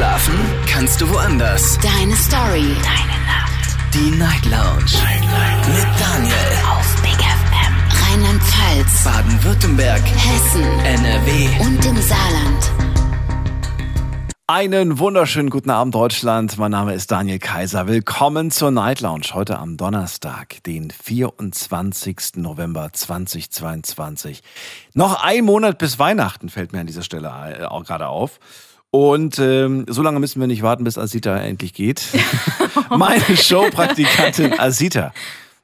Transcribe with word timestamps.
Schlafen 0.00 0.34
kannst 0.66 0.98
du 1.02 1.10
woanders. 1.10 1.78
Deine 1.82 2.16
Story. 2.16 2.74
Deine 2.82 3.18
Nacht. 3.26 3.76
Die 3.92 4.10
Night 4.12 4.46
Lounge. 4.46 4.96
Night, 5.04 5.20
Night. 5.20 5.68
Mit 5.68 6.00
Daniel. 6.00 6.34
Auf 6.70 7.02
Big 7.02 7.20
FM. 7.20 7.74
Rheinland-Pfalz. 8.08 9.04
Baden-Württemberg. 9.04 10.00
Hessen. 10.00 10.62
NRW. 10.86 11.48
Und 11.60 11.84
im 11.84 11.96
Saarland. 12.00 12.72
Einen 14.46 14.98
wunderschönen 14.98 15.50
guten 15.50 15.68
Abend, 15.68 15.94
Deutschland. 15.94 16.56
Mein 16.56 16.70
Name 16.70 16.94
ist 16.94 17.10
Daniel 17.10 17.38
Kaiser. 17.38 17.86
Willkommen 17.86 18.50
zur 18.50 18.70
Night 18.70 19.02
Lounge 19.02 19.26
heute 19.34 19.58
am 19.58 19.76
Donnerstag, 19.76 20.62
den 20.64 20.90
24. 20.90 22.36
November 22.36 22.88
2022. 22.90 24.42
Noch 24.94 25.22
ein 25.22 25.44
Monat 25.44 25.76
bis 25.76 25.98
Weihnachten 25.98 26.48
fällt 26.48 26.72
mir 26.72 26.80
an 26.80 26.86
dieser 26.86 27.02
Stelle 27.02 27.28
äh, 27.28 27.64
auch 27.66 27.84
gerade 27.84 28.08
auf. 28.08 28.40
Und 28.92 29.38
ähm, 29.38 29.86
so 29.88 30.02
lange 30.02 30.18
müssen 30.18 30.40
wir 30.40 30.46
nicht 30.48 30.62
warten, 30.62 30.82
bis 30.84 30.98
Asita 30.98 31.36
endlich 31.36 31.74
geht. 31.74 32.02
Meine 32.90 33.36
Showpraktikantin 33.36 34.58
Asita. 34.58 35.12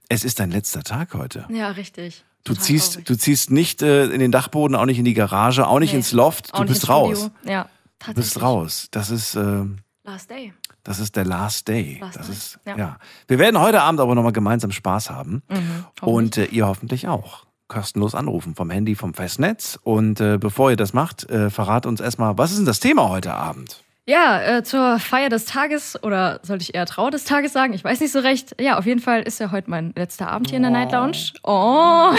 Es 0.08 0.24
ist 0.24 0.38
dein 0.38 0.50
letzter 0.52 0.82
Tag 0.82 1.14
heute. 1.14 1.44
Ja, 1.48 1.70
richtig. 1.70 2.24
Du 2.44 2.52
Total 2.52 2.64
ziehst, 2.64 2.92
traurig. 2.92 3.06
du 3.06 3.16
ziehst 3.18 3.50
nicht 3.50 3.82
äh, 3.82 4.04
in 4.06 4.20
den 4.20 4.30
Dachboden, 4.30 4.76
auch 4.76 4.84
nicht 4.86 4.98
in 5.00 5.04
die 5.04 5.14
Garage, 5.14 5.66
auch 5.66 5.80
nicht 5.80 5.90
Nee, 5.92 5.98
ins 5.98 6.12
Loft. 6.12 6.54
auch 6.54 6.60
Du 6.60 6.66
bist 6.66 6.88
raus. 6.88 7.30
Ja, 7.44 7.64
Du 7.64 7.68
tatsächlich. 7.98 8.14
bist 8.34 8.42
raus. 8.42 8.88
Das 8.92 9.10
ist, 9.10 9.34
äh, 9.34 9.64
Last 10.04 10.30
day. 10.30 10.52
das 10.84 11.00
ist 11.00 11.16
der 11.16 11.24
Last 11.24 11.66
Day. 11.66 11.98
Last 12.00 12.16
das 12.18 12.26
Day, 12.28 12.32
ist, 12.36 12.58
ja. 12.64 12.76
ja. 12.78 12.96
Wir 13.26 13.40
werden 13.40 13.58
heute 13.58 13.82
Abend 13.82 13.98
aber 13.98 14.14
nochmal 14.14 14.30
gemeinsam 14.30 14.70
Spaß 14.70 15.10
haben. 15.10 15.42
Mhm, 15.48 15.86
Und 16.02 16.36
äh, 16.36 16.44
ihr 16.44 16.68
hoffentlich 16.68 17.08
auch. 17.08 17.45
Kostenlos 17.68 18.14
anrufen 18.14 18.54
vom 18.54 18.70
Handy, 18.70 18.94
vom 18.94 19.14
Festnetz. 19.14 19.78
Und 19.82 20.20
äh, 20.20 20.38
bevor 20.38 20.70
ihr 20.70 20.76
das 20.76 20.92
macht, 20.92 21.28
äh, 21.30 21.50
verrat 21.50 21.86
uns 21.86 22.00
erstmal, 22.00 22.38
was 22.38 22.50
ist 22.50 22.58
denn 22.58 22.66
das 22.66 22.80
Thema 22.80 23.08
heute 23.08 23.34
Abend? 23.34 23.82
Ja, 24.08 24.58
äh, 24.58 24.62
zur 24.62 25.00
Feier 25.00 25.28
des 25.28 25.46
Tages 25.46 26.00
oder 26.04 26.38
sollte 26.44 26.62
ich 26.62 26.76
eher 26.76 26.86
Trauer 26.86 27.10
des 27.10 27.24
Tages 27.24 27.52
sagen? 27.52 27.72
Ich 27.72 27.82
weiß 27.82 27.98
nicht 27.98 28.12
so 28.12 28.20
recht. 28.20 28.54
Ja, 28.60 28.78
auf 28.78 28.86
jeden 28.86 29.00
Fall 29.00 29.22
ist 29.22 29.40
ja 29.40 29.50
heute 29.50 29.68
mein 29.68 29.92
letzter 29.96 30.28
Abend 30.28 30.48
hier 30.48 30.58
in 30.58 30.62
der 30.62 30.70
Night 30.70 30.92
Lounge. 30.92 31.32
Oh. 31.42 32.12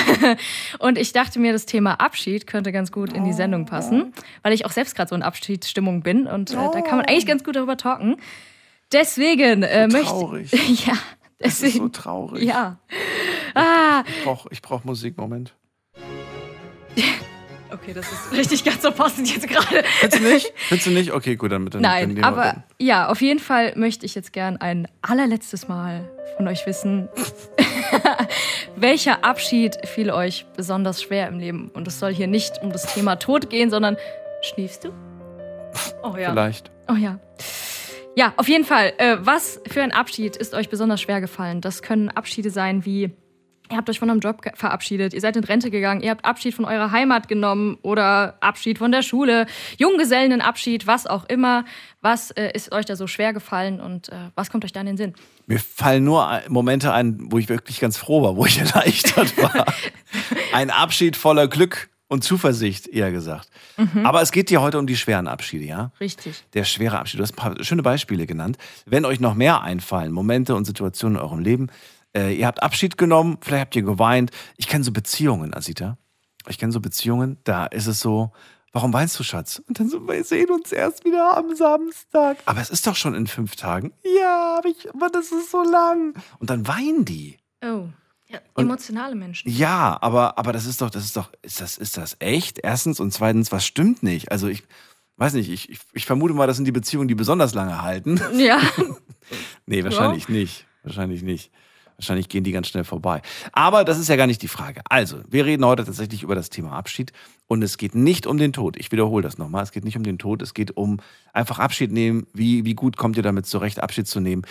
Und 0.79 0.97
ich 0.97 1.13
dachte 1.13 1.39
mir, 1.39 1.53
das 1.53 1.65
Thema 1.65 1.93
Abschied 2.01 2.45
könnte 2.45 2.73
ganz 2.73 2.91
gut 2.91 3.13
in 3.13 3.23
die 3.23 3.31
Sendung 3.31 3.65
passen, 3.65 4.13
weil 4.43 4.51
ich 4.51 4.65
auch 4.65 4.71
selbst 4.71 4.97
gerade 4.97 5.07
so 5.07 5.15
in 5.15 5.23
Abschiedsstimmung 5.23 6.01
bin 6.01 6.27
und 6.27 6.51
äh, 6.51 6.55
da 6.55 6.81
kann 6.81 6.97
man 6.97 7.05
eigentlich 7.05 7.25
ganz 7.25 7.45
gut 7.45 7.55
darüber 7.55 7.77
talken. 7.77 8.17
Deswegen 8.91 9.63
äh, 9.63 9.87
möchte 9.87 10.07
traurig. 10.07 10.51
Das 11.39 11.61
ist 11.61 11.75
so 11.77 11.87
traurig. 11.89 12.43
ja. 12.43 12.77
Ah, 13.53 14.03
Ich 14.07 14.23
brauche 14.23 14.49
ich 14.51 14.61
brauch 14.61 14.83
Musik, 14.83 15.17
Moment. 15.17 15.53
okay, 17.71 17.93
das 17.93 18.11
ist 18.11 18.31
richtig 18.31 18.63
ganz 18.63 18.81
so 18.81 18.91
passend 18.91 19.29
jetzt 19.33 19.47
gerade. 19.47 19.83
Findest 19.99 20.21
du 20.23 20.27
nicht? 20.27 20.53
Findest 20.55 20.87
du 20.87 20.91
nicht? 20.91 21.11
Okay, 21.11 21.35
gut, 21.35 21.51
dann 21.51 21.63
mit 21.63 21.73
dann 21.75 21.81
Nein, 21.81 22.15
wir- 22.15 22.23
aber 22.25 22.63
ja, 22.79 23.07
auf 23.09 23.21
jeden 23.21 23.39
Fall 23.39 23.73
möchte 23.75 24.05
ich 24.05 24.15
jetzt 24.15 24.33
gern 24.33 24.57
ein 24.57 24.87
allerletztes 25.01 25.67
Mal 25.67 26.09
von 26.37 26.47
euch 26.47 26.65
wissen, 26.65 27.07
welcher 28.75 29.23
Abschied 29.23 29.77
fiel 29.87 30.11
euch 30.11 30.45
besonders 30.55 31.01
schwer 31.01 31.27
im 31.27 31.39
Leben? 31.39 31.69
Und 31.73 31.87
es 31.87 31.99
soll 31.99 32.13
hier 32.13 32.27
nicht 32.27 32.61
um 32.61 32.71
das 32.71 32.93
Thema 32.93 33.15
Tod 33.17 33.49
gehen, 33.49 33.69
sondern 33.69 33.97
schniefst 34.41 34.83
du? 34.85 34.89
Oh 36.03 36.15
ja. 36.17 36.31
Vielleicht. 36.31 36.71
Oh 36.89 36.95
ja. 36.95 37.19
Ja, 38.17 38.33
auf 38.37 38.47
jeden 38.49 38.65
Fall. 38.65 38.93
Äh, 38.97 39.17
was 39.19 39.61
für 39.67 39.83
ein 39.83 39.91
Abschied 39.91 40.35
ist 40.35 40.55
euch 40.55 40.69
besonders 40.69 40.99
schwer 40.99 41.21
gefallen? 41.21 41.61
Das 41.61 41.83
können 41.83 42.09
Abschiede 42.09 42.49
sein 42.49 42.83
wie, 42.83 43.11
ihr 43.69 43.77
habt 43.77 43.87
euch 43.91 43.99
von 43.99 44.09
einem 44.09 44.21
Job 44.21 44.41
verabschiedet, 44.55 45.13
ihr 45.13 45.21
seid 45.21 45.35
in 45.35 45.43
Rente 45.43 45.69
gegangen, 45.69 46.01
ihr 46.01 46.09
habt 46.09 46.25
Abschied 46.25 46.55
von 46.55 46.65
eurer 46.65 46.89
Heimat 46.89 47.27
genommen 47.27 47.77
oder 47.83 48.37
Abschied 48.41 48.79
von 48.79 48.91
der 48.91 49.03
Schule, 49.03 49.45
Junggesellenabschied, 49.77 50.87
was 50.87 51.05
auch 51.05 51.25
immer. 51.29 51.63
Was 52.01 52.31
äh, 52.31 52.49
ist 52.55 52.71
euch 52.71 52.85
da 52.85 52.95
so 52.95 53.05
schwer 53.05 53.33
gefallen 53.33 53.79
und 53.79 54.09
äh, 54.09 54.15
was 54.33 54.49
kommt 54.49 54.65
euch 54.65 54.73
da 54.73 54.79
in 54.79 54.87
den 54.87 54.97
Sinn? 54.97 55.13
Mir 55.45 55.59
fallen 55.59 56.03
nur 56.03 56.27
ein- 56.27 56.41
Momente 56.47 56.91
ein, 56.93 57.19
wo 57.31 57.37
ich 57.37 57.49
wirklich 57.49 57.79
ganz 57.79 57.97
froh 57.97 58.23
war, 58.23 58.35
wo 58.35 58.47
ich 58.47 58.57
erleichtert 58.59 59.37
war. 59.37 59.65
Ein 60.53 60.71
Abschied 60.71 61.15
voller 61.15 61.47
Glück 61.47 61.89
und 62.07 62.23
Zuversicht, 62.23 62.87
eher 62.87 63.11
gesagt. 63.11 63.49
Mhm. 63.77 64.05
Aber 64.05 64.21
es 64.21 64.31
geht 64.31 64.49
dir 64.49 64.61
heute 64.61 64.79
um 64.79 64.87
die 64.87 64.95
schweren 64.95 65.27
Abschiede, 65.27 65.65
ja? 65.65 65.91
Richtig. 65.99 66.43
Der 66.53 66.63
schwere 66.63 66.99
Abschied. 66.99 67.19
Du 67.19 67.23
hast 67.23 67.33
ein 67.33 67.35
paar 67.35 67.63
schöne 67.63 67.83
Beispiele 67.83 68.25
genannt. 68.25 68.57
Wenn 68.85 69.05
euch 69.05 69.19
noch 69.19 69.33
mehr 69.33 69.61
einfallen, 69.61 70.11
Momente 70.11 70.55
und 70.55 70.65
Situationen 70.65 71.17
in 71.17 71.23
eurem 71.23 71.39
Leben, 71.39 71.67
äh, 72.15 72.33
ihr 72.33 72.47
habt 72.47 72.63
Abschied 72.63 72.97
genommen, 72.97 73.37
vielleicht 73.41 73.61
habt 73.61 73.75
ihr 73.75 73.83
geweint. 73.83 74.31
Ich 74.55 74.67
kenne 74.67 74.83
so 74.83 74.91
Beziehungen, 74.91 75.53
Asita. 75.53 75.97
Ich 76.47 76.57
kenne 76.57 76.71
so 76.71 76.79
Beziehungen, 76.79 77.37
da 77.43 77.65
ist 77.65 77.87
es 77.87 77.99
so, 77.99 78.31
warum 78.71 78.93
weinst 78.93 79.19
du, 79.19 79.23
Schatz? 79.23 79.61
Und 79.67 79.79
dann 79.79 79.89
so, 79.89 80.07
wir 80.07 80.23
sehen 80.23 80.49
uns 80.49 80.71
erst 80.71 81.03
wieder 81.03 81.35
am 81.35 81.53
Samstag. 81.55 82.37
Aber 82.45 82.61
es 82.61 82.69
ist 82.69 82.87
doch 82.87 82.95
schon 82.95 83.15
in 83.15 83.27
fünf 83.27 83.57
Tagen. 83.57 83.91
Ja, 84.19 84.57
aber, 84.59 84.69
ich, 84.69 84.89
aber 84.93 85.09
das 85.09 85.31
ist 85.31 85.51
so 85.51 85.61
lang. 85.61 86.13
Und 86.39 86.49
dann 86.49 86.67
weinen 86.67 87.03
die. 87.03 87.37
Oh. 87.63 87.87
Ja, 88.29 88.39
emotionale 88.57 89.15
Menschen. 89.15 89.49
Ja, 89.49 89.97
aber, 90.01 90.37
aber 90.37 90.51
das 90.51 90.65
ist 90.65 90.81
doch, 90.81 90.89
das 90.89 91.05
ist 91.05 91.15
doch, 91.15 91.31
ist 91.41 91.61
das, 91.61 91.77
ist 91.77 91.95
das 91.95 92.17
echt? 92.19 92.59
Erstens 92.59 92.99
und 92.99 93.11
zweitens, 93.13 93.51
was 93.51 93.65
stimmt 93.65 94.03
nicht? 94.03 94.31
Also 94.31 94.47
ich 94.47 94.63
weiß 95.15 95.33
nicht, 95.33 95.49
ich, 95.49 95.69
ich, 95.69 95.79
ich 95.93 96.05
vermute 96.05 96.33
mal, 96.33 96.47
das 96.47 96.57
sind 96.57 96.65
die 96.65 96.71
Beziehungen, 96.71 97.07
die 97.07 97.15
besonders 97.15 97.53
lange 97.53 97.81
halten. 97.81 98.19
Ja. 98.37 98.59
Nee, 99.65 99.83
wahrscheinlich 99.83 100.29
nicht. 100.29 100.65
Wahrscheinlich 100.83 101.21
nicht. 101.21 101.51
Wahrscheinlich 101.97 102.29
gehen 102.29 102.45
die 102.45 102.53
ganz 102.53 102.69
schnell 102.69 102.85
vorbei. 102.85 103.21
Aber 103.51 103.83
das 103.83 103.99
ist 103.99 104.07
ja 104.07 104.15
gar 104.15 104.25
nicht 104.27 104.41
die 104.41 104.47
Frage. 104.47 104.79
Also, 104.87 105.19
wir 105.27 105.45
reden 105.45 105.65
heute 105.65 105.83
tatsächlich 105.83 106.23
über 106.23 106.33
das 106.33 106.49
Thema 106.49 106.71
Abschied 106.71 107.11
und 107.47 107.61
es 107.61 107.77
geht 107.77 107.93
nicht 107.93 108.25
um 108.25 108.37
den 108.37 108.53
Tod. 108.53 108.77
Ich 108.77 108.93
wiederhole 108.93 109.23
das 109.23 109.37
nochmal. 109.37 109.63
Es 109.63 109.73
geht 109.73 109.83
nicht 109.83 109.97
um 109.97 110.03
den 110.03 110.17
Tod. 110.17 110.41
Es 110.41 110.53
geht 110.53 110.77
um 110.77 111.01
einfach 111.33 111.59
Abschied 111.59 111.91
nehmen. 111.91 112.25
Wie, 112.33 112.63
wie 112.63 112.75
gut 112.75 112.95
kommt 112.95 113.17
ihr 113.17 113.23
damit 113.23 113.47
zurecht, 113.47 113.81
Abschied 113.81 114.07
zu 114.07 114.21
nehmen? 114.21 114.43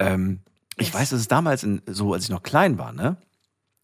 Ähm, 0.00 0.40
ich 0.76 0.88
Yes. 0.88 0.94
weiß, 0.94 1.10
dass 1.10 1.20
es 1.20 1.28
damals 1.28 1.62
in, 1.62 1.82
so, 1.86 2.12
als 2.12 2.24
ich 2.24 2.30
noch 2.30 2.42
klein 2.42 2.78
war, 2.78 2.92
ne? 2.92 3.16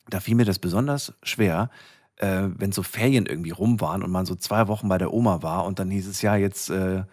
Da 0.08 0.20
fiel 0.20 0.34
mir 0.34 0.44
das 0.44 0.58
besonders 0.58 1.12
schwer, 1.22 1.70
äh, 2.16 2.48
wenn 2.56 2.72
so 2.72 2.82
Ferien 2.82 3.26
irgendwie 3.26 3.50
rum 3.50 3.80
waren 3.80 4.02
und 4.02 4.10
man 4.10 4.26
so 4.26 4.34
zwei 4.34 4.66
Wochen 4.68 4.88
bei 4.88 4.98
der 4.98 5.12
Oma 5.12 5.42
war 5.42 5.64
und 5.66 5.78
dann 5.78 5.90
hieß 5.90 6.06
es 6.08 6.20
ja, 6.22 6.36
jetzt, 6.36 6.68
äh, 6.70 7.04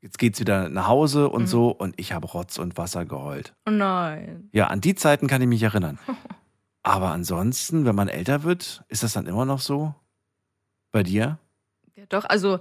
jetzt 0.00 0.18
geht's 0.18 0.40
wieder 0.40 0.68
nach 0.68 0.86
Hause 0.86 1.28
und 1.28 1.46
so 1.48 1.68
und 1.70 1.94
ich 1.98 2.12
habe 2.12 2.26
Rotz 2.26 2.58
und 2.58 2.76
Wasser 2.78 3.04
geheult. 3.04 3.54
Oh 3.66 3.70
nein. 3.70 4.48
Ja, 4.52 4.68
an 4.68 4.80
die 4.80 4.94
Zeiten 4.94 5.26
kann 5.26 5.42
ich 5.42 5.48
mich 5.48 5.62
erinnern. 5.62 5.98
Aber 6.82 7.10
ansonsten, 7.10 7.84
wenn 7.84 7.94
man 7.96 8.08
älter 8.08 8.44
wird, 8.44 8.82
ist 8.88 9.02
das 9.02 9.12
dann 9.12 9.26
immer 9.26 9.44
noch 9.44 9.60
so? 9.60 9.94
Bei 10.90 11.02
dir? 11.02 11.38
Ja, 11.96 12.04
doch, 12.08 12.24
also 12.24 12.60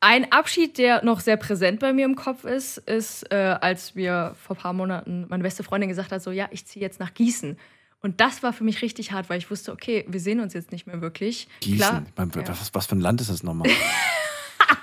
ein 0.00 0.32
Abschied, 0.32 0.78
der 0.78 1.04
noch 1.04 1.20
sehr 1.20 1.36
präsent 1.36 1.78
bei 1.80 1.92
mir 1.92 2.06
im 2.06 2.16
Kopf 2.16 2.44
ist, 2.44 2.78
ist, 2.78 3.30
äh, 3.30 3.56
als 3.60 3.94
mir 3.94 4.34
vor 4.42 4.56
ein 4.56 4.60
paar 4.60 4.72
Monaten 4.72 5.26
meine 5.28 5.42
beste 5.42 5.62
Freundin 5.62 5.88
gesagt 5.88 6.10
hat, 6.10 6.22
so, 6.22 6.30
ja, 6.30 6.48
ich 6.50 6.64
ziehe 6.66 6.82
jetzt 6.82 7.00
nach 7.00 7.12
Gießen. 7.14 7.58
Und 8.02 8.20
das 8.22 8.42
war 8.42 8.54
für 8.54 8.64
mich 8.64 8.80
richtig 8.80 9.12
hart, 9.12 9.28
weil 9.28 9.36
ich 9.36 9.50
wusste, 9.50 9.72
okay, 9.72 10.06
wir 10.08 10.20
sehen 10.20 10.40
uns 10.40 10.54
jetzt 10.54 10.72
nicht 10.72 10.86
mehr 10.86 11.02
wirklich. 11.02 11.48
Gießen. 11.60 11.78
Klar, 11.78 12.02
ja. 12.34 12.48
was, 12.48 12.72
was 12.74 12.86
für 12.86 12.96
ein 12.96 13.00
Land 13.00 13.20
ist 13.20 13.28
das 13.28 13.42
nochmal? 13.42 13.68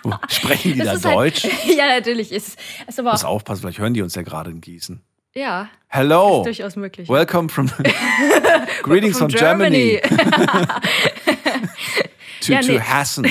Wo- 0.03 0.13
Sprechen 0.29 0.73
die 0.73 0.79
Das 0.79 1.01
da 1.01 1.09
halt- 1.09 1.43
Deutsch? 1.43 1.47
ja, 1.65 1.87
natürlich. 1.87 2.31
Ist, 2.31 2.59
ist 2.87 2.99
aber 2.99 3.11
Muss 3.11 3.23
aufpassen, 3.23 3.61
vielleicht 3.61 3.79
hören 3.79 3.95
die 3.95 4.03
uns 4.03 4.13
ja 4.13 4.21
gerade 4.21 4.51
in 4.51 4.61
Gießen. 4.61 5.01
ja, 5.33 5.67
Hello. 5.87 6.41
ist 6.41 6.45
durchaus 6.45 6.75
möglich. 6.75 7.09
Welcome 7.09 7.49
from 7.49 7.71
Greetings 8.83 9.17
from, 9.17 9.31
From 9.31 9.39
Germany, 9.39 9.99
to, 12.41 12.51
Ja, 12.53 12.61
to 12.61 12.67
nee. 12.73 12.79
Hessen. 12.79 13.25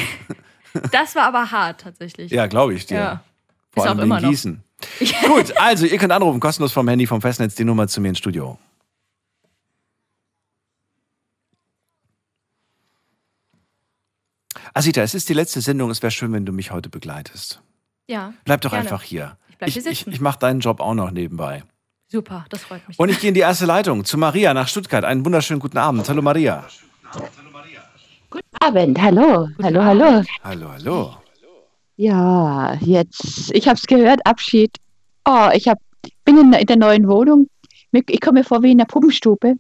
Das 0.93 1.15
war 1.15 1.25
aber 1.25 1.51
hart 1.51 1.81
tatsächlich. 1.83 2.31
Ja, 2.31 2.47
glaube 2.47 2.75
ich 2.75 2.87
dir. 2.87 2.97
Ja. 2.97 3.25
Vor 3.73 3.85
Ist 3.85 3.89
allem 3.91 3.99
auch 3.99 4.03
in 4.03 4.11
immer 4.11 4.21
noch. 4.21 4.29
Gießen. 4.31 4.63
Gut, 5.27 5.57
also 5.57 5.87
ihr 5.87 5.99
könnt 5.99 6.13
anrufen, 6.13 6.41
kostenlos 6.41 6.73
vom 6.73 6.87
Handy, 6.89 7.07
vom 7.07 7.21
Festnetz, 7.21 7.55
die 7.55 7.65
Nummer 7.65 7.89
zu 7.89 8.01
mir 8.01 8.11
ins 8.11 8.19
Studio. 8.19 8.59
Asita, 14.75 15.01
es 15.03 15.15
ist 15.15 15.29
die 15.29 15.35
letzte 15.35 15.61
Sendung. 15.61 15.91
Es 15.91 16.03
wäre 16.03 16.11
schön, 16.11 16.33
wenn 16.33 16.45
du 16.45 16.53
mich 16.53 16.71
heute 16.71 16.89
begleitest. 16.89 17.63
Ja, 18.09 18.35
Bleib 18.45 18.61
doch 18.61 18.71
gerne. 18.71 18.85
einfach 18.85 19.03
hier. 19.03 19.37
Ich 19.49 19.57
bleib 19.59 19.69
ich, 19.69 19.75
hier 19.75 19.87
ich, 19.87 19.99
sitzen. 20.01 20.13
ich 20.13 20.21
mache 20.21 20.39
deinen 20.39 20.61
Job 20.61 20.81
auch 20.81 20.95
noch 20.95 21.11
nebenbei. 21.11 21.65
Super, 22.09 22.45
das 22.51 22.63
freut 22.63 22.87
mich. 22.87 22.99
Und 22.99 23.09
ich 23.09 23.19
gehe 23.19 23.29
in 23.29 23.35
die 23.35 23.41
erste 23.41 23.67
Leitung 23.67 24.05
zu 24.05 24.17
Maria 24.17 24.55
nach 24.55 24.69
Stuttgart. 24.69 25.05
Einen 25.05 25.25
wunderschönen 25.25 25.61
guten 25.61 25.79
Abend. 25.79 26.09
Hallo 26.09 26.23
Maria. 26.23 26.67
Guten 28.31 28.57
Abend, 28.61 29.01
hallo, 29.01 29.49
hallo, 29.63 29.83
hallo. 29.85 30.23
Hallo, 30.43 30.69
hallo. 30.71 31.17
Ja, 31.97 32.75
jetzt, 32.81 33.51
ich 33.55 33.67
habe 33.69 33.77
es 33.77 33.87
gehört, 33.87 34.21
Abschied. 34.27 34.77
Oh, 35.25 35.49
ich 35.55 35.69
hab, 35.69 35.79
bin 36.25 36.37
in, 36.39 36.53
in 36.53 36.67
der 36.67 36.77
neuen 36.77 37.09
Wohnung. 37.09 37.49
Ich 37.93 38.21
komme 38.21 38.41
mir 38.41 38.45
vor 38.45 38.63
wie 38.63 38.73
in 38.73 38.79
der 38.79 38.85
Puppenstube, 38.85 39.55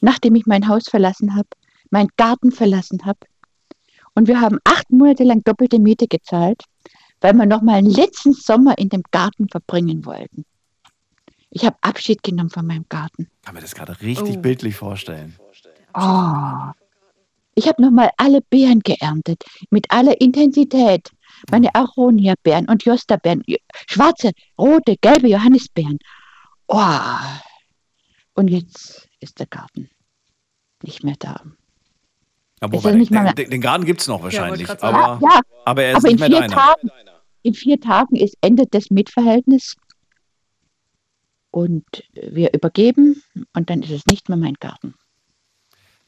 nachdem 0.00 0.34
ich 0.34 0.46
mein 0.46 0.66
Haus 0.66 0.88
verlassen 0.88 1.36
habe, 1.36 1.48
meinen 1.90 2.08
Garten 2.16 2.50
verlassen 2.50 3.04
habe. 3.04 3.20
Und 4.14 4.26
wir 4.26 4.40
haben 4.40 4.58
acht 4.64 4.90
Monate 4.90 5.22
lang 5.22 5.42
doppelte 5.44 5.78
Miete 5.78 6.08
gezahlt, 6.08 6.64
weil 7.20 7.34
wir 7.34 7.46
noch 7.46 7.62
mal 7.62 7.74
einen 7.74 7.90
letzten 7.90 8.32
Sommer 8.32 8.76
in 8.78 8.88
dem 8.88 9.02
Garten 9.12 9.48
verbringen 9.48 10.04
wollten. 10.04 10.44
Ich 11.50 11.64
habe 11.64 11.76
Abschied 11.82 12.22
genommen 12.22 12.50
von 12.50 12.66
meinem 12.66 12.86
Garten. 12.88 13.28
Kann 13.44 13.54
mir 13.54 13.60
das 13.60 13.74
gerade 13.74 14.00
richtig 14.00 14.36
Oh. 14.36 14.40
bildlich 14.40 14.74
vorstellen. 14.74 15.36
Oh. 15.94 16.70
Ich 17.60 17.68
habe 17.68 17.82
nochmal 17.82 18.08
alle 18.16 18.40
Beeren 18.40 18.80
geerntet, 18.80 19.44
mit 19.68 19.90
aller 19.90 20.18
Intensität. 20.18 21.10
Meine 21.50 21.74
Aronia-Beeren 21.74 22.66
und 22.70 22.86
Josta-Beeren. 22.86 23.42
Schwarze, 23.86 24.30
rote, 24.58 24.96
gelbe 24.98 25.28
Johannisbeeren. 25.28 25.98
Oh. 26.68 26.80
Und 28.32 28.48
jetzt 28.48 29.10
ist 29.20 29.40
der 29.40 29.46
Garten 29.46 29.90
nicht 30.82 31.04
mehr 31.04 31.16
da. 31.18 31.42
Aber 32.60 32.78
ja 32.80 32.92
nicht 32.92 33.10
mal- 33.10 33.34
den, 33.34 33.50
den 33.50 33.60
Garten 33.60 33.84
gibt 33.84 34.00
es 34.00 34.06
noch 34.08 34.22
wahrscheinlich. 34.22 34.66
grad 34.66 34.82
aber, 34.82 35.20
Ja, 35.22 35.40
aber 35.66 35.82
er 35.82 35.90
ist 35.92 35.96
aber 35.98 36.08
in 36.08 36.14
nicht 36.14 36.20
mehr 36.20 36.28
vier 36.30 36.40
deiner. 36.40 36.54
Tagen, 36.54 36.90
in 37.42 37.54
vier 37.54 37.78
Tagen 37.80 38.16
ist 38.16 38.38
endet 38.40 38.72
das 38.72 38.88
Mietverhältnis. 38.88 39.76
Und 41.50 41.84
wir 42.14 42.54
übergeben 42.54 43.22
und 43.54 43.68
dann 43.68 43.82
ist 43.82 43.90
es 43.90 44.06
nicht 44.06 44.30
mehr 44.30 44.38
mein 44.38 44.54
Garten. 44.54 44.94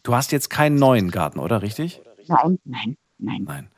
Du 0.02 0.14
hast 0.14 0.32
jetzt 0.32 0.50
keinen 0.50 0.76
neuen 0.76 1.10
Garten, 1.10 1.38
oder? 1.38 1.62
Richtig? 1.62 2.02
Nein, 2.26 2.58
nein, 2.64 2.96
nein. 3.18 3.44
Nein. 3.44 3.70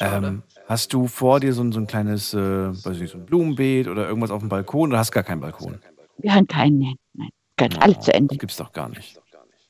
Ähm, 0.00 0.42
hast 0.66 0.92
du 0.92 1.06
vor 1.06 1.40
dir 1.40 1.52
so 1.52 1.62
ein, 1.62 1.72
so 1.72 1.80
ein 1.80 1.86
kleines, 1.86 2.34
äh, 2.34 2.38
weiß 2.38 2.94
ich 2.96 3.02
nicht, 3.02 3.12
so 3.12 3.18
ein 3.18 3.26
Blumenbeet 3.26 3.88
oder 3.88 4.06
irgendwas 4.08 4.30
auf 4.30 4.40
dem 4.40 4.48
Balkon 4.48 4.90
oder 4.90 4.98
hast 4.98 5.12
gar 5.12 5.22
keinen 5.22 5.40
Balkon? 5.40 5.80
Wir 6.18 6.34
haben 6.34 6.46
keinen, 6.46 6.78
nein, 6.78 6.96
nein. 7.12 7.28
Ganz 7.56 7.76
alles 7.78 8.00
zu 8.00 8.12
Ende. 8.12 8.34
Das 8.34 8.38
gibt's 8.38 8.56
doch 8.56 8.72
gar 8.72 8.88
nicht. 8.88 9.20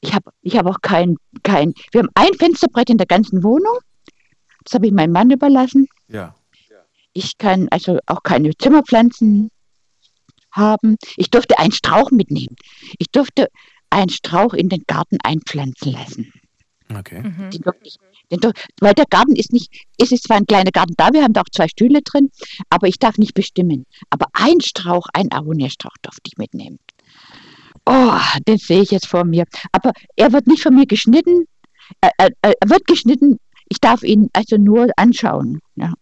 Ich 0.01 0.15
habe 0.15 0.31
ich 0.43 0.57
hab 0.57 0.67
auch 0.67 0.81
kein, 0.83 1.17
kein. 1.43 1.73
Wir 1.93 2.01
haben 2.01 2.11
ein 2.15 2.35
Fensterbrett 2.35 2.91
in 2.91 2.99
der 2.99 3.07
ganzen 3.07 3.43
Wohnung. 3.43 3.79
Das 4.65 4.75
habe 4.75 4.87
ich 4.87 4.93
meinem 4.93 5.13
Mann 5.13 5.31
überlassen. 5.31 5.89
Ja. 6.09 6.35
Ich 7.13 7.39
kann 7.39 7.69
also 7.71 7.99
auch 8.07 8.23
keine 8.23 8.51
Zimmerpflanzen 8.57 9.51
haben. 10.53 10.97
Ich 11.17 11.31
durfte 11.31 11.59
einen 11.59 11.73
Strauch 11.73 12.11
mitnehmen. 12.11 12.57
Ich 12.99 13.11
durfte 13.11 13.49
einen 13.95 14.11
Strauch 14.11 14.55
in 14.55 14.69
den 14.69 14.83
Garten 14.87 15.19
einpflanzen 15.23 15.93
lassen. 15.93 16.33
Okay. 16.95 17.23
Mhm. 17.23 17.51
Den 17.51 17.63
den 18.31 18.53
weil 18.81 18.95
der 18.95 19.07
Garten 19.07 19.37
ist 19.37 19.53
nicht, 19.53 19.71
es 19.99 20.13
ist 20.13 20.25
zwar 20.25 20.39
ein 20.39 20.47
kleiner 20.47 20.71
Garten 20.71 20.95
da, 20.97 21.13
wir 21.13 21.23
haben 21.23 21.33
da 21.33 21.43
auch 21.43 21.51
zwei 21.53 21.69
Stühle 21.69 22.03
drin, 22.03 22.31
aber 22.71 22.89
ich 22.89 22.99
darf 22.99 23.19
nicht 23.19 23.35
bestimmen. 23.35 23.87
Aber 24.11 24.27
ein 24.33 24.61
Strauch, 24.61 25.07
ein 25.13 25.31
Aronia-Strauch 25.31 25.97
durfte 26.03 26.23
ich 26.27 26.39
mitnehmen. 26.39 26.79
Oh, 27.87 28.19
den 28.49 28.59
sehe 28.59 28.83
ich 28.83 28.91
jetzt 28.91 29.07
vor 29.07 29.25
mir. 29.25 29.45
Aber 29.73 29.93
er 30.17 30.33
wird 30.33 30.47
nicht 30.47 30.63
von 30.63 30.75
mir 30.75 30.87
geschnitten. 30.87 31.47
Er, 32.01 32.11
er, 32.17 32.31
er 32.43 32.71
wird 32.71 32.87
geschnitten. 32.87 33.39
Ich 33.69 33.79
darf 33.81 34.03
ihn 34.03 34.31
also 34.33 34.57
nur 34.57 34.89
anschauen. 34.97 35.61
Ja. 35.77 35.93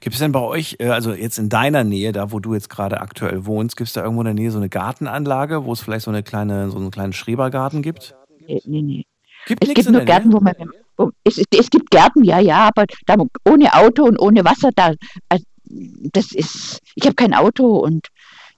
Gibt 0.00 0.14
es 0.14 0.20
denn 0.20 0.32
bei 0.32 0.40
euch, 0.40 0.76
äh, 0.78 0.88
also 0.88 1.12
jetzt 1.12 1.38
in 1.38 1.48
deiner 1.48 1.84
Nähe, 1.84 2.12
da 2.12 2.32
wo 2.32 2.40
du 2.40 2.54
jetzt 2.54 2.70
gerade 2.70 3.00
aktuell 3.00 3.46
wohnst, 3.46 3.76
gibt 3.76 3.88
es 3.88 3.94
da 3.94 4.02
irgendwo 4.02 4.22
in 4.22 4.26
der 4.26 4.34
Nähe 4.34 4.50
so 4.50 4.58
eine 4.58 4.68
Gartenanlage, 4.68 5.64
wo 5.64 5.72
es 5.72 5.80
vielleicht 5.80 6.04
so 6.04 6.10
eine 6.10 6.22
kleine, 6.22 6.70
so 6.70 6.78
einen 6.78 6.90
kleinen 6.90 7.12
Schrebergarten 7.12 7.82
gibt? 7.82 8.14
Nee, 8.46 8.62
nee, 8.66 8.82
nee. 8.82 9.06
Gibt 9.46 9.64
Es 9.64 9.74
gibt 9.74 9.90
nur 9.90 10.02
Gärten, 10.02 10.28
Nähe? 10.28 10.36
wo 10.36 10.40
man. 10.40 10.54
Wo, 10.96 11.10
es, 11.24 11.38
es 11.38 11.70
gibt 11.70 11.90
Gärten, 11.90 12.24
ja, 12.24 12.38
ja, 12.38 12.68
aber 12.68 12.84
da, 13.06 13.16
ohne 13.48 13.74
Auto 13.74 14.04
und 14.04 14.18
ohne 14.20 14.44
Wasser, 14.44 14.70
da, 14.74 14.92
äh, 15.28 15.40
das 15.64 16.32
ist. 16.32 16.80
Ich 16.94 17.04
habe 17.04 17.14
kein 17.14 17.34
Auto 17.34 17.78
und 17.78 18.08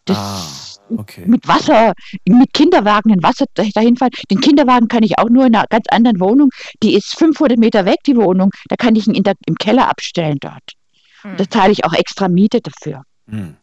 das. 0.05 0.81
Ah, 0.89 0.99
okay. 0.99 1.25
Mit 1.27 1.49
Wasser, 1.49 1.93
mit 2.29 2.53
Kinderwagen 2.53 3.13
in 3.13 3.23
Wasser 3.23 3.47
dahin 3.55 3.97
fahren. 3.97 4.11
Den 4.31 4.41
Kinderwagen 4.41 4.89
kann 4.89 5.03
ich 5.03 5.19
auch 5.19 5.29
nur 5.29 5.47
in 5.47 5.55
einer 5.55 5.67
ganz 5.69 5.87
anderen 5.91 6.21
Wohnung. 6.21 6.51
Die 6.83 6.95
ist 6.95 7.17
500 7.19 7.59
Meter 7.59 7.85
weg, 7.85 7.99
die 8.07 8.17
Wohnung. 8.17 8.51
Da 8.69 8.77
kann 8.77 8.95
ich 8.97 9.07
ihn 9.07 9.15
in 9.15 9.23
der, 9.23 9.35
im 9.47 9.57
Keller 9.57 9.89
abstellen 9.89 10.39
dort. 10.41 10.77
Hm. 11.31 11.37
Da 11.37 11.49
zahle 11.49 11.73
ich 11.73 11.85
auch 11.85 11.93
extra 11.93 12.29
Miete 12.29 12.61
dafür. 12.61 13.03
Hm. 13.29 13.57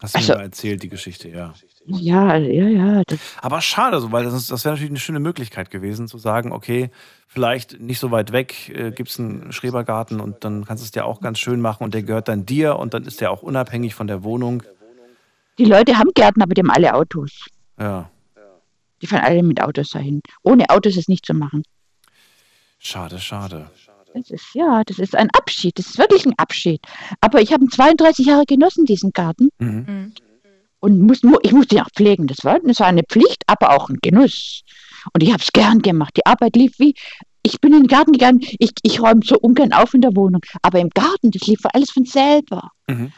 Hast 0.00 0.14
du 0.14 0.18
Also- 0.18 0.32
mir 0.32 0.38
mal 0.38 0.44
erzählt, 0.44 0.82
die 0.82 0.88
Geschichte, 0.88 1.28
ja. 1.28 1.54
Ja, 1.86 2.36
ja, 2.36 2.66
ja. 2.68 3.02
Aber 3.42 3.60
schade, 3.60 4.00
so, 4.00 4.10
weil 4.10 4.24
das, 4.24 4.46
das 4.46 4.64
wäre 4.64 4.74
natürlich 4.74 4.90
eine 4.90 4.98
schöne 5.00 5.20
Möglichkeit 5.20 5.70
gewesen, 5.70 6.08
zu 6.08 6.16
sagen, 6.16 6.50
okay, 6.50 6.90
vielleicht 7.26 7.78
nicht 7.78 7.98
so 8.00 8.10
weit 8.10 8.32
weg 8.32 8.70
äh, 8.70 8.90
gibt 8.90 9.10
es 9.10 9.18
einen 9.20 9.52
Schrebergarten 9.52 10.18
und 10.20 10.44
dann 10.44 10.64
kannst 10.64 10.82
du 10.82 10.86
es 10.86 10.92
dir 10.92 11.04
auch 11.04 11.20
ganz 11.20 11.38
schön 11.38 11.60
machen 11.60 11.84
und 11.84 11.92
der 11.92 12.02
gehört 12.02 12.28
dann 12.28 12.46
dir 12.46 12.76
und 12.78 12.94
dann 12.94 13.04
ist 13.04 13.20
der 13.20 13.30
auch 13.30 13.42
unabhängig 13.42 13.94
von 13.94 14.06
der 14.06 14.22
Wohnung. 14.24 14.62
die 15.58 15.66
Leute 15.66 15.98
haben 15.98 16.10
Gärten, 16.14 16.40
aber 16.42 16.54
die 16.54 16.62
haben 16.62 16.70
alle 16.70 16.94
Autos. 16.94 17.44
Ja, 17.78 18.08
Die 19.02 19.06
fahren 19.06 19.24
alle 19.24 19.42
mit 19.42 19.60
Autos 19.60 19.90
dahin. 19.90 20.22
Ohne 20.42 20.70
Autos 20.70 20.96
ist 20.96 21.10
nicht 21.10 21.26
zu 21.26 21.34
machen. 21.34 21.64
schade, 22.78 23.18
schade. 23.18 23.70
Das 24.14 24.30
ist, 24.30 24.46
ja, 24.54 24.82
das 24.84 24.98
ist 25.00 25.16
ein 25.16 25.28
Abschied. 25.36 25.78
Das 25.78 25.86
ist 25.86 25.98
wirklich 25.98 26.24
ein 26.24 26.34
Abschied. 26.38 26.80
Aber 27.20 27.40
ich 27.42 27.52
habe 27.52 27.64
ihn 27.64 27.70
32 27.70 28.26
Jahre 28.26 28.44
genossen, 28.46 28.84
diesen 28.86 29.10
Garten. 29.12 29.48
Mhm. 29.58 29.84
Mhm. 29.88 30.14
Und 30.80 31.00
muss, 31.00 31.22
mu- 31.22 31.38
ich 31.42 31.52
musste 31.52 31.74
ihn 31.74 31.80
auch 31.82 31.90
pflegen. 31.96 32.26
Das 32.28 32.38
war, 32.44 32.60
das 32.60 32.78
war 32.78 32.86
eine 32.86 33.02
Pflicht, 33.02 33.42
aber 33.48 33.70
auch 33.74 33.88
ein 33.88 33.98
Genuss. 34.02 34.60
Und 35.12 35.22
ich 35.22 35.32
habe 35.32 35.42
es 35.42 35.50
gern 35.52 35.82
gemacht. 35.82 36.16
Die 36.16 36.24
Arbeit 36.26 36.56
lief 36.56 36.78
wie. 36.78 36.94
Ich 37.42 37.60
bin 37.60 37.72
in 37.74 37.82
den 37.82 37.88
Garten 37.88 38.12
gegangen. 38.12 38.40
Ich, 38.58 38.70
ich 38.82 39.00
räume 39.02 39.20
so 39.24 39.36
ungern 39.38 39.72
auf 39.72 39.92
in 39.94 40.00
der 40.00 40.14
Wohnung. 40.14 40.40
Aber 40.62 40.78
im 40.78 40.90
Garten, 40.90 41.30
das 41.30 41.46
lief 41.46 41.60
alles 41.72 41.90
von 41.90 42.04
selber. 42.04 42.70
Mhm. 42.86 43.12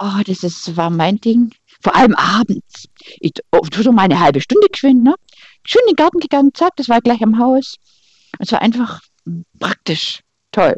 Oh, 0.00 0.20
das 0.26 0.42
ist, 0.44 0.76
war 0.76 0.90
mein 0.90 1.20
Ding. 1.20 1.52
Vor 1.82 1.94
allem 1.94 2.14
abends. 2.14 2.86
Ich, 3.20 3.32
oh, 3.52 3.60
so 3.72 3.92
mal 3.92 4.02
eine 4.02 4.18
halbe 4.18 4.40
Stunde 4.40 4.66
geschwind, 4.72 5.04
ne? 5.04 5.14
Schön 5.64 5.82
in 5.86 5.92
den 5.92 5.96
Garten 5.96 6.18
gegangen, 6.20 6.52
zack, 6.54 6.74
das 6.76 6.88
war 6.88 7.00
gleich 7.00 7.22
am 7.22 7.38
Haus. 7.38 7.74
Es 8.38 8.50
war 8.52 8.62
einfach 8.62 9.00
mm, 9.26 9.42
praktisch. 9.60 10.20
Toll. 10.58 10.76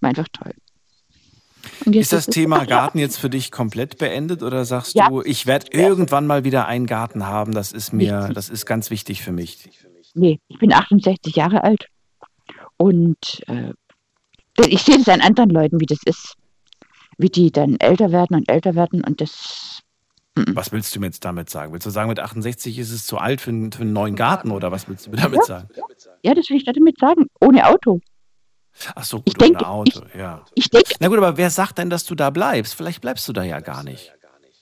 Einfach 0.00 0.26
toll. 0.32 0.52
Ist 1.92 2.12
das 2.12 2.26
es- 2.28 2.34
Thema 2.34 2.64
Garten 2.66 2.98
jetzt 2.98 3.18
für 3.18 3.30
dich 3.30 3.50
komplett 3.52 3.98
beendet 3.98 4.42
oder 4.42 4.64
sagst 4.64 4.94
Ja. 4.94 5.08
du, 5.08 5.22
ich 5.22 5.46
werde 5.46 5.66
irgendwann 5.70 6.26
mal 6.26 6.44
wieder 6.44 6.66
einen 6.66 6.86
Garten 6.86 7.26
haben, 7.26 7.52
das 7.52 7.72
ist 7.72 7.92
mir, 7.92 8.30
das 8.34 8.48
ist 8.48 8.66
ganz 8.66 8.90
wichtig 8.90 9.22
für 9.22 9.32
mich. 9.32 9.68
Nee, 10.14 10.40
ich 10.48 10.58
bin 10.58 10.72
68 10.72 11.36
Jahre 11.36 11.62
alt. 11.64 11.86
Und 12.76 13.42
äh, 13.46 13.72
ich 14.66 14.82
sehe 14.82 14.98
das 14.98 15.08
an 15.08 15.20
anderen 15.20 15.50
Leuten, 15.50 15.80
wie 15.80 15.86
das 15.86 16.00
ist. 16.04 16.34
Wie 17.16 17.28
die 17.30 17.52
dann 17.52 17.76
älter 17.78 18.10
werden 18.10 18.36
und 18.36 18.50
älter 18.50 18.74
werden 18.74 19.04
und 19.04 19.20
das. 19.20 19.80
Was 20.34 20.72
willst 20.72 20.94
du 20.96 21.00
mir 21.00 21.06
jetzt 21.06 21.24
damit 21.24 21.48
sagen? 21.50 21.72
Willst 21.72 21.86
du 21.86 21.90
sagen, 21.90 22.08
mit 22.08 22.18
68 22.18 22.78
ist 22.78 22.90
es 22.90 23.06
zu 23.06 23.18
alt 23.18 23.40
für 23.40 23.50
einen, 23.50 23.70
für 23.70 23.82
einen 23.82 23.92
neuen 23.92 24.16
Garten 24.16 24.50
oder 24.50 24.72
was 24.72 24.88
willst 24.88 25.06
du 25.06 25.10
mir 25.10 25.18
damit 25.18 25.44
sagen? 25.44 25.68
Ja, 26.22 26.34
das 26.34 26.48
will 26.50 26.56
ich 26.56 26.64
damit 26.64 26.98
sagen. 26.98 27.26
Ohne 27.40 27.66
Auto. 27.68 28.00
Ach 28.94 29.04
so, 29.04 29.18
gut, 29.18 29.28
Ich 29.28 29.34
denke, 29.34 29.66
Auto, 29.66 30.02
ja. 30.16 30.44
Ich 30.54 30.68
denke, 30.70 30.94
Na 31.00 31.08
gut, 31.08 31.18
aber 31.18 31.36
wer 31.36 31.50
sagt 31.50 31.78
denn, 31.78 31.90
dass 31.90 32.04
du 32.04 32.14
da 32.14 32.30
bleibst? 32.30 32.74
Vielleicht 32.74 33.00
bleibst 33.00 33.28
du 33.28 33.32
da 33.32 33.42
ja 33.42 33.60
gar 33.60 33.82
nicht. 33.84 34.12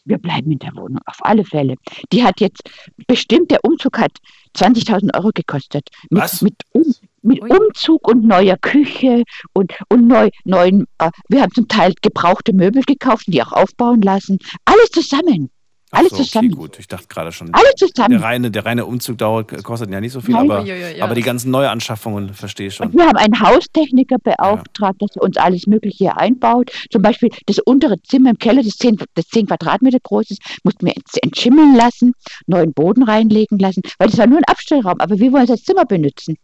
wir 0.04 0.18
bleiben 0.18 0.50
in 0.50 0.58
der 0.58 0.74
Wohnung, 0.74 1.00
auf 1.06 1.18
alle 1.20 1.44
Fälle. 1.44 1.76
Die 2.12 2.24
hat 2.24 2.40
jetzt, 2.40 2.62
bestimmt 3.06 3.50
der 3.50 3.64
Umzug 3.64 3.98
hat 3.98 4.12
20.000 4.56 5.14
Euro 5.14 5.30
gekostet. 5.34 5.88
Mit, 6.10 6.22
Was? 6.22 6.42
Mit, 6.42 6.56
um, 6.72 6.94
mit. 7.22 7.40
Umzug 7.42 8.08
und 8.08 8.24
neuer 8.24 8.56
Küche 8.56 9.24
und, 9.52 9.72
und 9.88 10.08
neu, 10.08 10.30
neuen, 10.44 10.86
äh, 10.98 11.10
wir 11.28 11.42
haben 11.42 11.52
zum 11.52 11.68
Teil 11.68 11.94
gebrauchte 12.02 12.52
Möbel 12.52 12.82
gekauft 12.82 13.28
und 13.28 13.34
die 13.34 13.42
auch 13.42 13.52
aufbauen 13.52 14.02
lassen. 14.02 14.38
Alles 14.64 14.90
zusammen. 14.90 15.50
Alles 15.93 16.11
so, 16.11 16.17
okay, 16.17 16.25
zusammen. 16.25 16.51
gut. 16.53 16.79
Ich 16.79 16.87
dachte 16.87 17.06
gerade 17.09 17.32
schon, 17.32 17.53
Alles 17.53 17.75
der 17.81 17.89
zusammen. 17.89 18.19
reine, 18.23 18.51
der 18.51 18.65
reine 18.65 18.87
Umzug 18.87 19.19
dauert, 19.19 19.65
kostet 19.65 19.91
ja 19.91 20.01
nicht 20.01 20.13
so 20.13 20.20
viel, 20.20 20.35
Nein. 20.35 20.51
aber, 20.51 20.65
ja. 20.65 21.05
aber 21.05 21.15
die 21.15 21.23
ganzen 21.23 21.51
Neuanschaffungen 21.51 22.32
verstehe 22.35 22.69
ich 22.69 22.81
Und 22.81 22.93
schon. 22.93 22.99
wir 23.01 23.06
haben 23.09 23.17
einen 23.17 23.41
Haustechniker 23.41 24.17
beauftragt, 24.23 25.03
dass 25.03 25.17
er 25.17 25.23
uns 25.23 25.37
alles 25.37 25.67
Mögliche 25.67 25.97
hier 25.99 26.17
einbaut. 26.17 26.70
Zum 26.91 27.03
Beispiel 27.03 27.31
das 27.47 27.59
untere 27.59 28.01
Zimmer 28.03 28.31
im 28.31 28.39
Keller, 28.39 28.63
das 28.63 28.77
10, 28.77 28.99
das 29.15 29.27
10 29.27 29.47
Quadratmeter 29.47 29.99
groß 30.03 30.31
ist, 30.31 30.43
mussten 30.63 30.87
wir 30.87 30.93
ents- 30.94 31.19
entschimmeln 31.23 31.75
lassen, 31.75 32.13
neuen 32.47 32.73
Boden 32.73 33.03
reinlegen 33.03 33.59
lassen, 33.59 33.82
weil 33.99 34.09
das 34.09 34.19
war 34.19 34.27
nur 34.27 34.39
ein 34.39 34.44
Abstellraum, 34.44 35.01
aber 35.01 35.19
wir 35.19 35.32
wollen 35.32 35.44
es 35.44 35.51
als 35.51 35.65
Zimmer 35.65 35.85
benutzen. 35.85 36.37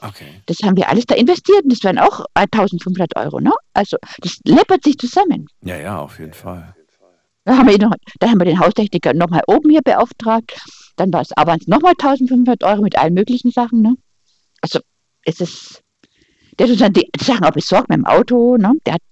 Okay. 0.00 0.26
Das 0.46 0.58
haben 0.64 0.76
wir 0.76 0.88
alles 0.88 1.06
da 1.06 1.14
investiert 1.14 1.62
und 1.64 1.72
das 1.72 1.82
wären 1.84 1.98
auch 1.98 2.24
1500 2.34 3.16
Euro. 3.16 3.38
Ne? 3.40 3.52
Also 3.72 3.96
das 4.20 4.38
läppert 4.44 4.82
sich 4.84 4.98
zusammen. 4.98 5.46
Ja, 5.64 5.76
ja, 5.76 5.98
auf 6.00 6.18
jeden 6.18 6.32
Fall. 6.32 6.74
Da 7.44 7.56
haben 7.58 7.68
wir, 7.68 7.78
noch, 7.78 7.94
dann 8.20 8.30
haben 8.30 8.40
wir 8.40 8.44
den 8.44 8.60
Haustechniker 8.60 9.14
nochmal 9.14 9.42
oben 9.48 9.70
hier 9.70 9.82
beauftragt. 9.82 10.52
Dann 10.96 11.12
war 11.12 11.22
es 11.22 11.32
aber 11.36 11.56
nochmal 11.66 11.94
1500 11.98 12.62
Euro 12.62 12.82
mit 12.82 12.96
allen 12.96 13.14
möglichen 13.14 13.50
Sachen. 13.50 13.82
Ne? 13.82 13.94
Also 14.60 14.78
es 15.24 15.40
ist, 15.40 15.82
der 16.58 16.66
hat 16.66 16.70
uns 16.70 16.80
dann 16.80 16.92
die 16.92 17.08
Sachen 17.20 17.44
auch 17.44 17.50
besorgt 17.52 17.88
mit 17.88 17.96
dem 17.96 18.06
Auto. 18.06 18.56
Ne? 18.56 18.72
Der 18.86 18.94
hat, 18.94 19.02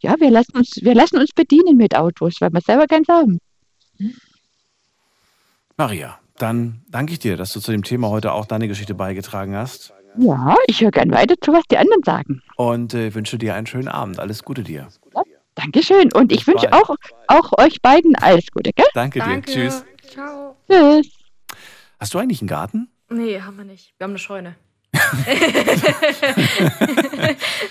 ja, 0.00 0.14
wir 0.20 0.30
lassen, 0.30 0.56
uns, 0.56 0.78
wir 0.80 0.94
lassen 0.94 1.18
uns 1.18 1.30
bedienen 1.34 1.76
mit 1.76 1.96
Autos, 1.96 2.36
weil 2.40 2.50
wir 2.52 2.60
selber 2.60 2.86
keins 2.86 3.08
haben. 3.08 3.38
Maria, 5.76 6.18
dann 6.36 6.82
danke 6.88 7.12
ich 7.12 7.18
dir, 7.18 7.36
dass 7.36 7.52
du 7.52 7.60
zu 7.60 7.72
dem 7.72 7.82
Thema 7.82 8.08
heute 8.08 8.32
auch 8.32 8.46
deine 8.46 8.68
Geschichte 8.68 8.94
beigetragen 8.94 9.56
hast 9.56 9.92
Ja, 10.16 10.54
ich 10.66 10.80
höre 10.80 10.90
gern 10.90 11.10
weiter 11.10 11.34
zu, 11.40 11.52
was 11.52 11.62
die 11.70 11.78
anderen 11.78 12.02
sagen. 12.04 12.42
und 12.56 12.94
äh, 12.94 13.14
wünsche 13.14 13.38
dir 13.38 13.54
einen 13.54 13.66
schönen 13.66 13.88
Abend. 13.88 14.18
Alles 14.18 14.42
Gute 14.44 14.62
dir. 14.62 14.88
Dankeschön. 15.58 16.12
Und 16.12 16.30
ich 16.32 16.46
wünsche 16.46 16.72
auch, 16.72 16.94
auch 17.26 17.58
euch 17.58 17.82
beiden 17.82 18.14
alles 18.16 18.46
Gute, 18.52 18.72
gell? 18.72 18.86
Danke, 18.94 19.18
Danke. 19.18 19.50
dir. 19.52 19.68
Tschüss. 19.68 19.84
Ciao. 20.08 20.56
Tschüss. 20.70 21.08
Hast 21.98 22.14
du 22.14 22.18
eigentlich 22.18 22.40
einen 22.40 22.48
Garten? 22.48 22.88
Nee, 23.10 23.40
haben 23.40 23.56
wir 23.56 23.64
nicht. 23.64 23.92
Wir 23.98 24.04
haben 24.04 24.12
eine 24.12 24.18
Scheune. 24.18 24.54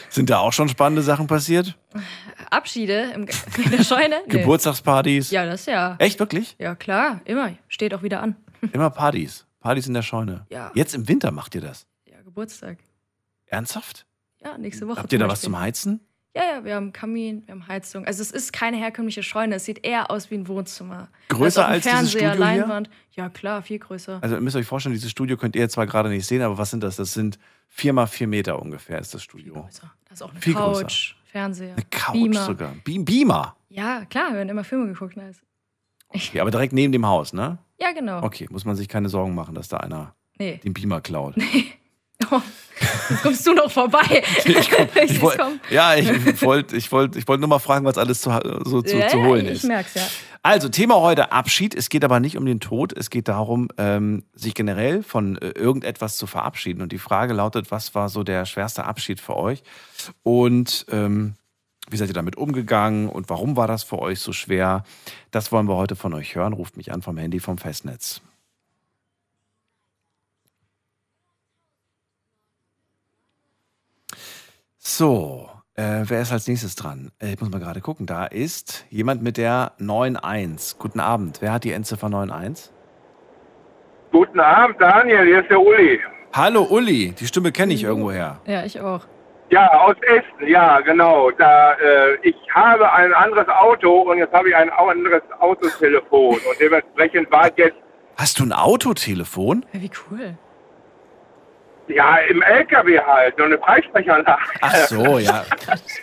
Sind 0.10 0.30
da 0.30 0.40
auch 0.40 0.54
schon 0.54 0.70
spannende 0.70 1.02
Sachen 1.02 1.28
passiert? 1.28 1.78
Abschiede 2.50 3.12
im, 3.14 3.28
in 3.66 3.72
der 3.72 3.84
Scheune? 3.84 4.22
Nee. 4.28 4.40
Geburtstagspartys? 4.40 5.32
Ja, 5.32 5.46
das 5.46 5.66
ja. 5.66 5.96
Echt, 6.00 6.20
wirklich? 6.20 6.56
Ja, 6.60 6.76
klar, 6.76 7.22
immer. 7.26 7.54
Steht 7.68 7.94
auch 7.94 8.04
wieder 8.04 8.22
an. 8.22 8.36
Immer 8.74 8.90
Partys. 8.90 9.46
Partys 9.60 9.86
in 9.88 9.94
der 9.94 10.02
Scheune. 10.02 10.46
Ja. 10.50 10.72
Jetzt 10.74 10.96
im 10.96 11.08
Winter 11.08 11.30
macht 11.32 11.54
ihr 11.54 11.62
das. 11.62 11.86
Ja, 12.06 12.20
Geburtstag. 12.24 12.80
Ernsthaft? 13.46 14.08
Ja, 14.44 14.58
nächste 14.58 14.88
Woche. 14.88 14.98
Habt 14.98 15.14
ihr 15.14 15.20
da 15.20 15.26
was 15.26 15.34
Beispiel. 15.34 15.46
zum 15.46 15.60
Heizen? 15.60 16.07
Ja, 16.38 16.44
ja, 16.58 16.64
wir 16.66 16.76
haben 16.76 16.94
Kamin, 16.94 17.44
wir 17.46 17.54
haben 17.56 17.68
Heizung. 17.68 18.06
Also 18.06 18.22
es 18.22 18.32
ist 18.32 18.54
keine 18.54 18.78
herkömmliche 18.78 19.24
Scheune, 19.24 19.56
es 19.56 19.66
sieht 19.66 19.86
eher 19.86 20.12
aus 20.12 20.30
wie 20.32 20.36
ein 20.36 20.48
Wohnzimmer. 20.48 21.10
Größer 21.30 21.66
ein 21.66 21.74
als 21.74 21.84
dieses 21.84 21.98
Fernseher, 21.98 22.20
Studio 22.20 22.30
hier? 22.32 22.40
Leinwand. 22.62 22.90
Ja, 23.14 23.30
klar, 23.30 23.62
viel 23.64 23.80
größer. 23.80 24.20
Also 24.22 24.36
ihr 24.36 24.42
müsst 24.42 24.56
euch 24.56 24.66
vorstellen, 24.68 24.94
dieses 24.94 25.10
Studio 25.12 25.36
könnt 25.38 25.56
ihr 25.56 25.68
zwar 25.70 25.88
gerade 25.88 26.10
nicht 26.10 26.26
sehen, 26.28 26.42
aber 26.42 26.58
was 26.58 26.70
sind 26.70 26.84
das? 26.84 26.96
Das 26.98 27.14
sind 27.14 27.40
vier 27.68 27.92
mal 27.94 28.06
vier 28.08 28.28
Meter 28.28 28.62
ungefähr 28.62 29.00
ist 29.00 29.14
das 29.14 29.24
Studio. 29.24 29.54
größer. 29.64 29.92
Da 30.06 30.14
ist 30.14 30.22
auch 30.22 30.32
eine 30.32 30.40
Viel 30.42 30.54
Couch, 30.54 30.82
größer. 30.84 31.16
Fernseher, 31.32 31.74
Eine 31.74 31.86
Couch 31.90 32.14
Beamer. 32.14 32.46
sogar. 32.46 32.74
Be 32.86 33.00
Beamer. 33.00 33.56
Ja, 33.70 34.06
klar, 34.06 34.32
wir 34.34 34.40
haben 34.42 34.50
immer 34.50 34.64
Filme 34.64 34.88
geguckt. 34.88 35.18
Nice. 35.18 35.42
Okay, 36.10 36.40
aber 36.40 36.52
direkt 36.52 36.72
neben 36.72 36.92
dem 36.94 37.06
Haus, 37.06 37.34
ne? 37.34 37.58
Ja, 37.80 37.92
genau. 37.92 38.24
Okay, 38.24 38.48
muss 38.50 38.64
man 38.64 38.76
sich 38.76 38.88
keine 38.88 39.10
Sorgen 39.10 39.36
machen, 39.36 39.54
dass 39.56 39.68
da 39.68 39.78
einer 39.78 40.14
Nee. 40.40 40.58
den 40.64 40.74
Beamer 40.74 41.02
klaut. 41.02 41.36
Oh, 42.32 42.42
jetzt 43.10 43.22
kommst 43.24 43.46
du 43.48 43.54
noch 43.54 43.72
vorbei. 43.72 44.24
Ich 44.46 44.70
komm, 44.72 44.88
ich 45.04 45.22
wollt, 45.22 45.40
ja, 45.70 45.96
ich 45.96 46.42
wollte 46.42 46.76
ich 46.76 46.92
wollt, 46.92 47.16
ich 47.16 47.28
wollt 47.28 47.40
nur 47.40 47.50
mal 47.50 47.60
fragen, 47.60 47.86
was 47.86 47.98
alles 47.98 48.22
zu, 48.22 48.32
so 48.66 48.82
zu, 48.82 48.98
Ja, 48.98 49.08
zu 49.08 49.24
holen 49.24 49.46
ich 49.46 49.52
ist. 49.54 49.64
merk's, 49.66 49.94
ja. 49.94 50.02
Also, 50.44 50.70
Thema 50.70 50.96
heute 51.02 51.32
Abschied. 51.32 51.76
Es 51.76 51.90
geht 51.90 52.06
aber 52.06 52.20
nicht 52.20 52.38
um 52.38 52.46
den 52.46 52.60
Tod. 52.60 52.94
Es 52.94 53.10
geht 53.10 53.28
darum, 53.28 53.68
ähm, 53.78 54.24
sich 54.34 54.54
generell 54.54 55.04
von 55.04 55.38
äh, 55.38 55.50
irgendetwas 55.50 56.18
zu 56.18 56.26
verabschieden. 56.26 56.82
Und 56.82 56.92
die 56.92 57.00
Frage 57.00 57.34
lautet, 57.34 57.70
was 57.72 57.94
war 57.96 58.08
so 58.10 58.24
der 58.24 58.46
schwerste 58.46 58.86
Abschied 58.86 59.20
für 59.20 59.36
euch? 59.36 59.62
Und 60.24 60.86
ähm, 60.90 61.34
wie 61.90 61.98
seid 61.98 62.08
ihr 62.10 62.14
damit 62.14 62.38
umgegangen? 62.38 63.10
Und 63.10 63.30
warum 63.30 63.58
war 63.58 63.68
das 63.68 63.84
für 63.84 64.00
euch 64.00 64.20
so 64.22 64.32
schwer? 64.32 64.84
Das 65.32 65.52
wollen 65.52 65.68
wir 65.68 65.76
heute 65.76 65.96
von 65.98 66.14
euch 66.14 66.36
hören. 66.36 66.54
Ruft 66.54 66.78
mich 66.78 66.92
an 66.94 67.02
vom 67.02 67.18
Handy 67.18 67.40
vom 67.40 67.58
Festnetz. 67.58 68.22
So, 74.90 75.50
äh, 75.76 76.06
wer 76.06 76.22
ist 76.22 76.32
als 76.32 76.48
nächstes 76.48 76.76
dran? 76.76 77.12
Äh, 77.22 77.34
ich 77.34 77.42
muss 77.42 77.50
mal 77.52 77.60
gerade 77.60 77.82
gucken. 77.82 78.06
Da 78.06 78.26
ist 78.26 78.86
jemand 78.90 79.22
mit 79.22 79.36
der 79.36 79.74
9.1. 79.82 80.78
Guten 80.80 81.02
Abend. 81.02 81.42
Wer 81.42 81.52
hat 81.52 81.66
die 81.66 81.74
Endziffer 81.74 82.08
9.1? 82.08 82.70
Guten 84.14 84.40
Abend, 84.40 84.80
Daniel, 84.80 85.26
hier 85.26 85.42
ist 85.42 85.50
der 85.50 85.60
Uli. 85.60 86.00
Hallo 86.32 86.64
Uli, 86.70 87.14
die 87.20 87.28
Stimme 87.28 87.52
kenne 87.52 87.74
ich 87.74 87.84
irgendwoher. 87.84 88.40
Ja, 88.46 88.64
ich 88.64 88.80
auch. 88.80 89.02
Ja, 89.50 89.68
aus 89.82 89.98
Essen, 90.04 90.48
ja, 90.48 90.80
genau. 90.80 91.32
Da, 91.32 91.74
äh, 91.74 92.16
ich 92.22 92.38
habe 92.56 92.90
ein 92.94 93.14
anderes 93.14 93.50
Auto 93.50 94.04
und 94.10 94.20
jetzt 94.20 94.34
habe 94.34 94.48
ich 94.48 94.56
ein 94.56 94.70
anderes 94.70 95.22
Autotelefon 95.40 96.36
und 96.36 96.60
dementsprechend 96.62 97.30
war 97.30 97.52
jetzt 97.58 97.76
Hast 98.16 98.40
du 98.40 98.46
ein 98.46 98.54
Autotelefon? 98.54 99.66
Ja, 99.74 99.82
wie 99.82 99.92
cool. 100.10 100.38
Ja 101.90 102.18
im 102.30 102.42
LKW 102.42 103.00
halt 103.00 103.36
so 103.38 103.44
eine 103.44 103.58
Freisprechanlage. 103.58 104.42
Ach 104.62 104.76
so, 104.88 105.18
ja. 105.18 105.44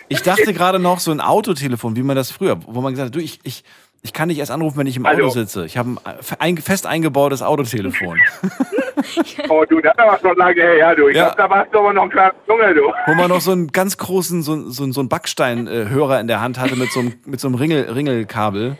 Ich 0.07 0.21
dachte 0.23 0.53
gerade 0.53 0.79
noch 0.79 0.99
so 0.99 1.11
ein 1.11 1.21
Autotelefon, 1.21 1.95
wie 1.95 2.03
man 2.03 2.15
das 2.15 2.31
früher, 2.31 2.57
wo 2.65 2.81
man 2.81 2.93
gesagt 2.93 3.07
hat, 3.09 3.15
du, 3.15 3.19
ich, 3.19 3.39
ich, 3.43 3.63
ich 4.01 4.13
kann 4.13 4.29
dich 4.29 4.37
erst 4.39 4.51
anrufen, 4.51 4.77
wenn 4.77 4.87
ich 4.87 4.97
im 4.97 5.05
Auto 5.05 5.15
Hallo. 5.17 5.29
sitze. 5.29 5.65
Ich 5.65 5.77
habe 5.77 5.95
ein 6.39 6.57
fest 6.57 6.85
eingebautes 6.85 7.41
Autotelefon, 7.41 8.19
Oh, 9.49 9.63
du, 9.69 9.81
das 9.81 9.97
aber 9.97 10.17
schon 10.19 10.35
lange 10.37 10.53
her, 10.61 10.77
ja, 10.77 10.95
du. 10.95 11.07
Ich 11.09 11.17
Ja. 11.17 11.25
glaub, 11.33 11.37
da 11.37 11.49
warst 11.49 11.73
du 11.73 11.79
aber 11.79 11.93
noch 11.93 12.03
ein 12.03 12.09
kleiner 12.09 12.33
Junge, 12.47 12.73
du. 12.73 12.81
wo 13.07 13.13
man 13.13 13.29
noch 13.29 13.41
so 13.41 13.51
einen 13.51 13.67
ganz 13.67 13.97
großen, 13.97 14.41
so, 14.41 14.69
so, 14.69 14.91
so 14.91 14.99
einen 15.01 15.09
Backsteinhörer 15.09 16.19
in 16.19 16.27
der 16.27 16.41
Hand 16.41 16.59
hatte 16.59 16.75
mit 16.75 16.91
so 16.91 17.01
einem, 17.01 17.13
mit 17.25 17.39
so 17.39 17.47
einem 17.47 17.55
Ringel, 17.55 17.89
Ringelkabel. 17.91 18.77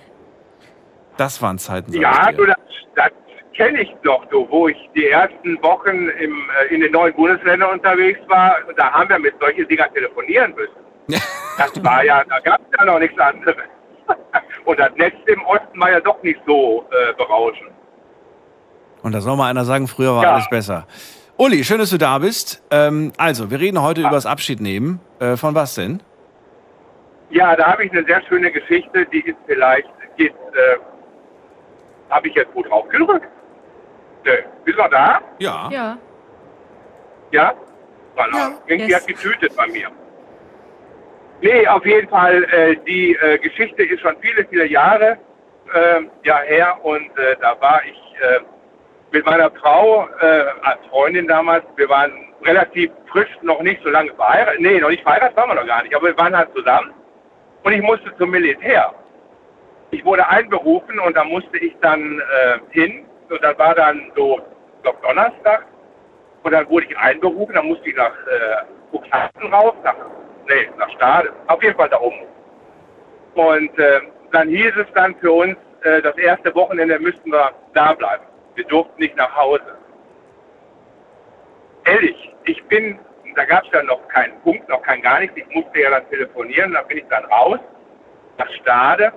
Das 1.18 1.42
waren 1.42 1.58
Zeiten. 1.60 1.94
Ja, 1.94 2.32
du, 2.32 2.46
das, 2.46 2.56
das 2.96 3.12
kenne 3.56 3.82
ich 3.82 3.96
doch, 4.04 4.26
du, 4.26 4.48
wo 4.50 4.68
ich 4.68 4.78
die 4.96 5.08
ersten 5.08 5.62
Wochen 5.64 6.10
im, 6.10 6.50
äh, 6.70 6.74
in 6.74 6.82
den 6.82 6.92
neuen 6.92 7.14
Bundesländern 7.16 7.72
unterwegs 7.74 8.20
war. 8.28 8.58
Da 8.76 8.92
haben 8.92 9.10
wir 9.10 9.20
mit 9.20 9.34
solchen 9.40 9.68
Dingern 9.68 9.94
telefonieren 9.94 10.54
müssen. 10.56 10.76
Das 11.58 11.72
war 11.86 12.04
ja, 12.04 12.22
da 12.26 12.40
gab 12.42 12.60
es 12.60 12.78
ja 12.78 12.84
noch 12.84 13.00
nichts 13.00 13.18
anderes. 13.18 13.56
Und 14.66 14.78
das 14.78 14.92
Netz 14.98 15.16
im 15.28 15.42
Osten 15.46 15.80
war 15.80 15.90
ja 15.90 16.02
doch 16.02 16.22
nicht 16.22 16.38
so 16.46 16.84
äh, 16.92 17.14
berauschend. 17.14 17.72
Und 19.04 19.14
da 19.14 19.22
soll 19.22 19.38
mal 19.38 19.50
einer 19.50 19.64
sagen, 19.64 19.88
früher 19.88 20.14
war 20.16 20.24
Ja. 20.24 20.34
alles 20.34 20.50
besser. 20.50 20.86
Uli, 21.38 21.64
schön, 21.64 21.78
dass 21.78 21.92
du 21.92 21.98
da 21.98 22.18
bist. 22.18 22.62
Ähm, 22.72 23.14
also, 23.18 23.52
wir 23.52 23.60
reden 23.62 23.82
heute 23.82 24.02
über 24.02 24.10
das 24.10 24.26
Abschied 24.26 24.60
nehmen. 24.60 25.00
Äh, 25.20 25.38
von 25.38 25.56
was 25.56 25.76
denn? 25.76 26.04
Ja, 27.30 27.56
da 27.56 27.68
habe 27.72 27.86
ich 27.86 27.92
eine 27.94 28.04
sehr 28.04 28.22
schöne 28.28 28.52
Geschichte, 28.52 29.06
die 29.06 29.22
ist 29.22 29.38
vielleicht, 29.48 29.88
geht, 30.18 30.34
äh, 30.34 30.78
habe 32.10 32.28
ich 32.28 32.36
jetzt 32.36 32.52
gut 32.54 32.70
drauf 32.70 32.86
Bist 34.64 34.78
du 34.78 34.82
noch 34.82 34.90
da? 34.90 35.22
Ja. 35.40 35.70
Ja. 35.72 35.98
Ja? 37.32 37.54
Voilà. 38.16 38.54
Irgendwie 38.68 38.92
Yes. 38.92 39.02
hat 39.02 39.08
getütet 39.08 39.56
bei 39.56 39.68
mir. 39.68 39.88
Nee, 41.42 41.68
auf 41.68 41.86
jeden 41.86 42.08
Fall, 42.10 42.44
äh, 42.46 42.76
die 42.88 43.14
äh, 43.16 43.38
Geschichte 43.40 43.84
ist 43.84 44.02
schon 44.02 44.16
viele, 44.22 44.46
viele 44.46 44.66
Jahre 44.68 45.18
äh, 45.74 46.02
ja, 46.24 46.40
her 46.40 46.78
und 46.84 47.06
äh, 47.18 47.36
da 47.42 47.60
war 47.60 47.82
ich 47.86 47.98
äh, 48.22 48.40
mit 49.12 49.26
meiner 49.26 49.52
Frau 49.52 50.08
äh, 50.22 50.46
als 50.64 50.80
Freundin 50.90 51.28
damals, 51.28 51.64
wir 51.76 51.90
waren 51.90 52.12
relativ 52.46 52.90
frisch, 53.12 53.30
noch 53.42 53.62
nicht 53.62 53.82
so 53.84 53.90
lange 53.90 54.14
verheiratet, 54.14 54.62
nee, 54.62 54.80
noch 54.80 54.90
nicht 54.90 55.04
verheiratet 55.04 55.36
waren 55.36 55.50
wir 55.50 55.56
noch 55.56 55.68
gar 55.68 55.84
nicht, 55.84 55.94
aber 55.96 56.08
wir 56.08 56.18
waren 56.18 56.36
halt 56.36 56.50
zusammen 56.56 56.94
und 57.64 57.74
ich 57.74 57.82
musste 57.82 58.16
zum 58.18 58.30
Militär. 58.32 58.94
Ich 59.92 60.04
wurde 60.06 60.28
einberufen 60.28 61.00
und 61.00 61.16
da 61.16 61.24
musste 61.26 61.58
ich 61.58 61.76
dann 61.82 62.20
äh, 62.20 62.60
hin 62.72 63.05
und 63.30 63.44
dann 63.44 63.58
war 63.58 63.76
dann 63.76 64.12
so, 64.16 64.40
glaube 64.84 65.00
Donnerstag 65.02 65.66
und 66.44 66.52
dann 66.52 66.70
wurde 66.70 66.86
ich 66.88 66.98
einberufen, 66.98 67.56
dann 67.56 67.68
musste 67.68 67.90
ich 67.90 67.96
nach 67.96 68.14
äh, 68.28 68.66
Cuxhaven 68.92 69.54
rauf, 69.54 69.76
nach, 69.84 69.96
nee, 70.48 70.70
nach 70.78 70.90
Stade, 70.92 71.34
auf 71.48 71.62
jeden 71.64 71.76
Fall 71.76 71.90
da 71.90 72.00
oben. 72.00 72.22
Und 73.36 73.80
äh, 73.80 74.02
dann 74.32 74.50
hieß 74.50 74.74
es 74.78 74.88
dann 74.94 75.16
für 75.16 75.32
uns, 75.32 75.58
äh, 75.84 76.02
das 76.02 76.18
erste 76.18 76.54
Wochenende 76.56 77.00
müssten 77.00 77.32
wir 77.32 77.52
da 77.74 77.94
bleiben. 77.94 78.26
Wir 78.56 78.66
durften 78.66 79.02
nicht 79.02 79.16
nach 79.18 79.36
Hause. 79.36 79.78
Ehrlich, 81.86 82.34
ich 82.46 82.64
bin, 82.66 83.00
da 83.36 83.46
gab 83.46 83.64
es 83.66 83.72
ja 83.72 83.84
noch 83.84 84.08
keinen 84.08 84.40
Punkt, 84.42 84.68
noch 84.70 84.82
kein 84.82 85.02
gar 85.02 85.20
nichts. 85.20 85.36
Ich 85.38 85.48
musste 85.54 85.80
ja 85.80 85.90
dann 85.92 86.10
telefonieren, 86.10 86.74
dann 86.74 86.88
bin 86.88 87.00
ich 87.00 87.06
dann 87.10 87.26
raus 87.26 87.60
nach 88.38 88.50
Stade, 88.62 89.14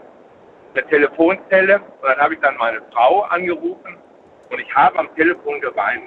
eine 0.78 0.88
Telefonzelle 0.88 1.76
und 1.80 2.08
dann 2.08 2.18
habe 2.18 2.34
ich 2.34 2.40
dann 2.40 2.56
meine 2.56 2.80
Frau 2.92 3.22
angerufen 3.22 3.96
und 4.50 4.58
ich 4.58 4.74
habe 4.74 4.98
am 4.98 5.14
Telefon 5.16 5.60
geweint, 5.60 6.04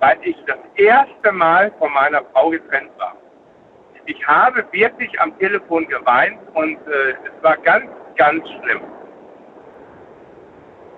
weil 0.00 0.18
ich 0.22 0.36
das 0.46 0.58
erste 0.76 1.32
Mal 1.32 1.72
von 1.78 1.92
meiner 1.92 2.22
Frau 2.32 2.50
getrennt 2.50 2.90
war. 2.98 3.16
Ich 4.06 4.26
habe 4.26 4.64
wirklich 4.72 5.20
am 5.20 5.38
Telefon 5.38 5.86
geweint 5.88 6.38
und 6.54 6.76
äh, 6.86 7.10
es 7.10 7.42
war 7.42 7.56
ganz, 7.58 7.86
ganz 8.16 8.42
schlimm. 8.48 8.80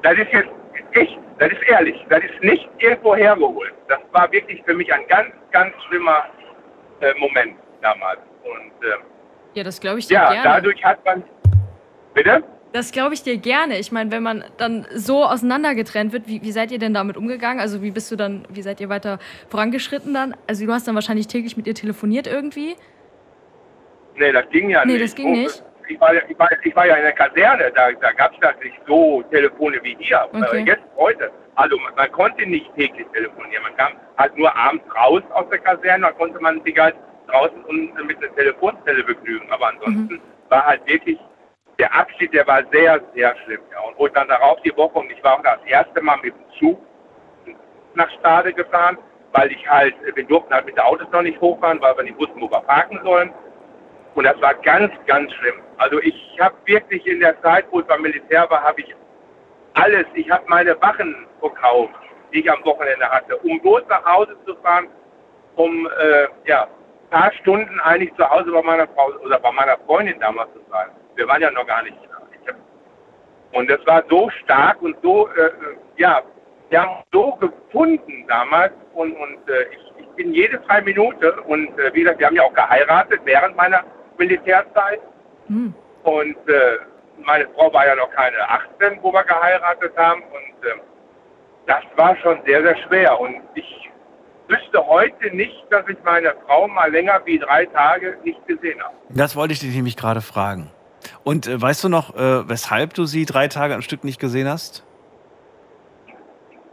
Das 0.03 0.15
ist 0.15 0.33
jetzt 0.33 0.51
echt, 0.93 1.19
das 1.39 1.51
ist 1.53 1.63
ehrlich, 1.69 2.07
das 2.09 2.21
ist 2.25 2.43
nicht 2.43 2.69
irgendwo 2.79 3.17
hergeholt. 3.17 3.75
Das 3.89 3.99
war 4.13 4.31
wirklich 4.33 4.63
für 4.65 4.75
mich 4.75 4.93
ein 4.93 5.07
ganz, 5.09 5.29
ganz 5.51 5.75
schlimmer 5.89 6.25
äh, 7.01 7.13
Moment 7.19 7.57
damals. 7.83 8.21
Und 8.45 8.87
äh, 8.87 8.95
Ja, 9.55 9.65
das 9.65 9.81
glaube 9.81 9.99
ich 9.99 10.07
dir 10.07 10.15
ja, 10.15 10.31
gerne. 10.31 10.43
dadurch 10.45 10.83
hat 10.85 11.05
man. 11.05 11.25
Bitte? 12.15 12.43
Das 12.73 12.93
glaube 12.93 13.15
ich 13.15 13.23
dir 13.25 13.37
gerne. 13.37 13.79
Ich 13.79 13.91
meine, 13.91 14.13
wenn 14.13 14.23
man 14.23 14.45
dann 14.57 14.87
so 14.95 15.25
auseinandergetrennt 15.25 16.13
wird, 16.13 16.29
wie, 16.29 16.41
wie 16.43 16.53
seid 16.53 16.71
ihr 16.71 16.79
denn 16.79 16.95
damit 16.95 17.17
umgegangen? 17.17 17.59
Also 17.61 17.83
wie 17.83 17.91
bist 17.91 18.11
du 18.13 18.17
dann, 18.17 18.45
wie 18.49 18.63
seid 18.63 18.81
ihr 18.81 18.89
weiter 18.89 19.19
vorangeschritten 19.49 20.15
dann? 20.15 20.37
Also 20.47 20.65
du 20.67 20.73
hast 20.73 20.87
dann 20.87 20.95
wahrscheinlich 20.95 21.27
täglich 21.27 21.57
mit 21.57 21.67
ihr 21.67 21.75
telefoniert 21.75 22.29
irgendwie. 22.29 22.77
Nee, 24.17 24.33
das 24.33 24.49
ging 24.51 24.71
ja 24.71 24.85
Nee, 24.85 24.93
nicht. 24.93 25.05
das 25.05 25.15
ging 25.15 25.33
nicht. 25.33 25.65
Ich 25.89 26.01
war, 26.01 26.15
ja- 26.15 26.23
ich, 26.29 26.39
war, 26.39 26.49
ich 26.63 26.77
war 26.77 26.87
ja 26.87 26.95
in 26.95 27.03
der 27.03 27.13
Kaserne, 27.13 27.73
da, 27.75 27.91
da 27.91 28.13
gab 28.13 28.33
es 28.35 28.39
das 28.41 28.55
nicht 28.63 28.77
so 28.87 29.23
Telefone 29.33 29.81
wie 29.83 29.97
hier. 29.99 30.29
Okay. 30.33 30.63
Jetzt 30.65 30.85
heute. 30.97 31.33
Also 31.57 31.77
man, 31.79 31.93
man 31.97 32.13
konnte 32.13 32.47
nicht 32.49 32.73
täglich 32.77 33.07
telefonieren. 33.13 33.65
Man 33.65 33.77
kam 33.77 33.93
halt 34.17 34.37
nur 34.39 34.55
abends 34.55 34.85
raus 34.95 35.23
aus 35.35 35.47
der 35.51 35.59
Kaserne, 35.59 36.05
da 36.05 36.13
konnte 36.13 36.39
man 36.41 36.63
sich 36.63 36.79
halt 36.79 36.95
draußen 37.27 37.65
und 37.65 38.07
mit 38.07 38.17
einer 38.23 38.33
Telefonzelle 38.37 39.03
begnügen. 39.03 39.51
Aber 39.51 39.69
ansonsten 39.71 40.15
Mhm. 40.15 40.21
war 40.49 40.65
halt 40.67 40.87
wirklich 40.87 41.19
der 41.81 41.95
Abschied, 41.95 42.33
der 42.35 42.47
war 42.47 42.63
sehr, 42.71 43.01
sehr 43.15 43.35
schlimm. 43.45 43.61
Ja. 43.73 43.81
Und 43.81 44.07
ich 44.07 44.13
dann 44.13 44.29
darauf 44.29 44.61
die 44.63 44.77
Woche, 44.77 44.99
und 44.99 45.11
ich 45.11 45.25
war 45.25 45.39
auch 45.39 45.43
das 45.43 45.59
erste 45.67 46.03
Mal 46.03 46.19
mit 46.23 46.35
dem 46.35 46.45
Zug 46.59 46.79
nach 47.95 48.11
Stade 48.19 48.53
gefahren, 48.53 48.99
weil 49.33 49.51
ich 49.51 49.69
halt, 49.69 49.95
wir 50.15 50.25
durften 50.25 50.53
halt 50.53 50.67
mit 50.67 50.77
den 50.77 50.85
Autos 50.85 51.09
noch 51.11 51.23
nicht 51.23 51.41
hochfahren, 51.41 51.81
weil 51.81 51.97
wir 51.97 52.05
nicht 52.05 52.19
wussten, 52.19 52.41
wo 52.41 52.51
wir 52.51 52.61
parken 52.61 53.01
sollen. 53.03 53.33
Und 54.15 54.25
das 54.25 54.39
war 54.43 54.55
ganz, 54.55 54.93
ganz 55.07 55.33
schlimm. 55.35 55.63
Also 55.79 56.01
ich 56.03 56.37
habe 56.39 56.55
wirklich 56.67 57.07
in 57.07 57.21
der 57.21 57.41
Zeit, 57.41 57.65
wo 57.71 57.81
ich 57.81 57.87
beim 57.87 58.03
Militär 58.03 58.49
war, 58.51 58.63
habe 58.63 58.83
ich 58.83 58.95
alles, 59.75 60.05
ich 60.15 60.31
habe 60.31 60.45
meine 60.49 60.81
Wachen 60.83 61.27
verkauft, 61.39 61.95
die 62.33 62.41
ich 62.41 62.51
am 62.51 62.63
Wochenende 62.65 63.09
hatte, 63.09 63.37
um 63.39 63.59
bloß 63.61 63.83
nach 63.89 64.05
Hause 64.05 64.37
zu 64.45 64.55
fahren, 64.57 64.89
um 65.57 65.87
äh, 65.87 66.27
ja, 66.45 66.65
ein 66.65 67.11
paar 67.11 67.33
Stunden 67.41 67.81
eigentlich 67.81 68.15
zu 68.17 68.29
Hause 68.29 68.51
bei 68.53 68.63
meiner 68.63 68.87
Frau 68.89 69.13
oder 69.25 69.39
bei 69.39 69.53
meiner 69.53 69.79
Freundin 69.87 70.19
damals 70.21 70.53
zu 70.53 70.61
sein. 70.71 70.91
Wir 71.21 71.29
waren 71.29 71.43
ja 71.43 71.51
noch 71.51 71.67
gar 71.67 71.83
nicht. 71.83 71.99
Ich 72.41 72.49
hab, 72.49 72.57
und 73.53 73.69
das 73.69 73.87
war 73.87 74.03
so 74.09 74.31
stark 74.43 74.81
und 74.81 74.97
so, 75.03 75.29
äh, 75.29 75.49
äh, 75.49 75.51
ja, 75.99 76.23
wir 76.71 76.81
haben 76.81 76.97
uns 76.97 77.07
so 77.13 77.33
gefunden 77.33 78.27
damals 78.27 78.73
und, 78.95 79.13
und 79.13 79.47
äh, 79.51 79.65
ich, 79.65 80.03
ich 80.03 80.09
bin 80.17 80.33
jede 80.33 80.59
freie 80.63 80.81
Minute 80.81 81.43
und 81.43 81.79
äh, 81.79 81.93
wie 81.93 82.05
gesagt, 82.05 82.21
wir 82.21 82.27
haben 82.29 82.37
ja 82.37 82.45
auch 82.45 82.55
geheiratet 82.55 83.21
während 83.25 83.55
meiner 83.55 83.85
Militärzeit. 84.17 85.01
Hm. 85.49 85.75
Und 86.05 86.49
äh, 86.49 86.79
meine 87.19 87.47
Frau 87.49 87.71
war 87.71 87.87
ja 87.87 87.97
noch 87.97 88.11
keine 88.13 88.39
18, 88.49 89.01
wo 89.03 89.13
wir 89.13 89.25
geheiratet 89.25 89.95
haben. 89.99 90.23
Und 90.23 90.67
äh, 90.67 90.81
das 91.67 91.83
war 91.97 92.17
schon 92.17 92.41
sehr, 92.47 92.63
sehr 92.63 92.79
schwer. 92.87 93.21
Und 93.21 93.43
ich 93.57 93.91
wüsste 94.49 94.87
heute 94.87 95.37
nicht, 95.37 95.67
dass 95.69 95.87
ich 95.87 95.99
meine 96.03 96.33
Frau 96.47 96.67
mal 96.67 96.91
länger 96.91 97.21
wie 97.27 97.39
drei 97.39 97.67
Tage 97.67 98.17
nicht 98.25 98.47
gesehen 98.47 98.83
habe. 98.83 98.95
Das 99.11 99.37
wollte 99.37 99.53
ich 99.53 99.61
dich 99.61 99.75
nämlich 99.75 99.99
gerade 99.99 100.23
fragen. 100.23 100.71
Und 101.25 101.47
äh, 101.47 101.61
weißt 101.61 101.85
du 101.85 101.89
noch, 101.89 102.15
äh, 102.15 102.49
weshalb 102.49 102.95
du 102.95 103.05
sie 103.05 103.25
drei 103.27 103.49
Tage 103.49 103.75
am 103.75 103.83
Stück 103.83 104.05
nicht 104.05 104.21
gesehen 104.21 104.49
hast? 104.49 104.85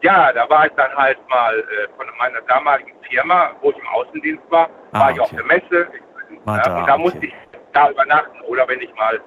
Ja, 0.01 0.31
da 0.31 0.47
war 0.49 0.67
ich 0.67 0.73
dann 0.73 0.91
halt 0.95 1.17
mal 1.29 1.57
äh, 1.59 1.87
von 1.97 2.05
meiner 2.19 2.41
damaligen 2.41 2.91
Firma, 3.09 3.51
wo 3.61 3.71
ich 3.71 3.77
im 3.77 3.87
Außendienst 3.87 4.43
war, 4.49 4.69
Ah, 4.91 4.99
war 4.99 5.11
ich 5.11 5.19
auf 5.19 5.31
okay. 5.33 5.37
der 5.37 5.45
Messe. 5.45 5.87
Mal 6.45 6.57
ja, 6.57 6.63
da, 6.63 6.77
und 6.79 6.87
da 6.87 6.93
okay. 6.93 7.01
musste 7.01 7.25
ich 7.25 7.33
da 7.73 7.89
übernachten. 7.89 8.41
Oder 8.41 8.67
wenn 8.67 8.79
ich 8.81 8.93
mal 8.95 9.19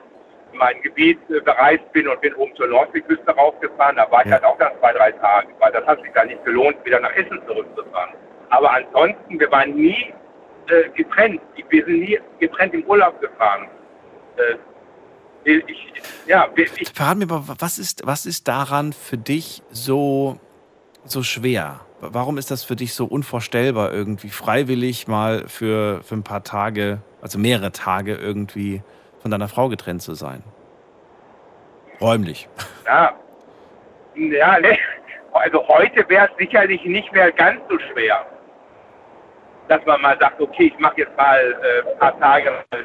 in 0.53 0.59
mein 0.59 0.81
Gebiet 0.83 1.19
äh, 1.31 1.41
bereist 1.41 1.91
bin 1.93 2.07
und 2.09 2.21
bin 2.21 2.35
oben 2.35 2.55
zur 2.57 2.69
Nordseeküste 2.69 3.31
raufgefahren, 3.35 3.97
da 3.97 4.11
war 4.11 4.21
ich 4.21 4.27
Ja. 4.27 4.33
halt 4.35 4.45
auch 4.45 4.59
dann 4.59 4.73
zwei, 4.81 4.93
drei 4.93 5.13
Tage, 5.13 5.49
weil 5.59 5.73
das 5.73 5.85
hat 5.87 6.01
sich 6.03 6.13
dann 6.13 6.29
nicht 6.29 6.45
gelohnt, 6.45 6.77
wieder 6.85 7.01
nach 7.01 7.13
Essen 7.15 7.41
zurückzufahren. 7.47 8.15
Aber 8.51 8.71
ansonsten, 8.73 9.39
wir 9.41 9.51
waren 9.51 9.75
nie 9.75 10.13
äh, 10.69 10.89
getrennt. 10.91 11.41
Wir 11.69 11.85
sind 11.85 12.01
nie 12.01 12.19
getrennt 12.39 12.75
im 12.75 12.85
Urlaub 12.85 13.21
gefahren. 13.21 13.69
Äh, 15.45 15.63
ich, 15.67 15.93
ja, 16.27 16.49
ich, 16.57 16.91
Verrat 16.93 17.19
mir 17.19 17.27
mal, 17.27 17.43
was 17.47 17.79
ist, 17.79 18.07
was 18.07 18.27
ist 18.27 18.49
daran 18.49 18.93
für 18.93 19.19
dich 19.19 19.63
so, 19.71 20.39
so 21.05 21.23
schwer? 21.23 21.81
Warum 22.01 22.39
ist 22.39 22.51
das 22.51 22.65
für 22.65 22.77
dich 22.77 22.95
so 22.95 23.05
unvorstellbar, 23.05 23.93
irgendwie 23.93 24.31
freiwillig 24.31 25.07
mal 25.07 25.47
für, 25.49 26.03
für 26.03 26.15
ein 26.15 26.23
paar 26.23 26.43
Tage, 26.45 27.03
also 27.21 27.39
mehrere 27.39 27.73
Tage 27.73 28.15
irgendwie 28.15 28.83
von 29.21 29.31
deiner 29.31 29.49
Frau 29.49 29.69
getrennt 29.69 30.01
zu 30.01 30.15
sein? 30.15 30.43
Räumlich. 32.01 32.49
Ja, 32.87 33.13
ja 34.15 34.59
also 35.33 35.67
heute 35.69 36.09
wäre 36.09 36.29
es 36.31 36.37
sicherlich 36.39 36.83
nicht 36.85 37.13
mehr 37.13 37.31
ganz 37.33 37.61
so 37.69 37.79
schwer, 37.79 38.27
dass 39.69 39.85
man 39.85 40.01
mal 40.01 40.19
sagt, 40.19 40.41
okay, 40.41 40.73
ich 40.75 40.79
mache 40.79 41.03
jetzt 41.03 41.17
mal 41.17 41.39
äh, 41.39 41.91
ein 41.91 41.99
paar 41.99 42.19
Tage 42.19 42.51
äh, 42.71 42.81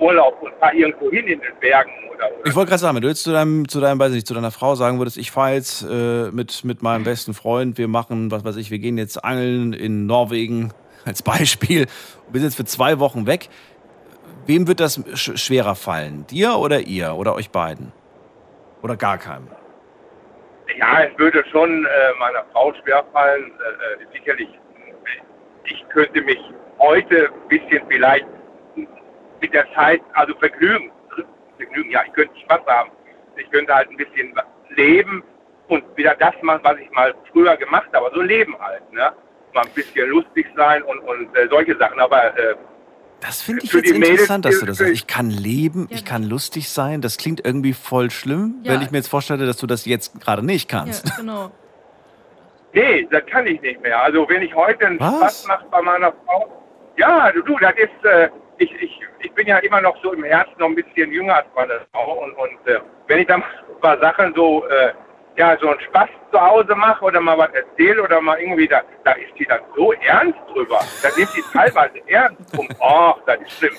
Urlaub 0.00 0.40
und 0.42 0.52
fahre 0.60 0.74
irgendwo 0.74 1.10
hin 1.10 1.26
in 1.26 1.40
den 1.40 1.54
Bergen 1.60 1.90
oder, 2.14 2.26
oder 2.26 2.46
Ich 2.46 2.54
wollte 2.54 2.70
gerade 2.70 2.80
sagen, 2.80 2.96
wenn 2.96 3.02
du 3.02 3.08
jetzt 3.08 3.22
zu 3.22 3.32
deinem, 3.32 3.68
zu 3.68 3.80
deinem, 3.80 3.98
weiß 3.98 4.12
nicht, 4.12 4.26
zu 4.26 4.34
deiner 4.34 4.50
Frau 4.50 4.74
sagen 4.74 4.98
würdest, 4.98 5.16
ich 5.16 5.30
fahre 5.30 5.54
jetzt 5.54 5.82
äh, 5.82 6.30
mit, 6.30 6.64
mit 6.64 6.82
meinem 6.82 7.04
besten 7.04 7.34
Freund, 7.34 7.78
wir 7.78 7.88
machen, 7.88 8.30
was 8.30 8.44
weiß 8.44 8.56
ich, 8.56 8.70
wir 8.70 8.78
gehen 8.78 8.98
jetzt 8.98 9.24
angeln 9.24 9.72
in 9.72 10.06
Norwegen 10.06 10.72
als 11.04 11.22
Beispiel, 11.22 11.86
wir 12.30 12.40
sind 12.40 12.50
jetzt 12.50 12.56
für 12.56 12.64
zwei 12.64 12.98
Wochen 12.98 13.26
weg. 13.26 13.48
Wem 14.46 14.66
wird 14.66 14.80
das 14.80 15.02
sch 15.14 15.38
schwerer 15.38 15.74
fallen? 15.74 16.26
Dir 16.26 16.54
oder 16.54 16.80
ihr 16.80 17.14
oder 17.14 17.34
euch 17.34 17.50
beiden? 17.50 17.92
Oder 18.82 18.96
gar 18.96 19.18
keinem? 19.18 19.48
Ja, 20.78 21.02
es 21.02 21.18
würde 21.18 21.44
schon 21.50 21.84
äh, 21.84 22.18
meiner 22.18 22.44
Frau 22.52 22.72
schwerfallen. 22.82 23.44
Äh, 23.44 24.02
äh, 24.02 24.06
sicherlich, 24.18 24.48
ich 25.64 25.84
könnte 25.90 26.22
mich 26.22 26.38
heute 26.78 27.26
ein 27.26 27.48
bisschen 27.48 27.82
vielleicht 27.88 28.26
mit 29.40 29.52
der 29.52 29.66
Zeit, 29.74 30.00
also 30.14 30.34
vergnügen. 30.36 30.90
Vergnügen, 31.56 31.90
ja, 31.90 32.02
ich 32.06 32.12
könnte 32.12 32.38
Spaß 32.40 32.60
haben. 32.66 32.90
Ich 33.36 33.50
könnte 33.50 33.74
halt 33.74 33.90
ein 33.90 33.96
bisschen 33.96 34.34
leben 34.76 35.22
und 35.68 35.84
wieder 35.96 36.14
das 36.16 36.34
machen, 36.42 36.60
was 36.62 36.78
ich 36.78 36.90
mal 36.92 37.14
früher 37.32 37.56
gemacht 37.56 37.88
habe. 37.92 38.10
So 38.14 38.20
leben 38.22 38.56
halt, 38.60 38.90
ne? 38.92 39.12
Mal 39.54 39.64
ein 39.64 39.70
bisschen 39.74 40.08
lustig 40.10 40.46
sein 40.56 40.82
und, 40.82 40.98
und 41.00 41.36
äh, 41.36 41.48
solche 41.50 41.76
Sachen. 41.78 41.98
Aber 42.00 42.36
äh, 42.38 42.54
Das 43.20 43.42
finde 43.42 43.64
ich 43.64 43.72
jetzt 43.72 43.90
Mädels 43.92 44.08
interessant, 44.10 44.44
dass 44.44 44.60
du 44.60 44.66
das 44.66 44.78
sagst. 44.78 44.92
Ich 44.92 45.06
kann 45.06 45.30
leben, 45.30 45.88
Ja. 45.90 45.96
ich 45.96 46.04
kann 46.04 46.22
lustig 46.22 46.68
sein. 46.68 47.00
Das 47.00 47.16
klingt 47.16 47.44
irgendwie 47.44 47.72
voll 47.72 48.10
schlimm, 48.10 48.56
Ja. 48.62 48.72
wenn 48.74 48.82
ich 48.82 48.90
mir 48.90 48.98
jetzt 48.98 49.08
vorstelle, 49.08 49.46
dass 49.46 49.56
du 49.56 49.66
das 49.66 49.84
jetzt 49.86 50.20
gerade 50.20 50.44
nicht 50.44 50.68
kannst. 50.68 51.08
Ja, 51.08 51.16
genau. 51.16 51.50
Nee, 52.74 53.08
das 53.10 53.24
kann 53.26 53.46
ich 53.46 53.60
nicht 53.62 53.80
mehr. 53.80 54.00
Also 54.02 54.28
wenn 54.28 54.42
ich 54.42 54.54
heute 54.54 54.86
einen 54.86 55.00
Was? 55.00 55.16
Spaß 55.18 55.46
mache 55.48 55.64
bei 55.70 55.80
meiner 55.80 56.12
Frau, 56.26 56.62
ja, 56.98 57.32
du, 57.32 57.40
du 57.42 57.56
das 57.58 57.72
ist, 57.76 58.04
äh, 58.04 58.28
ich, 58.58 58.70
ich, 58.80 59.00
ich 59.20 59.32
bin 59.32 59.46
ja 59.46 59.58
immer 59.58 59.80
noch 59.80 59.96
so 60.02 60.12
im 60.12 60.24
Herzen 60.24 60.54
noch 60.58 60.68
ein 60.68 60.74
bisschen 60.74 61.12
jünger 61.12 61.36
als 61.36 61.46
meine 61.54 61.80
Frau 61.92 62.24
und, 62.24 62.32
und 62.32 62.66
äh, 62.66 62.80
wenn 63.06 63.20
ich 63.20 63.26
dann 63.26 63.42
ein 63.42 63.80
paar 63.80 63.98
Sachen 63.98 64.32
so, 64.34 64.66
äh, 64.66 64.92
ja, 65.36 65.56
so 65.60 65.68
einen 65.68 65.80
Spaß 65.80 66.08
zu 66.32 66.40
Hause 66.40 66.74
mache 66.74 67.04
oder 67.04 67.20
mal 67.20 67.38
was 67.38 67.50
erzähle 67.52 68.02
oder 68.02 68.20
mal 68.20 68.38
irgendwie, 68.38 68.68
da, 68.68 68.82
da 69.04 69.12
ist 69.12 69.32
die 69.38 69.44
dann 69.44 69.60
so 69.76 69.92
ernst 69.92 70.38
drüber. 70.52 70.80
Da 71.02 71.08
nimmt 71.16 71.30
die 71.36 71.42
teilweise 71.52 72.00
ernst 72.06 72.58
um, 72.58 72.68
oh, 72.80 73.14
das 73.26 73.40
ist 73.40 73.52
schlimm. 73.52 73.74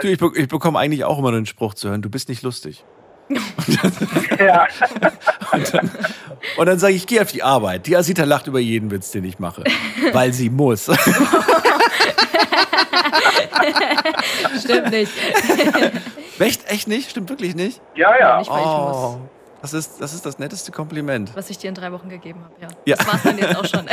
Du, 0.00 0.08
ich, 0.08 0.18
be 0.18 0.30
ich 0.34 0.48
bekomme 0.48 0.78
eigentlich 0.78 1.04
auch 1.04 1.18
immer 1.18 1.32
den 1.32 1.46
Spruch 1.46 1.74
zu 1.74 1.88
hören, 1.88 2.02
du 2.02 2.10
bist 2.10 2.28
nicht 2.28 2.42
lustig. 2.42 2.84
ja. 4.38 4.66
Und 5.52 5.74
dann, 5.74 5.90
und 6.58 6.66
dann 6.66 6.78
sage 6.78 6.94
ich, 6.94 7.02
ich 7.02 7.06
gehe 7.08 7.20
auf 7.20 7.32
die 7.32 7.42
Arbeit. 7.42 7.88
Die 7.88 7.96
Asita 7.96 8.22
lacht 8.22 8.46
über 8.46 8.60
jeden 8.60 8.92
Witz, 8.92 9.10
den 9.10 9.24
ich 9.24 9.40
mache. 9.40 9.64
Weil 10.12 10.32
sie 10.32 10.48
muss. 10.48 10.88
Stimmt 14.58 14.90
nicht. 14.90 15.12
echt, 16.38 16.70
echt 16.70 16.88
nicht? 16.88 17.10
Stimmt 17.10 17.28
wirklich 17.28 17.54
nicht? 17.54 17.80
ja, 17.94 18.18
ja. 18.18 18.38
Nicht, 18.38 18.50
weil 18.50 18.60
ich 18.60 18.66
muss. 18.66 19.18
das 19.62 19.72
ist, 19.74 20.00
das 20.00 20.14
ist 20.14 20.26
das 20.26 20.38
netteste 20.38 20.72
Kompliment. 20.72 21.32
Was 21.34 21.50
ich 21.50 21.58
dir 21.58 21.68
in 21.68 21.74
drei 21.74 21.92
Wochen 21.92 22.08
gegeben 22.08 22.40
habe, 22.44 22.54
ja. 22.60 22.68
Ja. 22.86 22.96
Das 22.96 23.06
war's 23.06 23.22
dann 23.22 23.38
jetzt 23.38 23.56
auch 23.56 23.66
schon. 23.66 23.86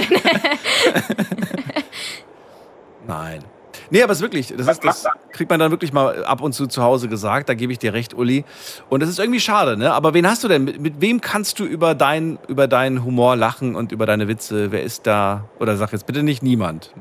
Nein. 3.08 3.44
Nee, 3.90 4.04
aber 4.04 4.12
es 4.12 4.18
ist 4.20 4.22
wirklich, 4.22 4.54
das, 4.56 4.68
ist, 4.68 4.84
das 4.84 5.08
kriegt 5.32 5.50
man 5.50 5.60
dann 5.60 5.72
wirklich 5.72 5.94
mal 5.94 6.26
ab 6.26 6.42
und 6.42 6.54
zu 6.54 6.68
zu 6.68 6.84
Hause 6.84 7.08
gesagt, 7.08 7.48
da 7.48 7.54
gebe 7.54 7.72
ich 7.72 7.80
dir 7.80 7.94
recht, 7.94 8.14
Uli. 8.14 8.44
Und 8.90 9.02
das 9.02 9.10
ist 9.10 9.20
irgendwie 9.20 9.40
schade, 9.40 9.78
ne? 9.78 9.94
Aber 9.94 10.14
wen 10.14 10.28
hast 10.28 10.44
du 10.44 10.48
denn? 10.48 10.66
Mit, 10.66 10.82
mit 10.82 11.00
wem 11.00 11.22
kannst 11.22 11.60
du 11.60 11.66
über, 11.66 11.96
dein, 11.96 12.38
über 12.48 12.68
deinen 12.68 13.06
Humor 13.06 13.36
lachen 13.36 13.76
und 13.76 13.92
über 13.94 14.06
deine 14.06 14.28
Witze? 14.28 14.72
Wer 14.72 14.84
ist 14.84 15.08
da? 15.08 15.46
Oder 15.60 15.78
sag 15.78 15.94
jetzt 15.94 16.06
bitte 16.06 16.24
nicht 16.24 16.44
niemand. 16.44 16.92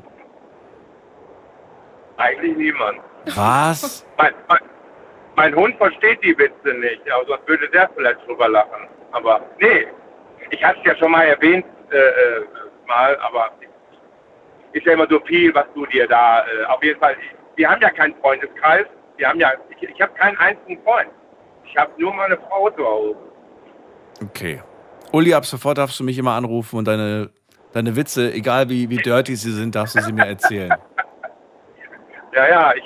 Eigentlich 2.17 2.57
niemand. 2.57 2.99
Was? 3.35 4.05
Mein, 4.17 4.33
mein, 4.47 4.59
mein 5.35 5.55
Hund 5.55 5.77
versteht 5.77 6.23
die 6.23 6.37
Witze 6.37 6.73
nicht, 6.79 7.01
aber 7.11 7.25
sonst 7.27 7.47
würde 7.47 7.69
der 7.69 7.89
vielleicht 7.95 8.25
drüber 8.27 8.49
lachen. 8.49 8.87
Aber 9.11 9.41
nee, 9.59 9.87
ich 10.49 10.63
hatte 10.63 10.79
es 10.79 10.85
ja 10.85 10.95
schon 10.97 11.11
mal 11.11 11.23
erwähnt, 11.23 11.65
äh, 11.91 11.97
äh, 11.97 12.45
mal, 12.87 13.17
aber 13.19 13.51
ist 14.73 14.85
ja 14.85 14.93
immer 14.93 15.07
so 15.09 15.19
viel, 15.21 15.53
was 15.53 15.65
du 15.73 15.85
dir 15.87 16.07
da, 16.07 16.41
äh, 16.41 16.65
auf 16.65 16.83
jeden 16.83 16.99
Fall, 16.99 17.15
wir 17.55 17.69
haben 17.69 17.81
ja 17.81 17.89
keinen 17.89 18.15
Freundeskreis, 18.15 18.85
wir 19.17 19.29
haben 19.29 19.39
ja, 19.39 19.51
ich, 19.69 19.89
ich 19.89 20.01
habe 20.01 20.13
keinen 20.13 20.37
einzigen 20.37 20.81
Freund. 20.83 21.09
Ich 21.65 21.75
habe 21.77 21.91
nur 21.97 22.13
meine 22.13 22.37
Frau 22.37 22.69
zu 22.69 22.85
Hause. 22.85 23.15
Okay. 24.23 24.61
Uli, 25.11 25.33
ab 25.33 25.45
sofort 25.45 25.77
darfst 25.77 25.99
du 25.99 26.03
mich 26.03 26.17
immer 26.17 26.33
anrufen 26.33 26.77
und 26.77 26.87
deine, 26.87 27.29
deine 27.73 27.95
Witze, 27.95 28.33
egal 28.33 28.69
wie, 28.69 28.89
wie 28.89 28.97
dirty 28.97 29.35
sie 29.35 29.51
sind, 29.51 29.75
darfst 29.75 29.95
du 29.95 30.01
sie 30.01 30.13
mir 30.13 30.25
erzählen. 30.25 30.73
Ja, 32.35 32.47
ja, 32.49 32.73
ich, 32.75 32.83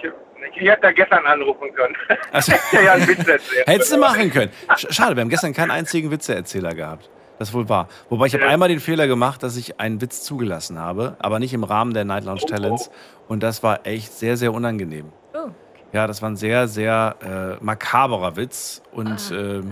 ich 0.60 0.68
hätte 0.68 0.82
da 0.82 0.92
gestern 0.92 1.26
anrufen 1.26 1.74
können. 1.74 1.96
Also- 2.32 2.52
Ich 2.54 2.72
hätte 2.74 2.84
ja 2.86 2.94
einen 2.94 3.08
Witz 3.08 3.28
erzählen 3.28 3.64
Hättest 3.66 3.94
du 3.94 3.98
machen 3.98 4.30
können. 4.32 4.52
Sch- 4.70 4.92
Schade, 4.94 5.16
wir 5.16 5.22
haben 5.22 5.30
gestern 5.30 5.54
keinen 5.54 5.72
einzigen 5.72 6.12
Witzeerzähler 6.12 6.74
gehabt. 6.74 7.10
Das 7.40 7.50
ist 7.50 7.54
wohl 7.56 7.68
wahr. 7.70 7.88
Wobei 8.10 8.28
ich 8.28 8.34
habe 8.36 8.44
Ja. 8.44 8.50
einmal 8.52 8.70
den 8.70 8.80
Fehler 8.80 9.08
gemacht, 9.08 9.42
dass 9.42 9.58
ich 9.58 9.80
einen 9.80 10.00
Witz 10.00 10.24
zugelassen 10.24 10.78
habe, 10.78 11.16
aber 11.20 11.40
nicht 11.40 11.54
im 11.54 11.64
Rahmen 11.64 11.94
der 11.94 12.06
Night 12.06 12.24
Lounge 12.24 12.42
Talents. 12.42 12.92
Und 13.28 13.42
das 13.42 13.64
war 13.64 13.86
echt 13.88 14.14
sehr, 14.14 14.38
sehr 14.38 14.54
unangenehm. 14.54 15.12
Oh, 15.34 15.50
Ja, 15.92 16.06
das 16.06 16.22
war 16.22 16.30
ein 16.30 16.36
sehr, 16.38 16.68
sehr 16.68 17.58
äh, 17.60 17.64
makaberer 17.64 18.36
Witz 18.36 18.82
und 18.92 19.32
ähm, 19.36 19.72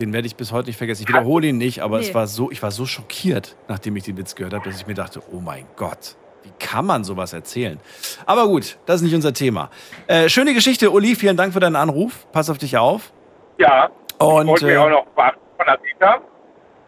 den 0.00 0.12
werde 0.12 0.26
ich 0.26 0.36
bis 0.36 0.52
heute 0.52 0.68
nicht 0.68 0.76
vergessen. 0.76 1.02
Ich 1.02 1.08
wiederhole 1.08 1.46
ihn 1.46 1.58
nicht, 1.58 1.80
aber 1.82 1.98
es 2.00 2.08
Nee. 2.08 2.14
war 2.14 2.26
so, 2.26 2.50
ich 2.50 2.62
war 2.62 2.70
so 2.70 2.84
schockiert, 2.86 3.56
nachdem 3.68 3.96
ich 3.96 4.04
den 4.04 4.16
Witz 4.18 4.34
gehört 4.34 4.52
habe, 4.54 4.64
dass 4.68 4.78
ich 4.80 4.86
mir 4.86 4.94
dachte, 4.94 5.22
oh 5.32 5.40
mein 5.40 5.66
Gott, 5.76 6.16
wie 6.42 6.52
kann 6.58 6.86
man 6.86 7.04
sowas 7.04 7.32
erzählen? 7.32 7.78
Aber 8.26 8.46
gut, 8.46 8.78
das 8.86 8.96
ist 8.96 9.02
nicht 9.02 9.14
unser 9.14 9.32
Thema. 9.32 9.70
Äh, 10.06 10.28
schöne 10.28 10.54
Geschichte, 10.54 10.90
Uli, 10.90 11.14
vielen 11.16 11.36
Dank 11.36 11.52
für 11.52 11.60
deinen 11.60 11.76
Anruf. 11.76 12.26
Pass 12.32 12.48
auf 12.50 12.58
dich 12.58 12.76
auf. 12.78 13.12
Ja, 13.58 13.90
Und, 14.18 14.42
ich 14.44 14.48
wollte 14.48 14.66
äh, 14.70 14.74
mir 14.74 14.82
auch 14.82 14.88
noch 14.90 15.06
von 15.14 15.66
der 15.66 15.78
Vita. 15.82 16.18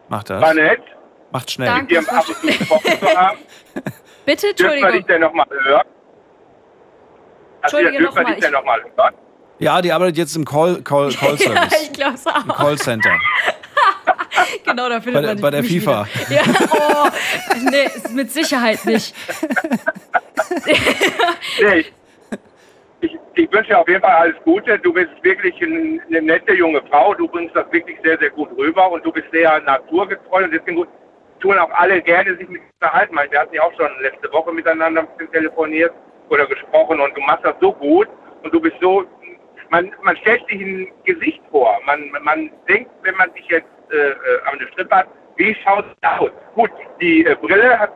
Macht 0.09 0.29
War 0.29 0.39
das. 0.39 0.53
nett, 0.55 0.81
Macht 1.31 1.51
schnell. 1.51 1.67
Danke. 1.67 1.95
mit 1.99 2.07
dir 2.07 2.13
ab 2.13 2.25
und 2.27 2.35
zu 2.37 2.47
gesprochen 2.47 2.99
zu 2.99 3.07
haben. 3.17 3.37
Bitte, 4.25 4.53
Dürfen 4.53 4.75
wir 4.75 4.91
dich 4.91 4.99
Entschuldigung. 5.01 5.07
denn 5.07 5.21
nochmal 5.21 5.45
hören? 5.49 5.81
Also, 7.61 7.77
Entschuldige 7.77 8.03
dürfen 8.03 8.15
wir 8.15 8.21
noch 8.23 8.27
mal, 8.29 8.35
dich 8.35 8.43
denn 8.43 8.53
nochmal 8.53 8.81
hören? 8.95 9.13
Ja, 9.59 9.81
die 9.81 9.91
arbeitet 9.91 10.17
jetzt 10.17 10.35
im 10.35 10.45
Call, 10.45 10.81
Call, 10.81 11.09
Call 11.19 11.35
Ja, 11.35 11.37
Service. 11.37 11.81
ich 11.83 11.93
glaube 11.93 12.13
es 12.15 12.25
Im 12.25 12.51
auch. 12.51 12.57
Callcenter. 12.57 13.11
Genau, 14.65 14.89
da 14.89 14.99
findet 15.01 15.13
Bei 15.13 15.21
der- 15.21 15.33
man 15.35 15.41
bei 15.41 15.49
der 15.51 15.61
mich 15.61 15.71
FIFA. 15.71 16.07
Wieder. 16.27 16.35
Ja, 16.35 16.41
oh, 16.71 17.09
nee, 17.69 17.89
mit 18.15 18.31
Sicherheit 18.31 18.83
nicht. 18.85 19.13
Nee, 21.61 21.79
ich, 21.79 21.91
ich, 23.01 23.17
ich 23.35 23.51
wünsche 23.51 23.69
dir 23.69 23.79
auf 23.79 23.87
jeden 23.87 24.01
Fall 24.01 24.11
alles 24.15 24.35
Gute. 24.43 24.77
Du 24.79 24.93
bist 24.93 25.09
wirklich 25.21 25.59
ein, 25.61 26.01
eine 26.07 26.21
nette 26.21 26.53
junge 26.53 26.81
Frau. 26.89 27.13
Du 27.13 27.27
bringst 27.27 27.55
das 27.55 27.65
wirklich 27.71 27.97
sehr, 28.03 28.17
sehr 28.19 28.29
gut 28.29 28.49
rüber 28.57 28.91
und 28.91 29.05
du 29.05 29.11
bist 29.11 29.27
sehr 29.31 29.59
naturgetreu 29.61 30.43
und 30.43 30.51
deswegen 30.51 30.77
gut, 30.77 30.87
tun 31.39 31.57
auch 31.57 31.71
alle 31.71 32.01
gerne 32.01 32.35
sich 32.37 32.47
mit 32.47 32.61
dir 32.61 32.67
unterhalten. 32.81 33.15
Wir 33.29 33.39
hatten 33.39 33.55
ja 33.55 33.61
auch 33.63 33.73
schon 33.75 33.89
letzte 34.01 34.31
Woche 34.31 34.51
miteinander 34.51 35.01
ein 35.01 35.07
bisschen 35.17 35.31
telefoniert 35.33 35.93
oder 36.29 36.45
gesprochen 36.47 36.99
und 36.99 37.15
du 37.15 37.21
machst 37.21 37.43
das 37.45 37.55
so 37.61 37.73
gut 37.73 38.07
und 38.43 38.53
du 38.53 38.59
bist 38.59 38.75
so, 38.81 39.03
man, 39.69 39.91
man 40.03 40.15
stellt 40.17 40.45
sich 40.47 40.61
ein 40.61 40.87
Gesicht 41.05 41.41
vor. 41.51 41.79
Man, 41.85 42.09
man 42.23 42.49
denkt, 42.69 42.91
wenn 43.03 43.15
man 43.15 43.33
dich 43.33 43.45
jetzt 43.47 43.67
äh, 43.91 43.95
äh, 43.95 44.67
Strippe 44.73 44.95
hat, 44.95 45.07
wie 45.37 45.55
schaut 45.63 45.85
es 46.01 46.09
aus? 46.19 46.29
Gut, 46.55 46.69
die 47.01 47.25
äh, 47.25 47.35
Brille 47.35 47.77
hat, 47.79 47.91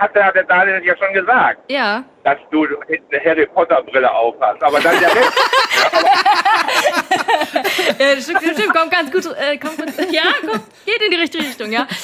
hat 0.00 0.14
der, 0.14 0.32
der 0.32 0.44
Daniel 0.44 0.82
ja 0.84 0.94
schon 0.96 1.12
gesagt, 1.14 1.60
Ja. 1.70 2.04
dass 2.24 2.38
du 2.50 2.64
eine 2.66 3.24
Harry 3.24 3.46
Potter 3.46 3.82
Brille 3.82 4.10
aufhast. 4.10 4.62
Aber 4.62 4.80
dann 4.80 4.98
der 5.00 5.14
Rest, 5.14 5.32
ja 7.98 8.16
stimmt, 8.20 8.38
stimmt, 8.42 8.58
stimmt, 8.58 8.74
kommt 8.74 8.90
ganz 8.90 9.10
gut. 9.12 9.26
Äh, 9.36 9.58
kommt 9.58 9.76
gut. 9.76 9.88
Ja, 10.10 10.22
kommt, 10.46 10.62
geht 10.86 11.02
in 11.02 11.10
die 11.10 11.16
richtige 11.16 11.44
Richtung, 11.44 11.72
ja. 11.72 11.86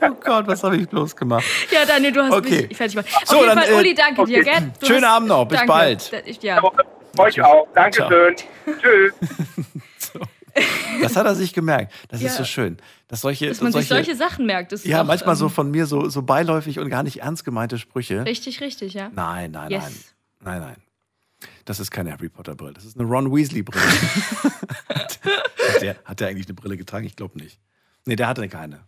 Oh 0.00 0.08
Gott, 0.24 0.46
was 0.46 0.62
habe 0.64 0.76
ich 0.78 0.88
bloß 0.88 1.14
gemacht? 1.14 1.44
Ja, 1.70 1.84
Daniel, 1.84 2.10
du 2.12 2.22
hast 2.22 2.32
Okay. 2.32 2.66
mich 2.66 2.76
fertig 2.78 2.96
gemacht. 2.96 3.26
So, 3.26 3.36
Auf 3.36 3.42
jeden 3.42 3.56
dann, 3.56 3.64
Fall, 3.64 3.72
äh, 3.74 3.78
Uli, 3.78 3.94
danke 3.94 4.24
dir, 4.24 4.40
okay. 4.40 4.50
gell? 4.50 4.72
Du 4.80 4.86
Schönen 4.86 5.04
hast- 5.04 5.16
Abend 5.16 5.28
noch, 5.28 5.44
bis 5.44 5.58
danke. 5.58 5.72
bald. 5.72 6.22
Ich- 6.24 6.42
Ja. 6.42 6.62
euch 7.18 7.42
auch. 7.42 7.68
Dankeschön. 7.74 8.36
Tschüss. 8.80 9.12
Das 11.02 11.16
hat 11.16 11.26
er 11.26 11.34
sich 11.34 11.52
gemerkt. 11.52 11.92
Das 12.08 12.20
Ja. 12.20 12.28
ist 12.28 12.36
so 12.36 12.44
schön. 12.44 12.78
Dass 13.08 13.20
solche, 13.20 13.48
Dass 13.48 13.60
man 13.60 13.72
sich 13.72 13.86
solche 13.88 14.14
Sachen 14.16 14.46
merkt. 14.46 14.72
Das 14.72 14.84
ja, 14.84 15.02
auch, 15.02 15.06
manchmal 15.06 15.36
so 15.36 15.46
ähm, 15.46 15.50
von 15.52 15.70
mir 15.70 15.86
so, 15.86 16.08
so 16.08 16.22
beiläufig 16.22 16.78
und 16.78 16.88
gar 16.88 17.02
nicht 17.02 17.20
ernst 17.22 17.44
gemeinte 17.44 17.78
Sprüche. 17.78 18.24
Richtig, 18.24 18.60
richtig, 18.60 18.94
ja. 18.94 19.10
Nein, 19.14 19.50
nein, 19.50 19.70
Yes. 19.70 19.82
nein. 19.82 19.94
Nein, 20.44 20.60
nein. 20.60 20.76
Das 21.64 21.80
ist 21.80 21.90
keine 21.90 22.12
Harry 22.12 22.28
Potter 22.28 22.54
Brille. 22.54 22.72
Das 22.72 22.84
ist 22.84 22.98
eine 22.98 23.08
Ron 23.08 23.34
Weasley 23.34 23.62
Brille. 23.62 23.84
hat, 24.88 25.82
der, 25.82 25.96
hat 26.04 26.20
der 26.20 26.28
eigentlich 26.28 26.46
eine 26.46 26.54
Brille 26.54 26.76
getragen? 26.76 27.04
Ich 27.06 27.16
glaube 27.16 27.38
nicht. 27.38 27.58
Nee, 28.06 28.14
der 28.16 28.28
hatte 28.28 28.48
keine. 28.48 28.80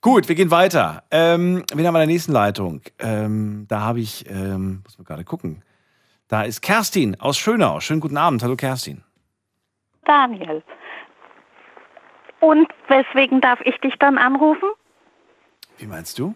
Gut, 0.00 0.26
wir 0.28 0.34
gehen 0.34 0.50
weiter. 0.50 1.04
Ähm, 1.10 1.64
wen 1.74 1.86
haben 1.86 1.94
wir 1.94 2.02
in 2.02 2.08
der 2.08 2.14
nächsten 2.14 2.32
Leitung? 2.32 2.80
Ähm, 2.98 3.66
da 3.68 3.80
habe 3.80 4.00
ich, 4.00 4.24
ähm, 4.28 4.80
muss 4.84 4.96
man 4.96 5.04
gerade 5.04 5.22
gucken. 5.24 5.62
Da 6.28 6.42
ist 6.42 6.62
Kerstin 6.62 7.20
aus 7.20 7.36
Schönau. 7.36 7.80
Schönen 7.80 8.00
guten 8.00 8.16
Abend. 8.16 8.42
Hallo 8.42 8.56
Kerstin. 8.56 9.02
Daniel. 10.04 10.62
Und 12.40 12.68
weswegen 12.88 13.40
darf 13.40 13.60
ich 13.64 13.76
dich 13.78 13.94
dann 13.98 14.18
anrufen? 14.18 14.68
Wie 15.78 15.86
meinst 15.86 16.18
du? 16.18 16.34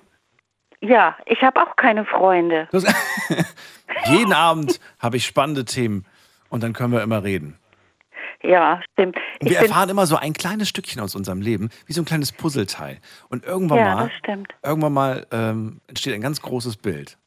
Ja, 0.80 1.16
ich 1.26 1.42
habe 1.42 1.60
auch 1.62 1.74
keine 1.76 2.04
Freunde. 2.04 2.68
Du 2.70 2.78
hast- 2.78 2.94
Jeden 4.06 4.32
Abend 4.32 4.78
habe 5.00 5.16
ich 5.16 5.26
spannende 5.26 5.64
Themen 5.64 6.04
und 6.48 6.62
dann 6.62 6.72
können 6.72 6.92
wir 6.92 7.02
immer 7.02 7.24
reden. 7.24 7.58
Ja, 8.42 8.80
stimmt. 8.92 9.16
Und 9.40 9.50
wir 9.50 9.58
erfahren 9.58 9.88
immer 9.88 10.06
so 10.06 10.16
ein 10.16 10.32
kleines 10.34 10.68
Stückchen 10.68 11.00
aus 11.00 11.16
unserem 11.16 11.40
Leben, 11.40 11.70
wie 11.86 11.92
so 11.92 12.02
ein 12.02 12.04
kleines 12.04 12.30
Puzzleteil. 12.32 13.00
Und 13.28 13.44
irgendwann 13.44 13.78
Ja, 13.78 13.94
mal, 13.96 14.10
das 14.22 14.38
irgendwann 14.62 14.92
mal 14.92 15.26
ähm, 15.32 15.80
entsteht 15.88 16.14
ein 16.14 16.20
ganz 16.20 16.40
großes 16.42 16.76
Bild. 16.76 17.18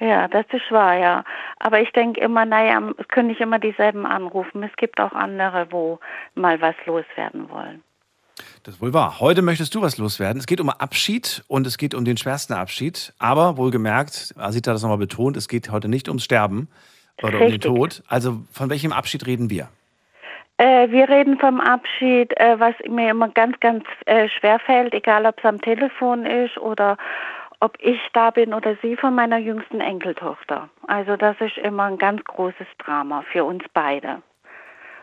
Ja, 0.00 0.28
das 0.28 0.46
ist 0.52 0.70
wahr, 0.70 0.96
ja. 0.96 1.24
Aber 1.58 1.80
ich 1.80 1.90
denke 1.92 2.20
immer, 2.20 2.44
naja, 2.44 2.80
es 2.98 3.08
können 3.08 3.28
nicht 3.28 3.40
immer 3.40 3.58
dieselben 3.58 4.06
anrufen. 4.06 4.62
Es 4.62 4.74
gibt 4.76 5.00
auch 5.00 5.12
andere, 5.12 5.68
wo 5.70 5.98
mal 6.34 6.60
was 6.60 6.74
loswerden 6.86 7.50
wollen. 7.50 7.82
Das 8.62 8.74
ist 8.74 8.82
wohl 8.82 8.92
wahr. 8.92 9.18
Heute 9.18 9.42
möchtest 9.42 9.74
du 9.74 9.82
was 9.82 9.98
loswerden. 9.98 10.38
Es 10.38 10.46
geht 10.46 10.60
um 10.60 10.70
Abschied 10.70 11.42
und 11.48 11.66
es 11.66 11.78
geht 11.78 11.94
um 11.94 12.04
den 12.04 12.16
schwersten 12.16 12.52
Abschied. 12.52 13.12
Aber 13.18 13.56
wohlgemerkt, 13.56 14.34
Asita 14.36 14.70
hat 14.70 14.76
das 14.76 14.82
nochmal 14.82 14.98
betont, 14.98 15.36
es 15.36 15.48
geht 15.48 15.70
heute 15.70 15.88
nicht 15.88 16.08
ums 16.08 16.24
Sterben 16.24 16.68
oder 17.22 17.34
um 17.34 17.38
den 17.40 17.52
Richtig. 17.52 17.62
Tod. 17.62 18.02
Also 18.08 18.42
von 18.52 18.70
welchem 18.70 18.92
Abschied 18.92 19.26
reden 19.26 19.50
wir? 19.50 19.68
Äh, 20.58 20.90
wir 20.90 21.08
reden 21.08 21.38
vom 21.38 21.60
Abschied, 21.60 22.36
äh, 22.36 22.58
was 22.58 22.74
mir 22.88 23.10
immer 23.10 23.28
ganz, 23.28 23.58
ganz 23.60 23.84
äh, 24.06 24.28
schwer 24.28 24.58
fällt, 24.58 24.92
egal 24.92 25.24
ob 25.24 25.38
es 25.38 25.44
am 25.44 25.60
Telefon 25.60 26.26
ist 26.26 26.58
oder 26.58 26.96
ob 27.60 27.76
ich 27.80 28.00
da 28.12 28.30
bin 28.30 28.54
oder 28.54 28.76
sie 28.82 28.96
von 28.96 29.14
meiner 29.14 29.38
jüngsten 29.38 29.80
Enkeltochter. 29.80 30.68
Also 30.86 31.16
das 31.16 31.36
ist 31.40 31.58
immer 31.58 31.84
ein 31.84 31.98
ganz 31.98 32.22
großes 32.24 32.66
Drama 32.78 33.24
für 33.32 33.44
uns 33.44 33.64
beide. 33.74 34.22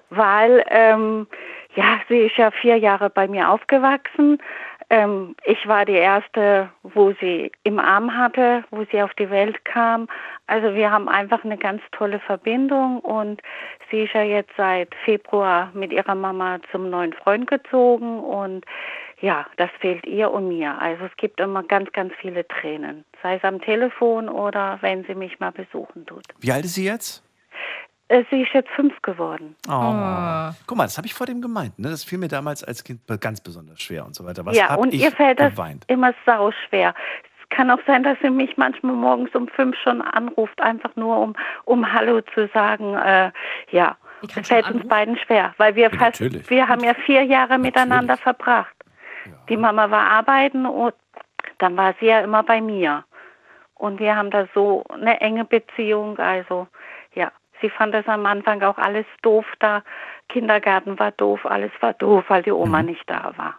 Weil, 0.09 0.63
ähm, 0.69 1.27
ja, 1.75 1.99
sie 2.07 2.19
ist 2.19 2.37
ja 2.37 2.51
vier 2.51 2.77
Jahre 2.77 3.09
bei 3.09 3.27
mir 3.27 3.49
aufgewachsen. 3.49 4.39
Ähm, 4.89 5.35
ich 5.45 5.67
war 5.67 5.83
die 5.83 5.93
erste, 5.93 6.69
wo 6.83 7.11
sie 7.19 7.51
im 7.63 7.79
Arm 7.79 8.15
hatte, 8.15 8.63
wo 8.69 8.85
sie 8.91 9.01
auf 9.01 9.13
die 9.15 9.29
Welt 9.31 9.65
kam. 9.65 10.07
Also 10.45 10.75
wir 10.75 10.91
haben 10.91 11.09
einfach 11.09 11.43
eine 11.43 11.57
ganz 11.57 11.81
tolle 11.91 12.19
Verbindung 12.19 12.99
und 12.99 13.41
sie 13.89 14.03
ist 14.03 14.13
ja 14.13 14.21
jetzt 14.21 14.51
seit 14.55 14.93
Februar 15.03 15.71
mit 15.73 15.91
ihrer 15.91 16.13
Mama 16.13 16.59
zum 16.71 16.91
neuen 16.91 17.13
Freund 17.13 17.49
gezogen 17.49 18.19
und 18.19 18.63
ja, 19.25 19.47
das 19.57 19.71
fehlt 19.79 20.05
ihr 20.05 20.29
und 20.29 20.47
mir. 20.49 20.79
Also 20.79 21.05
es 21.05 21.17
gibt 21.17 21.39
immer 21.39 21.63
ganz, 21.63 21.91
ganz 21.93 22.13
viele 22.21 22.47
Tränen, 22.47 23.03
sei 23.23 23.37
es 23.37 23.43
am 23.43 23.59
Telefon 23.59 24.29
oder 24.29 24.77
wenn 24.81 25.03
sie 25.05 25.15
mich 25.15 25.39
mal 25.39 25.51
besuchen 25.51 26.05
tut. 26.05 26.23
Wie 26.39 26.51
alt 26.51 26.63
ist 26.63 26.75
sie 26.75 26.85
jetzt? 26.85 27.23
Äh, 28.07 28.23
Sie 28.29 28.43
ist 28.43 28.53
jetzt 28.53 28.69
fünf 28.75 28.93
geworden. 29.01 29.55
Oh. 29.67 30.51
Guck 30.67 30.77
mal, 30.77 30.83
das 30.83 30.97
habe 30.99 31.07
ich 31.07 31.15
vor 31.15 31.25
dem 31.25 31.41
gemeint. 31.41 31.79
Ne? 31.79 31.89
Das 31.89 32.03
fiel 32.03 32.19
mir 32.19 32.27
damals 32.27 32.63
als 32.63 32.83
Kind 32.83 33.01
ganz 33.19 33.41
besonders 33.41 33.81
schwer 33.81 34.05
und 34.05 34.13
so 34.13 34.23
weiter. 34.25 34.45
Was 34.45 34.55
ja, 34.55 34.69
hab 34.69 34.79
und 34.79 34.93
ich 34.93 35.01
ihr 35.01 35.11
fällt 35.11 35.39
das 35.39 35.53
geweint? 35.53 35.85
immer 35.87 36.13
sau 36.23 36.51
schwer. 36.67 36.93
Es 37.41 37.49
kann 37.49 37.71
auch 37.71 37.79
sein, 37.87 38.03
dass 38.03 38.19
sie 38.21 38.29
mich 38.29 38.57
manchmal 38.57 38.93
morgens 38.95 39.33
um 39.33 39.47
fünf 39.47 39.75
schon 39.83 40.03
anruft, 40.03 40.61
einfach 40.61 40.95
nur 40.95 41.17
um, 41.17 41.33
um 41.63 41.91
Hallo 41.93 42.21
zu 42.35 42.47
sagen. 42.53 42.93
Äh, 42.93 43.31
ja, 43.71 43.97
es 44.21 44.33
schon 44.33 44.43
fällt 44.43 44.69
uns 44.69 44.87
beiden 44.87 45.17
schwer, 45.17 45.55
weil 45.57 45.73
wir 45.75 45.89
Ja, 45.91 45.97
fast, 45.97 46.21
natürlich. 46.21 46.47
wir 46.51 46.67
haben 46.67 46.83
ja 46.83 46.93
vier 47.07 47.23
Jahre 47.23 47.57
miteinander 47.57 48.17
verbracht. 48.17 48.74
Die 49.49 49.57
Mama 49.57 49.89
war 49.91 50.09
arbeiten 50.09 50.65
und 50.65 50.93
dann 51.59 51.77
war 51.77 51.93
sie 51.99 52.07
ja 52.07 52.19
immer 52.19 52.43
bei 52.43 52.61
mir. 52.61 53.03
Und 53.75 53.99
wir 53.99 54.15
haben 54.15 54.31
da 54.31 54.47
so 54.53 54.83
eine 54.89 55.19
enge 55.21 55.45
Beziehung. 55.45 56.17
Also 56.17 56.67
ja, 57.13 57.31
sie 57.61 57.69
fand 57.69 57.93
das 57.93 58.07
am 58.07 58.25
Anfang 58.25 58.61
auch 58.63 58.77
alles 58.77 59.05
doof 59.21 59.45
da. 59.59 59.83
Kindergarten 60.29 60.97
war 60.97 61.11
doof, 61.11 61.45
alles 61.45 61.71
war 61.81 61.93
doof, 61.93 62.23
weil 62.29 62.43
die 62.43 62.51
Oma 62.51 62.79
Mhm. 62.79 62.85
nicht 62.87 63.09
da 63.09 63.33
war. 63.37 63.55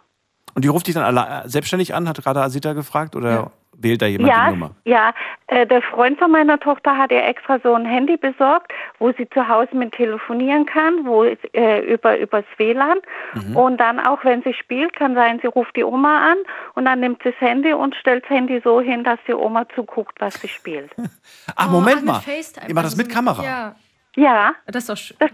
Und 0.55 0.65
die 0.65 0.69
ruft 0.69 0.87
dich 0.87 0.95
dann 0.95 1.03
alle, 1.03 1.43
äh, 1.43 1.47
selbstständig 1.47 1.93
an, 1.93 2.09
hat 2.09 2.17
gerade 2.17 2.41
Asita 2.41 2.73
gefragt 2.73 3.15
oder 3.15 3.51
wählt 3.79 4.01
da 4.01 4.05
jemand 4.07 4.31
die 4.31 4.35
Ja, 4.35 4.49
Nummer? 4.49 4.71
ja. 4.85 5.13
Äh, 5.47 5.65
der 5.67 5.81
Freund 5.81 6.19
von 6.19 6.31
meiner 6.31 6.59
Tochter 6.59 6.97
hat 6.97 7.11
ihr 7.11 7.23
extra 7.23 7.59
so 7.63 7.73
ein 7.73 7.85
Handy 7.85 8.17
besorgt, 8.17 8.71
wo 8.99 9.11
sie 9.13 9.29
zu 9.29 9.47
Hause 9.47 9.75
mit 9.75 9.93
telefonieren 9.93 10.65
kann, 10.65 11.05
wo 11.05 11.23
äh, 11.23 11.79
über 11.91 12.17
übers 12.17 12.43
WLAN. 12.57 12.97
Mhm. 13.33 13.55
Und 13.55 13.77
dann 13.77 13.99
auch, 13.99 14.23
wenn 14.25 14.41
sie 14.43 14.53
spielt, 14.53 14.93
kann 14.95 15.15
sein, 15.15 15.39
sie 15.41 15.47
ruft 15.47 15.75
die 15.75 15.83
Oma 15.83 16.31
an 16.31 16.37
und 16.75 16.85
dann 16.85 16.99
nimmt 16.99 17.23
sie 17.23 17.31
das 17.31 17.39
Handy 17.41 17.71
und 17.73 17.95
stellt 17.95 18.23
das 18.23 18.29
Handy 18.31 18.59
so 18.63 18.81
hin, 18.81 19.03
dass 19.03 19.19
die 19.27 19.33
Oma 19.33 19.67
zuguckt, 19.75 20.19
was 20.19 20.33
sie 20.41 20.47
spielt. 20.47 20.91
Ach, 21.55 21.67
Oh, 21.67 21.71
Moment 21.71 21.97
mit 21.97 22.05
mal. 22.05 22.21
Ihr 22.67 22.73
macht 22.73 22.85
das 22.85 22.95
mit 22.97 23.09
Kamera. 23.09 23.43
Ja, 23.43 23.75
Ja, 24.15 24.51
das 24.65 24.83
ist 24.83 24.89
doch 24.89 24.97
schön. 24.97 25.17
das, 25.19 25.31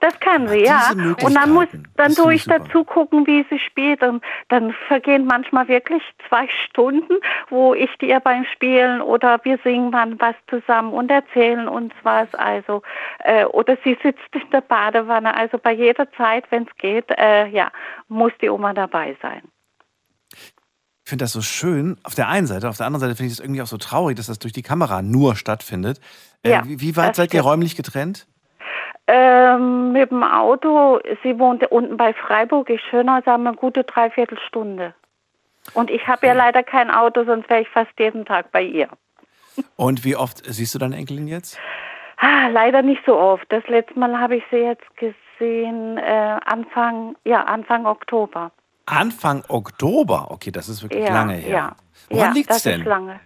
das 0.00 0.18
kann 0.20 0.48
sie, 0.48 0.64
Ja, 0.64 0.90
Und 1.22 1.34
dann 1.34 1.52
muss, 1.52 1.66
dann 1.96 2.14
tue 2.14 2.34
ich 2.34 2.44
super. 2.44 2.58
dazu 2.58 2.84
gucken, 2.84 3.26
wie 3.26 3.44
sie 3.50 3.58
spielt. 3.58 4.02
Und 4.02 4.22
dann 4.48 4.74
vergehen 4.88 5.26
manchmal 5.26 5.68
wirklich 5.68 6.02
zwei 6.28 6.48
Stunden, 6.66 7.14
wo 7.50 7.74
ich 7.74 7.90
dir 7.98 8.20
beim 8.20 8.44
Spielen 8.54 9.00
oder 9.02 9.38
wir 9.44 9.58
singen 9.62 9.92
dann 9.92 10.18
was 10.20 10.34
zusammen 10.48 10.92
und 10.92 11.10
erzählen 11.10 11.68
uns 11.68 11.92
was. 12.02 12.34
Also 12.34 12.82
äh, 13.20 13.44
oder 13.44 13.76
sie 13.84 13.96
sitzt 14.02 14.20
in 14.32 14.50
der 14.50 14.62
Badewanne. 14.62 15.34
Also 15.34 15.58
bei 15.58 15.72
jeder 15.72 16.10
Zeit, 16.12 16.44
wenn 16.50 16.64
es 16.64 16.76
geht, 16.78 17.06
äh, 17.16 17.46
ja, 17.48 17.70
muss 18.08 18.32
die 18.40 18.48
Oma 18.48 18.72
dabei 18.72 19.16
sein. 19.22 19.42
Ich 21.04 21.10
finde 21.10 21.24
das 21.24 21.32
so 21.32 21.42
schön. 21.42 21.96
Auf 22.04 22.14
der 22.14 22.28
einen 22.28 22.46
Seite, 22.46 22.68
auf 22.68 22.76
der 22.76 22.86
anderen 22.86 23.00
Seite 23.00 23.16
finde 23.16 23.26
ich 23.32 23.38
es 23.38 23.40
irgendwie 23.40 23.62
auch 23.62 23.66
so 23.66 23.78
traurig, 23.78 24.16
dass 24.16 24.26
das 24.28 24.38
durch 24.38 24.52
die 24.52 24.62
Kamera 24.62 25.02
nur 25.02 25.34
stattfindet. 25.34 26.00
Äh, 26.44 26.50
Ja, 26.50 26.62
wie, 26.64 26.80
wie 26.80 26.96
weit 26.96 27.16
seid 27.16 27.34
ihr 27.34 27.40
räumlich 27.42 27.74
getrennt? 27.74 28.28
Ähm, 29.12 29.90
mit 29.92 30.10
dem 30.12 30.22
Auto, 30.22 31.00
sie 31.24 31.36
wohnt 31.38 31.68
unten 31.72 31.96
bei 31.96 32.14
Freiburg, 32.14 32.70
ist 32.70 32.82
schöner, 32.84 33.22
sagen 33.24 33.42
wir, 33.42 33.48
eine 33.50 33.58
gute 33.58 33.82
Dreiviertelstunde. 33.82 34.94
Und 35.74 35.90
ich 35.90 36.06
habe 36.06 36.28
ja 36.28 36.32
leider 36.32 36.62
kein 36.62 36.90
Auto, 36.90 37.24
sonst 37.24 37.50
wäre 37.50 37.62
ich 37.62 37.68
fast 37.68 37.90
jeden 37.98 38.24
Tag 38.24 38.52
bei 38.52 38.62
ihr. 38.62 38.88
Und 39.76 40.04
wie 40.04 40.14
oft 40.14 40.44
siehst 40.44 40.74
du 40.74 40.78
deine 40.78 40.96
Enkelin 40.96 41.26
jetzt? 41.26 41.58
Ah, 42.18 42.46
leider 42.52 42.82
nicht 42.82 43.02
so 43.04 43.18
oft. 43.18 43.44
Das 43.48 43.66
letzte 43.66 43.98
Mal 43.98 44.16
habe 44.18 44.36
ich 44.36 44.44
sie 44.50 44.58
jetzt 44.58 44.84
gesehen 44.96 45.98
äh, 45.98 46.38
Anfang, 46.46 47.16
ja, 47.24 47.42
Anfang 47.44 47.86
Oktober. 47.86 48.52
Anfang 48.86 49.42
Oktober. 49.48 50.28
Okay, 50.30 50.50
das 50.52 50.68
ist 50.68 50.82
wirklich 50.82 51.04
Ja, 51.04 51.14
lange 51.14 51.34
her. 51.34 51.50
ja. 51.50 51.72
Woran 52.10 52.28
ja, 52.28 52.32
liegt's 52.32 52.54
das 52.54 52.62
denn? 52.62 52.80
ist 52.80 52.86
lange. 52.86 53.18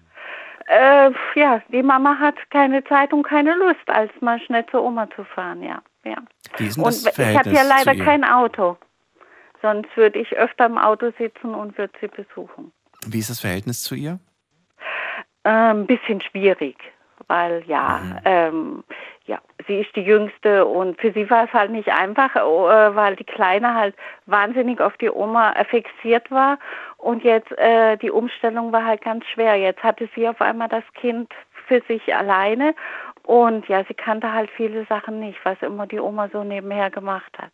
Äh, 0.66 1.10
ja, 1.34 1.60
die 1.68 1.82
Mama 1.82 2.18
hat 2.18 2.36
keine 2.50 2.82
Zeit 2.84 3.12
und 3.12 3.22
keine 3.24 3.54
Lust, 3.54 3.88
als 3.88 4.10
mal 4.20 4.40
schnell 4.40 4.64
zur 4.66 4.82
Oma 4.82 5.08
zu 5.14 5.24
fahren, 5.24 5.62
ja. 5.62 5.82
ja. 6.04 6.16
Wie 6.56 6.66
ist 6.66 6.76
denn 6.76 6.84
Und 6.84 6.94
das 6.94 7.02
ich 7.02 7.06
habe 7.06 7.50
Verhältnis 7.50 7.58
ja 7.58 7.62
leider 7.64 8.04
kein 8.04 8.24
Auto. 8.24 8.76
Sonst 9.60 9.96
würde 9.96 10.18
ich 10.18 10.36
öfter 10.36 10.66
im 10.66 10.78
Auto 10.78 11.10
sitzen 11.18 11.54
und 11.54 11.76
würde 11.78 11.92
sie 12.00 12.08
besuchen. 12.08 12.72
Wie 13.06 13.18
ist 13.18 13.30
das 13.30 13.40
Verhältnis 13.40 13.82
zu 13.82 13.94
ihr? 13.94 14.18
Äh, 15.44 15.50
ein 15.50 15.86
bisschen 15.86 16.20
schwierig, 16.20 16.76
weil 17.28 17.62
ja, 17.66 18.00
Mhm. 18.02 18.18
ähm, 18.24 18.84
ja, 19.26 19.38
sie 19.66 19.80
ist 19.80 19.94
die 19.96 20.02
Jüngste 20.02 20.66
und 20.66 21.00
für 21.00 21.12
sie 21.12 21.28
war 21.30 21.44
es 21.44 21.52
halt 21.52 21.70
nicht 21.70 21.88
einfach, 21.88 22.36
äh, 22.36 22.94
weil 22.94 23.16
die 23.16 23.24
Kleine 23.24 23.74
halt 23.74 23.94
wahnsinnig 24.26 24.80
auf 24.80 24.96
die 24.98 25.10
Oma 25.10 25.54
fixiert 25.70 26.30
war 26.30 26.58
Und 26.98 27.22
jetzt 27.22 27.50
äh, 27.58 27.96
die 27.98 28.10
Umstellung 28.10 28.72
war 28.72 28.84
halt 28.84 29.02
ganz 29.02 29.24
schwer. 29.26 29.56
Jetzt 29.56 29.82
hatte 29.82 30.08
sie 30.14 30.26
auf 30.28 30.40
einmal 30.40 30.68
das 30.68 30.84
Kind 30.94 31.30
für 31.66 31.82
sich 31.88 32.14
alleine 32.14 32.74
und 33.24 33.66
ja, 33.68 33.84
sie 33.88 33.94
kannte 33.94 34.32
halt 34.32 34.50
viele 34.56 34.84
Sachen 34.86 35.20
nicht, 35.20 35.38
was 35.44 35.56
immer 35.62 35.86
die 35.86 36.00
Oma 36.00 36.28
so 36.32 36.44
nebenher 36.44 36.90
gemacht 36.90 37.32
hat. 37.38 37.52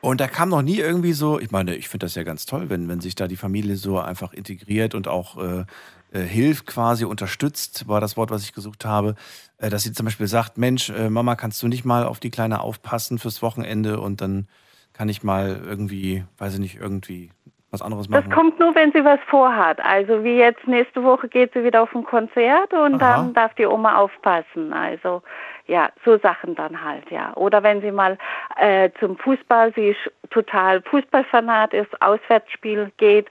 Und 0.00 0.20
da 0.20 0.28
kam 0.28 0.48
noch 0.48 0.62
nie 0.62 0.78
irgendwie 0.78 1.12
so, 1.12 1.38
ich 1.38 1.50
meine, 1.50 1.74
ich 1.74 1.88
finde 1.88 2.06
das 2.06 2.14
ja 2.14 2.22
ganz 2.22 2.46
toll, 2.46 2.70
wenn, 2.70 2.88
wenn 2.88 3.00
sich 3.00 3.14
da 3.16 3.26
die 3.28 3.36
Familie 3.36 3.76
so 3.76 3.98
einfach 3.98 4.32
integriert 4.32 4.94
und 4.94 5.08
auch 5.08 5.36
äh, 5.36 5.64
äh, 6.12 6.20
hilft, 6.20 6.66
quasi 6.66 7.04
unterstützt, 7.04 7.88
war 7.88 8.00
das 8.00 8.16
Wort, 8.16 8.30
was 8.30 8.42
ich 8.42 8.52
gesucht 8.52 8.84
habe, 8.84 9.14
äh, 9.58 9.70
dass 9.70 9.82
sie 9.82 9.92
zum 9.92 10.06
Beispiel 10.06 10.26
sagt, 10.26 10.58
Mensch, 10.58 10.90
äh, 10.90 11.10
Mama, 11.10 11.36
kannst 11.36 11.62
du 11.62 11.68
nicht 11.68 11.84
mal 11.84 12.04
auf 12.04 12.20
die 12.20 12.30
Kleine 12.30 12.60
aufpassen 12.60 13.18
fürs 13.18 13.42
Wochenende 13.42 14.00
und 14.00 14.20
dann 14.20 14.48
kann 14.92 15.08
ich 15.08 15.22
mal 15.22 15.60
irgendwie, 15.64 16.24
weiß 16.38 16.54
ich 16.54 16.60
nicht, 16.60 16.76
irgendwie 16.76 17.30
was 17.70 17.82
anderes 17.82 18.08
machen? 18.08 18.24
Das 18.28 18.36
kommt 18.36 18.58
nur, 18.58 18.74
wenn 18.74 18.92
sie 18.92 19.04
was 19.04 19.20
vorhat. 19.28 19.80
Also 19.80 20.24
wie 20.24 20.36
jetzt 20.36 20.66
nächste 20.66 21.02
Woche 21.04 21.28
geht 21.28 21.52
sie 21.52 21.62
wieder 21.62 21.82
auf 21.82 21.94
ein 21.94 22.04
Konzert 22.04 22.72
und 22.72 22.94
Aha. 22.94 22.98
dann 22.98 23.34
darf 23.34 23.54
die 23.54 23.66
Oma 23.66 23.96
aufpassen. 23.96 24.72
Also 24.72 25.22
ja, 25.66 25.90
so 26.04 26.18
Sachen 26.18 26.56
dann 26.56 26.84
halt, 26.84 27.08
ja. 27.10 27.32
Oder 27.36 27.62
wenn 27.62 27.80
sie 27.80 27.92
mal 27.92 28.18
äh, 28.56 28.90
zum 28.98 29.16
Fußball, 29.18 29.72
sie 29.74 29.90
ist 29.90 30.10
total 30.30 30.82
Fußballfanat, 30.82 31.72
ist 31.72 32.02
Auswärtsspiel 32.02 32.90
geht 32.96 33.28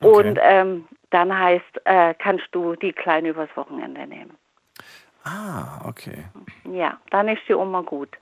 Okay. 0.00 0.28
und 0.28 0.38
ähm, 0.40 0.84
dann 1.10 1.36
heißt, 1.36 1.80
äh, 1.84 2.14
kannst 2.14 2.46
du 2.52 2.76
die 2.76 2.92
Kleine 2.92 3.30
übers 3.30 3.54
Wochenende 3.56 4.06
nehmen. 4.06 4.36
Ah, 5.24 5.86
okay. 5.86 6.24
Ja, 6.64 6.98
dann 7.10 7.28
ist 7.28 7.42
die 7.48 7.54
Oma 7.54 7.82
gut. 7.82 8.16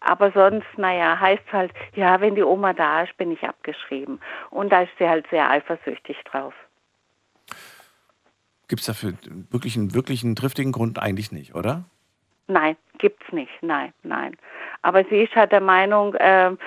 Aber 0.00 0.30
sonst, 0.32 0.66
naja, 0.76 1.18
heißt 1.18 1.52
halt, 1.52 1.72
ja, 1.94 2.20
wenn 2.20 2.34
die 2.34 2.42
Oma 2.42 2.72
da 2.72 3.02
ist, 3.02 3.16
bin 3.16 3.32
ich 3.32 3.42
abgeschrieben. 3.42 4.20
Und 4.50 4.70
da 4.70 4.82
ist 4.82 4.92
sie 4.98 5.08
halt 5.08 5.26
sehr 5.30 5.50
eifersüchtig 5.50 6.16
drauf. 6.24 6.54
Gibt 8.68 8.80
es 8.80 8.86
dafür 8.86 9.14
wirklich 9.50 9.76
einen, 9.76 9.94
wirklich 9.94 10.24
einen 10.24 10.36
triftigen 10.36 10.72
Grund? 10.72 10.98
Eigentlich 10.98 11.32
nicht, 11.32 11.54
oder? 11.54 11.84
Nein, 12.46 12.76
gibt's 12.98 13.32
nicht. 13.32 13.52
Nein, 13.62 13.92
nein. 14.02 14.36
Aber 14.82 15.04
sie 15.04 15.22
ist 15.22 15.34
halt 15.34 15.52
der 15.52 15.60
Meinung, 15.60 16.14
ähm, 16.18 16.58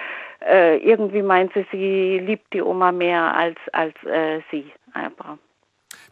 äh, 0.41 0.77
irgendwie 0.77 1.21
meint 1.21 1.53
sie, 1.53 1.65
sie 1.71 2.19
liebt 2.19 2.51
die 2.53 2.61
Oma 2.61 2.91
mehr 2.91 3.35
als, 3.35 3.57
als 3.73 3.93
äh, 4.03 4.41
sie. 4.49 4.71
Aber 4.93 5.37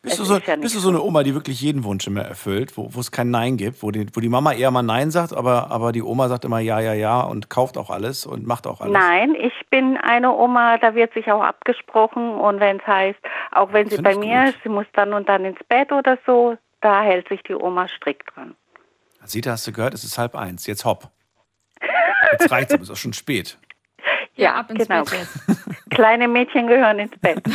Bist, 0.02 0.18
du 0.20 0.24
so, 0.24 0.38
ja 0.38 0.56
bist 0.56 0.76
du 0.76 0.80
so 0.80 0.90
eine 0.90 1.02
Oma, 1.02 1.24
die 1.24 1.34
wirklich 1.34 1.60
jeden 1.62 1.84
Wunsch 1.84 2.08
immer 2.08 2.22
erfüllt, 2.22 2.78
wo, 2.78 2.94
wo 2.94 3.00
es 3.02 3.12
kein 3.12 3.32
Nein 3.32 3.58
gibt, 3.58 3.84
wo 3.84 3.92
die, 3.92 4.08
wo 4.16 4.22
die 4.22 4.30
Mama 4.30 4.54
eher 4.54 4.72
mal 4.72 4.82
Nein 4.82 5.12
sagt, 5.12 5.34
aber, 5.34 5.72
aber 5.72 5.92
die 5.92 6.02
Oma 6.02 6.30
sagt 6.30 6.46
immer 6.46 6.60
Ja, 6.60 6.80
ja, 6.80 6.94
ja 6.94 7.22
und 7.22 7.50
kauft 7.50 7.78
auch 7.78 7.90
alles 7.90 8.26
und 8.26 8.46
macht 8.48 8.66
auch 8.66 8.80
alles? 8.80 8.94
nein, 8.94 9.36
ich 9.36 9.54
bin 9.70 9.98
eine 9.98 10.32
Oma, 10.34 10.78
da 10.78 10.96
wird 10.96 11.14
sich 11.14 11.30
auch 11.32 11.42
abgesprochen. 11.44 12.32
Und 12.32 12.60
wenn 12.62 12.78
es 12.80 12.88
heißt, 12.88 13.20
auch 13.52 13.74
wenn 13.74 13.88
Das 13.90 13.98
sie 13.98 14.02
bei 14.02 14.16
mir 14.16 14.46
gut. 14.46 14.56
ist, 14.56 14.64
sie 14.64 14.70
muss 14.70 14.86
dann 14.94 15.14
und 15.14 15.28
dann 15.28 15.44
ins 15.44 15.60
Bett 15.68 15.92
oder 15.92 16.18
so, 16.26 16.58
da 16.82 17.02
hält 17.02 17.28
sich 17.28 17.44
die 17.44 17.54
Oma 17.56 17.88
strikt 17.90 18.36
dran. 18.36 18.56
Sita, 19.26 19.52
hast 19.52 19.68
du 19.68 19.74
gehört, 19.74 19.94
es 19.94 20.04
ist 20.06 20.18
halb 20.18 20.34
eins, 20.36 20.66
jetzt 20.66 20.86
hopp. 20.86 21.10
Jetzt 22.32 22.50
reicht's, 22.52 22.74
aber 22.74 22.84
es 22.84 22.90
ist 22.90 22.94
auch 22.96 23.00
schon 23.00 23.14
spät. 23.14 23.58
Ja, 24.40 24.56
ab 24.56 24.72
ins 24.72 24.88
genau. 24.88 25.04
Bett 25.04 25.20
jetzt. 25.20 25.40
Kleine 25.90 26.28
Mädchen 26.28 26.68
gehören 26.68 27.00
ins 27.00 27.18
Bett. 27.20 27.42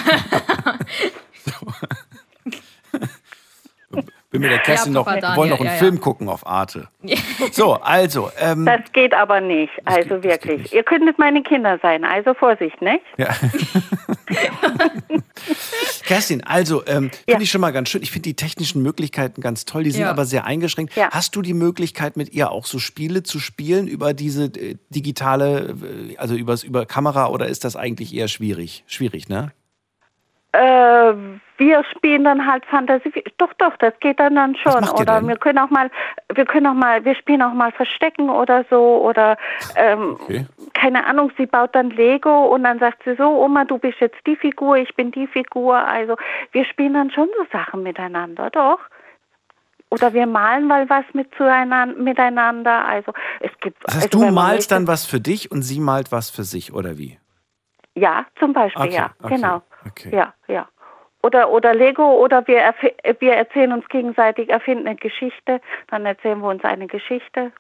Bin 4.35 4.43
mit 4.43 4.51
der 4.51 4.59
Kerstin 4.59 4.93
Ja, 4.95 4.99
noch, 4.99 5.07
wir 5.07 5.13
wollen 5.13 5.21
Daniel, 5.23 5.51
noch 5.51 5.61
einen 5.61 5.67
ja, 5.69 5.73
ja. 5.75 5.79
Film 5.79 6.01
gucken 6.01 6.29
auf 6.29 6.45
Arte. 6.45 6.89
So, 7.53 7.75
also, 7.75 8.33
ähm, 8.41 8.67
Das 8.67 8.81
geht 8.93 9.15
aber 9.15 9.41
nicht. 9.41 9.71
Also 9.85 10.17
geht- 10.17 10.25
wirklich. 10.25 10.63
nicht. 10.63 10.73
Ihr 10.73 10.83
könntet 10.83 11.21
meine 11.21 11.41
Kinder 11.45 11.79
sein. 11.81 12.05
Also 12.05 12.35
Vorsicht, 12.35 12.83
nicht? 12.83 13.05
Ja. 13.17 13.29
Kerstin, 16.05 16.43
also 16.45 16.83
ähm, 16.87 17.11
finde 17.13 17.17
Ja. 17.29 17.41
ich 17.41 17.49
schon 17.51 17.61
mal 17.61 17.71
ganz 17.73 17.91
schön. 17.91 18.03
Ich 18.03 18.11
finde 18.11 18.23
die 18.29 18.35
technischen 18.35 18.83
Möglichkeiten 18.83 19.41
ganz 19.41 19.67
toll, 19.67 19.85
die 19.85 19.93
sind 19.93 20.01
Ja. 20.03 20.11
aber 20.11 20.25
sehr 20.25 20.47
eingeschränkt. 20.47 20.97
Ja. 20.97 21.11
Hast 21.13 21.37
du 21.37 21.43
die 21.43 21.55
Möglichkeit, 21.55 22.17
mit 22.17 22.33
ihr 22.33 22.51
auch 22.51 22.67
so 22.67 22.81
Spiele 22.81 23.23
zu 23.23 23.39
spielen 23.39 23.87
über 23.87 24.15
diese 24.15 24.47
äh, 24.47 24.75
digitale, 24.91 25.77
äh, 26.11 26.17
also 26.17 26.35
übers, 26.35 26.65
über 26.65 26.87
Kamera 26.87 27.29
oder 27.29 27.47
ist 27.47 27.65
das 27.65 27.77
eigentlich 27.77 28.13
eher 28.13 28.27
schwierig? 28.27 28.83
Schwierig, 28.89 29.29
ne? 29.29 29.53
Äh, 30.53 31.13
wir 31.57 31.85
spielen 31.85 32.25
dann 32.25 32.47
halt 32.47 32.65
Fantasie. 32.67 33.13
Doch, 33.39 33.53
doch, 33.55 33.77
das 33.79 33.93
geht 34.01 34.19
dann 34.19 34.35
dann 34.35 34.57
schon. 34.57 34.89
Oder 34.89 35.27
wir 35.27 35.37
können 35.37 35.59
auch 35.59 35.71
mal, 35.71 35.91
wir 36.35 36.45
können 36.45 36.67
auch 36.67 36.75
mal, 36.75 37.05
wir 37.05 37.15
spielen 37.15 37.43
auch 37.43 37.53
mal 37.53 37.73
Verstecken 37.73 38.29
oder 38.31 38.65
so. 38.71 39.03
Oder 39.03 39.37
ähm, 39.77 40.15
Okay. 40.21 40.47
keine 40.75 41.07
Ahnung, 41.07 41.31
sie 41.37 41.47
baut 41.47 41.75
dann 41.75 41.91
Lego 41.91 42.47
und 42.47 42.65
dann 42.65 42.79
sagt 42.79 43.03
sie 43.05 43.15
so, 43.17 43.25
Oma, 43.25 43.65
du 43.65 43.79
bist 43.79 44.01
jetzt 44.01 44.19
die 44.27 44.37
Figur, 44.37 44.77
ich 44.77 44.95
bin 44.97 45.13
die 45.13 45.27
Figur. 45.27 45.77
Also 45.77 46.17
wir 46.53 46.65
spielen 46.65 46.95
dann 46.95 47.11
schon 47.11 47.29
so 47.37 47.47
Sachen 47.53 47.83
miteinander, 47.83 48.51
doch. 48.51 48.81
Oder 49.91 50.13
wir 50.13 50.27
malen 50.27 50.67
mal 50.67 50.91
was 50.91 51.05
mit 51.13 51.33
zueinander, 51.37 51.95
miteinander. 51.95 52.85
Also 52.85 53.13
es 53.41 53.51
gibt. 53.61 53.85
Das 53.85 53.95
heißt, 53.95 54.15
also, 54.15 54.27
du 54.27 54.33
malst 54.33 54.73
dann 54.73 54.89
was 54.89 55.07
für 55.07 55.21
dich 55.21 55.53
und 55.53 55.63
sie 55.63 55.79
malt 55.79 56.11
was 56.11 56.31
für 56.31 56.43
sich, 56.43 56.73
oder 56.73 56.99
wie? 56.99 57.19
Ja, 57.95 58.27
zum 58.41 58.53
Beispiel, 58.53 58.87
Okay, 58.87 58.95
ja, 58.95 59.11
okay, 59.23 59.35
genau. 59.37 59.63
okay. 59.87 60.11
Ja, 60.17 60.35
ja. 60.49 60.69
Oder, 61.25 61.51
oder 61.51 61.75
Lego 61.75 62.05
oder 62.23 62.47
wir, 62.47 62.75
wir 63.19 63.33
erzählen 63.33 63.73
uns 63.73 63.89
gegenseitig, 63.89 64.51
erfinden 64.51 64.87
eine 64.87 64.97
Geschichte, 64.97 65.61
dann 65.91 66.05
erzählen 66.05 66.39
wir 66.41 66.49
uns 66.49 66.63
eine 66.65 66.87
Geschichte. 66.87 67.51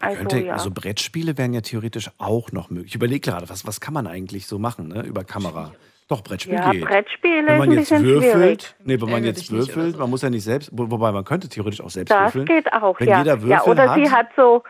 Also, 0.00 0.16
könnte, 0.18 0.38
ja. 0.38 0.54
also 0.54 0.70
Brettspiele 0.70 1.36
wären 1.36 1.52
ja 1.52 1.60
theoretisch 1.60 2.10
auch 2.18 2.50
noch 2.52 2.70
möglich. 2.70 2.92
Ich 2.92 2.94
überlege 2.94 3.30
gerade, 3.30 3.50
was, 3.50 3.66
was 3.66 3.80
kann 3.80 3.92
man 3.92 4.06
eigentlich 4.06 4.46
so 4.46 4.58
machen, 4.58 4.88
ne? 4.88 5.02
Über 5.02 5.24
Kamera. 5.24 5.72
Doch, 6.08 6.22
Brettspiel 6.22 6.54
Ja, 6.54 6.70
geht. 6.70 6.84
Brettspiele 6.86 7.46
Wenn 7.46 7.58
man 7.58 7.68
ein 7.70 7.78
jetzt 7.78 7.90
bisschen 7.90 8.04
würfelt, 8.04 8.76
nee, 8.84 9.00
wenn 9.00 9.10
man 9.10 9.24
jetzt 9.24 9.50
würfelt, 9.50 9.92
so. 9.94 9.98
man 10.00 10.10
muss 10.10 10.22
ja 10.22 10.30
nicht 10.30 10.44
selbst, 10.44 10.70
wo- 10.72 10.90
wobei 10.90 11.12
man 11.12 11.24
könnte 11.24 11.48
theoretisch 11.48 11.80
auch 11.82 11.90
selbst 11.90 12.10
Das 12.10 12.34
würfeln. 12.34 12.46
geht 12.46 12.72
auch, 12.72 12.98
Wenn 12.98 13.08
ja. 13.08 13.18
jeder 13.18 13.42
Würfel 13.42 13.50
ja, 13.50 13.62
oder 13.64 13.90
hat, 13.90 13.98
sie 13.98 14.10
hat 14.10 14.28
so, 14.36 14.62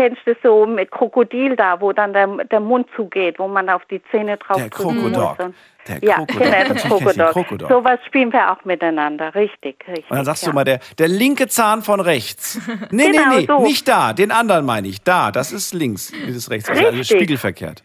kennst 0.00 0.26
du 0.26 0.34
so 0.42 0.64
mit 0.64 0.90
Krokodil 0.90 1.56
da, 1.56 1.78
wo 1.80 1.92
dann 1.92 2.14
der, 2.14 2.26
der 2.50 2.60
Mund 2.60 2.86
zugeht, 2.96 3.38
wo 3.38 3.48
man 3.48 3.68
auf 3.68 3.84
die 3.90 4.02
Zähne 4.10 4.38
drauf 4.38 4.56
Der 4.56 4.70
drücken 4.70 5.02
Krokodok. 5.02 5.38
muss. 5.38 5.46
Und, 5.46 5.54
Der 5.88 5.98
ja, 6.02 6.14
Krokodok. 6.14 6.40
genau, 6.40 6.74
Krokodok. 6.88 7.32
Krokodok. 7.32 7.68
Sowas 7.68 7.98
spielen 8.06 8.32
wir 8.32 8.50
auch 8.50 8.64
miteinander, 8.64 9.34
richtig, 9.34 9.76
richtig. 9.86 10.10
Und 10.10 10.16
dann 10.16 10.24
sagst 10.24 10.44
ja. 10.44 10.48
du 10.50 10.54
mal, 10.54 10.64
der, 10.64 10.80
der 10.98 11.08
linke 11.08 11.48
Zahn 11.48 11.82
von 11.82 12.00
rechts. 12.00 12.58
Nee, 12.90 13.10
Genau, 13.10 13.28
nee, 13.28 13.36
nee, 13.40 13.46
so. 13.46 13.60
nicht 13.60 13.86
da, 13.88 14.12
den 14.14 14.30
anderen 14.30 14.64
meine 14.64 14.88
ich. 14.88 15.02
Da, 15.02 15.30
das 15.30 15.52
ist 15.52 15.74
links, 15.74 16.12
das 16.26 16.34
ist 16.34 16.50
rechts. 16.50 16.70
Also 16.70 16.80
alles 16.86 17.00
Richtig. 17.00 17.18
spiegelverkehrt. 17.18 17.84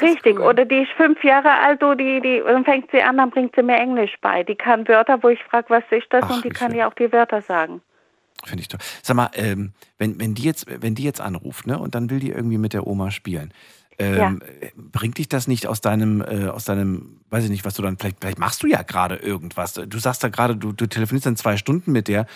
Richtig, 0.00 0.40
oder 0.40 0.64
die 0.64 0.82
ist 0.82 0.90
fünf 0.96 1.22
Jahre 1.22 1.50
alt, 1.50 1.80
du, 1.80 1.94
die, 1.94 2.20
die, 2.20 2.42
dann 2.44 2.64
fängt 2.64 2.90
sie 2.90 3.02
an, 3.02 3.18
dann 3.18 3.30
bringt 3.30 3.54
sie 3.54 3.62
mir 3.62 3.76
Englisch 3.76 4.14
bei. 4.20 4.42
Die 4.42 4.56
kann 4.56 4.88
Wörter, 4.88 5.22
wo 5.22 5.28
ich 5.28 5.42
frage, 5.44 5.66
was 5.68 5.84
ist 5.90 6.06
das? 6.10 6.24
Ach, 6.24 6.34
und 6.36 6.44
die 6.44 6.48
kann 6.48 6.74
ja 6.74 6.88
auch 6.88 6.94
die 6.94 7.12
Wörter 7.12 7.40
sagen. 7.40 7.82
Finde 8.44 8.62
ich 8.62 8.68
toll. 8.68 8.80
Sag 9.02 9.16
mal, 9.16 9.30
ähm, 9.34 9.72
wenn, 9.98 10.18
wenn, 10.18 10.34
die 10.34 10.42
jetzt, 10.42 10.66
wenn 10.68 10.94
die 10.94 11.04
jetzt 11.04 11.20
anruft, 11.20 11.66
ne, 11.66 11.78
und 11.78 11.94
dann 11.94 12.10
will 12.10 12.18
die 12.18 12.30
irgendwie 12.30 12.58
mit 12.58 12.72
der 12.72 12.86
Oma 12.86 13.10
spielen, 13.10 13.52
ähm, 13.98 14.40
äh, 14.60 14.70
bringt 14.74 15.18
dich 15.18 15.28
das 15.28 15.46
nicht 15.46 15.66
aus 15.66 15.80
deinem, 15.80 16.22
äh, 16.22 16.48
aus 16.48 16.64
deinem, 16.64 17.20
weiß 17.30 17.44
ich 17.44 17.50
nicht, 17.50 17.64
was 17.64 17.74
du 17.74 17.82
dann, 17.82 17.98
vielleicht, 17.98 18.18
vielleicht 18.20 18.38
machst 18.38 18.62
du 18.62 18.66
ja 18.66 18.82
gerade 18.82 19.16
irgendwas. 19.16 19.74
Du 19.74 19.98
sagst 19.98 20.24
da 20.24 20.28
gerade, 20.28 20.56
du, 20.56 20.72
du 20.72 20.86
telefonierst 20.86 21.26
dann 21.26 21.36
zwei 21.36 21.56
Stunden 21.56 21.92
mit 21.92 22.08
der. 22.08 22.26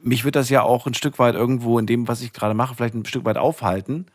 Mich 0.00 0.24
wird 0.24 0.36
das 0.36 0.50
ja 0.50 0.62
auch 0.62 0.86
ein 0.86 0.94
Stück 0.94 1.18
weit 1.18 1.34
irgendwo 1.34 1.78
in 1.78 1.86
dem, 1.86 2.08
was 2.08 2.22
ich 2.22 2.32
gerade 2.32 2.54
mache, 2.54 2.74
vielleicht 2.74 2.94
ein 2.94 3.04
Stück 3.04 3.24
weit 3.24 3.38
aufhalten. 3.38 4.06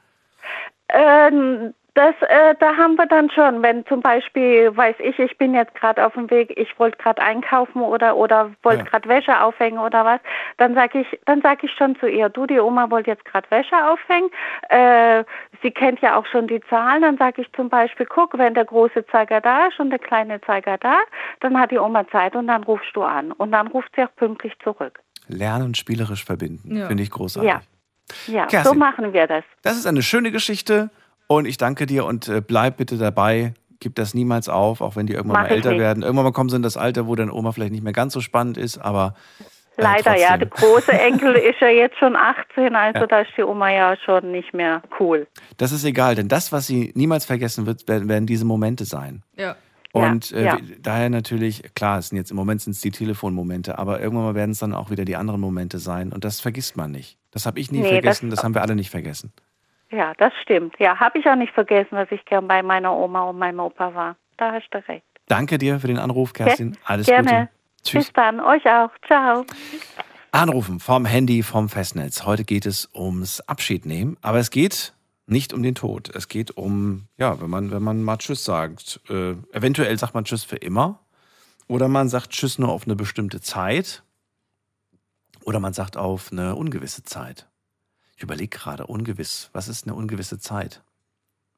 Ähm, 0.90 1.74
das, 1.96 2.14
äh, 2.22 2.56
da 2.60 2.78
haben 2.78 2.96
wir 2.98 3.06
dann 3.08 3.30
schon, 3.30 3.62
wenn 3.62 3.86
zum 3.88 4.02
Beispiel, 4.02 4.76
weiß 4.76 4.96
ich, 5.00 5.18
ich 5.20 5.38
bin 5.38 5.54
jetzt 5.54 5.74
gerade 5.76 6.06
auf 6.06 6.14
dem 6.14 6.30
Weg, 6.30 6.54
ich 6.58 6.78
wollte 6.80 6.98
gerade 6.98 7.22
einkaufen 7.22 7.82
oder 7.82 8.16
oder 8.16 8.52
wollte 8.64 8.84
Ja. 8.84 8.90
gerade 8.90 9.10
Wäsche 9.10 9.42
aufhängen 9.42 9.80
oder 9.80 10.06
was, 10.06 10.20
dann 10.58 10.76
sage 10.76 11.00
ich, 11.02 11.20
dann 11.26 11.42
sage 11.42 11.66
ich 11.66 11.72
schon 11.74 11.98
zu 12.00 12.08
ihr, 12.08 12.30
du, 12.30 12.46
die 12.46 12.60
Oma 12.60 12.90
wollte 12.90 13.10
jetzt 13.10 13.26
gerade 13.26 13.50
Wäsche 13.52 13.76
aufhängen. 13.86 14.30
Äh, 14.70 15.24
sie 15.62 15.72
kennt 15.72 16.00
ja 16.02 16.16
auch 16.18 16.26
schon 16.28 16.48
die 16.48 16.62
Zahlen, 16.70 17.02
dann 17.02 17.18
sage 17.18 17.42
ich 17.42 17.52
zum 17.54 17.70
Beispiel, 17.70 18.06
guck, 18.06 18.38
wenn 18.38 18.54
der 18.54 18.66
große 18.66 19.06
Zeiger 19.08 19.42
da 19.42 19.68
ist 19.68 19.80
und 19.80 19.90
der 19.90 20.00
kleine 20.00 20.40
Zeiger 20.42 20.78
da, 20.78 21.00
dann 21.42 21.60
hat 21.60 21.72
die 21.72 21.80
Oma 21.80 22.08
Zeit 22.10 22.36
und 22.36 22.48
dann 22.48 22.64
rufst 22.64 22.96
du 22.96 23.04
an 23.04 23.32
und 23.34 23.52
dann 23.52 23.68
ruft 23.68 23.90
sie 23.96 24.04
auch 24.04 24.16
pünktlich 24.16 24.54
zurück. 24.64 25.00
Lernen 25.28 25.76
spielerisch 25.76 26.24
verbinden. 26.26 26.76
Ja. 26.78 26.88
Finde 26.88 27.04
ich 27.04 27.12
großartig. 27.12 27.50
Ja. 27.52 27.62
Ja, 28.26 28.46
Kerstin. 28.48 28.74
so 28.74 28.80
machen 28.80 29.14
wir 29.14 29.28
das. 29.28 29.44
Das 29.62 29.78
ist 29.78 29.86
eine 29.86 30.02
schöne 30.02 30.32
Geschichte 30.32 30.90
und 31.30 31.46
ich 31.46 31.58
danke 31.58 31.86
dir 31.86 32.06
und 32.06 32.28
äh, 32.28 32.42
bleib 32.46 32.78
bitte 32.78 32.98
dabei. 32.98 33.54
Gib 33.80 33.96
das 33.96 34.14
niemals 34.14 34.50
auf, 34.50 34.82
auch 34.82 34.98
wenn 34.98 35.06
die 35.08 35.14
irgendwann 35.14 35.44
Mach 35.44 35.50
mal 35.50 35.56
älter 35.56 35.70
nicht. 35.72 35.80
werden. 35.80 36.04
Irgendwann 36.04 36.26
mal 36.26 36.32
kommen 36.34 36.50
sie 36.50 36.58
in 36.58 36.64
das 36.64 36.76
Alter, 36.76 37.08
wo 37.08 37.16
dann 37.16 37.32
Oma 37.32 37.54
vielleicht 37.54 37.72
nicht 37.72 37.84
mehr 37.84 37.94
ganz 37.94 38.12
so 38.14 38.20
spannend 38.20 38.58
ist, 38.58 38.78
aber. 38.78 39.14
äh, 39.78 39.82
Leider, 39.82 40.18
ja. 40.18 40.38
trotzdem. 40.38 40.40
Der 40.40 40.50
große 40.50 40.92
Enkel 40.92 41.36
ist 41.50 41.62
ja 41.62 41.70
jetzt 41.70 41.98
schon 41.98 42.18
18, 42.18 42.76
also 42.76 43.00
Ja. 43.00 43.08
da 43.08 43.22
ist 43.22 43.30
die 43.38 43.44
Oma 43.44 43.72
ja 43.72 43.96
schon 44.04 44.32
nicht 44.34 44.54
mehr 44.54 44.82
cool. 45.00 45.28
Das 45.56 45.72
ist 45.72 45.86
egal, 45.86 46.16
denn 46.16 46.28
das, 46.28 46.52
was 46.52 46.68
sie 46.68 46.92
niemals 46.96 47.24
vergessen 47.26 47.66
wird, 47.66 47.88
werden, 47.88 48.10
werden 48.10 48.26
diese 48.26 48.44
Momente 48.44 48.84
sein. 48.84 49.24
Ja. 49.38 49.56
Und 49.94 50.32
Ja, 50.32 50.38
äh, 50.38 50.44
ja. 50.46 50.58
daher 50.82 51.10
natürlich, 51.10 51.64
klar, 51.74 52.00
es 52.00 52.10
sind 52.10 52.18
jetzt 52.18 52.32
im 52.32 52.38
Moment 52.38 52.62
sind 52.62 52.74
es 52.74 52.82
die 52.82 52.92
Telefonmomente, 52.92 53.80
aber 53.80 54.02
irgendwann 54.02 54.26
mal 54.26 54.36
werden 54.36 54.52
es 54.52 54.60
dann 54.60 54.74
auch 54.76 54.92
wieder 54.92 55.06
die 55.06 55.16
anderen 55.16 55.40
Momente 55.40 55.80
sein 55.80 56.12
und 56.12 56.26
das 56.26 56.42
vergisst 56.42 56.76
man 56.76 56.92
nicht. 56.92 57.18
Das 57.32 57.46
habe 57.46 57.60
ich 57.62 57.72
nie 57.72 57.80
Nee, 57.80 57.90
vergessen, 57.90 58.30
das, 58.30 58.38
das- 58.40 58.44
haben 58.44 58.54
wir 58.56 58.62
alle 58.62 58.76
nicht 58.76 58.90
vergessen. 58.90 59.32
Ja, 59.92 60.14
das 60.18 60.34
stimmt. 60.42 60.76
Ja, 60.80 61.00
habe 61.00 61.20
ich 61.20 61.26
auch 61.28 61.36
nicht 61.36 61.54
vergessen, 61.54 61.96
dass 61.96 62.12
ich 62.12 62.24
gern 62.26 62.48
bei 62.48 62.62
meiner 62.62 62.96
Oma 62.96 63.24
und 63.24 63.40
meinem 63.40 63.60
Opa 63.60 63.94
war. 63.94 64.16
Da 64.38 64.54
hast 64.54 64.70
du 64.72 64.78
recht. 64.88 65.04
Danke 65.28 65.58
dir 65.58 65.80
für 65.80 65.88
den 65.88 65.98
Anruf, 65.98 66.34
Kerstin. 66.34 66.78
Alles 66.86 67.08
Gerne. 67.08 67.24
Gute. 67.30 67.50
Tschüss. 67.84 68.06
Bis 68.06 68.14
dann, 68.14 68.40
euch 68.40 68.66
auch. 68.66 68.92
Ciao. 69.08 69.46
Anrufen 70.32 70.80
vom 70.80 71.06
Handy, 71.06 71.44
vom 71.44 71.70
Festnetz. 71.70 72.26
Heute 72.26 72.44
geht 72.44 72.66
es 72.66 72.90
ums 72.94 73.42
Abschiednehmen, 73.42 74.18
aber 74.22 74.38
es 74.38 74.52
geht 74.52 74.94
nicht 75.26 75.54
um 75.54 75.64
den 75.64 75.76
Tod. 75.76 76.10
Es 76.14 76.28
geht 76.28 76.52
um, 76.58 77.08
ja, 77.18 77.40
wenn 77.42 77.50
man, 77.50 77.72
wenn 77.72 77.84
man 77.84 78.04
mal 78.04 78.18
Tschüss 78.18 78.44
sagt. 78.44 79.00
Äh, 79.10 79.36
eventuell 79.52 79.98
sagt 79.98 80.14
man 80.14 80.26
Tschüss 80.26 80.44
für 80.44 80.58
immer. 80.58 81.00
Oder 81.68 81.88
man 81.88 82.10
sagt 82.10 82.32
Tschüss 82.32 82.60
nur 82.60 82.70
auf 82.70 82.86
eine 82.86 82.96
bestimmte 82.96 83.42
Zeit. 83.42 84.04
Oder 85.46 85.60
man 85.60 85.74
sagt 85.74 85.98
auf 85.98 86.32
eine 86.32 86.56
ungewisse 86.56 87.04
Zeit. 87.04 87.49
Ich 88.20 88.24
überlege 88.24 88.50
gerade, 88.58 88.86
ungewiss. 88.86 89.50
Was 89.54 89.70
ist 89.70 89.86
eine 89.88 89.96
ungewisse 89.96 90.38
Zeit? 90.40 90.84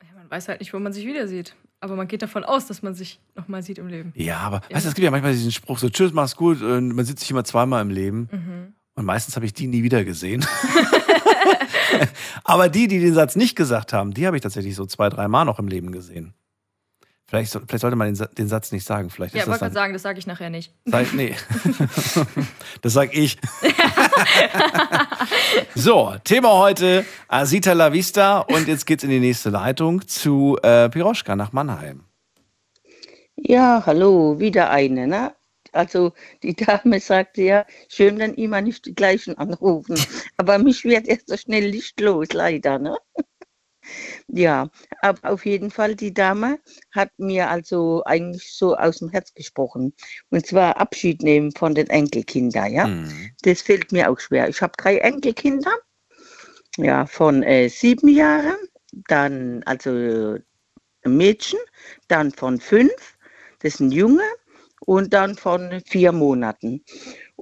Ja, 0.04 0.10
man 0.15 0.30
weiß 0.30 0.47
halt 0.47 0.60
nicht, 0.60 0.71
wo 0.76 0.78
man 0.78 0.93
sich 0.93 1.08
wieder 1.08 1.28
sieht. 1.28 1.56
Aber 1.80 1.95
man 1.95 2.08
geht 2.08 2.21
davon 2.21 2.43
aus, 2.43 2.67
dass 2.67 2.84
man 2.84 2.93
sich 2.93 3.19
nochmal 3.34 3.63
sieht 3.63 3.80
im 3.80 3.88
Leben. 3.88 4.13
Ja, 4.15 4.38
aber 4.41 4.62
Ja. 4.69 4.76
weißt 4.76 4.86
du, 4.86 4.89
es 4.89 4.93
gibt 4.93 5.04
ja 5.04 5.10
manchmal 5.10 5.32
diesen 5.34 5.52
Spruch 5.52 5.80
so, 5.80 5.89
tschüss, 5.89 6.13
mach's 6.13 6.36
gut. 6.36 6.62
Und 6.62 6.89
man 6.93 7.04
sieht 7.04 7.19
sich 7.19 7.32
immer 7.32 7.43
zweimal 7.43 7.82
im 7.82 7.89
Leben. 7.89 8.30
Mhm. 8.32 8.74
Und 8.93 9.06
meistens 9.06 9.36
habe 9.38 9.47
ich 9.47 9.56
die 9.56 9.65
nie 9.65 9.82
wieder 9.82 10.04
gesehen. 10.06 10.45
aber 12.43 12.69
die, 12.69 12.88
die 12.88 13.00
den 13.00 13.15
Satz 13.15 13.36
nicht 13.36 13.56
gesagt 13.56 13.91
haben, 13.91 14.13
die 14.13 14.28
habe 14.28 14.36
ich 14.38 14.43
tatsächlich 14.43 14.76
so 14.76 14.86
zwei, 14.86 15.10
drei 15.10 15.28
Mal 15.28 15.45
noch 15.45 15.58
im 15.58 15.67
Leben 15.67 15.91
gesehen. 15.91 16.36
Vielleicht, 17.32 17.54
vielleicht 17.54 17.80
sollte 17.80 17.96
man 17.96 18.13
den, 18.13 18.28
den 18.38 18.50
Satz 18.50 18.74
nicht 18.74 18.86
sagen. 18.86 19.10
Vielleicht 19.10 19.34
Ja, 19.34 19.44
ist 19.44 19.48
wollte 19.48 19.62
gerade 19.62 19.74
sagen, 19.74 19.94
das 19.94 20.02
sage 20.02 20.20
ich 20.20 20.28
nachher 20.28 20.50
nicht. 20.50 20.74
Sag, 20.84 21.13
nee. 21.13 21.34
das 22.82 22.91
sag 22.91 23.15
ich. 23.15 23.38
so, 25.74 26.13
Thema 26.26 26.58
heute 26.58 27.06
Asita 27.30 27.72
La 27.72 27.94
Vista. 27.94 28.39
Und 28.39 28.67
jetzt 28.67 28.86
geht's 28.86 29.06
in 29.06 29.10
die 29.10 29.22
nächste 29.22 29.50
Leitung 29.50 30.06
zu 30.10 30.58
äh, 30.62 30.89
Piroschka 30.89 31.38
nach 31.38 31.54
Mannheim. 31.54 32.04
Ja, 33.38 33.82
hallo, 33.86 34.38
wieder 34.41 34.70
eine, 34.70 35.08
ne? 35.08 35.34
Also 35.72 36.12
die 36.44 36.54
Dame 36.54 37.00
sagte 37.00 37.44
ja, 37.44 37.65
schön, 37.88 38.20
wenn 38.20 38.34
immer 38.34 38.60
nicht 38.60 38.86
die 38.86 38.94
gleichen 38.94 39.38
anrufen. 39.38 39.98
Aber 40.36 40.58
mich 40.58 40.84
wird 40.84 41.08
erst 41.08 41.30
so 41.30 41.38
schnell 41.38 41.72
nicht 41.72 41.98
los, 42.02 42.34
leider, 42.34 42.78
ne? 42.78 42.98
Ja, 44.28 44.70
aber 45.02 45.32
auf 45.32 45.46
jeden 45.46 45.72
Fall, 45.72 45.96
die 45.96 46.13
Dame 46.13 46.60
hat 46.91 47.12
mir 47.17 47.50
also 47.50 48.04
eigentlich 48.06 48.54
so 48.54 48.76
aus 48.76 49.00
dem 49.00 49.10
Herz 49.10 49.34
gesprochen. 49.34 49.94
Und 50.30 50.46
zwar 50.46 50.78
Abschied 50.78 51.24
nehmen 51.24 51.52
von 51.52 51.76
den 51.76 51.89
Enkelkindern, 51.89 52.72
ja? 52.72 52.88
Mhm. 52.88 53.32
Das 53.44 53.62
fällt 53.62 53.91
mir 53.91 54.10
auch 54.10 54.20
schwer. 54.20 54.50
Ich 54.50 54.62
habe 54.62 54.74
drei 54.78 54.98
Enkelkinder, 54.98 55.74
ja, 56.78 57.06
von 57.06 57.44
äh, 57.44 57.67
sieben 57.70 58.08
Jahren, 58.08 58.58
dann 59.08 59.63
also 59.63 59.89
ein 61.04 61.17
Mädchen, 61.17 61.60
dann 62.08 62.32
von 62.32 62.60
fünf, 62.60 63.17
das 63.60 63.76
ist 63.76 63.80
ein 63.80 63.91
Junge, 63.91 64.24
und 64.86 65.13
dann 65.13 65.36
von 65.36 65.82
vier 65.86 66.12
Monaten. 66.12 66.84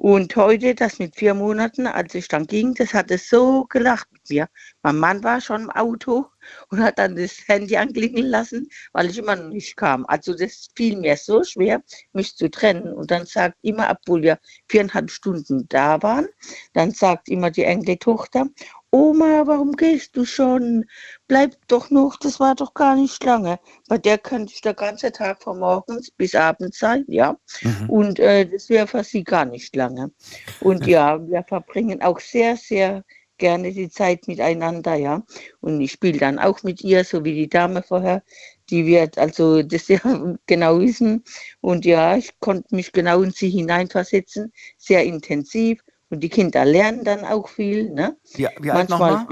Und 0.02 0.34
heute, 0.38 0.76
das 0.76 0.98
mit 0.98 1.18
vier 1.18 1.34
Monaten, 1.34 1.86
als 1.86 2.16
ich 2.16 2.30
dann 2.30 2.48
ging, 2.48 2.74
das 2.74 2.94
hat 2.94 3.12
es 3.12 3.28
so 3.28 3.66
gelacht 3.66 4.08
mit 4.14 4.30
mir. 4.30 4.48
Mein 4.82 4.98
Mann 4.98 5.26
war 5.26 5.42
schon 5.42 5.64
im 5.64 5.70
Auto 5.72 6.28
und 6.70 6.82
hat 6.82 7.00
dann 7.00 7.16
das 7.16 7.38
Handy 7.48 7.78
anklingeln 7.78 8.28
lassen, 8.28 8.70
weil 8.94 9.10
ich 9.10 9.18
immer 9.18 9.36
noch 9.36 9.50
nicht 9.50 9.78
kam. 9.78 10.06
Also 10.08 10.34
das 10.34 10.68
fiel 10.76 10.98
mir 10.98 11.18
so 11.18 11.44
schwer, 11.44 11.82
mich 12.14 12.36
zu 12.36 12.50
trennen. 12.50 12.94
Und 12.94 13.12
dann 13.12 13.26
sagt 13.26 13.58
immer, 13.62 13.90
obwohl 13.90 14.22
wir 14.24 14.40
viereinhalb 14.68 15.12
Stunden 15.12 15.68
da 15.70 16.02
waren, 16.02 16.28
dann 16.74 16.92
sagt 16.92 17.30
immer 17.30 17.52
die 17.52 17.64
Enkeltochter, 17.64 18.48
Oma, 18.92 19.46
warum 19.46 19.74
gehst 19.74 20.18
du 20.18 20.26
schon? 20.26 20.86
Bleib 21.28 21.56
doch 21.68 21.92
noch, 21.92 22.18
das 22.18 22.40
war 22.40 22.56
doch 22.56 22.74
gar 22.74 22.96
nicht 22.96 23.24
lange. 23.24 23.60
Bei 23.88 24.00
der 24.00 24.18
könnte 24.18 24.52
ich 24.52 24.62
der 24.62 24.74
ganze 24.74 25.12
Tag 25.12 25.44
von 25.44 25.60
morgens 25.60 26.10
bis 26.10 26.34
abends 26.34 26.80
sein, 26.80 27.06
ja. 27.08 27.38
Mhm. 27.62 27.90
Und 27.90 28.20
äh, 28.20 28.48
das 28.48 28.68
wäre 28.68 28.88
für 28.88 29.04
sie 29.04 29.24
gar 29.24 29.46
nicht 29.46 29.76
lange. 29.76 30.12
Und 30.60 30.88
ja, 30.88 31.20
wir 31.28 31.44
verbringen 31.44 32.02
auch 32.02 32.20
sehr, 32.20 32.58
sehr 32.58 33.04
gerne 33.40 33.72
die 33.72 33.90
Zeit 33.90 34.28
miteinander, 34.28 34.96
ja. 34.96 35.24
Und 35.62 35.82
ich 35.82 35.94
spiele 35.94 36.20
dann 36.20 36.38
auch 36.38 36.62
mit 36.64 36.82
ihr, 36.82 37.04
so 37.04 37.24
wie 37.26 37.34
die 37.34 37.50
Dame 37.50 37.82
vorher. 37.82 38.24
Die 38.70 38.86
wird 38.86 39.18
also 39.18 39.64
das 39.64 39.88
ja 39.88 40.00
genau 40.46 40.80
wissen. 40.80 41.24
Und 41.62 41.86
ja, 41.86 42.16
ich 42.16 42.40
konnte 42.40 42.76
mich 42.76 42.92
genau 42.92 43.24
in 43.24 43.32
sie 43.32 43.50
hineinversetzen, 43.50 44.54
sehr 44.78 45.04
intensiv. 45.04 45.82
Und 46.12 46.22
die 46.22 46.30
Kinder 46.30 46.66
lernen 46.66 47.04
dann 47.04 47.24
auch 47.24 47.50
viel, 47.50 47.90
ne? 47.92 48.18
Wie, 48.34 48.48
wie 48.62 48.72
alt 48.72 48.90
Manchmal 48.90 49.26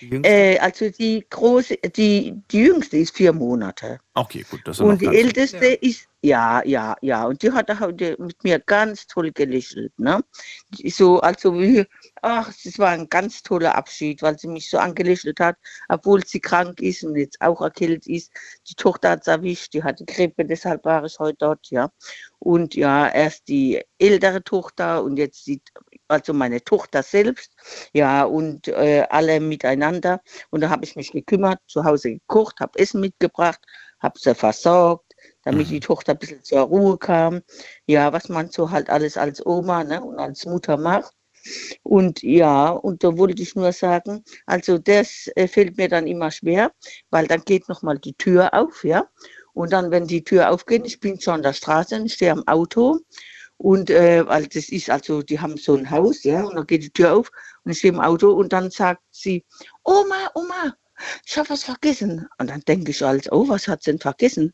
äh, 0.00 0.58
also 0.58 0.90
die 0.90 1.24
große, 1.28 1.76
die, 1.96 2.34
die 2.50 2.58
jüngste 2.58 2.96
ist 2.98 3.16
vier 3.16 3.32
Monate. 3.32 4.00
okay, 4.14 4.44
gut. 4.50 4.60
Das 4.64 4.78
ja 4.78 4.84
Und 4.84 5.00
die 5.00 5.06
älteste 5.06 5.66
ist, 5.66 6.08
ja, 6.22 6.64
ja, 6.64 6.96
ja. 7.02 7.26
Und 7.26 7.42
die 7.42 7.52
hat 7.52 7.70
auch 7.70 7.80
heute 7.80 8.16
mit 8.18 8.42
mir 8.44 8.58
ganz 8.58 9.06
toll 9.06 9.30
gelächelt. 9.32 9.92
Ne? 9.98 10.24
So, 10.86 11.20
also 11.20 11.60
wie, 11.60 11.84
ach, 12.22 12.50
es 12.64 12.78
war 12.78 12.90
ein 12.90 13.08
ganz 13.10 13.42
toller 13.42 13.74
Abschied, 13.74 14.22
weil 14.22 14.38
sie 14.38 14.48
mich 14.48 14.70
so 14.70 14.78
angelächelt 14.78 15.38
hat, 15.38 15.56
obwohl 15.88 16.24
sie 16.24 16.40
krank 16.40 16.80
ist 16.80 17.04
und 17.04 17.16
jetzt 17.16 17.40
auch 17.42 17.60
erkältet 17.60 18.06
ist. 18.06 18.32
Die 18.68 18.74
Tochter 18.74 19.10
hat 19.10 19.20
es 19.20 19.26
erwischt, 19.26 19.74
die 19.74 19.82
hatte 19.82 20.06
Grippe, 20.06 20.46
deshalb 20.46 20.84
war 20.86 21.04
ich 21.04 21.18
heute 21.18 21.36
dort, 21.38 21.66
ja. 21.70 21.90
Und 22.38 22.74
ja, 22.74 23.08
erst 23.08 23.48
die 23.48 23.82
ältere 23.98 24.42
Tochter 24.42 25.02
und 25.04 25.18
jetzt 25.18 25.46
die, 25.46 25.60
also 26.08 26.32
meine 26.34 26.62
Tochter 26.62 27.02
selbst, 27.02 27.52
ja, 27.92 28.24
und 28.24 28.68
äh, 28.68 29.06
alle 29.10 29.40
miteinander. 29.40 30.20
Und 30.50 30.60
da 30.62 30.70
habe 30.70 30.84
ich 30.84 30.96
mich 30.96 31.12
gekümmert, 31.12 31.58
zu 31.66 31.84
Hause 31.84 32.12
gekocht, 32.14 32.60
habe 32.60 32.78
Essen 32.78 33.00
mitgebracht, 33.00 33.60
habe 34.00 34.18
sie 34.18 34.34
versorgt, 34.34 35.12
damit 35.44 35.68
Mhm. 35.68 35.72
die 35.72 35.80
Tochter 35.80 36.12
ein 36.12 36.18
bisschen 36.18 36.42
zur 36.42 36.60
Ruhe 36.62 36.98
kam. 36.98 37.42
Ja, 37.86 38.12
was 38.12 38.28
man 38.28 38.50
so 38.50 38.70
halt 38.70 38.90
alles 38.90 39.16
als 39.16 39.44
Oma 39.44 39.84
ne, 39.84 40.02
und 40.02 40.18
als 40.18 40.44
Mutter 40.46 40.76
macht. 40.76 41.12
Und 41.82 42.22
ja, 42.22 42.70
und 42.70 43.04
da 43.04 43.16
wollte 43.18 43.42
ich 43.42 43.54
nur 43.54 43.72
sagen, 43.72 44.24
also 44.46 44.78
das 44.78 45.28
äh, 45.36 45.46
fällt 45.48 45.76
mir 45.76 45.88
dann 45.88 46.06
immer 46.06 46.30
schwer, 46.30 46.72
weil 47.10 47.26
dann 47.26 47.42
geht 47.44 47.68
nochmal 47.68 47.98
die 47.98 48.14
Tür 48.14 48.54
auf, 48.54 48.84
ja. 48.84 49.06
Und 49.52 49.72
dann, 49.72 49.90
wenn 49.90 50.06
die 50.06 50.24
Tür 50.24 50.50
aufgeht, 50.50 50.86
ich 50.86 51.00
bin 51.00 51.20
schon 51.20 51.34
an 51.34 51.42
der 51.42 51.52
Straße, 51.52 52.02
ich 52.04 52.14
stehe 52.14 52.32
am 52.32 52.46
Auto. 52.48 52.98
Und 53.56 53.90
äh, 53.90 54.26
weil 54.26 54.46
das 54.46 54.68
ist 54.68 54.90
also, 54.90 55.22
die 55.22 55.40
haben 55.40 55.56
so 55.56 55.74
ein 55.74 55.90
Haus, 55.90 56.24
ja, 56.24 56.44
und 56.44 56.56
dann 56.56 56.66
geht 56.66 56.82
die 56.82 56.90
Tür 56.90 57.14
auf 57.14 57.30
und 57.64 57.72
ich 57.72 57.78
stehe 57.78 57.92
im 57.92 58.00
Auto 58.00 58.30
und 58.32 58.52
dann 58.52 58.70
sagt 58.70 59.02
sie, 59.10 59.44
Oma, 59.84 60.30
Oma, 60.34 60.74
ich 61.24 61.38
habe 61.38 61.50
was 61.50 61.64
vergessen. 61.64 62.26
Und 62.38 62.50
dann 62.50 62.60
denke 62.60 62.90
ich 62.90 63.04
als, 63.04 63.30
oh, 63.32 63.48
was 63.48 63.68
hat 63.68 63.82
sie 63.82 63.92
denn 63.92 64.00
vergessen? 64.00 64.52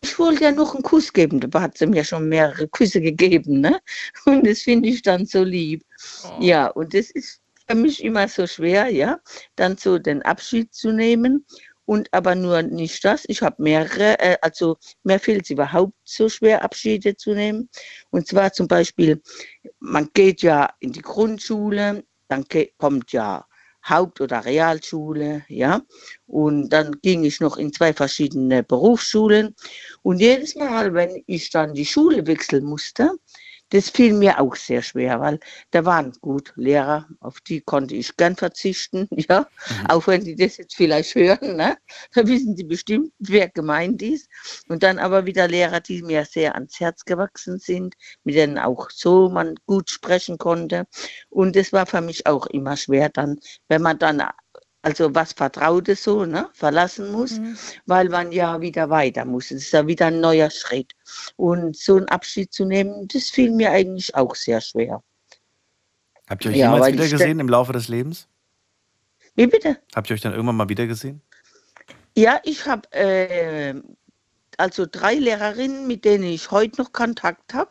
Ich 0.00 0.18
wollte 0.18 0.44
ja 0.44 0.52
noch 0.52 0.74
einen 0.74 0.82
Kuss 0.82 1.12
geben, 1.12 1.40
dabei 1.40 1.62
hat 1.62 1.78
sie 1.78 1.86
mir 1.86 2.04
schon 2.04 2.28
mehrere 2.28 2.68
Küsse 2.68 3.00
gegeben, 3.00 3.60
ne? 3.60 3.80
Und 4.26 4.46
das 4.46 4.60
finde 4.60 4.88
ich 4.88 5.02
dann 5.02 5.26
so 5.26 5.42
lieb. 5.42 5.84
Oh. 6.24 6.40
Ja, 6.40 6.68
und 6.68 6.94
das 6.94 7.10
ist 7.10 7.40
für 7.68 7.74
mich 7.74 8.02
immer 8.02 8.28
so 8.28 8.46
schwer, 8.46 8.88
ja, 8.88 9.18
dann 9.56 9.76
so 9.76 9.98
den 9.98 10.22
Abschied 10.22 10.72
zu 10.72 10.92
nehmen. 10.92 11.44
Und 11.88 12.12
aber 12.12 12.34
nur 12.34 12.60
nicht 12.60 13.02
das. 13.02 13.24
Ich 13.28 13.40
habe 13.40 13.62
mehrere, 13.62 14.18
äh, 14.18 14.36
also 14.42 14.76
mir 15.04 15.18
fällt 15.18 15.44
es 15.44 15.50
überhaupt 15.50 15.94
so 16.04 16.28
schwer, 16.28 16.62
Abschiede 16.62 17.16
zu 17.16 17.32
nehmen. 17.32 17.70
Und 18.10 18.28
zwar 18.28 18.52
zum 18.52 18.68
Beispiel, 18.68 19.22
man 19.78 20.10
geht 20.12 20.42
ja 20.42 20.68
in 20.80 20.92
die 20.92 21.00
Grundschule, 21.00 22.04
dann 22.28 22.44
kommt 22.76 23.12
ja 23.12 23.46
Haupt- 23.88 24.20
oder 24.20 24.44
Realschule, 24.44 25.46
ja. 25.48 25.80
Und 26.26 26.68
dann 26.68 26.94
ging 27.00 27.24
ich 27.24 27.40
noch 27.40 27.56
in 27.56 27.72
zwei 27.72 27.94
verschiedene 27.94 28.62
Berufsschulen. 28.62 29.54
Und 30.02 30.20
jedes 30.20 30.56
Mal, 30.56 30.92
wenn 30.92 31.22
ich 31.26 31.48
dann 31.48 31.72
die 31.72 31.86
Schule 31.86 32.26
wechseln 32.26 32.66
musste, 32.66 33.12
das 33.70 33.90
fiel 33.90 34.12
mir 34.14 34.40
auch 34.40 34.56
sehr 34.56 34.82
schwer, 34.82 35.20
weil 35.20 35.40
da 35.70 35.84
waren 35.84 36.12
gut 36.20 36.52
Lehrer, 36.56 37.06
auf 37.20 37.40
die 37.40 37.60
konnte 37.60 37.94
ich 37.94 38.16
gern 38.16 38.36
verzichten, 38.36 39.08
ja. 39.28 39.46
Auch 39.88 40.06
wenn 40.06 40.24
die 40.24 40.36
das 40.36 40.56
jetzt 40.56 40.76
vielleicht 40.76 41.14
hören, 41.14 41.56
ne? 41.56 41.76
da 42.14 42.26
wissen 42.26 42.56
sie 42.56 42.64
bestimmt, 42.64 43.12
wer 43.18 43.48
gemeint 43.48 44.02
ist. 44.02 44.28
Und 44.68 44.82
dann 44.82 44.98
aber 44.98 45.26
wieder 45.26 45.48
Lehrer, 45.48 45.80
die 45.80 46.02
mir 46.02 46.24
sehr 46.24 46.54
ans 46.54 46.80
Herz 46.80 47.04
gewachsen 47.04 47.58
sind, 47.58 47.94
mit 48.24 48.34
denen 48.34 48.58
auch 48.58 48.90
so 48.90 49.28
man 49.28 49.54
gut 49.66 49.90
sprechen 49.90 50.38
konnte. 50.38 50.86
Und 51.28 51.56
das 51.56 51.72
war 51.72 51.86
für 51.86 52.00
mich 52.00 52.26
auch 52.26 52.46
immer 52.46 52.76
schwer 52.76 53.08
dann, 53.08 53.38
wenn 53.68 53.82
man 53.82 53.98
dann 53.98 54.22
also 54.82 55.14
was 55.14 55.32
Vertrautes 55.32 56.04
so 56.04 56.24
ne, 56.24 56.48
verlassen 56.52 57.10
muss, 57.12 57.38
Mhm. 57.38 57.56
weil 57.86 58.08
man 58.08 58.32
ja 58.32 58.60
wieder 58.60 58.88
weiter 58.90 59.24
muss. 59.24 59.50
Es 59.50 59.62
ist 59.64 59.72
ja 59.72 59.86
wieder 59.86 60.06
ein 60.06 60.20
neuer 60.20 60.50
Schritt. 60.50 60.94
Und 61.36 61.76
so 61.76 61.96
einen 61.96 62.08
Abschied 62.08 62.52
zu 62.52 62.64
nehmen, 62.64 63.08
das 63.08 63.30
fiel 63.30 63.50
mir 63.50 63.70
eigentlich 63.70 64.14
auch 64.14 64.34
sehr 64.34 64.60
schwer. 64.60 65.02
Habt 66.28 66.44
ihr 66.44 66.50
euch 66.50 66.56
Ja, 66.58 66.72
jemals 66.74 66.92
wieder 66.92 67.08
gesehen 67.08 67.40
im 67.40 67.48
Laufe 67.48 67.72
des 67.72 67.88
Lebens? 67.88 68.28
Wie 69.34 69.46
bitte? 69.46 69.78
Habt 69.94 70.10
ihr 70.10 70.14
euch 70.14 70.20
dann 70.20 70.32
irgendwann 70.32 70.56
mal 70.56 70.68
wieder 70.68 70.86
gesehen? 70.86 71.22
Ja, 72.16 72.40
ich 72.44 72.66
habe 72.66 72.90
äh, 72.92 73.74
also 74.58 74.86
drei 74.90 75.14
Lehrerinnen, 75.14 75.86
mit 75.86 76.04
denen 76.04 76.24
ich 76.24 76.50
heute 76.50 76.82
noch 76.82 76.92
Kontakt 76.92 77.54
habe, 77.54 77.70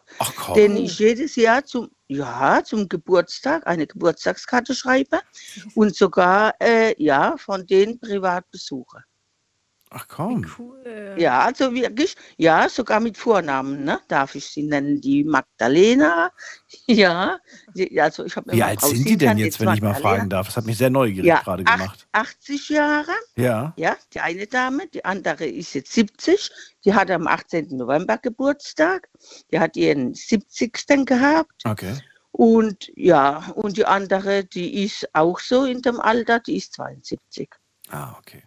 denen 0.55 0.77
ich 0.77 0.97
jedes 0.99 1.35
Jahr 1.35 1.65
zum, 1.65 1.89
ja, 2.07 2.63
zum 2.63 2.87
Geburtstag 2.87 3.67
eine 3.67 3.85
Geburtstagskarte 3.85 4.73
schreibe 4.73 5.19
und 5.75 5.95
sogar 5.95 6.55
äh, 6.61 6.95
ja, 7.01 7.35
von 7.37 7.67
denen 7.67 7.99
privat 7.99 8.49
besuche. 8.51 9.03
Ach 9.89 10.05
komm. 10.09 10.45
Cool. 10.57 11.15
Ja, 11.17 11.41
also 11.41 11.73
wirklich, 11.73 12.15
ja, 12.35 12.67
sogar 12.67 12.99
mit 12.99 13.17
Vornamen, 13.17 13.85
ne? 13.85 13.99
Darf 14.09 14.35
ich 14.35 14.45
sie 14.47 14.63
nennen? 14.63 14.99
Die 15.01 15.23
Magdalena. 15.23 16.31
Ja, 16.87 17.39
also 17.99 18.25
ich 18.25 18.35
habe 18.35 18.51
Wie 18.51 18.61
alt 18.63 18.81
sind 18.81 19.07
die 19.07 19.17
denn 19.17 19.37
jetzt, 19.37 19.59
wenn 19.59 19.73
ich 19.73 19.81
mal 19.81 19.93
fragen 19.95 20.29
darf? 20.29 20.47
Das 20.47 20.57
hat 20.57 20.65
mich 20.65 20.77
sehr 20.77 20.89
neugierig 20.89 21.25
Ja, 21.27 21.39
gerade 21.41 21.63
acht- 21.65 21.77
gemacht. 21.79 22.07
80 22.11 22.69
Jahre. 22.69 23.11
Ja. 23.35 23.73
Ja, 23.77 23.95
die 24.13 24.19
eine 24.19 24.47
Dame, 24.47 24.87
die 24.87 25.03
andere 25.05 25.45
ist 25.45 25.73
jetzt 25.73 25.93
70. 25.93 26.49
Die 26.85 26.93
hat 26.93 27.09
am 27.11 27.27
18. 27.27 27.67
November 27.77 28.17
Geburtstag. 28.17 29.07
Die 29.51 29.59
hat 29.59 29.75
ihren 29.77 30.13
70. 30.13 31.05
gehabt. 31.05 31.63
Okay. 31.65 31.93
Und 32.31 32.91
ja, 32.95 33.51
und 33.55 33.77
die 33.77 33.85
andere, 33.85 34.43
die 34.43 34.83
ist 34.83 35.07
auch 35.13 35.39
so 35.39 35.63
in 35.65 35.81
dem 35.81 35.99
Alter, 35.99 36.39
die 36.39 36.57
ist 36.57 36.73
72. 36.73 37.49
Ah, 37.89 38.15
okay. 38.19 38.43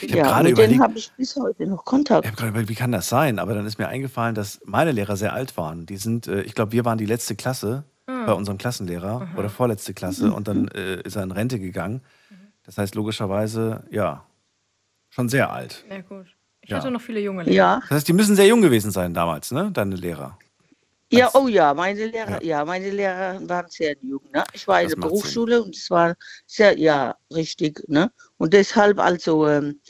Ich 0.00 0.10
habe 0.12 0.18
Ja, 0.18 0.24
gerade 0.28 0.48
mit 0.48 0.58
denen 0.58 0.64
überlegt, 0.74 0.82
habe 0.82 0.98
ich 0.98 1.12
bis 1.16 1.36
heute 1.36 1.66
noch 1.66 1.84
Kontakt. 1.84 2.24
ich 2.24 2.30
hab 2.30 2.36
gerade 2.36 2.50
überlegt, 2.50 2.70
wie 2.70 2.74
kann 2.74 2.92
das 2.92 3.08
sein? 3.08 3.38
Aber 3.38 3.54
dann 3.54 3.66
ist 3.66 3.78
mir 3.78 3.88
eingefallen, 3.88 4.34
dass 4.34 4.60
meine 4.64 4.92
Lehrer 4.92 5.16
sehr 5.16 5.32
alt 5.32 5.56
waren. 5.56 5.86
Die 5.86 5.96
sind, 5.96 6.26
äh, 6.26 6.42
ich 6.42 6.54
glaube, 6.54 6.72
wir 6.72 6.84
waren 6.84 6.98
die 6.98 7.06
letzte 7.06 7.36
Klasse 7.36 7.84
bei 8.06 8.32
unserem 8.32 8.56
Klassenlehrer 8.58 9.28
oder 9.36 9.48
vorletzte 9.48 9.92
Klasse 9.94 10.32
und 10.32 10.46
dann 10.48 10.68
äh, 10.68 11.00
ist 11.02 11.16
er 11.16 11.22
in 11.24 11.32
Rente 11.32 11.58
gegangen. 11.58 12.02
Das 12.64 12.78
heißt 12.78 12.94
logischerweise, 12.94 13.84
ja, 13.90 14.24
schon 15.10 15.28
sehr 15.28 15.52
alt. 15.52 15.84
Ja, 15.90 16.00
gut. 16.02 16.26
Ich 16.60 16.70
Ja. 16.70 16.76
hatte 16.78 16.90
noch 16.90 17.00
viele 17.00 17.20
junge 17.20 17.42
Lehrer. 17.44 17.54
Ja, 17.56 17.80
Das 17.80 17.90
heißt, 17.90 18.08
die 18.08 18.12
müssen 18.12 18.34
sehr 18.36 18.46
jung 18.46 18.62
gewesen 18.62 18.90
sein 18.90 19.14
damals, 19.14 19.50
ne? 19.52 19.70
Deine 19.72 19.94
Lehrer. 19.96 20.38
Ja, 21.12 21.30
oh 21.34 21.48
ja, 21.48 21.72
meine 21.74 22.06
Lehrer, 22.06 22.42
Ja. 22.42 22.58
ja. 22.58 22.64
meine 22.64 22.90
Lehrer 22.90 23.40
waren 23.48 23.68
sehr 23.68 23.96
jung. 24.02 24.22
Ne? 24.32 24.44
Ich 24.52 24.66
war 24.66 24.82
in 24.82 24.88
der 24.88 24.96
Berufsschule 24.96 25.62
und 25.62 25.76
es 25.76 25.90
war 25.90 26.14
sehr, 26.46 26.78
ja, 26.78 27.16
richtig. 27.32 27.82
Ne? 27.88 28.10
Und 28.38 28.52
deshalb 28.52 28.98
also 28.98 29.46
ähm, 29.48 29.80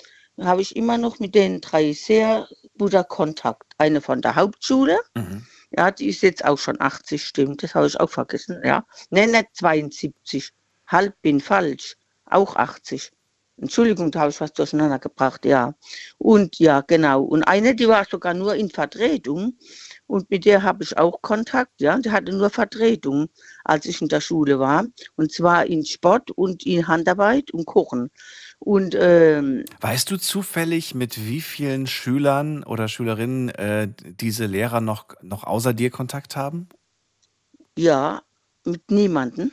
habe 0.40 0.60
ich 0.62 0.76
immer 0.76 0.98
noch 0.98 1.18
mit 1.18 1.34
den 1.34 1.60
drei 1.60 1.92
sehr 1.92 2.46
guter 2.78 3.04
Kontakt. 3.04 3.64
Eine 3.78 4.00
von 4.00 4.20
der 4.22 4.36
Hauptschule, 4.36 4.98
Mhm. 5.14 5.46
ja, 5.70 5.90
die 5.90 6.08
ist 6.08 6.22
jetzt 6.22 6.44
auch 6.44 6.58
schon 6.58 6.80
80, 6.80 7.24
stimmt, 7.26 7.62
das 7.62 7.74
habe 7.74 7.86
ich 7.86 7.98
auch 7.98 8.10
vergessen, 8.10 8.60
ja. 8.64 8.84
Ne, 9.10 9.26
nicht 9.26 9.48
72, 9.54 10.52
halb 10.86 11.14
bin 11.22 11.40
falsch, 11.40 11.96
auch 12.26 12.56
80. 12.56 13.12
Entschuldigung, 13.58 14.10
da 14.10 14.20
habe 14.20 14.30
ich 14.30 14.40
was 14.42 14.52
durcheinander 14.52 14.98
gebracht, 14.98 15.46
ja. 15.46 15.74
Und 16.18 16.58
ja, 16.58 16.82
genau. 16.82 17.22
Und 17.22 17.42
eine, 17.44 17.74
die 17.74 17.88
war 17.88 18.04
sogar 18.04 18.34
nur 18.34 18.54
in 18.54 18.68
Vertretung. 18.70 19.54
Und 20.06 20.30
mit 20.30 20.44
der 20.44 20.62
habe 20.62 20.84
ich 20.84 20.96
auch 20.96 21.20
Kontakt, 21.22 21.80
ja. 21.80 21.98
Die 21.98 22.10
hatte 22.10 22.32
nur 22.32 22.50
Vertretung, 22.50 23.28
als 23.64 23.86
ich 23.86 24.00
in 24.00 24.08
der 24.08 24.20
Schule 24.20 24.58
war. 24.58 24.84
Und 25.16 25.32
zwar 25.32 25.66
in 25.66 25.84
Sport 25.84 26.30
und 26.30 26.64
in 26.64 26.86
Handarbeit 26.86 27.50
und 27.50 27.66
Kochen. 27.66 28.10
Und 28.58 28.94
ähm, 28.98 29.64
Weißt 29.80 30.10
du 30.10 30.16
zufällig, 30.16 30.94
mit 30.94 31.26
wie 31.26 31.40
vielen 31.40 31.86
Schülern 31.86 32.62
oder 32.62 32.88
Schülerinnen 32.88 33.48
äh, 33.50 33.88
diese 34.20 34.46
Lehrer 34.46 34.80
noch, 34.80 35.08
noch 35.22 35.44
außer 35.44 35.74
dir 35.74 35.90
Kontakt 35.90 36.36
haben? 36.36 36.68
ja, 37.78 38.22
mit 38.64 38.90
niemandem. 38.90 39.52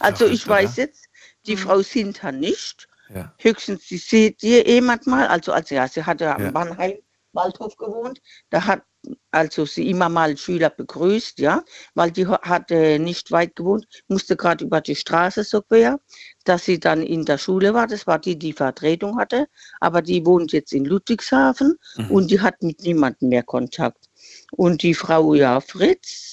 Also 0.00 0.24
Verrückt, 0.24 0.34
ich 0.34 0.48
weiß 0.48 0.72
oder? 0.72 0.82
jetzt, 0.82 1.06
die 1.46 1.56
Frau 1.56 1.80
Sinter 1.82 2.32
nicht. 2.32 2.88
Ja. 3.14 3.32
Höchstens, 3.38 3.86
sie 3.88 3.98
seht 3.98 4.42
ihr 4.42 4.66
jemand 4.66 5.06
mal. 5.06 5.26
Also, 5.28 5.52
also 5.52 5.74
ja, 5.74 5.86
sie 5.88 6.04
hatte 6.04 6.34
am 6.34 6.42
Ja. 6.42 6.50
Mannheim 6.50 6.98
Waldhof 7.32 7.76
gewohnt. 7.76 8.20
Da 8.50 8.66
hat 8.66 8.82
also 9.30 9.64
sie 9.64 9.88
immer 9.90 10.08
mal 10.08 10.36
Schüler 10.36 10.70
begrüßt, 10.70 11.38
ja, 11.38 11.62
weil 11.94 12.10
die 12.10 12.26
hatte 12.26 12.98
nicht 12.98 13.30
weit 13.30 13.54
gewohnt, 13.56 13.86
musste 14.08 14.36
gerade 14.36 14.64
über 14.64 14.80
die 14.80 14.96
Straße 14.96 15.44
so 15.44 15.62
quer, 15.62 16.00
dass 16.44 16.64
sie 16.64 16.80
dann 16.80 17.02
in 17.02 17.24
der 17.24 17.38
Schule 17.38 17.74
war. 17.74 17.86
Das 17.86 18.06
war 18.06 18.18
die, 18.18 18.38
die 18.38 18.52
Vertretung 18.52 19.18
hatte, 19.18 19.46
aber 19.80 20.02
die 20.02 20.24
wohnt 20.26 20.52
jetzt 20.52 20.72
in 20.72 20.84
Ludwigshafen 20.84 21.76
Mhm. 21.96 22.10
und 22.10 22.30
die 22.30 22.40
hat 22.40 22.62
mit 22.62 22.82
niemandem 22.82 23.28
mehr 23.28 23.44
Kontakt. 23.44 24.08
Und 24.52 24.82
die 24.82 24.94
Frau, 24.94 25.34
ja, 25.34 25.60
Fritz, 25.60 26.27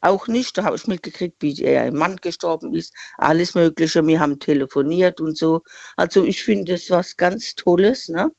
auch 0.00 0.28
nicht. 0.28 0.56
Da 0.58 0.64
habe 0.64 0.76
ich 0.76 0.86
mitgekriegt, 0.86 1.36
wie 1.42 1.52
ihr 1.52 1.92
Mann 1.92 2.16
gestorben 2.16 2.74
ist. 2.74 2.94
Alles 3.16 3.54
Mögliche. 3.54 4.06
Wir 4.06 4.20
haben 4.20 4.38
telefoniert 4.38 5.20
und 5.20 5.36
so. 5.36 5.62
Also 5.96 6.24
ich 6.24 6.42
finde 6.42 6.72
das 6.72 6.90
was 6.90 7.16
ganz 7.16 7.54
Tolles. 7.54 8.08
Ne? 8.08 8.30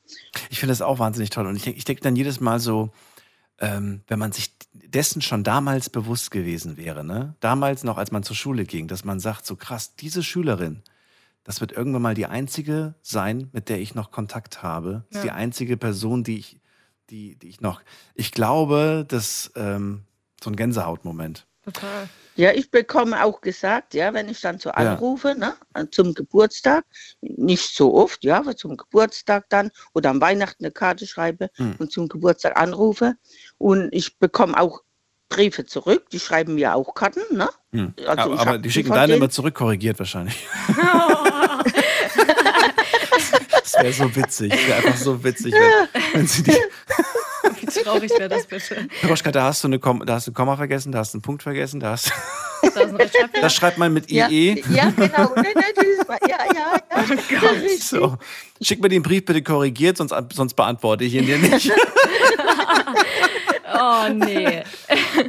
Ich 0.50 0.58
finde 0.60 0.72
das 0.72 0.82
auch 0.82 0.98
wahnsinnig 0.98 1.30
toll. 1.30 1.46
Und 1.46 1.56
ich 1.56 1.62
denke 1.64 1.78
ich 1.78 1.84
denk 1.84 2.00
dann 2.00 2.16
jedes 2.16 2.40
Mal 2.40 2.60
so, 2.60 2.90
ähm, 3.58 4.02
wenn 4.08 4.18
man 4.18 4.32
sich 4.32 4.54
dessen 4.72 5.20
schon 5.22 5.44
damals 5.44 5.90
bewusst 5.90 6.30
gewesen 6.30 6.76
wäre, 6.76 7.04
ne? 7.04 7.36
Damals 7.40 7.84
noch, 7.84 7.98
als 7.98 8.10
man 8.10 8.22
zur 8.22 8.34
Schule 8.36 8.64
ging, 8.64 8.88
dass 8.88 9.04
man 9.04 9.20
sagt, 9.20 9.44
so 9.46 9.54
krass, 9.54 9.94
diese 9.96 10.22
Schülerin, 10.22 10.82
das 11.44 11.60
wird 11.60 11.72
irgendwann 11.72 12.02
mal 12.02 12.14
die 12.14 12.26
einzige 12.26 12.94
sein, 13.02 13.50
mit 13.52 13.68
der 13.68 13.80
ich 13.80 13.94
noch 13.94 14.10
Kontakt 14.10 14.62
habe. 14.62 15.04
Das 15.10 15.18
ist 15.20 15.24
Ja. 15.26 15.32
die 15.34 15.38
einzige 15.38 15.76
Person, 15.76 16.24
die 16.24 16.38
ich, 16.38 16.60
die, 17.10 17.36
die 17.36 17.48
ich 17.48 17.60
noch. 17.60 17.82
Ich 18.14 18.32
glaube, 18.32 19.04
dass 19.06 19.52
ähm, 19.56 20.04
so 20.42 20.50
ein 20.50 20.56
Gänsehautmoment. 20.56 21.46
Total. 21.64 22.08
Ja, 22.36 22.52
ich 22.52 22.70
bekomme 22.70 23.22
auch 23.22 23.40
gesagt, 23.42 23.92
ja, 23.92 24.14
wenn 24.14 24.28
ich 24.28 24.40
dann 24.40 24.58
so 24.58 24.70
anrufe, 24.70 25.34
ne, 25.36 25.54
zum 25.90 26.14
Geburtstag, 26.14 26.84
nicht 27.20 27.74
so 27.74 27.94
oft, 27.94 28.24
ja, 28.24 28.38
aber 28.38 28.56
zum 28.56 28.78
Geburtstag 28.78 29.44
dann 29.50 29.70
oder 29.92 30.10
am 30.10 30.20
Weihnachten 30.22 30.64
eine 30.64 30.72
Karte 30.72 31.06
schreibe 31.06 31.50
Hm. 31.56 31.74
und 31.78 31.92
zum 31.92 32.08
Geburtstag 32.08 32.56
anrufe. 32.56 33.16
Und 33.58 33.90
ich 33.92 34.18
bekomme 34.18 34.58
auch 34.58 34.80
Briefe 35.28 35.66
zurück, 35.66 36.08
die 36.10 36.18
schreiben 36.18 36.54
mir 36.54 36.74
auch 36.74 36.94
Karten, 36.94 37.20
ne? 37.36 37.48
Hm. 37.72 37.94
Also 38.06 38.32
aber 38.32 38.40
aber 38.40 38.58
die 38.58 38.70
schicken 38.70 38.92
deine 38.92 39.14
immer 39.16 39.30
zurück 39.30 39.54
korrigiert 39.54 39.98
wahrscheinlich. 39.98 40.48
das 43.50 43.74
wäre 43.74 43.92
so 43.92 44.16
witzig. 44.16 44.52
Wäre 44.52 44.78
einfach 44.78 44.96
so 44.96 45.22
witzig, 45.22 45.52
wenn, 45.52 45.88
wenn 46.20 46.26
sie 46.26 46.42
die. 46.42 46.52
Traurig 47.84 48.10
wäre 48.10 48.28
das 48.28 48.46
bitte? 48.46 48.88
Roschka, 49.08 49.30
da 49.30 49.44
hast 49.44 49.62
du 49.64 49.68
eine 49.68 49.78
Kom 49.78 50.04
da 50.04 50.14
hast 50.14 50.26
du 50.26 50.30
ein 50.30 50.34
Komma 50.34 50.56
vergessen, 50.56 50.92
da 50.92 50.98
hast 51.00 51.14
du 51.14 51.18
einen 51.18 51.22
Punkt 51.22 51.42
vergessen, 51.42 51.80
da 51.80 51.90
hast 51.92 52.12
das 53.40 53.54
schreibt 53.54 53.78
man 53.78 53.92
mit 53.92 54.10
Ja, 54.10 54.28
IE. 54.28 54.62
ja 54.70 54.90
genau. 54.90 55.32
Nein, 55.34 55.46
nein, 55.54 55.64
ja, 56.28 56.38
ja, 56.54 56.76
ja. 56.94 57.00
Richtig. 57.00 57.84
So. 57.84 58.16
Schick 58.60 58.80
mir 58.82 58.88
den 58.88 59.02
Brief 59.02 59.24
bitte 59.24 59.42
korrigiert, 59.42 59.96
sonst, 59.96 60.14
sonst 60.34 60.54
beantworte 60.54 61.04
ich 61.04 61.14
ihn 61.14 61.26
dir 61.26 61.38
nicht. 61.38 61.72
Oh, 63.72 64.08
nee. 64.12 64.62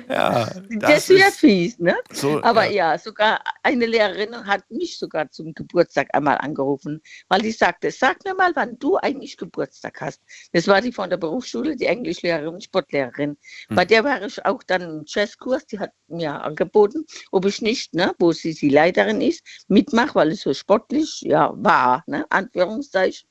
Ja, 0.10 0.50
Das, 0.80 1.10
wäre 1.10 1.30
ist 1.30 1.40
fies, 1.40 1.80
ne? 1.80 1.96
so. 2.12 2.42
Aber 2.44 2.66
ja. 2.66 2.94
ja, 2.94 2.98
sogar 2.98 3.40
eine 3.64 3.86
Lehrerin 3.86 4.36
hat 4.46 4.70
mich 4.72 4.98
sogar 4.98 5.30
zum 5.32 5.54
Geburtstag 5.54 6.08
einmal 6.14 6.38
angerufen, 6.38 7.02
weil 7.30 7.42
die 7.42 7.52
sagte, 7.52 7.92
sag 7.92 8.24
mir 8.26 8.34
mal, 8.34 8.52
wann 8.56 8.78
du 8.80 8.98
eigentlich 8.98 9.38
Geburtstag 9.38 10.02
hast. 10.02 10.22
Das 10.54 10.68
war 10.68 10.82
die 10.82 10.92
von 10.92 11.10
der 11.10 11.18
Berufsschule, 11.18 11.76
die 11.76 11.86
Englischlehrerin, 11.86 12.62
Sportlehrerin. 12.62 13.38
Hm. 13.68 13.76
Bei 13.76 13.86
der 13.86 14.04
war 14.04 14.22
ich 14.22 14.44
auch 14.46 14.64
dann 14.64 14.82
im 14.82 15.04
Jazzkurs, 15.06 15.66
die 15.68 15.80
hat 15.80 15.92
mir 16.08 16.42
angeboten, 16.42 17.06
ob 17.32 17.46
ich 17.46 17.62
nicht, 17.62 17.94
ne, 17.94 18.14
wo 18.20 18.32
sie 18.32 18.54
die 18.54 18.70
Leiterin 18.70 19.22
ist, 19.22 19.46
mitmache, 19.68 20.16
weil 20.16 20.32
es 20.32 20.42
so 20.42 20.54
sportlich 20.54 21.22
ja, 21.22 21.52
war, 21.56 22.04
ne, 22.08 22.26
Anführungszeichen. 22.30 23.31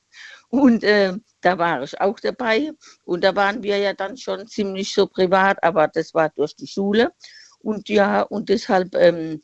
Und 0.51 0.83
äh, 0.83 1.13
da 1.39 1.57
war 1.57 1.81
ich 1.81 1.99
auch 1.99 2.19
dabei. 2.19 2.71
Und 3.05 3.23
da 3.23 3.35
waren 3.35 3.63
wir 3.63 3.77
ja 3.77 3.93
dann 3.93 4.17
schon 4.17 4.47
ziemlich 4.47 4.93
so 4.93 5.07
privat, 5.07 5.63
aber 5.63 5.87
das 5.87 6.13
war 6.13 6.29
durch 6.29 6.55
die 6.55 6.67
Schule. 6.67 7.13
Und 7.59 7.89
ja, 7.89 8.21
und 8.23 8.49
deshalb 8.49 8.93
ähm, 8.95 9.41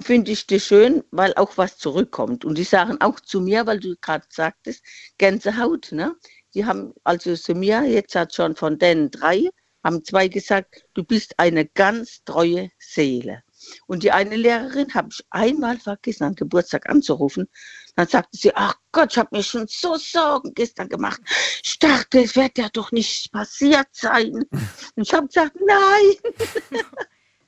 finde 0.00 0.30
ich 0.30 0.46
das 0.46 0.64
schön, 0.64 1.02
weil 1.10 1.34
auch 1.34 1.56
was 1.56 1.76
zurückkommt. 1.76 2.44
Und 2.44 2.56
die 2.56 2.64
sagen 2.64 3.00
auch 3.00 3.18
zu 3.20 3.40
mir, 3.40 3.66
weil 3.66 3.80
du 3.80 3.96
gerade 4.00 4.24
sagtest, 4.30 4.84
Gänsehaut, 5.18 5.90
ne? 5.92 6.14
Die 6.54 6.64
haben 6.66 6.94
also 7.02 7.34
zu 7.34 7.54
mir, 7.54 7.82
jetzt 7.82 8.14
hat 8.14 8.34
schon 8.34 8.54
von 8.56 8.78
den 8.78 9.10
drei, 9.10 9.48
haben 9.82 10.04
zwei 10.04 10.28
gesagt, 10.28 10.84
du 10.94 11.02
bist 11.02 11.38
eine 11.38 11.66
ganz 11.66 12.22
treue 12.24 12.70
Seele. 12.78 13.42
Und 13.86 14.02
die 14.02 14.12
eine 14.12 14.36
Lehrerin 14.36 14.92
habe 14.94 15.08
ich 15.12 15.24
einmal 15.30 15.78
vergessen, 15.78 16.24
an 16.24 16.34
Geburtstag 16.34 16.88
anzurufen. 16.88 17.48
Dann 17.94 18.06
sagte 18.08 18.36
sie, 18.38 18.54
ach 18.54 18.74
Gott, 18.90 19.12
ich 19.12 19.18
habe 19.18 19.36
mir 19.36 19.42
schon 19.42 19.66
so 19.68 19.96
Sorgen 19.96 20.54
gestern 20.54 20.88
gemacht. 20.88 21.20
Ich 21.62 21.78
dachte, 21.78 22.20
es 22.22 22.34
wird 22.36 22.56
ja 22.56 22.68
doch 22.72 22.90
nicht 22.92 23.30
passiert 23.32 23.88
sein. 23.92 24.32
Und 24.96 25.02
ich 25.02 25.12
habe 25.12 25.26
gesagt, 25.26 25.54
nein. 25.64 26.32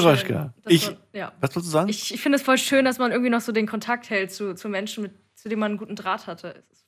Dass 0.63 0.73
ich- 0.73 0.97
ja. 1.13 1.33
Was 1.41 1.49
wolltest 1.55 1.67
du 1.67 1.71
sagen? 1.71 1.89
Ich, 1.89 2.13
ich 2.13 2.21
finde 2.21 2.37
es 2.37 2.41
voll 2.41 2.57
schön, 2.57 2.85
dass 2.85 2.97
man 2.97 3.11
irgendwie 3.11 3.29
noch 3.29 3.41
so 3.41 3.51
den 3.51 3.67
Kontakt 3.67 4.09
hält 4.09 4.31
zu, 4.31 4.55
zu 4.55 4.69
Menschen, 4.69 5.03
mit, 5.03 5.11
zu 5.35 5.49
denen 5.49 5.59
man 5.59 5.71
einen 5.71 5.77
guten 5.77 5.95
Draht 5.95 6.27
hatte. 6.27 6.63
Es 6.71 6.77
ist, 6.79 6.86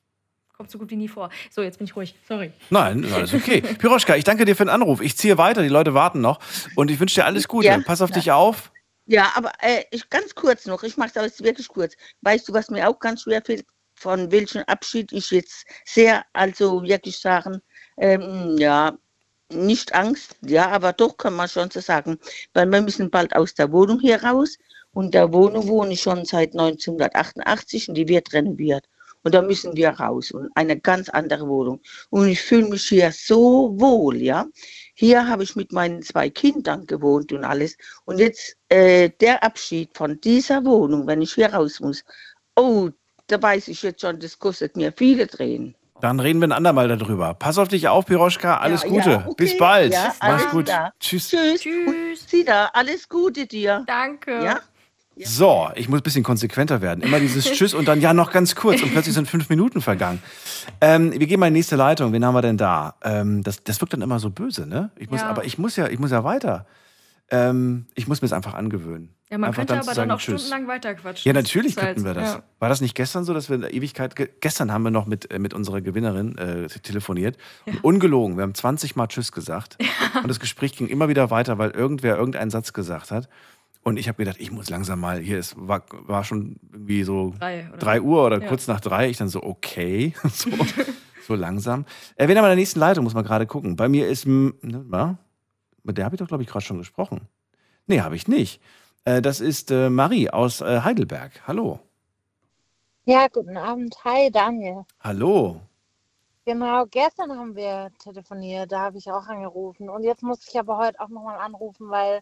kommt 0.60 0.72
so 0.72 0.78
gut 0.78 0.90
wie 0.90 0.98
nie 0.98 1.08
vor. 1.08 1.30
So, 1.50 1.62
jetzt 1.62 1.78
bin 1.78 1.88
ich 1.88 1.96
ruhig. 1.96 2.16
Sorry. 2.28 2.52
Nein, 2.70 3.10
alles 3.14 3.34
okay. 3.34 3.62
Piroschka, 3.80 4.18
ich 4.18 4.26
danke 4.26 4.44
dir 4.44 4.58
für 4.58 4.66
den 4.66 4.70
Anruf. 4.70 5.00
Ich 5.00 5.16
ziehe 5.16 5.38
weiter, 5.38 5.62
die 5.62 5.70
Leute 5.70 5.94
warten 5.94 6.20
noch. 6.20 6.42
Und 6.76 6.92
ich 6.92 7.00
wünsche 7.00 7.22
dir 7.22 7.26
alles 7.26 7.48
Gute. 7.48 7.68
Ja. 7.68 7.80
Pass 7.80 8.02
auf 8.02 8.12
dich 8.12 8.30
auf. 8.34 8.74
Ja, 9.06 9.32
aber 9.36 9.54
äh, 9.62 9.86
ich, 9.90 10.10
ganz 10.10 10.36
kurz 10.36 10.66
noch, 10.66 10.84
ich 10.84 10.98
mache 10.98 11.12
es 11.12 11.16
aber 11.16 11.28
jetzt 11.28 11.42
wirklich 11.42 11.70
kurz. 11.70 11.96
Weißt 12.24 12.50
du, 12.50 12.52
was 12.52 12.70
mir 12.70 12.90
auch 12.90 13.00
ganz 13.00 13.22
schwer 13.22 13.42
fällt, 13.42 13.66
von 13.96 14.30
welchem 14.34 14.64
Abschied 14.68 15.14
ich 15.14 15.32
jetzt 15.32 15.66
sehr, 15.86 16.26
also 16.34 16.84
wirklich 16.84 17.18
sagen, 17.18 17.62
ähm, 17.98 18.58
ja, 18.58 18.98
nicht 19.54 19.94
Angst, 19.94 20.36
ja, 20.42 20.68
aber 20.72 20.92
doch 20.92 21.16
kann 21.16 21.36
man 21.36 21.48
schon 21.48 21.72
so 21.72 21.80
sagen, 21.80 22.20
weil 22.54 22.70
wir 22.70 22.82
müssen 22.82 23.10
bald 23.10 23.34
aus 23.34 23.54
der 23.54 23.72
Wohnung 23.72 24.02
hier 24.02 24.22
raus 24.26 24.58
und 24.92 25.14
der 25.14 25.32
Wohnung 25.32 25.70
wohne 25.70 25.94
ich 25.94 26.02
schon 26.02 26.26
seit 26.26 26.52
1988 26.52 27.88
und 27.88 27.96
die 27.96 28.10
wird 28.10 28.34
renoviert. 28.34 28.86
Und 29.24 29.34
da 29.36 29.42
müssen 29.42 29.76
wir 29.76 29.90
raus 29.90 30.32
und 30.32 30.50
eine 30.56 30.80
ganz 30.80 31.10
andere 31.10 31.48
Wohnung. 31.48 31.82
Und 32.10 32.28
ich 32.30 32.42
fühle 32.42 32.70
mich 32.70 32.84
hier 32.88 33.12
so 33.12 33.74
wohl, 33.78 34.18
ja. 34.18 34.46
Hier 34.96 35.28
habe 35.28 35.44
ich 35.44 35.56
mit 35.56 35.72
meinen 35.72 36.02
zwei 36.02 36.30
Kindern 36.30 36.86
gewohnt 36.88 37.32
und 37.32 37.44
alles. 37.44 37.76
Und 38.06 38.20
jetzt 38.20 38.56
äh, 38.70 39.10
der 39.20 39.44
Abschied 39.44 39.90
von 39.94 40.20
dieser 40.22 40.64
Wohnung, 40.66 41.06
wenn 41.08 41.22
ich 41.22 41.34
hier 41.34 41.54
raus 41.54 41.80
muss, 41.80 42.04
oh, 42.56 42.90
da 43.28 43.42
weiß 43.42 43.68
ich 43.68 43.84
jetzt 43.84 44.02
schon, 44.02 44.20
das 44.20 44.40
kostet 44.40 44.76
mir 44.76 44.94
viele 44.96 45.28
Tränen. 45.28 45.76
Dann 46.02 46.20
reden 46.22 46.40
wir 46.40 46.48
ein 46.48 46.54
andermal 46.54 46.88
darüber. 46.88 47.34
Pass 47.34 47.58
auf 47.58 47.68
dich 47.68 47.88
auf, 47.90 48.06
Piroschka. 48.06 48.58
Alles 48.58 48.84
Ja, 48.84 48.90
Gute. 48.90 49.10
ja, 49.10 49.24
okay. 49.26 49.34
Bis 49.36 49.58
bald. 49.58 49.94
Ja, 49.94 50.06
Mach's 50.08 50.22
alles 50.22 50.50
gut. 50.50 50.66
klar. 50.66 50.94
Tschüss. 51.00 51.28
Tschüss. 51.30 51.62
Tschüss. 51.62 51.88
Und 51.88 52.18
Sida, 52.30 52.70
alles 52.74 53.10
Gute 53.10 53.46
dir. 53.46 53.84
Danke. 53.86 54.44
Ja? 54.44 54.62
So, 55.26 55.70
ich 55.76 55.90
muss 55.90 56.00
ein 56.00 56.04
bisschen 56.04 56.24
konsequenter 56.24 56.82
werden. 56.82 57.02
Immer 57.04 57.20
dieses 57.20 57.46
Tschüss 57.52 57.74
und 57.74 57.88
dann 57.88 58.02
ja 58.02 58.14
noch 58.14 58.32
ganz 58.32 58.56
kurz 58.56 58.82
und 58.82 58.92
plötzlich 58.92 59.14
sind 59.16 59.28
fünf 59.28 59.50
Minuten 59.50 59.82
vergangen. 59.82 60.22
Ähm, 60.82 61.12
wir 61.12 61.28
gehen 61.28 61.40
mal 61.40 61.48
in 61.48 61.54
die 61.54 61.60
nächste 61.60 61.76
Leitung. 61.76 62.14
Wen 62.14 62.24
haben 62.26 62.34
wir 62.36 62.42
denn 62.42 62.58
da? 62.58 62.96
Ähm, 63.04 63.44
das, 63.44 63.64
das 63.64 63.82
wirkt 63.82 63.94
dann 63.94 64.02
immer 64.02 64.20
so 64.20 64.30
böse, 64.30 64.66
ne? 64.68 64.92
Ich 64.98 65.10
muss, 65.10 65.22
Ja. 65.22 65.28
Aber 65.30 65.44
ich 65.46 65.58
muss 65.58 65.76
ja, 65.76 65.88
ich 65.88 66.00
muss 66.00 66.12
ja 66.12 66.24
weiter. 66.24 66.66
Ähm, 67.32 67.86
ich 67.94 68.08
muss 68.08 68.22
mir 68.22 68.26
es 68.26 68.34
einfach 68.34 68.56
angewöhnen. 68.56 69.14
Ja, 69.30 69.38
man 69.38 69.50
einfach 69.50 69.58
könnte 69.60 69.74
dann 69.76 69.84
aber 69.84 69.94
dann 69.94 70.10
auch 70.10 70.18
Tschüss. 70.20 70.42
stundenlang 70.48 70.68
weiterquatschen. 70.68 71.30
Ja, 71.30 71.34
natürlich 71.34 71.76
Das 71.76 71.84
könnten 71.86 72.02
wir 72.04 72.16
halt- 72.16 72.18
das. 72.18 72.34
ja. 72.36 72.44
War 72.58 72.70
das 72.70 72.82
nicht 72.82 72.96
gestern 72.96 73.24
so, 73.24 73.36
dass 73.36 73.50
wir 73.50 73.56
in 73.56 73.62
der 73.62 73.74
Ewigkeit, 73.76 74.16
ge 74.16 74.30
gestern 74.42 74.72
haben 74.74 74.82
wir 74.82 74.90
noch 74.90 75.06
mit, 75.06 75.30
äh, 75.32 75.38
mit 75.38 75.54
unserer 75.54 75.82
Gewinnerin 75.82 76.36
äh, 76.40 76.68
telefoniert. 76.68 77.38
Und 77.68 77.84
ungelogen, 77.84 78.38
wir 78.38 78.42
haben 78.44 78.56
20 78.56 78.96
Mal 78.96 79.06
Tschüss 79.08 79.32
gesagt. 79.32 79.78
Und 80.24 80.28
das 80.28 80.40
Gespräch 80.40 80.76
ging 80.76 80.88
immer 80.88 81.08
wieder 81.10 81.30
weiter, 81.30 81.60
weil 81.60 81.70
irgendwer 81.70 82.18
irgendeinen 82.18 82.50
Satz 82.50 82.74
gesagt 82.74 83.12
hat. 83.12 83.30
Und 83.84 83.98
ich 83.98 84.08
habe 84.08 84.18
gedacht, 84.18 84.38
ich 84.40 84.52
muss 84.52 84.70
langsam 84.70 85.00
mal, 85.00 85.20
hier 85.20 85.40
ist, 85.40 85.56
war, 85.58 85.84
war 85.92 86.24
schon 86.24 86.58
irgendwie 86.72 87.04
so 87.04 87.34
Drei, 87.40 87.68
oder? 87.70 87.78
drei 87.78 88.02
Uhr 88.02 88.26
oder 88.26 88.42
Ja. 88.42 88.48
kurz 88.48 88.68
nach 88.68 88.82
drei. 88.82 89.10
Ich 89.10 89.18
dann 89.18 89.30
so, 89.30 89.42
okay, 89.42 90.14
so, 90.32 90.50
so 91.26 91.36
langsam. 91.36 91.86
Äh, 92.16 92.28
wen 92.28 92.38
haben 92.38 92.44
wir 92.44 92.50
in 92.50 92.52
der 92.52 92.56
nächsten 92.58 92.80
Leitung, 92.80 93.04
muss 93.06 93.14
man 93.14 93.24
gerade 93.24 93.48
gucken. 93.48 93.76
Bei 93.76 93.88
mir 93.88 94.08
ist, 94.08 94.26
m- 94.26 94.54
ne, 94.62 94.84
na, 94.88 95.18
mit 95.84 95.98
der 95.98 96.06
habe 96.06 96.16
ich 96.16 96.20
doch, 96.20 96.28
glaube 96.28 96.44
ich, 96.44 96.50
gerade 96.50 96.64
schon 96.66 96.78
gesprochen. 96.78 97.22
Nee, 97.88 98.02
habe 98.02 98.16
ich 98.16 98.28
nicht. 98.28 98.62
Äh, 99.06 99.22
das 99.22 99.40
ist 99.40 99.72
äh, 99.72 99.90
Marie 99.90 100.30
aus 100.30 100.62
äh, 100.62 100.82
Heidelberg. 100.82 101.32
Hallo. 101.48 101.80
Ja, 103.06 103.28
guten 103.28 103.58
Abend. 103.58 103.96
Hi, 104.04 104.30
Daniel. 104.30 104.84
Hallo. 105.00 105.62
Genau, 106.46 106.86
gestern 106.86 107.32
haben 107.32 107.56
wir 107.56 107.92
telefoniert, 108.00 108.72
da 108.72 108.82
habe 108.82 108.98
ich 108.98 109.10
auch 109.12 109.26
angerufen. 109.28 109.90
Und 109.90 110.04
jetzt 110.04 110.22
muss 110.24 110.48
ich 110.48 110.60
aber 110.60 110.78
heute 110.78 111.00
auch 111.00 111.10
nochmal 111.10 111.38
anrufen, 111.40 111.90
weil 111.90 112.22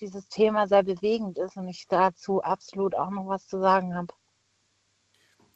dieses 0.00 0.28
Thema 0.28 0.66
sehr 0.66 0.82
bewegend 0.82 1.38
ist 1.38 1.56
und 1.56 1.68
ich 1.68 1.86
dazu 1.88 2.42
absolut 2.42 2.94
auch 2.94 3.10
noch 3.10 3.26
was 3.26 3.46
zu 3.46 3.60
sagen 3.60 3.94
habe. 3.94 4.14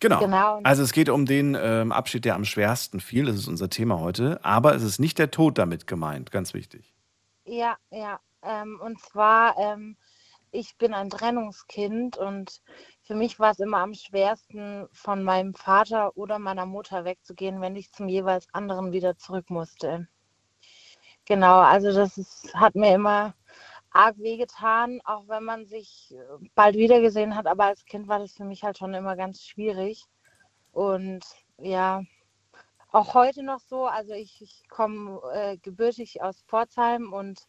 Genau. 0.01 0.19
Genau. 0.19 0.61
Also 0.65 0.83
es 0.83 0.93
geht 0.93 1.09
um 1.09 1.27
den 1.27 1.57
ähm, 1.59 1.93
Abschied, 1.93 2.25
der 2.25 2.35
am 2.35 2.45
schwersten 2.45 2.99
fiel. 2.99 3.27
Das 3.27 3.37
ist 3.37 3.47
unser 3.47 3.71
Thema 3.71 4.01
heute. 4.01 4.45
Aber 4.45 4.75
es 4.75 4.83
ist 4.83 4.99
nicht 4.99 5.17
der 5.19 5.31
Tod 5.31 5.59
damit 5.59 5.87
gemeint. 5.87 6.33
Ganz 6.33 6.55
wichtig. 6.55 6.93
Ja, 7.45 7.77
ja. 7.91 8.19
Ähm, 8.43 8.81
und 8.83 9.01
zwar, 9.01 9.57
ähm, 9.59 9.97
ich 10.51 10.77
bin 10.77 10.93
ein 10.93 11.09
Trennungskind 11.09 12.17
und 12.17 12.63
für 13.03 13.15
mich 13.15 13.39
war 13.39 13.53
es 13.53 13.61
immer 13.61 13.79
am 13.79 13.95
schwersten, 13.95 14.89
von 14.93 15.23
meinem 15.23 15.55
Vater 15.55 16.17
oder 16.17 16.41
meiner 16.41 16.67
Mutter 16.67 17.05
wegzugehen, 17.05 17.61
wenn 17.61 17.77
ich 17.77 17.93
zum 17.93 18.09
jeweils 18.09 18.47
anderen 18.53 18.91
wieder 18.91 19.17
zurück 19.17 19.51
musste. 19.51 20.09
Genau, 21.27 21.61
also 21.61 21.93
das 21.93 22.19
ist, 22.19 22.53
hat 22.55 22.75
mir 22.75 22.95
immer 22.95 23.35
arg 23.93 24.19
wehgetan, 24.19 25.01
auch 25.05 25.29
wenn 25.29 25.45
man 25.45 25.67
sich 25.67 26.15
äh, 26.15 26.49
bald 26.55 26.77
wiedergesehen 26.77 27.37
hat. 27.37 27.47
Aber 27.47 27.65
als 27.65 27.85
Kind 27.85 28.09
war 28.09 28.19
das 28.19 28.33
für 28.35 28.45
mich 28.45 28.65
halt 28.65 28.79
schon 28.79 28.95
immer 28.95 29.17
ganz 29.17 29.43
schwierig. 29.43 30.05
Und 30.73 31.25
ja, 31.59 32.03
auch 32.91 33.15
heute 33.15 33.43
noch 33.43 33.61
so. 33.61 33.87
Also 33.87 34.13
ich, 34.13 34.41
ich 34.43 34.69
komme 34.69 35.21
äh, 35.33 35.57
gebürtig 35.59 36.23
aus 36.23 36.43
Pforzheim 36.43 37.13
und 37.13 37.49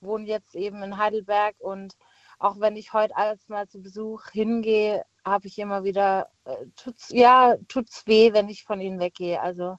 wohne 0.00 0.26
jetzt 0.26 0.54
eben 0.54 0.82
in 0.82 0.98
Heidelberg. 0.98 1.56
Und 1.60 1.96
auch 2.38 2.60
wenn 2.60 2.76
ich 2.76 2.92
heute 2.92 3.16
alles 3.16 3.48
mal 3.48 3.68
zu 3.68 3.80
Besuch 3.82 4.28
hingehe, 4.30 5.04
habe 5.24 5.46
ich 5.48 5.58
immer 5.58 5.84
wieder, 5.84 6.30
äh, 6.44 6.66
tut's, 6.76 7.10
ja, 7.10 7.56
tut's 7.68 8.06
weh, 8.06 8.32
wenn 8.32 8.48
ich 8.48 8.64
von 8.64 8.80
ihnen 8.80 9.00
weggehe. 9.00 9.40
Also 9.40 9.76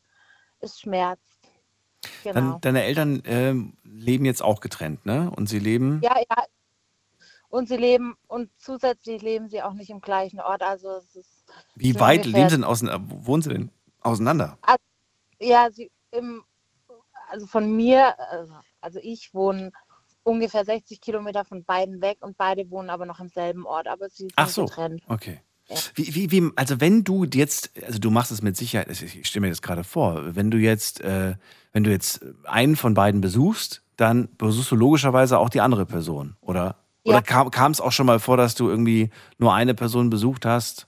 es 0.59 0.79
schmerzt. 0.79 1.30
Genau. 2.23 2.33
Dann, 2.33 2.61
deine 2.61 2.83
Eltern 2.83 3.21
ähm, 3.25 3.77
leben 3.83 4.25
jetzt 4.25 4.41
auch 4.41 4.59
getrennt, 4.59 5.05
ne? 5.05 5.31
Und 5.35 5.47
sie 5.47 5.59
leben. 5.59 6.01
Ja, 6.03 6.17
ja. 6.17 6.43
Und 7.49 7.67
sie 7.67 7.77
leben, 7.77 8.15
und 8.27 8.49
zusätzlich 8.57 9.21
leben 9.21 9.49
sie 9.49 9.61
auch 9.61 9.73
nicht 9.73 9.89
im 9.89 9.99
gleichen 9.99 10.39
Ort. 10.39 10.61
Also 10.63 10.89
es 10.97 11.15
ist 11.15 11.43
Wie 11.75 11.99
weit 11.99 12.25
leben 12.25 12.49
sie 12.49 12.55
denn 12.55 12.63
auseinander? 12.63 13.05
Wo 13.09 13.27
wohnen 13.27 13.41
sie 13.41 13.49
denn 13.49 13.71
auseinander? 13.99 14.57
Ja, 15.39 15.69
sie 15.71 15.91
im, 16.11 16.43
also 17.29 17.47
von 17.47 17.75
mir, 17.75 18.17
also- 18.31 18.53
also 18.79 18.99
ich 19.01 19.33
wohne 19.33 19.71
ungefähr 20.23 20.63
60 20.63 21.01
Kilometer 21.01 21.43
von 21.45 21.63
beiden 21.63 22.01
weg 22.01 22.19
und 22.21 22.37
beide 22.37 22.69
wohnen 22.69 22.89
aber 22.89 23.05
noch 23.05 23.19
im 23.19 23.27
selben 23.29 23.65
Ort, 23.65 23.87
aber 23.87 24.09
sie 24.09 24.23
sind 24.25 24.33
Ach 24.35 24.47
so. 24.49 24.65
getrennt. 24.65 25.03
Okay. 25.07 25.41
Wie, 25.95 26.15
wie, 26.15 26.31
wie, 26.31 26.51
also 26.55 26.79
wenn 26.79 27.03
du 27.03 27.25
jetzt, 27.25 27.71
also 27.85 27.99
du 27.99 28.11
machst 28.11 28.31
es 28.31 28.41
mit 28.41 28.57
Sicherheit, 28.57 28.89
ich 28.89 29.27
stelle 29.27 29.41
mir 29.41 29.49
das 29.49 29.61
gerade 29.61 29.83
vor, 29.83 30.35
wenn 30.35 30.51
du 30.51 30.57
jetzt, 30.57 31.01
äh, 31.01 31.35
wenn 31.71 31.83
du 31.83 31.91
jetzt 31.91 32.25
einen 32.43 32.75
von 32.75 32.93
beiden 32.93 33.21
besuchst, 33.21 33.81
dann 33.97 34.29
besuchst 34.37 34.71
du 34.71 34.75
logischerweise 34.75 35.37
auch 35.37 35.49
die 35.49 35.61
andere 35.61 35.85
Person, 35.85 36.35
oder? 36.41 36.75
Ja. 37.03 37.13
Oder 37.13 37.21
kam, 37.21 37.51
kam 37.51 37.71
es 37.71 37.81
auch 37.81 37.91
schon 37.91 38.05
mal 38.05 38.19
vor, 38.19 38.37
dass 38.37 38.55
du 38.55 38.69
irgendwie 38.69 39.09
nur 39.37 39.53
eine 39.53 39.73
Person 39.73 40.09
besucht 40.09 40.45
hast? 40.45 40.87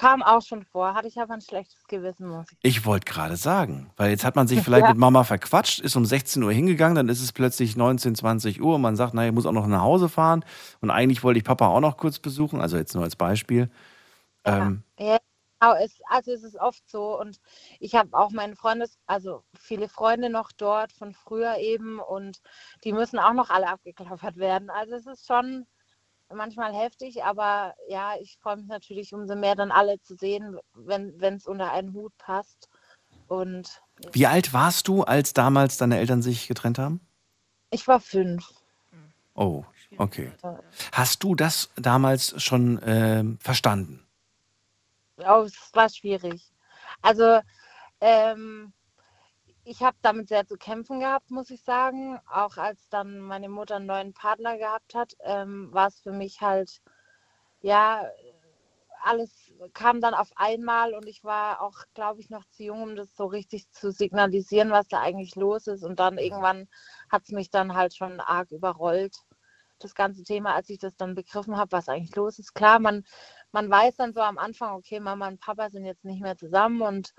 Kam 0.00 0.22
auch 0.22 0.40
schon 0.42 0.64
vor, 0.64 0.94
hatte 0.94 1.08
ich 1.08 1.18
aber 1.18 1.34
ein 1.34 1.42
schlechtes 1.42 1.84
Gewissen, 1.86 2.28
muss 2.28 2.50
ich 2.52 2.58
Ich 2.62 2.84
wollte 2.86 3.04
gerade 3.10 3.36
sagen, 3.36 3.90
weil 3.96 4.10
jetzt 4.10 4.24
hat 4.24 4.34
man 4.36 4.48
sich 4.48 4.60
vielleicht 4.64 4.84
Ja. 4.84 4.88
mit 4.88 4.98
Mama 4.98 5.24
verquatscht, 5.24 5.80
ist 5.80 5.96
um 5.96 6.06
16 6.06 6.42
Uhr 6.42 6.52
hingegangen, 6.52 6.94
dann 6.96 7.08
ist 7.08 7.22
es 7.22 7.32
plötzlich 7.32 7.76
19, 7.76 8.14
20 8.14 8.62
Uhr 8.62 8.76
und 8.76 8.82
man 8.82 8.96
sagt, 8.96 9.14
naja, 9.14 9.28
ich 9.28 9.34
muss 9.34 9.46
auch 9.46 9.52
noch 9.52 9.66
nach 9.66 9.82
Hause 9.82 10.08
fahren 10.08 10.44
und 10.80 10.90
eigentlich 10.90 11.22
wollte 11.22 11.38
ich 11.38 11.44
Papa 11.44 11.66
auch 11.68 11.80
noch 11.80 11.98
kurz 11.98 12.18
besuchen, 12.18 12.60
also 12.60 12.76
jetzt 12.78 12.94
nur 12.94 13.04
als 13.04 13.16
Beispiel. 13.16 13.70
Ähm, 14.44 14.84
Ja, 14.98 15.18
genau, 15.60 15.74
also 16.08 16.32
es 16.32 16.42
ist 16.44 16.56
oft 16.56 16.82
so 16.88 17.18
und 17.18 17.40
ich 17.80 17.94
habe 17.94 18.16
auch 18.16 18.30
meine 18.30 18.56
Freundes, 18.56 18.98
also 19.06 19.44
viele 19.58 19.88
Freunde 19.88 20.30
noch 20.30 20.52
dort 20.52 20.92
von 20.92 21.14
früher 21.14 21.56
eben 21.58 22.00
und 22.00 22.40
die 22.84 22.92
müssen 22.92 23.18
auch 23.18 23.32
noch 23.32 23.50
alle 23.50 23.68
abgeklappert 23.68 24.36
werden. 24.36 24.70
Also 24.70 24.94
es 24.94 25.06
ist 25.06 25.26
schon 25.26 25.66
manchmal 26.32 26.74
heftig, 26.74 27.24
aber 27.24 27.74
ja, 27.88 28.14
ich 28.20 28.38
freue 28.40 28.56
mich 28.56 28.66
natürlich 28.66 29.12
umso 29.12 29.34
mehr 29.34 29.54
dann 29.54 29.70
alle 29.70 30.00
zu 30.00 30.14
sehen, 30.16 30.58
wenn 30.74 31.18
es 31.20 31.46
unter 31.46 31.72
einen 31.72 31.92
Hut 31.92 32.16
passt. 32.18 32.68
Und 33.28 33.82
wie 34.12 34.26
alt 34.26 34.52
warst 34.52 34.88
du, 34.88 35.02
als 35.02 35.32
damals 35.34 35.76
deine 35.76 35.98
Eltern 35.98 36.22
sich 36.22 36.48
getrennt 36.48 36.78
haben? 36.78 37.00
ich 37.70 37.86
war 37.86 38.00
fünf. 38.00 38.52
Oh, 39.34 39.64
okay. 39.96 40.32
Hast 40.92 41.22
du 41.22 41.34
das 41.34 41.70
damals 41.76 42.42
schon 42.42 42.80
ähm, 42.84 43.38
verstanden? 43.40 44.06
Oh, 45.18 45.42
es 45.42 45.70
war 45.72 45.88
schwierig. 45.88 46.42
Also 47.00 47.40
ähm, 48.00 48.72
ich 49.70 49.82
habe 49.82 49.96
damit 50.02 50.28
sehr 50.28 50.46
zu 50.46 50.56
kämpfen 50.56 50.98
gehabt, 50.98 51.30
muss 51.30 51.50
ich 51.50 51.62
sagen. 51.62 52.18
Auch 52.28 52.56
als 52.56 52.88
dann 52.88 53.20
meine 53.20 53.48
Mutter 53.48 53.76
einen 53.76 53.86
neuen 53.86 54.12
Partner 54.12 54.58
gehabt 54.58 54.94
hat, 54.96 55.14
ähm, 55.20 55.72
war 55.72 55.86
es 55.86 56.00
für 56.00 56.10
mich 56.10 56.40
halt, 56.40 56.82
ja, 57.62 58.04
alles 59.02 59.52
kam 59.72 60.00
dann 60.00 60.12
auf 60.14 60.30
einmal 60.34 60.92
und 60.94 61.06
ich 61.06 61.22
war 61.22 61.62
auch, 61.62 61.84
glaube 61.94 62.20
ich, 62.20 62.30
noch 62.30 62.44
zu 62.46 62.64
jung, 62.64 62.82
um 62.82 62.96
das 62.96 63.14
so 63.16 63.26
richtig 63.26 63.70
zu 63.70 63.92
signalisieren, 63.92 64.72
was 64.72 64.88
da 64.88 65.00
eigentlich 65.00 65.36
los 65.36 65.68
ist. 65.68 65.84
Und 65.84 66.00
dann 66.00 66.18
irgendwann 66.18 66.68
hat 67.08 67.22
es 67.22 67.30
mich 67.30 67.50
dann 67.50 67.74
halt 67.74 67.94
schon 67.94 68.18
arg 68.20 68.50
überrollt, 68.50 69.16
das 69.78 69.94
ganze 69.94 70.24
Thema, 70.24 70.54
als 70.54 70.68
ich 70.68 70.78
das 70.78 70.96
dann 70.96 71.14
begriffen 71.14 71.56
habe, 71.56 71.72
was 71.72 71.88
eigentlich 71.88 72.16
los 72.16 72.40
ist. 72.40 72.54
Klar, 72.54 72.80
man, 72.80 73.04
man 73.52 73.70
weiß 73.70 73.96
dann 73.96 74.12
so 74.14 74.20
am 74.20 74.36
Anfang, 74.36 74.74
okay, 74.74 74.98
Mama 74.98 75.28
und 75.28 75.40
Papa 75.40 75.70
sind 75.70 75.84
jetzt 75.84 76.04
nicht 76.04 76.20
mehr 76.20 76.36
zusammen 76.36 76.82
und 76.82 77.14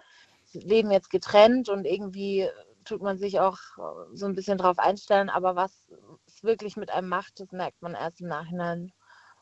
leben 0.54 0.92
jetzt 0.92 1.10
getrennt 1.10 1.70
und 1.70 1.86
irgendwie 1.86 2.48
tut 2.86 3.02
man 3.02 3.18
sich 3.18 3.40
auch 3.40 3.58
äh, 3.78 4.16
so 4.16 4.26
ein 4.26 4.36
bisschen 4.36 4.58
drauf 4.58 4.80
einstellen, 4.80 5.30
aber 5.30 5.56
was 5.56 5.72
es 6.28 6.44
wirklich 6.44 6.78
mit 6.78 6.92
einem 6.92 7.10
macht, 7.10 7.40
das 7.40 7.52
merkt 7.52 7.82
man 7.82 7.94
erst 7.94 8.22
im 8.22 8.28
Nachhinein. 8.28 8.92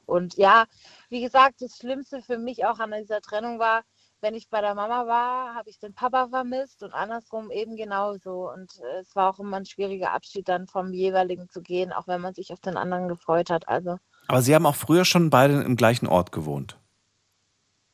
Und 0.06 0.36
ja, 0.36 0.66
wie 1.10 1.22
gesagt, 1.22 1.62
das 1.62 1.78
Schlimmste 1.78 2.22
für 2.22 2.38
mich 2.38 2.66
auch 2.66 2.80
an 2.80 2.92
dieser 2.92 3.22
Trennung 3.22 3.60
war, 3.60 3.84
wenn 4.22 4.36
ich 4.36 4.50
bei 4.50 4.60
der 4.60 4.76
Mama 4.76 5.08
war, 5.08 5.56
habe 5.56 5.70
ich 5.70 5.80
den 5.80 5.94
Papa 5.94 6.28
vermisst 6.28 6.84
und 6.84 6.94
andersrum 6.94 7.52
eben 7.52 7.78
genauso. 7.78 8.52
Und 8.52 8.80
äh, 8.82 9.00
es 9.00 9.16
war 9.16 9.30
auch 9.30 9.40
immer 9.40 9.58
ein 9.58 9.66
schwieriger 9.66 10.12
Abschied 10.12 10.50
dann 10.50 10.68
vom 10.68 10.94
jeweiligen 10.94 11.50
zu 11.50 11.62
gehen, 11.62 11.94
auch 11.94 12.08
wenn 12.08 12.22
man 12.22 12.34
sich 12.34 12.52
auf 12.52 12.60
den 12.60 12.76
anderen 12.76 13.08
gefreut 13.08 13.50
hat. 13.50 13.68
Also 13.68 13.98
Aber 14.28 14.42
sie 14.42 14.54
haben 14.54 14.66
auch 14.66 14.76
früher 14.76 15.06
schon 15.06 15.30
beide 15.30 15.62
im 15.62 15.78
gleichen 15.78 16.08
Ort 16.08 16.32
gewohnt. 16.32 16.78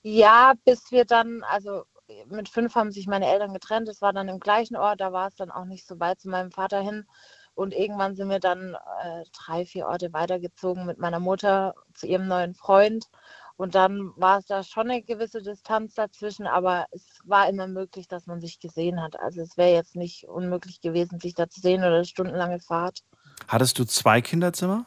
Ja, 0.01 0.53
bis 0.65 0.91
wir 0.91 1.05
dann, 1.05 1.43
also 1.43 1.83
mit 2.27 2.49
fünf 2.49 2.75
haben 2.75 2.91
sich 2.91 3.07
meine 3.07 3.27
Eltern 3.27 3.53
getrennt. 3.53 3.87
Es 3.89 4.01
war 4.01 4.13
dann 4.13 4.27
im 4.29 4.39
gleichen 4.39 4.75
Ort, 4.75 5.01
da 5.01 5.11
war 5.13 5.27
es 5.27 5.35
dann 5.35 5.51
auch 5.51 5.65
nicht 5.65 5.85
so 5.87 5.99
weit 5.99 6.19
zu 6.19 6.29
meinem 6.29 6.51
Vater 6.51 6.81
hin. 6.81 7.05
Und 7.53 7.73
irgendwann 7.73 8.15
sind 8.15 8.29
wir 8.29 8.39
dann 8.39 8.75
äh, 9.03 9.23
drei, 9.31 9.65
vier 9.65 9.87
Orte 9.87 10.11
weitergezogen 10.11 10.85
mit 10.85 10.97
meiner 10.99 11.19
Mutter 11.19 11.73
zu 11.93 12.05
ihrem 12.07 12.27
neuen 12.27 12.53
Freund. 12.53 13.05
Und 13.57 13.73
dann 13.75 14.11
war 14.17 14.39
es 14.39 14.45
da 14.47 14.63
schon 14.63 14.89
eine 14.89 15.01
gewisse 15.01 15.41
Distanz 15.41 15.93
dazwischen, 15.95 16.45
aber 16.45 16.87
es 16.91 17.19
war 17.23 17.47
immer 17.47 17.67
möglich, 17.67 18.07
dass 18.09 18.27
man 18.27 18.41
sich 18.41 18.59
gesehen 18.59 19.01
hat. 19.01 19.17
Also 19.17 19.41
es 19.41 19.55
wäre 19.55 19.71
jetzt 19.71 19.95
nicht 19.95 20.27
unmöglich 20.27 20.81
gewesen, 20.81 21.21
sich 21.21 21.33
da 21.33 21.47
zu 21.49 21.61
sehen 21.61 21.79
oder 21.79 21.95
eine 21.95 22.05
stundenlange 22.05 22.59
Fahrt. 22.59 23.03
Hattest 23.47 23.79
du 23.79 23.85
zwei 23.85 24.21
Kinderzimmer? 24.21 24.85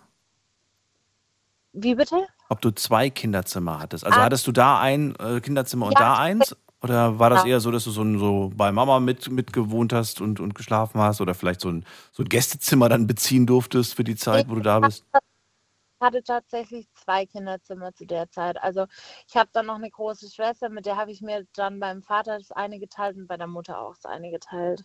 Wie 1.73 1.95
bitte? 1.95 2.27
Ob 2.51 2.61
du 2.61 2.71
zwei 2.71 3.09
Kinderzimmer 3.09 3.81
hattest? 3.81 4.05
Also 4.05 4.21
Ah. 4.21 4.25
hattest 4.25 4.47
du 4.47 4.53
da 4.53 4.79
ein 4.79 5.15
äh, 5.17 5.41
Kinderzimmer 5.41 5.87
und 5.87 5.93
Ja, 5.93 6.01
da 6.01 6.19
eins? 6.19 6.55
Oder 6.81 7.19
war 7.19 7.29
das 7.31 7.43
Ja. 7.43 7.51
eher 7.51 7.61
so, 7.61 7.71
dass 7.71 7.85
du 7.85 7.91
so, 7.91 8.03
ein- 8.03 8.19
so 8.19 8.53
bei 8.55 8.71
Mama 8.71 9.01
mit, 9.01 9.29
mitgewohnt 9.31 9.93
hast 9.93 10.21
und, 10.21 10.39
und 10.41 10.55
geschlafen 10.55 11.01
hast? 11.01 11.21
Oder 11.21 11.35
vielleicht 11.35 11.61
so 11.61 11.69
ein, 11.71 11.85
so 12.13 12.23
ein 12.23 12.29
Gästezimmer 12.29 12.89
dann 12.89 13.07
beziehen 13.07 13.47
durftest 13.47 13.95
für 13.95 14.05
die 14.05 14.17
Zeit, 14.17 14.49
wo 14.49 14.55
du 14.55 14.61
da 14.61 14.79
bist? 14.81 15.05
Ich 15.13 16.07
hatte 16.07 16.23
tatsächlich 16.23 16.87
zwei 16.95 17.27
Kinderzimmer 17.27 17.93
zu 17.93 18.07
der 18.07 18.31
Zeit. 18.31 18.63
Also 18.63 18.87
ich 19.27 19.37
habe 19.37 19.51
dann 19.53 19.67
noch 19.67 19.75
eine 19.75 19.91
große 19.91 20.31
Schwester, 20.31 20.69
mit 20.69 20.87
der 20.87 20.97
habe 20.97 21.11
ich 21.11 21.21
mir 21.21 21.45
dann 21.55 21.81
beim 21.81 22.03
Vater 22.05 22.39
das 22.39 22.53
eine 22.53 22.79
geteilt 22.79 23.17
und 23.17 23.27
bei 23.27 23.37
der 23.37 23.49
Mutter 23.49 23.81
auch 23.81 23.95
das 23.97 24.05
eine 24.07 24.31
geteilt. 24.31 24.85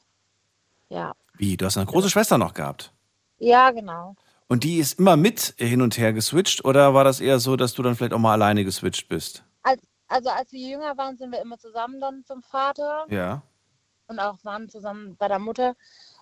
Ja. 0.89 1.13
Wie? 1.35 1.55
Du 1.57 1.65
hast 1.65 1.77
eine 1.77 1.85
große 1.85 2.09
Schwester 2.09 2.39
noch 2.39 2.55
gehabt? 2.55 2.91
Ja, 3.37 3.69
genau. 3.69 4.15
Und 4.47 4.63
die 4.63 4.77
ist 4.77 4.97
immer 4.99 5.15
mit 5.15 5.53
hin 5.57 5.81
und 5.83 5.97
her 5.99 6.13
geswitcht? 6.13 6.65
Oder 6.65 6.95
war 6.95 7.03
das 7.03 7.19
eher 7.19 7.39
so, 7.39 7.55
dass 7.55 7.73
du 7.73 7.83
dann 7.83 7.95
vielleicht 7.95 8.13
auch 8.13 8.19
mal 8.19 8.33
alleine 8.33 8.63
geswitcht 8.63 9.07
bist? 9.07 9.43
Als, 9.61 9.81
also 10.08 10.30
als 10.30 10.51
wir 10.51 10.68
jünger 10.68 10.97
waren, 10.97 11.18
sind 11.18 11.32
wir 11.32 11.41
immer 11.41 11.58
zusammen 11.58 11.99
dann 11.99 12.24
zum 12.26 12.41
Vater 12.43 13.06
Ja. 13.10 13.43
und 14.08 14.20
auch 14.20 14.43
waren 14.43 14.70
zusammen 14.70 15.16
bei 15.18 15.28
der 15.28 15.39
Mutter. 15.39 15.76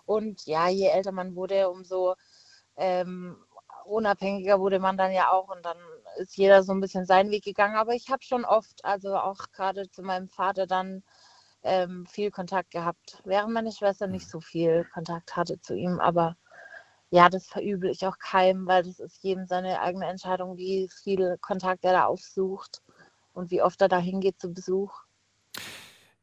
Und 0.05 0.45
ja, 0.45 0.67
je 0.69 0.87
älter 0.87 1.11
man 1.11 1.35
wurde, 1.35 1.69
umso 1.69 2.15
ähm, 2.75 3.37
unabhängiger 3.85 4.59
wurde 4.59 4.79
man 4.79 4.97
dann 4.97 5.11
ja 5.11 5.31
auch 5.31 5.49
und 5.49 5.65
dann 5.65 5.77
ist 6.17 6.37
jeder 6.37 6.63
so 6.63 6.71
ein 6.73 6.81
bisschen 6.81 7.05
seinen 7.05 7.31
Weg 7.31 7.43
gegangen. 7.43 7.75
Aber 7.75 7.93
ich 7.93 8.09
habe 8.09 8.23
schon 8.23 8.45
oft, 8.45 8.83
also 8.85 9.15
auch 9.17 9.51
gerade 9.51 9.89
zu 9.89 10.03
meinem 10.03 10.29
Vater 10.29 10.67
dann 10.67 11.03
ähm, 11.63 12.05
viel 12.07 12.31
Kontakt 12.31 12.71
gehabt, 12.71 13.21
während 13.25 13.53
meine 13.53 13.71
Schwester 13.71 14.07
nicht 14.07 14.29
so 14.29 14.39
viel 14.39 14.85
Kontakt 14.93 15.35
hatte 15.35 15.59
zu 15.61 15.75
ihm. 15.75 15.99
Aber 15.99 16.37
ja, 17.09 17.29
das 17.29 17.47
verübel 17.47 17.89
ich 17.91 18.05
auch 18.07 18.17
keinem, 18.19 18.67
weil 18.67 18.83
das 18.83 18.99
ist 18.99 19.23
jedem 19.23 19.45
seine 19.47 19.81
eigene 19.81 20.07
Entscheidung, 20.07 20.57
wie 20.57 20.89
viel 21.03 21.37
Kontakt 21.39 21.83
er 21.83 21.93
da 21.93 22.05
aufsucht 22.05 22.81
und 23.33 23.51
wie 23.51 23.61
oft 23.61 23.81
er 23.81 23.87
da 23.87 23.99
hingeht 23.99 24.39
zu 24.39 24.53
Besuch. 24.53 24.93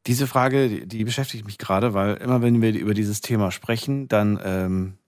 Diese 0.06 0.26
Frage, 0.26 0.86
die, 0.86 1.04
beschäftigt 1.04 1.44
mich 1.44 1.58
gerade, 1.58 1.92
weil 1.92 2.14
immer 2.16 2.40
wenn 2.40 2.62
wir 2.62 2.72
über 2.72 2.94
dieses 2.94 3.20
Thema 3.20 3.50
sprechen, 3.50 4.08
dann, 4.08 4.40
ähm, 4.42 4.98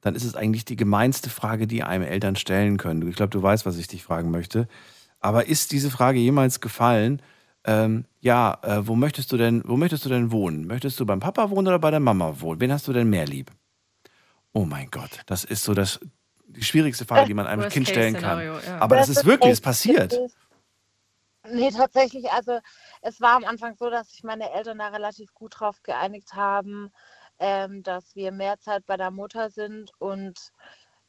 dann 0.00 0.14
ist 0.14 0.24
es 0.24 0.36
eigentlich 0.36 0.64
die 0.64 0.76
gemeinste 0.76 1.30
Frage, 1.30 1.66
die 1.66 1.82
einem 1.82 2.04
Eltern 2.04 2.36
stellen 2.36 2.76
können. 2.76 3.08
Ich 3.08 3.16
glaube, 3.16 3.30
du 3.30 3.42
weißt, 3.42 3.66
was 3.66 3.76
ich 3.76 3.88
dich 3.88 4.04
fragen 4.04 4.30
möchte. 4.30 4.68
Aber 5.18 5.46
ist 5.46 5.72
diese 5.72 5.90
Frage 5.90 6.20
jemals 6.20 6.60
gefallen? 6.60 7.22
Ähm, 7.64 8.04
ja, 8.20 8.58
äh, 8.62 8.86
wo 8.86 8.94
möchtest 8.94 9.32
du 9.32 9.36
denn, 9.36 9.62
wo 9.66 9.76
möchtest 9.76 10.04
du 10.04 10.08
denn 10.08 10.30
wohnen? 10.30 10.66
Möchtest 10.66 11.00
du 11.00 11.06
beim 11.06 11.18
Papa 11.18 11.50
wohnen 11.50 11.66
oder 11.66 11.80
bei 11.80 11.90
der 11.90 11.98
Mama 12.00 12.40
wohnen? 12.40 12.60
Wen 12.60 12.70
hast 12.70 12.86
du 12.86 12.92
denn 12.92 13.10
mehr 13.10 13.26
lieb? 13.26 13.50
Oh 14.52 14.64
mein 14.64 14.88
Gott, 14.90 15.22
das 15.26 15.42
ist 15.42 15.64
so 15.64 15.74
das 15.74 15.98
die 16.48 16.64
schwierigste 16.64 17.04
Frage, 17.04 17.26
die 17.26 17.34
man 17.34 17.46
einem 17.46 17.68
Kind 17.68 17.88
stellen 17.88 18.14
kann. 18.14 18.44
Ja. 18.44 18.78
Aber 18.78 18.96
das, 18.96 19.08
ist 19.08 19.24
wirklich, 19.24 19.52
es 19.52 19.60
passiert. 19.60 20.12
witzig. 20.12 20.32
Nee, 21.50 21.70
tatsächlich, 21.70 22.30
also 22.32 22.58
es 23.02 23.20
war 23.20 23.36
am 23.36 23.44
Anfang 23.44 23.76
so, 23.76 23.90
dass 23.90 24.10
sich 24.10 24.22
meine 24.24 24.50
Eltern 24.52 24.78
da 24.78 24.88
relativ 24.88 25.32
gut 25.34 25.60
drauf 25.60 25.82
geeinigt 25.82 26.34
haben, 26.34 26.90
ähm, 27.38 27.82
dass 27.82 28.14
wir 28.16 28.32
mehr 28.32 28.58
Zeit 28.58 28.84
bei 28.86 28.96
der 28.96 29.10
Mutter 29.10 29.50
sind 29.50 29.92
und 29.98 30.52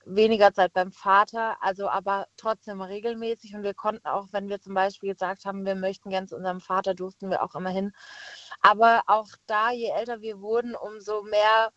weniger 0.06 0.54
Zeit 0.54 0.74
beim 0.74 0.92
Vater, 0.92 1.58
also 1.62 1.90
aber 1.90 2.28
trotzdem 2.38 2.82
regelmäßig 2.82 3.56
und 3.56 3.64
wir 3.64 3.74
konnten 3.74 4.08
auch, 4.08 4.28
wenn 4.32 4.48
wir 4.50 4.62
zum 4.62 4.74
Beispiel 4.74 5.14
gesagt 5.14 5.46
haben, 5.46 5.66
wir 5.66 5.76
möchten 5.76 6.10
gern 6.10 6.28
zu 6.28 6.36
unserem 6.36 6.62
Vater, 6.62 6.94
durften 6.94 7.30
wir 7.30 7.44
auch 7.44 7.56
immer 7.56 7.70
hin. 7.72 7.92
Aber 8.62 9.04
auch 9.08 9.28
da, 9.48 9.72
je 9.72 9.90
älter 9.92 10.22
wir 10.22 10.40
wurden, 10.42 10.76
umso 10.76 11.24
mehr 11.24 11.72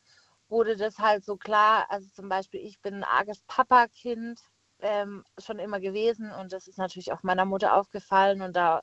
wurde 0.48 0.76
das 0.76 0.98
halt 0.98 1.24
so 1.24 1.36
klar. 1.36 1.86
Also 1.90 2.08
zum 2.14 2.28
Beispiel, 2.28 2.60
ich 2.60 2.80
bin 2.80 2.94
ein 2.96 3.04
arges 3.04 3.42
Papakind 3.46 4.40
ähm, 4.82 5.24
schon 5.38 5.58
immer 5.58 5.80
gewesen 5.80 6.32
und 6.32 6.52
das 6.52 6.66
ist 6.68 6.78
natürlich 6.78 7.12
auch 7.12 7.22
meiner 7.22 7.44
Mutter 7.44 7.74
aufgefallen 7.76 8.42
und 8.42 8.56
da 8.56 8.82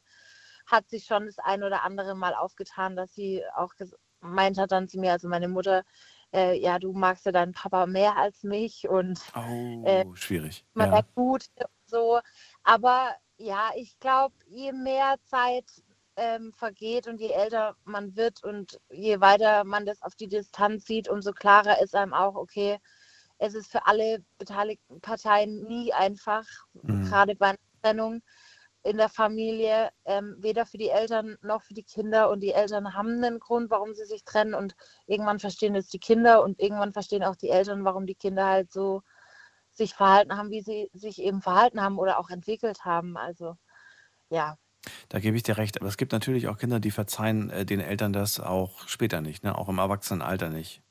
hat 0.66 0.90
sich 0.90 1.06
schon 1.06 1.26
das 1.26 1.40
ein 1.40 1.64
oder 1.64 1.84
andere 1.84 2.16
Mal 2.16 2.34
aufgetan, 2.36 2.96
dass 2.96 3.14
sie 3.14 3.44
auch 3.56 3.74
gemeint 4.22 4.58
hat 4.58 4.72
dann 4.72 4.90
zu 4.90 5.00
mir, 5.00 5.14
also 5.14 5.28
meine 5.28 5.48
Mutter, 5.48 5.84
äh, 6.34 6.60
ja, 6.60 6.78
du 6.80 6.94
magst 6.94 7.26
ja 7.26 7.32
deinen 7.32 7.54
Papa 7.54 7.86
mehr 7.86 8.18
als 8.18 8.44
mich 8.44 8.88
und 8.88 9.20
Oh, 9.36 9.84
äh, 9.86 10.06
schwierig. 10.16 10.66
man 10.74 10.92
Ja. 10.92 10.98
ja. 10.98 11.06
gut 11.16 11.46
so. 11.86 12.20
Aber 12.64 13.16
ja, 13.38 13.72
ich 13.76 13.98
glaube, 14.00 14.36
je 14.48 14.74
mehr 14.74 15.16
Zeit 15.24 15.66
ähm, 16.18 16.52
vergeht 16.54 17.08
und 17.08 17.22
je 17.22 17.32
älter 17.32 17.76
man 17.86 18.16
wird 18.16 18.44
und 18.44 18.80
je 18.90 19.22
weiter 19.22 19.64
man 19.64 19.86
das 19.86 20.02
auf 20.02 20.16
die 20.16 20.28
Distanz 20.28 20.86
sieht, 20.86 21.08
umso 21.08 21.32
klarer 21.32 21.82
ist 21.82 21.96
einem 21.96 22.14
auch, 22.14 22.36
okay, 22.36 22.80
es 23.40 23.54
ist 23.56 23.72
für 23.72 23.86
alle 23.88 24.24
beteiligten 24.38 25.02
Parteien 25.02 25.64
nie 25.64 25.94
einfach, 25.94 26.46
Mhm. 26.74 27.04
gerade 27.06 27.36
bei 27.36 27.48
einer 27.50 27.58
Trennung 27.82 28.22
in 28.84 28.98
der 28.98 29.10
Familie, 29.10 29.90
ähm, 30.06 30.36
weder 30.40 30.66
für 30.66 30.78
die 30.78 30.90
Eltern 30.90 31.38
noch 31.42 31.62
für 31.64 31.74
die 31.74 31.84
Kinder. 31.84 32.30
Und 32.30 32.40
die 32.42 32.54
Eltern 32.54 32.94
haben 32.96 33.24
einen 33.24 33.40
Grund, 33.40 33.70
warum 33.70 33.94
sie 33.94 34.06
sich 34.06 34.24
trennen. 34.24 34.54
Und 34.54 34.76
irgendwann 35.08 35.40
verstehen 35.40 35.76
es 35.76 35.88
die 35.90 36.00
Kinder 36.00 36.42
und 36.44 36.60
irgendwann 36.62 36.94
verstehen 36.94 37.24
auch 37.24 37.36
die 37.36 37.50
Eltern, 37.50 37.84
warum 37.86 38.06
die 38.06 38.16
Kinder 38.16 38.46
halt 38.48 38.72
so 38.72 39.02
sich 39.72 39.94
verhalten 39.94 40.38
haben, 40.38 40.52
wie 40.52 40.62
sie 40.62 40.90
sich 40.94 41.22
eben 41.22 41.42
verhalten 41.42 41.82
haben 41.82 42.00
oder 42.00 42.20
auch 42.20 42.30
entwickelt 42.30 42.86
haben. 42.86 43.18
Also 43.18 43.58
ja, 44.30 44.58
Da 45.10 45.20
gebe 45.20 45.36
ich 45.38 45.44
dir 45.44 45.58
recht. 45.58 45.80
Aber 45.82 45.90
es 45.90 45.98
gibt 45.98 46.12
natürlich 46.12 46.48
auch 46.48 46.58
Kinder, 46.58 46.80
die 46.80 46.92
verzeihen 46.92 47.50
äh, 47.50 47.66
den 47.66 47.80
Eltern 47.80 48.14
das 48.14 48.40
auch 48.40 48.88
später 48.88 49.22
nicht, 49.22 49.44
ne? 49.44 49.58
auch 49.58 49.70
im 49.70 49.80
Erwachsenenalter 49.80 50.50
nicht. 50.50 50.82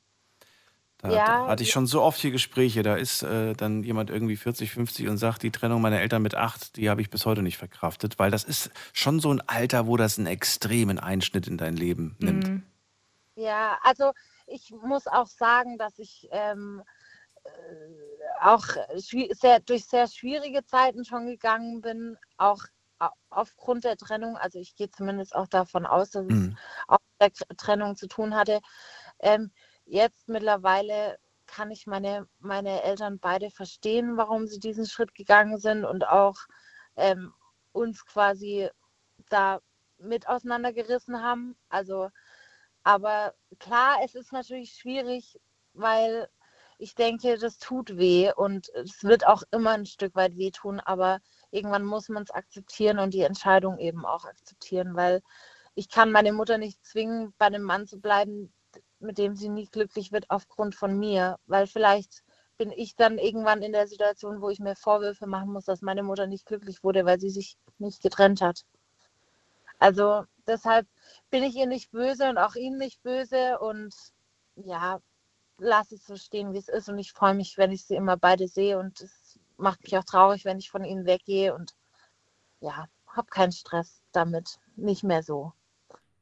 Da, 0.99 1.13
Ja, 1.15 1.47
hatte 1.47 1.61
ich 1.63 1.69
schon 1.71 1.85
so 1.85 2.01
oft 2.01 2.19
hier 2.19 2.31
Gespräche. 2.31 2.81
Da 2.81 2.95
ist 2.95 3.21
äh, 3.21 3.53
dann 3.53 3.83
jemand 3.83 4.09
irgendwie 4.09 4.35
40, 4.35 4.71
50 4.71 5.07
und 5.07 5.17
sagt, 5.17 5.43
die 5.43 5.51
Trennung 5.51 5.79
meiner 5.81 5.99
Eltern 6.01 6.23
mit 6.23 6.33
acht, 6.35 6.75
die 6.75 6.89
habe 6.89 7.01
ich 7.01 7.09
bis 7.11 7.25
heute 7.25 7.43
nicht 7.43 7.57
verkraftet, 7.57 8.17
weil 8.17 8.31
das 8.31 8.43
ist 8.43 8.71
schon 8.93 9.19
so 9.19 9.31
ein 9.31 9.41
Alter, 9.41 9.85
wo 9.85 9.95
das 9.97 10.17
einen 10.17 10.27
extremen 10.27 10.97
Einschnitt 10.97 11.47
in 11.47 11.57
dein 11.57 11.75
Leben 11.77 12.15
nimmt. 12.19 12.47
Mhm. 12.47 12.63
Ja, 13.35 13.77
also 13.83 14.13
ich 14.47 14.71
muss 14.71 15.05
auch 15.07 15.27
sagen, 15.27 15.77
dass 15.77 15.99
ich 15.99 16.27
ähm, 16.31 16.81
äh, 17.45 17.49
auch 18.41 18.65
sehr, 18.95 19.59
durch 19.59 19.85
sehr 19.85 20.07
schwierige 20.07 20.65
Zeiten 20.65 21.05
schon 21.05 21.27
gegangen 21.27 21.81
bin, 21.81 22.17
auch 22.37 22.63
au- 22.99 23.09
aufgrund 23.29 23.83
der 23.83 23.97
Trennung. 23.97 24.37
Also 24.37 24.59
ich 24.59 24.75
gehe 24.75 24.89
zumindest 24.89 25.35
auch 25.35 25.47
davon 25.47 25.85
aus, 25.85 26.11
dass 26.11 26.25
es 26.25 26.49
Mhm. 26.49 26.57
auch 26.87 26.97
mit 27.21 27.39
der 27.49 27.57
Trennung 27.57 27.95
zu 27.95 28.07
tun 28.07 28.35
hatte. 28.35 28.61
Ähm, 29.19 29.51
jetzt 29.87 30.27
mittlerweile 30.27 31.17
kann 31.47 31.71
ich 31.71 31.87
meine, 31.87 32.27
meine 32.39 32.83
Eltern 32.83 33.19
beide 33.19 33.49
verstehen, 33.49 34.17
warum 34.17 34.47
sie 34.47 34.59
diesen 34.59 34.85
Schritt 34.85 35.15
gegangen 35.15 35.57
sind 35.57 35.85
und 35.85 36.07
auch 36.07 36.35
ähm, 36.97 37.33
uns 37.71 38.05
quasi 38.05 38.69
da 39.29 39.61
mit 39.97 40.27
auseinandergerissen 40.27 41.23
haben. 41.23 41.57
Also 41.69 42.09
aber 42.83 43.33
klar, 43.59 43.97
es 44.03 44.15
ist 44.15 44.31
natürlich 44.31 44.73
schwierig, 44.73 45.39
weil 45.73 46.29
ich 46.77 46.95
denke, 46.95 47.37
das 47.37 47.57
tut 47.57 47.97
weh 47.97 48.31
und 48.33 48.69
es 48.75 49.03
wird 49.03 49.27
auch 49.27 49.43
immer 49.51 49.71
ein 49.71 49.85
Stück 49.85 50.15
weit 50.15 50.37
wehtun, 50.37 50.79
aber 50.79 51.19
irgendwann 51.51 51.83
muss 51.83 52.07
man 52.09 52.23
es 52.23 52.31
akzeptieren 52.31 52.99
und 52.99 53.13
die 53.13 53.21
Entscheidung 53.21 53.79
eben 53.79 54.05
auch 54.05 54.25
akzeptieren, 54.25 54.95
weil 54.95 55.21
ich 55.75 55.89
kann 55.89 56.11
meine 56.11 56.33
Mutter 56.33 56.57
nicht 56.57 56.85
zwingen, 56.85 57.33
bei 57.37 57.47
einem 57.47 57.63
Mann 57.63 57.87
zu 57.87 57.99
bleiben, 57.99 58.53
mit 58.99 59.17
dem 59.17 59.35
sie 59.35 59.49
nie 59.49 59.67
glücklich 59.67 60.11
wird 60.11 60.29
aufgrund 60.29 60.75
von 60.75 60.97
mir, 60.97 61.37
weil 61.45 61.67
vielleicht 61.67 62.23
bin 62.57 62.71
ich 62.71 62.95
dann 62.95 63.17
irgendwann 63.17 63.61
in 63.61 63.71
der 63.71 63.87
Situation, 63.87 64.41
wo 64.41 64.49
ich 64.49 64.59
mir 64.59 64.75
Vorwürfe 64.75 65.27
machen 65.27 65.51
muss, 65.51 65.65
dass 65.65 65.81
meine 65.81 66.03
Mutter 66.03 66.25
nicht 66.25 66.45
glücklich 66.45 66.83
wurde, 66.83 67.05
weil 67.05 67.19
sie 67.19 67.29
sich 67.29 67.57
nicht 67.77 68.01
getrennt 68.01 68.41
hat. 68.41 68.65
Also 69.79 70.25
deshalb 70.47 70.87
bin 71.29 71.43
ich 71.43 71.55
ihr 71.55 71.67
nicht 71.67 71.91
böse 71.91 72.29
und 72.29 72.37
auch 72.37 72.55
ihm 72.55 72.77
nicht 72.77 73.03
böse 73.03 73.59
und 73.59 73.93
ja, 74.55 74.99
lass 75.59 75.91
es 75.91 76.05
so 76.05 76.15
stehen, 76.15 76.53
wie 76.53 76.57
es 76.57 76.67
ist 76.67 76.89
und 76.89 76.97
ich 76.97 77.13
freue 77.13 77.35
mich, 77.35 77.57
wenn 77.57 77.71
ich 77.71 77.85
sie 77.85 77.95
immer 77.95 78.17
beide 78.17 78.47
sehe 78.47 78.79
und 78.79 79.01
es 79.01 79.39
macht 79.57 79.83
mich 79.83 79.97
auch 79.97 80.03
traurig, 80.03 80.45
wenn 80.45 80.57
ich 80.59 80.71
von 80.71 80.83
ihnen 80.83 81.05
weggehe 81.05 81.53
und 81.53 81.75
ja, 82.59 82.87
habe 83.07 83.27
keinen 83.29 83.51
Stress 83.51 84.01
damit, 84.11 84.59
nicht 84.75 85.03
mehr 85.03 85.21
so. 85.21 85.53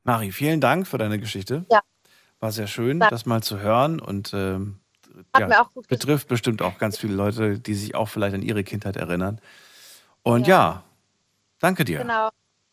Mari, 0.04 0.32
vielen 0.32 0.62
Dank 0.62 0.88
für 0.88 0.98
deine 0.98 1.20
Geschichte. 1.20 1.66
Ja. 1.72 1.82
War 2.46 2.52
sehr 2.52 2.68
schön, 2.68 3.00
das 3.00 3.26
mal 3.26 3.42
zu 3.42 3.58
hören 3.60 4.00
und 4.00 4.32
ähm, 4.36 4.80
ja, 5.36 5.48
mir 5.48 5.62
auch 5.64 5.74
gut 5.74 5.88
betrifft 5.88 6.28
bestimmt 6.28 6.62
auch 6.62 6.78
ganz 6.78 6.96
viele 6.96 7.16
Leute, 7.16 7.60
die 7.60 7.74
sich 7.74 7.96
auch 7.96 8.08
vielleicht 8.08 8.36
an 8.36 8.44
ihre 8.44 8.64
Kindheit 8.64 8.98
erinnern. 8.98 9.42
Und 10.22 10.46
ja, 10.46 10.56
Ja. 10.56 10.84
danke 11.58 11.86
dir. 11.86 11.98
Genau. 12.04 12.30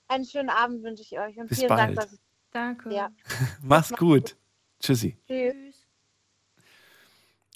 Einen 0.09 0.27
schönen 0.27 0.51
Abend 0.51 0.83
wünsche 0.83 1.01
ich 1.03 1.19
euch 1.19 1.39
und 1.39 1.49
Bis 1.49 1.61
vielen 1.61 1.71
bald. 1.71 1.97
Dank, 1.97 2.01
dass 2.01 2.13
ich 2.13 2.21
Danke. 2.51 2.93
ja. 2.95 3.09
Mach's 3.63 3.95
gut. 3.95 4.37
Tschüssi. 4.79 5.17
Tschüss. 5.27 5.72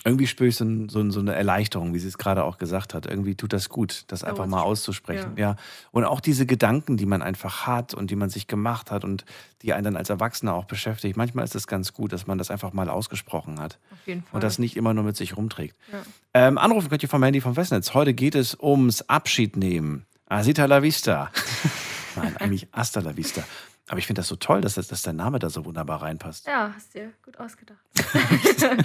Irgendwie 0.05 0.27
spüre 0.27 0.49
ich 0.49 0.57
so, 0.57 0.65
ein, 0.65 0.89
so, 0.89 1.01
ein, 1.01 1.11
so, 1.11 1.19
eine 1.19 1.35
Erleichterung, 1.35 1.93
wie 1.93 1.99
sie 1.99 2.07
es 2.07 2.17
gerade 2.17 2.45
auch 2.45 2.59
gesagt 2.59 2.95
hat. 2.95 3.07
Irgendwie 3.07 3.35
tut 3.35 3.53
das 3.53 3.69
gut, 3.69 4.05
das 4.07 4.23
einfach 4.23 4.47
mal 4.47 4.63
auszusprechen. 4.63 5.33
ja. 5.37 5.51
Ja. 5.51 5.57
Und 5.91 6.05
auch 6.05 6.21
diese 6.21 6.47
Gedanken, 6.47 6.97
die 6.97 7.07
man 7.07 7.23
einfach 7.23 7.67
hat 7.67 7.93
und 7.93 8.11
die 8.11 8.17
man 8.17 8.31
sich 8.31 8.47
gemacht 8.47 8.91
hat 8.91 9.05
und 9.05 9.25
die 9.63 9.73
einen 9.73 9.85
dann 9.85 9.97
als 9.97 10.09
Erwachsener 10.11 10.55
auch 10.55 10.67
beschäftigt. 10.67 11.17
Manchmal 11.17 11.45
ist 11.45 11.57
es 11.57 11.67
ganz 11.67 11.93
gut, 11.93 12.13
dass 12.13 12.27
man 12.27 12.39
das 12.39 12.51
einfach 12.51 12.73
mal 12.73 12.89
ausgesprochen 12.89 13.59
hat 13.59 13.79
Auf 13.93 14.07
jeden 14.07 14.23
Fall. 14.23 14.35
und 14.35 14.45
das 14.45 14.59
nicht 14.59 14.77
immer 14.77 14.95
nur 14.95 15.03
mit 15.03 15.17
sich 15.17 15.37
rumträgt. 15.37 15.77
Ja. 15.93 16.03
Ähm, 16.35 16.59
anrufen 16.59 16.89
könnt 16.89 17.03
ihr 17.03 17.09
vom 17.09 17.23
Handy 17.23 17.41
vom 17.41 17.55
Festnetz. 17.55 17.95
Heute 17.95 18.15
geht 18.15 18.35
es 18.35 18.57
ums 18.61 19.03
Abschied 19.03 19.57
nehmen. 19.57 20.07
Asita 20.27 20.67
la 20.67 20.83
vista. 20.83 21.31
Nein, 22.17 22.37
eigentlich 22.37 22.69
hasta 22.73 23.01
la 23.01 23.17
vista. 23.17 23.43
Aber 23.89 23.99
ich 23.99 24.07
finde 24.07 24.21
das 24.21 24.29
so 24.29 24.37
toll, 24.37 24.61
dass, 24.61 24.75
das, 24.75 24.89
dass 24.89 25.03
der 25.03 25.13
Name 25.13 25.39
da 25.39 25.49
so 25.51 25.65
wunderbar 25.65 26.03
reinpasst. 26.03 26.47
Ja, 26.47 26.73
hast 26.75 26.95
dir 26.95 27.13
gut 27.25 27.39
ausgedacht. 27.39 27.79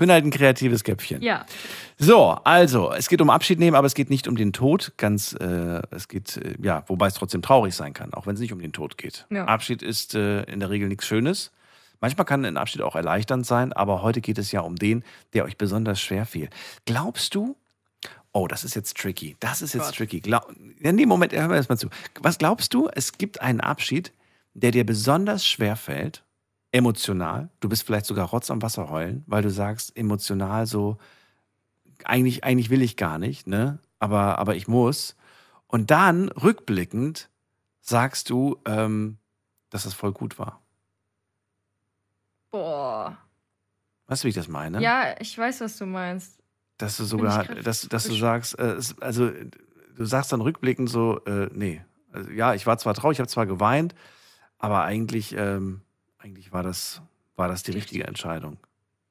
Bin 0.00 0.10
halt 0.10 0.24
ein 0.24 0.30
kreatives 0.30 0.82
Käppchen. 0.82 1.20
Ja, 1.20 1.44
So, 1.98 2.30
also, 2.44 2.90
es 2.90 3.10
geht 3.10 3.20
um 3.20 3.28
Abschied 3.28 3.58
nehmen, 3.58 3.76
aber 3.76 3.86
es 3.86 3.92
geht 3.92 4.08
nicht 4.08 4.26
um 4.28 4.34
den 4.34 4.54
Tod. 4.54 4.94
Ganz, 4.96 5.34
äh, 5.34 5.82
es 5.90 6.08
geht, 6.08 6.38
äh, 6.38 6.54
ja, 6.62 6.84
wobei 6.86 7.06
es 7.06 7.12
trotzdem 7.12 7.42
traurig 7.42 7.74
sein 7.74 7.92
kann, 7.92 8.14
auch 8.14 8.26
wenn 8.26 8.32
es 8.32 8.40
nicht 8.40 8.54
um 8.54 8.60
den 8.60 8.72
Tod 8.72 8.96
geht. 8.96 9.26
Ja. 9.28 9.44
Abschied 9.44 9.82
ist 9.82 10.14
äh, 10.14 10.44
in 10.44 10.58
der 10.58 10.70
Regel 10.70 10.88
nichts 10.88 11.06
Schönes. 11.06 11.52
Manchmal 12.00 12.24
kann 12.24 12.46
ein 12.46 12.56
Abschied 12.56 12.80
auch 12.80 12.96
erleichternd 12.96 13.44
sein, 13.44 13.74
aber 13.74 14.00
heute 14.00 14.22
geht 14.22 14.38
es 14.38 14.52
ja 14.52 14.60
um 14.60 14.76
den, 14.76 15.04
der 15.34 15.44
euch 15.44 15.58
besonders 15.58 16.00
schwer 16.00 16.24
fiel. 16.24 16.48
Glaubst 16.86 17.34
du, 17.34 17.56
oh, 18.32 18.48
das 18.48 18.64
ist 18.64 18.74
jetzt 18.74 18.96
tricky, 18.96 19.36
das 19.38 19.60
ist 19.60 19.74
jetzt 19.74 19.88
Gott. 19.88 19.96
tricky. 19.96 20.20
Glaub, 20.20 20.50
ja, 20.80 20.92
nee, 20.92 21.04
Moment, 21.04 21.34
hör 21.34 21.46
mir 21.46 21.56
erst 21.56 21.68
mal 21.68 21.76
zu. 21.76 21.90
Was 22.20 22.38
glaubst 22.38 22.72
du, 22.72 22.88
es 22.94 23.18
gibt 23.18 23.42
einen 23.42 23.60
Abschied, 23.60 24.12
der 24.54 24.70
dir 24.70 24.86
besonders 24.86 25.46
schwer 25.46 25.76
fällt, 25.76 26.24
emotional? 26.72 27.50
Du 27.60 27.68
bist 27.68 27.82
vielleicht 27.82 28.06
sogar 28.06 28.28
Rotz 28.28 28.50
am 28.50 28.62
Wasser 28.62 28.90
heulen, 28.90 29.24
weil 29.26 29.42
du 29.42 29.50
sagst, 29.50 29.96
emotional 29.96 30.66
so, 30.66 30.98
eigentlich, 32.04 32.44
eigentlich 32.44 32.70
will 32.70 32.82
ich 32.82 32.96
gar 32.96 33.18
nicht, 33.18 33.46
ne? 33.46 33.78
Aber, 33.98 34.38
aber 34.38 34.56
ich 34.56 34.68
muss. 34.68 35.16
Und 35.66 35.90
dann, 35.90 36.28
rückblickend, 36.28 37.30
sagst 37.80 38.30
du, 38.30 38.58
ähm, 38.66 39.18
dass 39.70 39.84
das 39.84 39.94
voll 39.94 40.12
gut 40.12 40.38
war. 40.38 40.62
boah. 42.50 43.16
Weißt 44.06 44.24
du, 44.24 44.26
wie 44.26 44.30
ich 44.30 44.34
das 44.34 44.48
meine? 44.48 44.80
Ja, 44.82 45.14
ich 45.20 45.38
weiß, 45.38 45.60
was 45.60 45.76
du 45.78 45.86
meinst. 45.86 46.42
Dass 46.78 46.96
du 46.96 47.04
sogar, 47.04 47.44
dass, 47.44 47.82
dass 47.88 48.04
du 48.04 48.14
sagst, 48.14 48.58
äh, 48.58 48.80
also 49.00 49.30
du 49.94 50.04
sagst 50.04 50.32
dann 50.32 50.40
rückblickend 50.40 50.90
so, 50.90 51.22
äh, 51.26 51.48
nee, 51.52 51.84
also, 52.10 52.30
ja, 52.30 52.54
ich 52.54 52.66
war 52.66 52.78
zwar 52.78 52.94
traurig, 52.94 53.16
ich 53.16 53.20
habe 53.20 53.28
zwar 53.28 53.46
geweint, 53.46 53.94
aber 54.58 54.82
eigentlich, 54.82 55.34
ähm, 55.36 55.82
eigentlich 56.20 56.52
war 56.52 56.62
das, 56.62 57.00
war 57.36 57.48
das 57.48 57.62
die 57.62 57.72
richtige 57.72 58.06
Entscheidung 58.06 58.58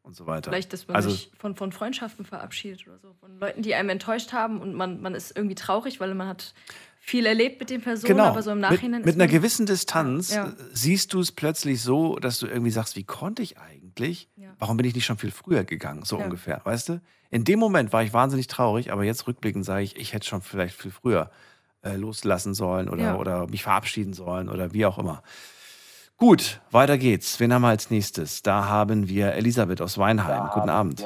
und 0.04 0.16
so 0.16 0.26
weiter. 0.28 0.50
Vielleicht, 0.52 0.72
dass 0.74 0.88
man 0.88 0.96
Also- 0.96 1.10
sich 1.10 1.32
von, 1.38 1.56
von 1.56 1.72
Freundschaften 1.72 2.26
verabschiedet 2.26 2.88
oder 2.88 2.98
so. 3.00 3.14
Von 3.20 3.40
Leuten, 3.40 3.62
die 3.62 3.76
einem 3.76 3.90
enttäuscht 3.90 4.32
haben 4.34 4.60
und 4.62 4.74
man, 4.74 5.02
man 5.02 5.14
ist 5.16 5.36
irgendwie 5.36 5.56
traurig, 5.56 6.00
weil 6.00 6.14
man 6.16 6.28
hat 6.28 6.54
viel 7.02 7.26
erlebt 7.26 7.60
mit 7.60 7.70
den 7.70 7.82
Personen, 7.82 8.14
Genau. 8.18 8.26
aber 8.26 8.44
so 8.44 8.52
im 8.52 8.60
Nachhinein 8.60 9.02
mit, 9.02 9.06
mit 9.08 9.16
einer 9.16 9.28
gewissen 9.28 9.66
Distanz 9.66 10.34
Ja. 10.34 10.54
siehst 10.74 11.14
du 11.14 11.20
es 11.20 11.32
plötzlich 11.32 11.82
so, 11.82 12.18
dass 12.18 12.40
du 12.40 12.48
irgendwie 12.48 12.72
sagst, 12.72 12.96
wie 12.96 13.04
konnte 13.04 13.42
ich 13.42 13.58
eigentlich? 13.58 14.30
Ja. 14.36 14.54
Warum 14.60 14.78
bin 14.78 14.86
ich 14.86 14.94
nicht 14.96 15.06
schon 15.06 15.18
viel 15.18 15.32
früher 15.32 15.64
gegangen? 15.64 16.04
So 16.04 16.18
Ja. 16.20 16.26
ungefähr, 16.26 16.62
weißt 16.64 16.90
du? 16.90 17.02
In 17.32 17.44
dem 17.46 17.60
Moment 17.60 17.94
war 17.94 18.04
ich 18.04 18.12
wahnsinnig 18.14 18.48
traurig, 18.48 18.92
aber 18.92 19.04
jetzt 19.04 19.28
rückblickend 19.28 19.64
sage 19.66 19.84
ich, 19.84 19.96
ich 19.96 20.14
hätte 20.14 20.28
schon 20.28 20.42
vielleicht 20.42 20.76
viel 20.76 20.92
früher 20.92 21.32
äh, 21.82 21.96
loslassen 21.96 22.54
sollen 22.54 22.90
oder, 22.90 23.20
oder 23.20 23.48
mich 23.48 23.64
verabschieden 23.64 24.14
sollen 24.14 24.50
oder 24.50 24.74
wie 24.74 24.86
auch 24.86 24.98
immer. 24.98 25.24
Gut, 26.20 26.60
weiter 26.70 26.98
geht's. 26.98 27.40
Wen 27.40 27.54
haben 27.54 27.62
wir 27.62 27.70
als 27.70 27.90
nächstes? 27.90 28.42
Da 28.42 28.68
haben 28.68 29.08
wir 29.08 29.36
Elisabeth 29.36 29.82
aus 29.82 29.98
Weinheim. 29.98 30.50
Guten 30.54 30.70
Abend. 30.70 31.00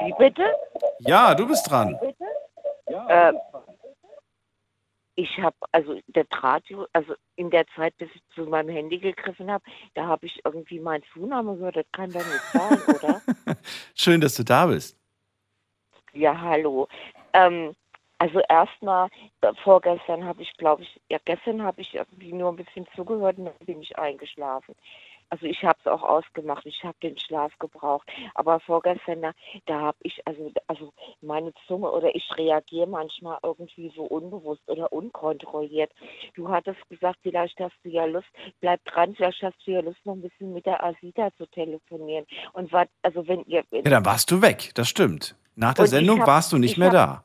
Wie 0.00 0.14
bitte? 0.18 0.42
Ja, 1.00 1.34
du 1.34 1.46
bist 1.46 1.70
dran. 1.70 1.98
Äh, 3.08 3.32
ich 5.16 5.38
habe, 5.38 5.56
also 5.72 6.00
das 6.08 6.26
Radio, 6.40 6.86
also 6.94 7.14
in 7.36 7.50
der 7.50 7.66
Zeit, 7.76 7.94
bis 7.98 8.08
ich 8.14 8.22
zu 8.34 8.46
meinem 8.46 8.70
Handy 8.70 8.98
gegriffen 8.98 9.50
habe, 9.50 9.64
da 9.92 10.06
habe 10.06 10.24
ich 10.24 10.40
irgendwie 10.46 10.80
meinen 10.80 11.04
Zunahme 11.12 11.56
gehört. 11.56 11.76
Das 11.76 11.86
kann 11.92 12.10
doch 12.10 12.24
nicht 12.24 12.42
sein, 12.54 12.78
oder? 12.94 13.20
Schön, 13.94 14.22
dass 14.22 14.34
du 14.34 14.44
da 14.44 14.64
bist. 14.64 14.96
Ja, 16.14 16.40
hallo. 16.40 16.88
Ähm, 17.34 17.76
also 18.18 18.40
erstmal, 18.48 19.08
vorgestern 19.62 20.24
habe 20.24 20.42
ich, 20.42 20.52
glaube 20.56 20.82
ich, 20.82 21.00
ja, 21.08 21.18
gestern 21.24 21.62
habe 21.62 21.80
ich 21.80 21.94
irgendwie 21.94 22.32
nur 22.32 22.50
ein 22.50 22.56
bisschen 22.56 22.86
zugehört 22.94 23.38
und 23.38 23.46
dann 23.46 23.54
bin 23.66 23.82
ich 23.82 23.98
eingeschlafen. 23.98 24.74
Also 25.28 25.44
ich 25.46 25.64
habe 25.64 25.76
es 25.80 25.86
auch 25.90 26.04
ausgemacht, 26.04 26.64
ich 26.66 26.84
habe 26.84 26.96
den 27.02 27.18
Schlaf 27.18 27.52
gebraucht. 27.58 28.08
Aber 28.36 28.60
vorgestern, 28.60 29.22
da, 29.22 29.32
da 29.66 29.80
habe 29.80 29.98
ich, 30.02 30.24
also, 30.24 30.52
also 30.68 30.92
meine 31.20 31.52
Zunge 31.66 31.90
oder 31.90 32.14
ich 32.14 32.24
reagiere 32.36 32.86
manchmal 32.86 33.38
irgendwie 33.42 33.92
so 33.96 34.02
unbewusst 34.04 34.62
oder 34.68 34.92
unkontrolliert. 34.92 35.90
Du 36.34 36.48
hattest 36.48 36.78
gesagt, 36.88 37.18
vielleicht 37.22 37.58
hast 37.58 37.74
du 37.82 37.88
ja 37.88 38.04
Lust, 38.04 38.28
bleib 38.60 38.84
dran, 38.84 39.16
vielleicht 39.16 39.42
hast 39.42 39.56
du 39.66 39.72
ja 39.72 39.80
Lust, 39.80 39.98
noch 40.04 40.14
ein 40.14 40.22
bisschen 40.22 40.52
mit 40.52 40.64
der 40.64 40.82
Asita 40.84 41.30
zu 41.36 41.46
telefonieren. 41.46 42.24
Und 42.52 42.72
was, 42.72 42.86
also 43.02 43.26
wenn 43.26 43.42
ihr, 43.46 43.64
Ja, 43.72 43.82
dann 43.82 44.04
warst 44.06 44.30
du 44.30 44.40
weg. 44.42 44.70
Das 44.76 44.88
stimmt. 44.88 45.34
Nach 45.56 45.74
der 45.74 45.86
Sendung 45.88 46.20
hab- 46.20 46.28
warst 46.28 46.52
du 46.52 46.58
nicht 46.58 46.72
ich 46.72 46.78
mehr 46.78 46.88
hab- 46.88 46.94
da. 46.94 47.24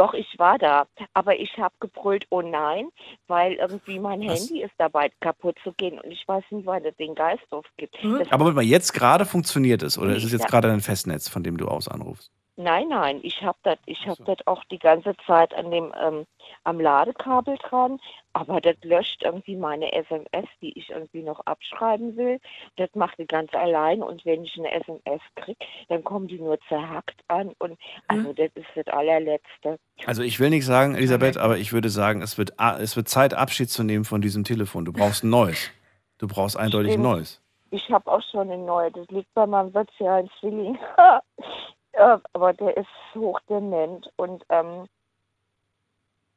Doch, 0.00 0.14
ich 0.14 0.38
war 0.38 0.56
da. 0.56 0.86
Aber 1.12 1.38
ich 1.38 1.58
habe 1.58 1.74
gebrüllt, 1.78 2.24
oh 2.30 2.40
nein, 2.40 2.88
weil 3.26 3.52
irgendwie 3.52 3.98
mein 3.98 4.22
Was? 4.22 4.48
Handy 4.48 4.62
ist 4.62 4.72
dabei 4.78 5.10
kaputt 5.20 5.58
zu 5.62 5.72
gehen 5.72 5.98
und 5.98 6.10
ich 6.10 6.26
weiß 6.26 6.42
nicht, 6.52 6.64
wann 6.64 6.82
es 6.86 6.96
den 6.96 7.14
Geist 7.14 7.44
aufgibt. 7.50 7.94
Hm? 8.00 8.18
Das, 8.18 8.32
Aber 8.32 8.46
warte 8.46 8.56
mal, 8.56 8.64
jetzt 8.64 8.94
gerade 8.94 9.26
funktioniert 9.26 9.82
es 9.82 9.98
oder 9.98 10.16
ist 10.16 10.24
es 10.24 10.32
jetzt 10.32 10.48
gerade 10.48 10.68
dein 10.68 10.80
Festnetz, 10.80 11.28
von 11.28 11.42
dem 11.42 11.58
du 11.58 11.68
aus 11.68 11.86
anrufst? 11.86 12.32
Nein, 12.62 12.88
nein, 12.88 13.20
ich 13.22 13.42
habe 13.42 13.58
das 13.62 13.78
ich 13.86 14.06
hab 14.06 14.24
das 14.24 14.38
auch 14.46 14.64
die 14.64 14.78
ganze 14.78 15.14
Zeit 15.26 15.54
an 15.54 15.70
dem, 15.70 15.92
ähm, 16.00 16.26
am 16.64 16.80
Ladekabel 16.80 17.56
dran, 17.58 17.98
aber 18.32 18.60
das 18.60 18.76
löscht 18.82 19.22
irgendwie 19.22 19.56
meine 19.56 19.92
SMS, 19.92 20.46
die 20.60 20.78
ich 20.78 20.90
irgendwie 20.90 21.22
noch 21.22 21.40
abschreiben 21.46 22.16
will. 22.16 22.38
Das 22.76 22.88
macht 22.94 23.18
die 23.18 23.26
ganz 23.26 23.52
allein 23.54 24.02
und 24.02 24.24
wenn 24.24 24.44
ich 24.44 24.56
eine 24.58 24.70
SMS 24.72 25.20
kriege, 25.36 25.58
dann 25.88 26.04
kommen 26.04 26.28
die 26.28 26.38
nur 26.38 26.58
zerhackt 26.68 27.20
an 27.28 27.52
und 27.58 27.78
also 28.08 28.32
das 28.32 28.50
ist 28.54 28.68
das 28.74 28.86
allerletzte. 28.86 29.78
Also 30.06 30.22
ich 30.22 30.38
will 30.40 30.50
nicht 30.50 30.66
sagen, 30.66 30.94
Elisabeth, 30.94 31.36
aber 31.36 31.58
ich 31.58 31.72
würde 31.72 31.88
sagen, 31.88 32.22
es 32.22 32.38
wird, 32.38 32.54
es 32.78 32.96
wird 32.96 33.08
Zeit, 33.08 33.34
Abschied 33.34 33.70
zu 33.70 33.82
nehmen 33.82 34.04
von 34.04 34.20
diesem 34.20 34.44
Telefon. 34.44 34.84
Du 34.84 34.92
brauchst 34.92 35.24
ein 35.24 35.30
neues. 35.30 35.70
Du 36.18 36.28
brauchst 36.28 36.56
eindeutig 36.56 36.94
ein 36.94 37.02
neues. 37.02 37.40
Ich 37.70 37.88
habe 37.90 38.10
auch 38.10 38.22
schon 38.30 38.50
eine 38.50 38.62
neue. 38.62 38.90
Das 38.90 39.06
liegt 39.08 39.32
bei 39.32 39.46
meinem 39.46 39.72
sozialen 39.72 40.28
Zwilling. 40.38 40.78
Äh, 41.92 42.18
Aber 42.32 42.52
der 42.52 42.76
ist 42.76 42.88
hochdement 43.14 44.12
und 44.16 44.44
ähm, 44.48 44.86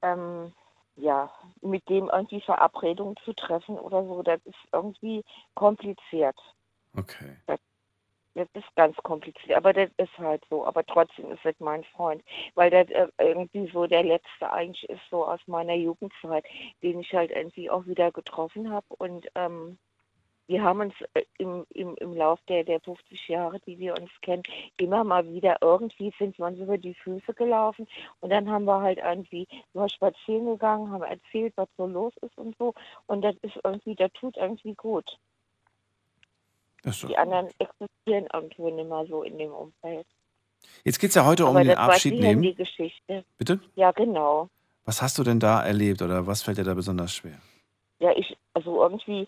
ähm, 0.02 0.54
ja, 0.96 1.32
mit 1.62 1.88
dem 1.90 2.10
irgendwie 2.10 2.42
Verabredungen 2.42 3.16
zu 3.26 3.34
treffen 3.34 3.80
oder 3.80 4.04
so, 4.04 4.22
das 4.22 4.40
ist 4.46 4.58
irgendwie 4.72 5.24
kompliziert. 5.56 6.38
Okay. 6.96 7.38
Das 8.36 8.48
ist 8.54 8.76
ganz 8.76 8.98
kompliziert, 8.98 9.56
aber 9.56 9.74
das 9.74 9.90
ist 9.98 10.18
halt 10.18 10.44
so. 10.50 10.66
Aber 10.66 10.84
trotzdem 10.84 11.32
ist 11.32 11.46
es 11.46 11.60
mein 11.60 11.84
Freund, 11.84 12.24
weil 12.56 12.72
das 12.72 12.90
äh, 12.90 13.08
irgendwie 13.20 13.70
so 13.72 13.86
der 13.86 14.04
letzte 14.04 14.52
eigentlich 14.52 14.90
ist, 14.90 15.02
so 15.12 15.26
aus 15.26 15.40
meiner 15.46 15.76
Jugendzeit, 15.76 16.44
den 16.82 17.00
ich 17.00 17.14
halt 17.14 17.30
irgendwie 17.30 17.70
auch 17.70 17.86
wieder 17.86 18.12
getroffen 18.12 18.72
habe. 18.72 18.88
Und 18.98 19.28
ähm, 19.36 19.78
wir 20.48 20.62
haben 20.62 20.82
uns 20.82 20.94
äh, 21.14 21.24
im, 21.38 21.66
im, 21.70 21.96
im 21.96 22.14
Lauf 22.16 22.40
der, 22.48 22.64
der 22.64 22.80
50 22.82 23.28
Jahre, 23.28 23.60
die 23.62 23.80
wir 23.80 23.94
uns 23.98 24.10
kennen, 24.22 24.44
immer 24.78 25.04
mal 25.04 25.28
wieder 25.28 25.58
irgendwie 25.62 26.14
sind 26.20 26.38
wir 26.38 26.46
uns 26.46 26.60
über 26.60 26.78
die 26.78 26.94
Füße 26.96 27.34
gelaufen. 27.34 27.88
Und 28.20 28.30
dann 28.30 28.50
haben 28.50 28.66
wir 28.66 28.82
halt 28.82 29.00
irgendwie 29.00 29.48
nur 29.74 29.90
spazieren 29.90 30.46
gegangen, 30.46 30.92
haben 30.92 31.04
erzählt, 31.04 31.54
was 31.56 31.70
so 31.78 31.88
los 31.88 32.14
ist 32.22 32.38
und 32.38 32.58
so. 32.58 32.74
Und 33.08 33.22
das 33.22 33.36
ist 33.42 33.58
irgendwie, 33.64 33.96
das 33.96 34.12
tut 34.14 34.38
irgendwie 34.38 34.74
gut. 34.76 35.18
Die 36.86 37.18
anderen 37.18 37.48
existieren 37.60 38.28
irgendwo 38.34 38.70
nicht 38.70 38.90
mehr 38.90 39.06
so 39.08 39.24
in 39.24 39.38
dem 39.38 39.52
Umfeld. 39.52 40.06
Jetzt 40.84 41.00
geht 41.00 41.10
es 41.10 41.16
ja 41.16 41.26
heute 41.26 41.46
um 41.46 41.52
Aber 41.52 41.60
den 41.62 41.70
das 41.70 41.78
war 41.78 41.90
Abschied 41.90 42.14
die 42.14 42.20
nehmen. 42.20 42.44
Handygeschichte. 42.44 43.24
Bitte? 43.38 43.60
Ja, 43.76 43.92
genau. 43.92 44.50
Was 44.86 45.02
hast 45.02 45.18
du 45.18 45.24
denn 45.24 45.40
da 45.40 45.64
erlebt 45.64 46.02
oder 46.02 46.28
was 46.28 46.44
fällt 46.44 46.58
dir 46.58 46.66
da 46.66 46.74
besonders 46.74 47.16
schwer? 47.16 47.40
Ja, 48.00 48.12
ich, 48.18 48.36
also 48.54 48.84
irgendwie, 48.84 49.28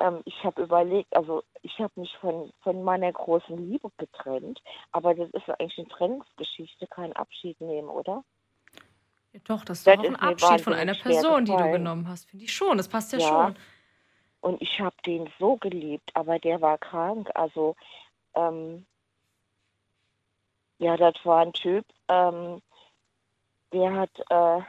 ähm, 0.00 0.22
ich 0.24 0.44
habe 0.44 0.62
überlegt, 0.62 1.14
also 1.16 1.42
ich 1.62 1.78
habe 1.78 1.92
mich 1.96 2.14
von, 2.18 2.52
von 2.62 2.82
meiner 2.82 3.12
großen 3.12 3.56
Liebe 3.70 3.90
getrennt, 3.96 4.62
aber 4.92 5.14
das 5.14 5.30
ist 5.30 5.46
ja 5.46 5.54
eigentlich 5.54 5.78
eine 5.78 5.88
Trennungsgeschichte, 5.88 6.86
kein 6.86 7.12
Abschied 7.14 7.60
nehmen, 7.60 7.88
oder? 7.88 8.24
Ja, 9.32 9.40
doch, 9.44 9.64
das 9.64 9.78
ist 9.78 9.86
Das 9.86 9.96
doch 9.96 10.02
auch 10.02 10.08
ein 10.08 10.14
ist 10.14 10.22
Abschied 10.22 10.60
von 10.62 10.72
einer 10.72 10.94
Person, 10.94 11.44
die 11.44 11.56
du 11.56 11.70
genommen 11.70 12.08
hast. 12.08 12.28
Finde 12.30 12.44
ich 12.44 12.52
schon. 12.54 12.76
Das 12.76 12.88
passt 12.88 13.12
ja, 13.12 13.18
Ja. 13.18 13.28
schon. 13.28 13.56
Und 14.40 14.62
ich 14.62 14.80
habe 14.80 14.94
den 15.04 15.28
so 15.38 15.56
geliebt, 15.56 16.10
aber 16.14 16.38
der 16.38 16.60
war 16.60 16.78
krank. 16.78 17.28
Also, 17.34 17.74
ähm, 18.34 18.86
ja, 20.78 20.96
das 20.96 21.14
war 21.24 21.40
ein 21.40 21.52
Typ, 21.52 21.84
ähm, 22.08 22.62
der 23.72 23.92
hat, 23.94 24.10
äh, 24.30 24.62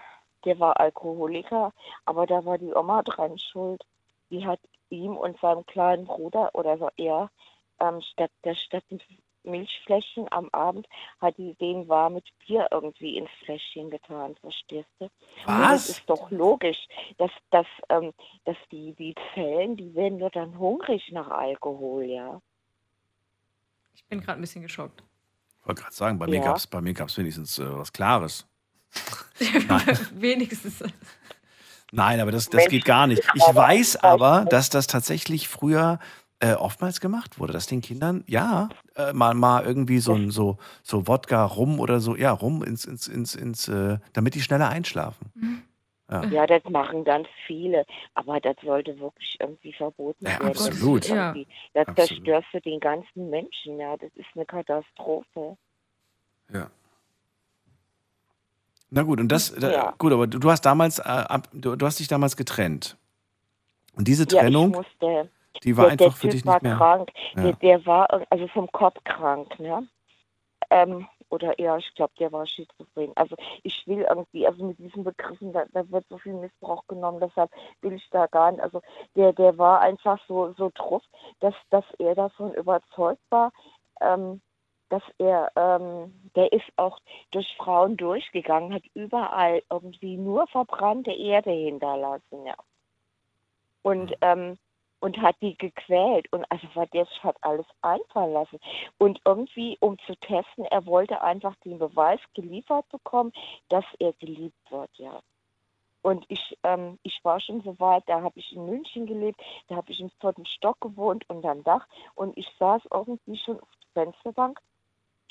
der 0.46 0.60
war 0.60 0.80
Alkoholiker, 0.80 1.74
aber 2.06 2.26
da 2.26 2.44
war 2.46 2.58
die 2.58 2.74
Oma 2.74 3.04
dran 3.04 3.38
schuld. 3.38 3.84
Die 4.30 4.46
hat 4.46 4.60
ihm 4.90 5.16
und 5.18 5.40
seinem 5.40 5.66
kleinen 5.66 6.06
Bruder 6.06 6.54
oder 6.54 6.78
so 6.78 6.90
er 6.98 7.30
ähm, 7.80 8.02
statt 8.14 8.32
der 8.44 8.56
statt 8.56 8.84
Milchfläschchen 9.44 10.28
am 10.32 10.50
Abend 10.52 10.88
hat 11.20 11.38
die 11.38 11.56
den 11.56 11.88
warmes 11.88 12.24
Bier 12.46 12.68
irgendwie 12.72 13.18
ins 13.18 13.30
Fläschchen 13.44 13.90
getan, 13.90 14.36
verstehst 14.42 14.90
du? 15.00 15.06
Und 15.06 15.12
Was? 15.46 15.88
das 15.88 15.90
ist 15.90 16.10
doch 16.10 16.30
logisch, 16.32 16.78
dass, 17.18 17.32
dass, 17.50 17.66
ähm, 17.90 18.14
dass 18.46 18.58
die, 18.72 18.94
die 18.94 19.16
Zellen, 19.34 19.78
die 19.78 19.96
werden 19.96 20.20
doch 20.20 20.32
dann 20.32 20.58
hungrig 20.58 21.10
nach 21.12 21.30
Alkohol, 21.30 22.04
ja. 22.04 22.42
Ich 23.96 24.06
bin 24.06 24.20
gerade 24.22 24.40
ein 24.40 24.42
bisschen 24.42 24.62
geschockt. 24.62 25.04
Ich 25.60 25.66
wollte 25.66 25.82
gerade 25.82 25.96
sagen, 25.96 26.20
bei 26.20 26.28
mir 26.28 26.36
Ja. 26.40 26.46
gab 26.46 26.58
es 26.58 26.72
mir 26.72 26.84
wenigstens 26.84 27.58
äh, 27.60 27.78
was 27.78 27.92
Klares. 27.92 28.48
Wenigstens. 30.14 30.84
Nein, 31.92 32.20
aber 32.20 32.32
das, 32.32 32.50
das 32.50 32.68
geht 32.68 32.86
gar 32.86 33.08
nicht. 33.08 33.24
Ich 33.34 33.42
weiß 33.44 33.98
aber, 34.04 34.46
dass 34.50 34.70
das 34.70 34.88
tatsächlich 34.88 35.48
früher 35.48 36.00
äh, 36.40 36.54
oftmals 36.54 37.00
gemacht 37.02 37.40
wurde, 37.40 37.54
dass 37.54 37.66
den 37.66 37.82
Kindern, 37.82 38.24
ja, 38.28 38.70
äh, 38.96 39.12
mal, 39.14 39.34
mal 39.34 39.64
irgendwie 39.66 40.00
so 40.00 40.14
ein 40.14 40.30
so, 40.30 40.58
so 40.84 41.08
Wodka, 41.08 41.44
Rum 41.46 41.80
oder 41.80 42.00
so, 42.00 42.16
ja, 42.16 42.32
Rum 42.32 42.64
ins, 42.64 42.86
ins, 42.86 43.08
ins, 43.08 43.34
ins 43.36 43.68
äh, 43.70 43.98
damit 44.14 44.36
die 44.36 44.42
schneller 44.42 44.70
einschlafen. 44.70 45.64
Ja. 46.12 46.24
Ja, 46.26 46.46
das 46.48 46.64
machen 46.70 47.04
ganz 47.04 47.28
viele, 47.48 47.86
aber 48.14 48.40
das 48.40 48.56
sollte 48.64 48.98
wirklich 49.00 49.36
irgendwie 49.40 49.74
verboten 49.74 50.26
Ja, 50.26 50.32
werden. 50.40 50.54
Das 50.54 50.68
absolut. 50.68 51.08
Ja. 51.10 51.30
irgendwie- 51.34 51.48
Das 51.74 51.88
Absolut. 51.88 52.08
zerstörst 52.10 52.48
du 52.54 52.62
den 52.62 52.80
ganzen 52.80 53.30
Menschen, 53.30 53.80
ja. 53.80 53.98
Das 53.98 54.12
ist 54.16 54.28
eine 54.36 54.46
Katastrophe. 54.46 55.58
Ja. 56.54 56.70
Na 58.90 59.04
gut, 59.04 59.20
und 59.20 59.30
das, 59.30 59.54
da, 59.54 59.72
Ja. 59.72 59.94
gut, 59.98 60.14
aber 60.14 60.28
du, 60.28 60.50
hast 60.50 60.62
damals, 60.62 61.00
äh, 61.00 61.04
ab, 61.04 61.50
du, 61.54 61.76
du 61.76 61.86
hast 61.86 62.00
dich 62.00 62.08
damals 62.08 62.38
getrennt. 62.38 62.98
Und 63.96 64.08
diese 64.08 64.26
Ja, 64.30 64.42
Trennung, 64.42 64.72
musste, 64.72 65.30
die 65.64 65.76
war 65.76 65.88
der, 65.88 65.98
der 65.98 66.08
einfach 66.08 66.18
für 66.18 66.28
typ 66.28 66.32
dich 66.32 66.46
war 66.46 66.54
nicht 66.56 66.64
mehr. 66.64 66.76
krank. 66.78 67.12
Ja. 67.36 67.42
Der, 67.44 67.54
der 67.54 67.86
war 67.86 68.08
also 68.30 68.48
vom 68.50 68.72
Kopf 68.72 68.98
krank, 69.04 69.60
ne? 69.60 69.88
Ähm, 70.70 71.08
oder 71.30 71.60
eher, 71.60 71.78
ich 71.78 71.94
glaube, 71.96 72.14
der 72.20 72.32
war 72.32 72.46
schizophren. 72.46 73.12
Also 73.16 73.36
ich 73.64 73.86
will 73.86 74.02
irgendwie, 74.10 74.48
also 74.48 74.64
mit 74.64 74.80
diesen 74.80 75.04
Begriffen, 75.04 75.52
da, 75.52 75.66
da 75.74 75.90
wird 75.92 76.06
so 76.10 76.18
viel 76.18 76.34
Missbrauch 76.34 76.86
genommen, 76.88 77.20
deshalb 77.20 77.52
will 77.82 77.94
ich 77.94 78.08
da 78.12 78.28
gar 78.28 78.52
nicht. 78.52 78.62
Also 78.64 78.82
der, 79.16 79.34
der 79.34 79.58
war 79.58 79.82
einfach 79.82 80.20
so, 80.28 80.54
so 80.58 80.72
drauf, 80.74 81.04
dass, 81.42 81.54
dass 81.70 81.84
er 82.00 82.16
davon 82.16 82.54
überzeugt 82.54 83.22
war, 83.30 83.52
ähm, 84.00 84.42
dass 84.90 85.04
er, 85.18 85.52
ähm, 85.56 86.14
der 86.36 86.52
ist 86.52 86.68
auch 86.76 87.00
durch 87.32 87.48
Frauen 87.58 87.98
durchgegangen, 87.98 88.74
hat 88.74 88.84
überall 88.94 89.64
irgendwie 89.70 90.18
nur 90.18 90.48
verbrannte 90.48 91.12
Erde 91.12 91.52
hinterlassen, 91.52 92.46
ja. 92.46 92.56
Und, 93.82 94.14
ähm, 94.22 94.58
und 95.00 95.18
hat 95.22 95.36
die 95.42 95.58
gequält 95.58 96.32
und 96.34 96.46
also 96.50 96.68
was 96.74 96.90
der 96.90 97.06
hat 97.24 97.38
alles 97.42 97.66
einfallen 97.82 98.34
lassen. 98.34 98.60
Und 98.98 99.22
irgendwie, 99.26 99.78
um 99.80 99.98
zu 100.00 100.16
testen, 100.16 100.66
er 100.66 100.86
wollte 100.86 101.22
einfach 101.22 101.56
den 101.64 101.78
Beweis 101.78 102.20
geliefert 102.34 102.88
bekommen, 102.90 103.32
dass 103.70 103.86
er 104.00 104.14
geliebt 104.14 104.72
wird, 104.72 104.90
ja. 104.96 105.22
Und 106.02 106.26
ich, 106.30 106.58
ähm, 106.64 107.00
ich 107.04 107.20
war 107.24 107.40
schon 107.40 107.62
so 107.64 107.78
weit, 107.80 108.04
da 108.08 108.22
habe 108.22 108.40
ich 108.40 108.56
in 108.56 108.66
München 108.66 109.06
gelebt, 109.06 109.42
da 109.68 109.76
habe 109.76 109.92
ich 109.92 110.00
im 110.00 110.10
vierten 110.22 110.46
Stock 110.46 110.80
gewohnt 110.80 111.30
und 111.30 111.46
am 111.46 111.64
Dach 111.64 111.86
und 112.16 112.38
ich 112.38 112.48
saß 112.60 112.82
irgendwie 112.92 113.38
schon 113.38 113.60
auf 113.60 113.70
der 113.96 114.06
Fensterbank 114.06 114.60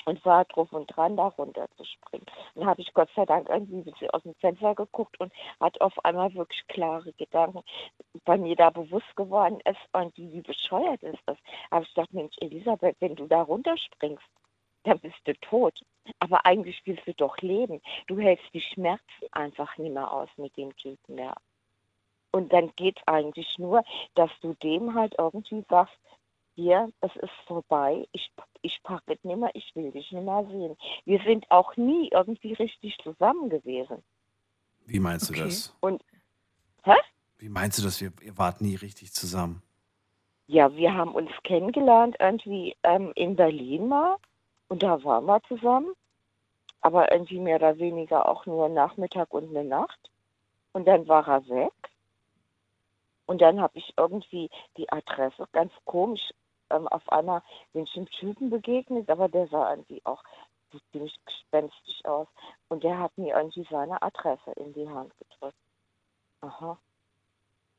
und 0.07 0.23
war 0.23 0.45
drauf 0.45 0.71
und 0.71 0.87
dran, 0.87 1.17
da 1.17 1.27
runter 1.27 1.67
zu 1.75 1.83
springen. 1.83 2.25
Dann 2.55 2.65
habe 2.65 2.81
ich 2.81 2.93
Gott 2.93 3.09
sei 3.13 3.25
Dank 3.25 3.49
irgendwie 3.49 3.75
ein 3.75 3.83
bisschen 3.83 4.09
aus 4.11 4.23
dem 4.23 4.35
Fenster 4.35 4.73
geguckt 4.73 5.19
und 5.19 5.33
hat 5.59 5.79
auf 5.81 5.93
einmal 6.05 6.33
wirklich 6.33 6.65
klare 6.67 7.11
Gedanken 7.13 7.61
bei 8.23 8.37
mir 8.37 8.55
da 8.55 8.69
bewusst 8.69 9.13
geworden 9.17 9.59
ist 9.65 9.79
und 9.91 10.17
wie, 10.17 10.31
wie 10.31 10.41
bescheuert 10.41 11.03
ist 11.03 11.19
das. 11.25 11.37
Aber 11.71 11.83
ich 11.83 11.93
dachte, 11.93 12.15
Mensch, 12.15 12.35
Elisabeth, 12.39 12.95
wenn 13.01 13.15
du 13.15 13.27
da 13.27 13.41
runterspringst, 13.41 14.23
dann 14.83 14.97
bist 14.99 15.19
du 15.25 15.33
tot. 15.41 15.77
Aber 16.19 16.45
eigentlich 16.45 16.81
willst 16.85 17.05
du 17.05 17.13
doch 17.13 17.37
leben. 17.39 17.81
Du 18.07 18.17
hältst 18.17 18.45
die 18.53 18.61
Schmerzen 18.61 19.03
einfach 19.33 19.77
nicht 19.77 19.93
mehr 19.93 20.09
aus 20.09 20.29
mit 20.37 20.55
dem 20.55 20.73
Typen 20.77 21.15
mehr. 21.15 21.35
Und 22.31 22.53
dann 22.53 22.71
geht 22.77 22.97
es 22.97 23.07
eigentlich 23.07 23.57
nur, 23.57 23.83
dass 24.15 24.31
du 24.39 24.53
dem 24.63 24.95
halt 24.95 25.15
irgendwie 25.17 25.65
sagst, 25.69 25.97
hier, 26.57 26.91
es 27.01 27.15
ist 27.17 27.31
vorbei, 27.45 28.07
ich, 28.13 28.31
ich 28.63 28.81
packe 28.81 29.13
es 29.13 29.23
nicht 29.23 29.37
mehr, 29.37 29.51
ich 29.53 29.71
will 29.75 29.91
dich 29.91 30.11
nicht 30.11 30.23
mehr 30.25 30.43
sehen. 30.49 30.75
Wir 31.05 31.21
sind 31.23 31.49
auch 31.51 31.75
nie 31.77 32.09
irgendwie 32.11 32.53
richtig 32.53 32.97
zusammen 33.03 33.49
gewesen. 33.49 34.03
Wie 34.87 34.99
meinst 34.99 35.29
du 35.29 35.33
Okay. 35.33 35.43
das? 35.43 35.75
Und, 35.81 36.03
hä? 36.83 36.95
Wie 37.37 37.49
meinst 37.49 37.77
du 37.77 37.83
das? 37.83 38.01
Wir, 38.01 38.11
ihr 38.23 38.35
wart 38.39 38.59
nie 38.61 38.75
richtig 38.75 39.13
zusammen. 39.13 39.61
Ja, 40.47 40.73
wir 40.75 40.95
haben 40.95 41.13
uns 41.13 41.29
kennengelernt 41.43 42.15
irgendwie 42.19 42.75
ähm, 42.81 43.11
in 43.15 43.35
Berlin 43.35 43.87
mal 43.87 44.15
und 44.67 44.81
da 44.81 45.03
waren 45.03 45.25
wir 45.25 45.39
zusammen, 45.43 45.93
aber 46.81 47.11
irgendwie 47.11 47.39
mehr 47.39 47.57
oder 47.57 47.77
weniger 47.77 48.27
auch 48.27 48.47
nur 48.47 48.67
Nachmittag 48.67 49.31
und 49.31 49.49
eine 49.55 49.63
Nacht. 49.63 49.99
Und 50.73 50.87
dann 50.87 51.07
war 51.07 51.27
er 51.27 51.47
weg. 51.49 51.71
Und 53.27 53.41
dann 53.41 53.59
habe 53.59 53.77
ich 53.77 53.93
irgendwie 53.97 54.49
die 54.77 54.89
Adresse, 54.89 55.47
ganz 55.51 55.71
komisch, 55.85 56.31
ähm, 56.69 56.87
auf 56.87 57.07
einmal 57.11 57.41
einem 57.73 58.09
Typen 58.19 58.49
begegnet, 58.49 59.09
aber 59.09 59.29
der 59.29 59.47
sah 59.47 59.71
irgendwie 59.71 60.01
auch 60.05 60.23
ziemlich 60.91 61.15
gespenstisch 61.25 62.03
aus. 62.05 62.27
Und 62.69 62.83
der 62.83 62.99
hat 62.99 63.17
mir 63.17 63.35
irgendwie 63.35 63.65
seine 63.69 64.01
Adresse 64.01 64.51
in 64.55 64.73
die 64.73 64.89
Hand 64.89 65.13
gedrückt. 65.17 65.57
Aha. 66.41 66.77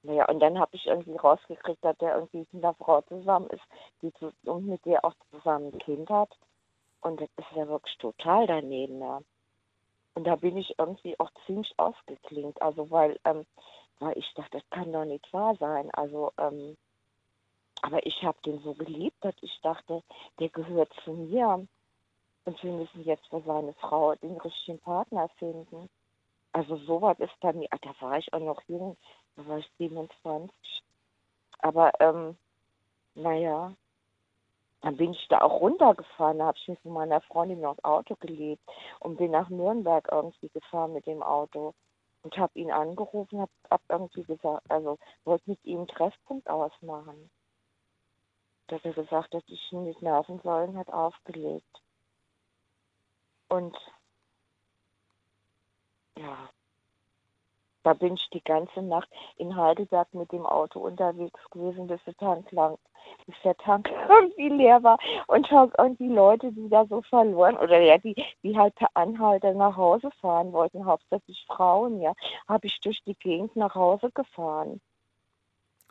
Naja, 0.02 0.26
und 0.28 0.40
dann 0.40 0.58
habe 0.58 0.74
ich 0.76 0.86
irgendwie 0.86 1.16
rausgekriegt, 1.16 1.84
dass 1.84 1.96
der 1.98 2.14
irgendwie 2.14 2.46
mit 2.52 2.64
einer 2.64 2.74
Frau 2.74 3.00
zusammen 3.02 3.48
ist, 3.50 3.64
die 4.00 4.12
zu, 4.14 4.32
und 4.44 4.66
mit 4.66 4.84
der 4.84 5.04
auch 5.04 5.14
zusammen 5.30 5.72
ein 5.72 5.78
Kind 5.78 6.08
hat. 6.08 6.30
Und 7.00 7.20
das 7.20 7.28
ist 7.36 7.56
ja 7.56 7.68
wirklich 7.68 7.96
total 7.98 8.46
daneben, 8.46 9.00
ja. 9.00 9.20
Und 10.14 10.24
da 10.24 10.36
bin 10.36 10.56
ich 10.56 10.74
irgendwie 10.78 11.18
auch 11.20 11.30
ziemlich 11.46 11.72
ausgeklingt. 11.76 12.60
Also 12.62 12.90
weil, 12.90 13.18
ähm, 13.24 13.46
weil 14.00 14.16
ich 14.18 14.32
dachte, 14.34 14.58
das 14.58 14.70
kann 14.70 14.92
doch 14.92 15.04
nicht 15.04 15.32
wahr 15.32 15.54
sein. 15.56 15.90
Also, 15.92 16.32
ähm, 16.38 16.76
aber 17.82 18.04
ich 18.06 18.22
habe 18.22 18.38
den 18.44 18.60
so 18.60 18.74
geliebt, 18.74 19.16
dass 19.20 19.34
ich 19.40 19.60
dachte, 19.62 20.02
der 20.38 20.48
gehört 20.48 20.92
zu 21.04 21.12
mir. 21.12 21.66
Und 22.44 22.62
wir 22.62 22.72
müssen 22.72 23.04
jetzt 23.04 23.26
für 23.28 23.42
seine 23.42 23.74
Frau 23.74 24.14
den 24.16 24.38
richtigen 24.38 24.78
Partner 24.78 25.28
finden. 25.38 25.88
Also 26.52 26.76
sowas 26.76 27.18
ist 27.20 27.38
bei 27.40 27.52
mir, 27.52 27.68
ah, 27.70 27.78
da 27.82 27.94
war 28.00 28.18
ich 28.18 28.32
auch 28.32 28.40
noch 28.40 28.62
jung, 28.68 28.96
da 29.36 29.46
war 29.46 29.58
ich 29.58 29.70
27. 29.78 30.50
Aber 31.60 31.92
ähm, 32.00 32.36
naja, 33.14 33.74
dann 34.80 34.96
bin 34.96 35.12
ich 35.12 35.28
da 35.28 35.40
auch 35.42 35.60
runtergefahren, 35.60 36.38
da 36.38 36.46
habe 36.46 36.58
ich 36.58 36.68
mich 36.68 36.84
mit 36.84 36.94
meiner 36.94 37.20
Freundin 37.20 37.60
noch 37.60 37.76
Auto 37.82 38.16
gelebt 38.16 38.62
und 39.00 39.16
bin 39.16 39.32
nach 39.32 39.50
Nürnberg 39.50 40.08
irgendwie 40.10 40.48
gefahren 40.48 40.92
mit 40.92 41.06
dem 41.06 41.22
Auto 41.22 41.74
und 42.22 42.36
habe 42.38 42.58
ihn 42.58 42.70
angerufen, 42.70 43.40
habe 43.40 43.52
hab 43.70 43.82
irgendwie 43.88 44.22
gesagt, 44.22 44.70
also 44.70 44.98
wollte 45.24 45.50
mit 45.50 45.64
ihm 45.64 45.78
einen 45.78 45.88
Treffpunkt 45.88 46.48
ausmachen. 46.48 47.30
Da 48.68 48.76
hat 48.76 48.84
er 48.84 48.92
gesagt, 48.92 49.34
dass 49.34 49.42
ich 49.46 49.72
ihn 49.72 49.84
nicht 49.84 50.02
nerven 50.02 50.40
soll 50.42 50.68
und 50.68 50.76
hat 50.76 50.92
aufgelegt. 50.92 51.82
Und 53.48 53.76
ja, 56.18 56.50
da 57.82 57.94
bin 57.94 58.14
ich 58.14 58.28
die 58.30 58.44
ganze 58.44 58.82
Nacht 58.82 59.08
in 59.36 59.56
Heidelberg 59.56 60.12
mit 60.12 60.30
dem 60.32 60.44
Auto 60.44 60.80
unterwegs 60.80 61.40
gewesen, 61.50 61.86
bis 61.86 62.02
der 62.04 62.14
Tank 62.16 62.52
lang, 62.52 62.76
bis 63.24 63.36
der 63.42 63.56
Tank 63.56 63.88
irgendwie 64.10 64.50
leer 64.50 64.82
war 64.82 64.98
und 65.28 65.50
habe 65.50 65.72
irgendwie 65.78 66.08
Leute, 66.08 66.52
die 66.52 66.68
da 66.68 66.84
so 66.84 67.00
verloren 67.00 67.56
oder 67.56 67.80
ja, 67.80 67.96
die, 67.96 68.14
die 68.42 68.58
halt 68.58 68.74
per 68.74 68.90
Anhalter 68.92 69.54
nach 69.54 69.78
Hause 69.78 70.10
fahren 70.20 70.52
wollten, 70.52 70.84
hauptsächlich 70.84 71.42
Frauen, 71.46 72.02
ja, 72.02 72.12
habe 72.46 72.66
ich 72.66 72.78
durch 72.80 73.02
die 73.04 73.14
Gegend 73.14 73.56
nach 73.56 73.74
Hause 73.74 74.10
gefahren. 74.10 74.82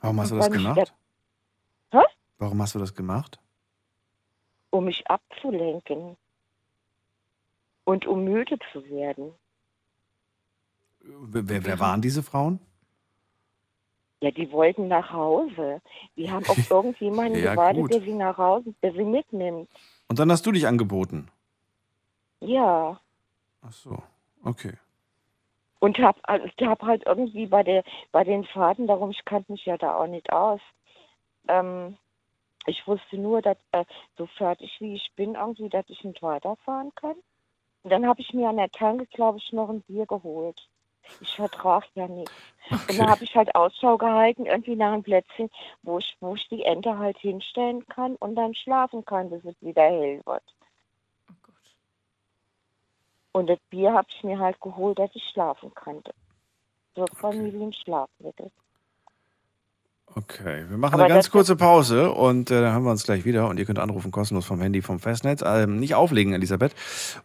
Warum 0.01 0.19
hast 0.19 0.31
du 0.31 0.35
das 0.35 0.51
gemacht? 0.51 0.93
Hä? 1.91 2.03
Warum 2.37 2.61
hast 2.61 2.75
du 2.75 2.79
das 2.79 2.93
gemacht? 2.93 3.39
um 4.69 4.85
mich 4.85 5.09
abzulenken 5.09 6.17
und 7.83 8.05
um 8.05 8.23
müde 8.23 8.57
zu 8.71 8.83
werden. 8.89 9.33
Wer, 10.99 11.65
wer, 11.65 11.79
waren 11.79 12.01
diese 12.01 12.21
Frauen? 12.21 12.59
Ja, 14.19 14.31
die 14.31 14.51
wollten 14.51 14.87
nach 14.87 15.11
Hause. 15.11 15.81
Die 16.15 16.29
haben 16.29 16.45
auf 16.47 16.57
irgendjemanden 16.69 17.41
Ja, 17.41 17.51
gewartet, 17.51 17.81
gut. 17.81 17.93
der 17.93 18.01
sie 18.01 18.13
nach 18.13 18.37
Hause, 18.37 18.73
der 18.81 18.91
sie 18.93 19.05
mitnimmt. 19.05 19.69
Und 20.07 20.19
dann 20.19 20.31
hast 20.31 20.45
du 20.45 20.51
dich 20.51 20.67
angeboten. 20.67 21.29
Ja. 22.41 22.99
Ach 23.61 23.71
so, 23.71 24.01
okay. 24.43 24.73
Und 25.79 25.97
hab, 25.99 26.17
ich 26.43 26.67
hab 26.67 26.81
halt 26.81 27.03
irgendwie 27.05 27.45
bei 27.45 27.63
der 27.63 27.83
bei 28.11 28.23
den 28.23 28.43
Fahrten, 28.45 28.87
darum 28.87 29.11
ich 29.11 29.23
kannte 29.25 29.51
mich 29.51 29.65
ja 29.65 29.77
da 29.77 29.95
auch 29.95 30.07
nicht 30.07 30.31
aus. 30.33 30.59
Ähm, 31.47 31.97
ich 32.67 32.85
wusste 32.87 33.17
nur, 33.17 33.41
dass 33.41 33.57
äh, 33.71 33.85
so 34.17 34.27
fertig 34.27 34.75
wie 34.79 34.95
ich 34.95 35.11
bin, 35.15 35.35
irgendwie, 35.35 35.69
dass 35.69 35.89
ich 35.89 36.03
nicht 36.03 36.21
weiterfahren 36.21 36.93
kann. 36.95 37.15
Und 37.83 37.91
dann 37.91 38.05
habe 38.05 38.21
ich 38.21 38.33
mir 38.33 38.49
an 38.49 38.57
der 38.57 38.69
Tanke, 38.69 39.05
glaube 39.07 39.37
ich, 39.37 39.51
noch 39.53 39.69
ein 39.69 39.81
Bier 39.81 40.05
geholt. 40.05 40.67
Ich 41.21 41.35
vertrage 41.35 41.87
ja 41.95 42.07
nichts. 42.07 42.33
Und 42.89 42.99
da 42.99 43.07
habe 43.07 43.23
ich 43.23 43.33
halt 43.35 43.55
Ausschau 43.55 43.97
gehalten, 43.97 44.45
irgendwie 44.45 44.75
nach 44.75 44.91
einem 44.91 45.03
Plätzchen, 45.03 45.49
wo 45.83 45.99
ich, 45.99 46.17
wo 46.19 46.35
ich 46.35 46.47
die 46.49 46.63
Ente 46.63 46.97
halt 46.97 47.17
hinstellen 47.17 47.87
kann 47.87 48.17
und 48.17 48.35
dann 48.35 48.53
schlafen 48.53 49.05
kann, 49.05 49.29
bis 49.29 49.45
es 49.45 49.55
wieder 49.61 49.83
hell 49.83 50.21
wird. 50.25 50.43
Und 53.31 53.47
das 53.47 53.59
Bier 53.69 53.93
habe 53.93 54.07
ich 54.09 54.23
mir 54.23 54.39
halt 54.39 54.59
geholt, 54.59 54.99
dass 54.99 55.11
ich 55.13 55.23
schlafen 55.29 55.73
konnte. 55.73 56.13
So 56.95 57.05
Familienschlafmittel. 57.05 58.51
Okay, 60.17 60.65
wir 60.67 60.77
machen 60.77 60.95
Aber 60.95 61.05
eine 61.05 61.13
ganz 61.13 61.29
kurze 61.29 61.55
Pause 61.55 62.11
und 62.11 62.49
äh, 62.49 62.59
dann 62.61 62.73
hören 62.73 62.83
wir 62.83 62.91
uns 62.91 63.03
gleich 63.03 63.23
wieder. 63.23 63.47
Und 63.47 63.59
ihr 63.59 63.65
könnt 63.65 63.77
anrufen 63.77 64.09
kostenlos 64.11 64.45
vom 64.45 64.59
Handy 64.59 64.81
vom 64.81 64.99
Festnetz. 64.99 65.43
Ähm, 65.45 65.79
nicht 65.79 65.93
auflegen, 65.93 66.33
Elisabeth. 66.33 66.73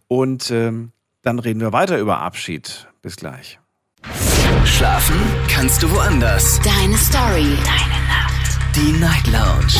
Und 0.08 0.50
ähm, 0.50 0.92
dann 1.22 1.38
reden 1.38 1.60
wir 1.60 1.72
weiter 1.72 1.98
über 1.98 2.18
Abschied. 2.18 2.88
Bis 3.00 3.16
gleich. 3.16 3.58
Schlafen 4.64 5.16
kannst 5.48 5.82
du 5.82 5.90
woanders. 5.90 6.60
Deine 6.60 6.96
Story. 6.98 7.56
Deine 7.64 7.98
Nacht. 8.08 8.58
Die 8.76 8.92
Night 9.00 9.26
Lounge. 9.28 9.72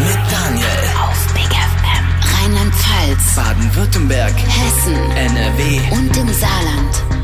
Mit 0.00 0.32
Daniel. 0.32 0.66
Auf 1.00 1.32
Big 1.34 1.44
FM. 1.44 2.42
Rheinland-Pfalz. 2.42 3.36
Baden-Württemberg. 3.36 4.34
Hessen. 4.34 4.96
NRW. 5.12 5.80
Und 5.92 6.16
im 6.16 6.28
Saarland. 6.32 7.21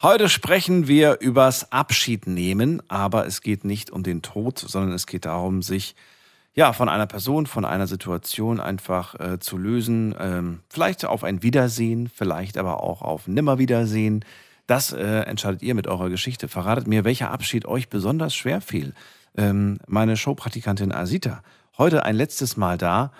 Heute 0.00 0.28
sprechen 0.28 0.86
wir 0.86 1.18
übers 1.18 1.72
Abschied 1.72 2.28
nehmen, 2.28 2.80
aber 2.86 3.26
es 3.26 3.40
geht 3.40 3.64
nicht 3.64 3.90
um 3.90 4.04
den 4.04 4.22
Tod, 4.22 4.56
sondern 4.56 4.92
es 4.92 5.08
geht 5.08 5.24
darum, 5.24 5.60
sich 5.60 5.96
ja 6.54 6.72
von 6.72 6.88
einer 6.88 7.08
Person, 7.08 7.46
von 7.46 7.64
einer 7.64 7.88
Situation 7.88 8.60
einfach 8.60 9.18
äh, 9.18 9.40
zu 9.40 9.58
lösen. 9.58 10.14
Ähm, 10.20 10.60
vielleicht 10.68 11.04
auf 11.04 11.24
ein 11.24 11.42
Wiedersehen, 11.42 12.08
vielleicht 12.14 12.58
aber 12.58 12.84
auch 12.84 13.02
auf 13.02 13.26
Nimmerwiedersehen. 13.26 14.24
Das 14.68 14.92
äh, 14.92 15.22
entscheidet 15.22 15.62
ihr 15.62 15.74
mit 15.74 15.88
eurer 15.88 16.10
Geschichte. 16.10 16.46
Verratet 16.46 16.86
mir, 16.86 17.02
welcher 17.02 17.32
Abschied 17.32 17.66
euch 17.66 17.88
besonders 17.88 18.36
schwer 18.36 18.60
fiel. 18.60 18.94
Ähm, 19.36 19.78
meine 19.88 20.16
Showpraktikantin 20.16 20.92
Asita, 20.92 21.42
heute 21.76 22.04
ein 22.04 22.14
letztes 22.14 22.56
Mal 22.56 22.78
da. 22.78 23.10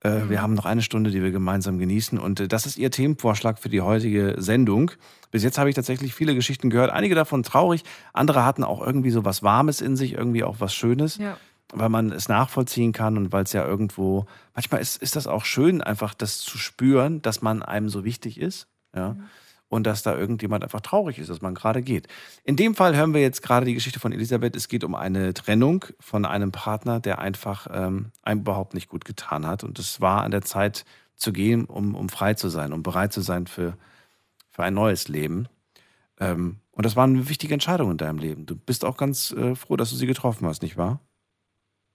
Äh, 0.00 0.28
Wir 0.28 0.42
haben 0.42 0.54
noch 0.54 0.64
eine 0.64 0.82
Stunde, 0.82 1.10
die 1.10 1.22
wir 1.22 1.30
gemeinsam 1.30 1.78
genießen. 1.78 2.18
Und 2.18 2.40
äh, 2.40 2.48
das 2.48 2.66
ist 2.66 2.78
Ihr 2.78 2.90
Themenvorschlag 2.90 3.58
für 3.58 3.68
die 3.68 3.80
heutige 3.80 4.36
Sendung. 4.38 4.90
Bis 5.30 5.42
jetzt 5.42 5.58
habe 5.58 5.68
ich 5.68 5.74
tatsächlich 5.74 6.14
viele 6.14 6.34
Geschichten 6.34 6.70
gehört. 6.70 6.90
Einige 6.90 7.14
davon 7.14 7.42
traurig, 7.42 7.82
andere 8.12 8.44
hatten 8.44 8.64
auch 8.64 8.80
irgendwie 8.84 9.10
so 9.10 9.24
was 9.24 9.42
Warmes 9.42 9.80
in 9.80 9.96
sich, 9.96 10.12
irgendwie 10.14 10.44
auch 10.44 10.56
was 10.60 10.74
Schönes, 10.74 11.18
Ja. 11.18 11.36
weil 11.72 11.88
man 11.88 12.12
es 12.12 12.28
nachvollziehen 12.28 12.92
kann 12.92 13.16
und 13.18 13.32
weil 13.32 13.42
es 13.44 13.52
ja 13.52 13.66
irgendwo, 13.66 14.26
manchmal 14.54 14.80
ist, 14.80 15.02
ist 15.02 15.16
das 15.16 15.26
auch 15.26 15.44
schön, 15.44 15.82
einfach 15.82 16.14
das 16.14 16.38
zu 16.38 16.56
spüren, 16.58 17.20
dass 17.20 17.42
man 17.42 17.62
einem 17.62 17.88
so 17.88 18.04
wichtig 18.04 18.40
ist. 18.40 18.68
Ja. 18.96 19.16
Und 19.68 19.86
dass 19.86 20.02
da 20.02 20.16
irgendjemand 20.16 20.64
einfach 20.64 20.80
traurig 20.80 21.18
ist, 21.18 21.28
dass 21.28 21.42
man 21.42 21.54
gerade 21.54 21.82
geht. 21.82 22.08
In 22.42 22.56
dem 22.56 22.74
Fall 22.74 22.96
hören 22.96 23.12
wir 23.12 23.20
jetzt 23.20 23.42
gerade 23.42 23.66
die 23.66 23.74
Geschichte 23.74 24.00
von 24.00 24.12
Elisabeth. 24.12 24.56
Es 24.56 24.68
geht 24.68 24.82
um 24.82 24.94
eine 24.94 25.34
Trennung 25.34 25.84
von 26.00 26.24
einem 26.24 26.52
Partner, 26.52 27.00
der 27.00 27.18
einfach 27.18 27.66
ähm, 27.70 28.12
einem 28.22 28.40
überhaupt 28.40 28.72
nicht 28.72 28.88
gut 28.88 29.04
getan 29.04 29.46
hat. 29.46 29.64
Und 29.64 29.78
es 29.78 30.00
war 30.00 30.22
an 30.22 30.30
der 30.30 30.42
Zeit 30.42 30.86
zu 31.16 31.32
gehen, 31.32 31.66
um, 31.66 31.94
um 31.94 32.08
frei 32.08 32.34
zu 32.34 32.48
sein, 32.48 32.72
um 32.72 32.82
bereit 32.82 33.12
zu 33.12 33.20
sein 33.20 33.46
für, 33.46 33.76
für 34.48 34.62
ein 34.62 34.74
neues 34.74 35.08
Leben. 35.08 35.48
Ähm, 36.18 36.60
und 36.72 36.86
das 36.86 36.96
war 36.96 37.04
eine 37.04 37.28
wichtige 37.28 37.54
Entscheidung 37.54 37.90
in 37.90 37.96
deinem 37.96 38.18
Leben. 38.18 38.46
Du 38.46 38.56
bist 38.56 38.84
auch 38.84 38.96
ganz 38.96 39.32
äh, 39.32 39.54
froh, 39.54 39.76
dass 39.76 39.90
du 39.90 39.96
sie 39.96 40.06
getroffen 40.06 40.46
hast, 40.46 40.62
nicht 40.62 40.76
wahr? 40.76 41.00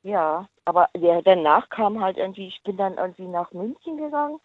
Ja, 0.04 0.50
aber 0.66 0.90
der, 0.96 1.22
danach 1.22 1.70
kam 1.70 2.02
halt 2.02 2.18
irgendwie, 2.18 2.48
ich 2.48 2.62
bin 2.64 2.78
dann 2.78 2.98
irgendwie 2.98 3.28
nach 3.28 3.52
München 3.54 3.98
gegangen, 3.98 4.40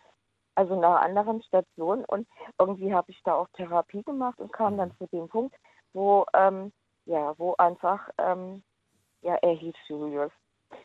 also 0.58 0.74
nach 0.74 1.02
anderen 1.02 1.40
Station 1.44 2.04
und 2.06 2.26
irgendwie 2.58 2.92
habe 2.92 3.12
ich 3.12 3.22
da 3.22 3.34
auch 3.34 3.46
Therapie 3.52 4.02
gemacht 4.02 4.40
und 4.40 4.52
kam 4.52 4.76
dann 4.76 4.90
zu 4.98 5.06
dem 5.06 5.28
Punkt, 5.28 5.54
wo, 5.92 6.26
ähm, 6.34 6.72
ja, 7.06 7.32
wo 7.38 7.54
einfach, 7.58 8.10
ähm, 8.18 8.64
ja, 9.22 9.36
er 9.36 9.52
hieß 9.52 9.76
Julius, 9.86 10.32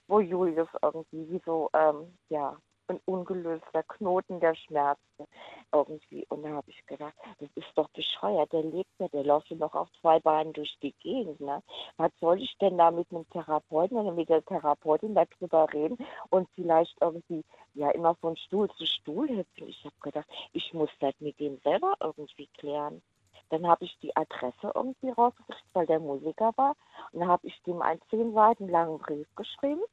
wo 0.07 0.19
Julius 0.19 0.67
irgendwie 0.83 1.27
wie 1.27 1.41
so, 1.43 1.71
ähm, 1.73 2.15
ja, 2.29 2.55
ein 2.87 2.99
ungelöster 3.05 3.83
Knoten 3.83 4.39
der 4.39 4.55
Schmerzen 4.55 5.27
irgendwie. 5.71 6.25
Und 6.29 6.43
da 6.43 6.49
habe 6.49 6.69
ich 6.69 6.85
gedacht, 6.85 7.13
das 7.39 7.49
ist 7.55 7.71
doch 7.75 7.89
bescheuert, 7.89 8.51
der 8.51 8.63
lebt 8.63 8.89
ja, 8.99 9.07
der 9.07 9.23
läuft 9.23 9.49
ja 9.49 9.57
noch 9.57 9.73
auf 9.73 9.87
zwei 10.01 10.19
Beinen 10.19 10.53
durch 10.53 10.77
die 10.81 10.93
Gegend. 10.99 11.39
Ne? 11.39 11.63
Was 11.97 12.11
soll 12.19 12.41
ich 12.41 12.57
denn 12.59 12.77
da 12.77 12.91
mit 12.91 13.09
einem 13.11 13.27
Therapeuten 13.29 13.97
oder 13.97 14.11
mit 14.11 14.29
der 14.29 14.43
Therapeutin 14.45 15.15
darüber 15.15 15.71
reden 15.71 15.97
und 16.29 16.49
vielleicht 16.55 16.95
irgendwie 17.01 17.43
ja 17.73 17.89
immer 17.91 18.15
von 18.15 18.35
Stuhl 18.37 18.69
zu 18.71 18.85
Stuhl 18.85 19.29
hüpfen? 19.29 19.67
Ich 19.67 19.83
habe 19.85 19.95
gedacht, 20.01 20.27
ich 20.51 20.73
muss 20.73 20.89
das 20.99 21.13
mit 21.19 21.39
dem 21.39 21.57
selber 21.63 21.95
irgendwie 22.01 22.47
klären. 22.57 23.01
Dann 23.49 23.67
habe 23.67 23.85
ich 23.85 23.97
die 23.99 24.15
Adresse 24.15 24.71
irgendwie 24.73 25.09
rausgekriegt, 25.09 25.69
weil 25.73 25.85
der 25.85 25.99
Musiker 25.99 26.51
war. 26.55 26.75
Und 27.11 27.19
dann 27.19 27.29
habe 27.29 27.47
ich 27.47 27.61
dem 27.63 27.81
einen 27.81 28.01
zehn 28.09 28.33
Seiten 28.33 28.67
langen 28.67 28.97
Brief 28.97 29.27
geschrieben. 29.35 29.83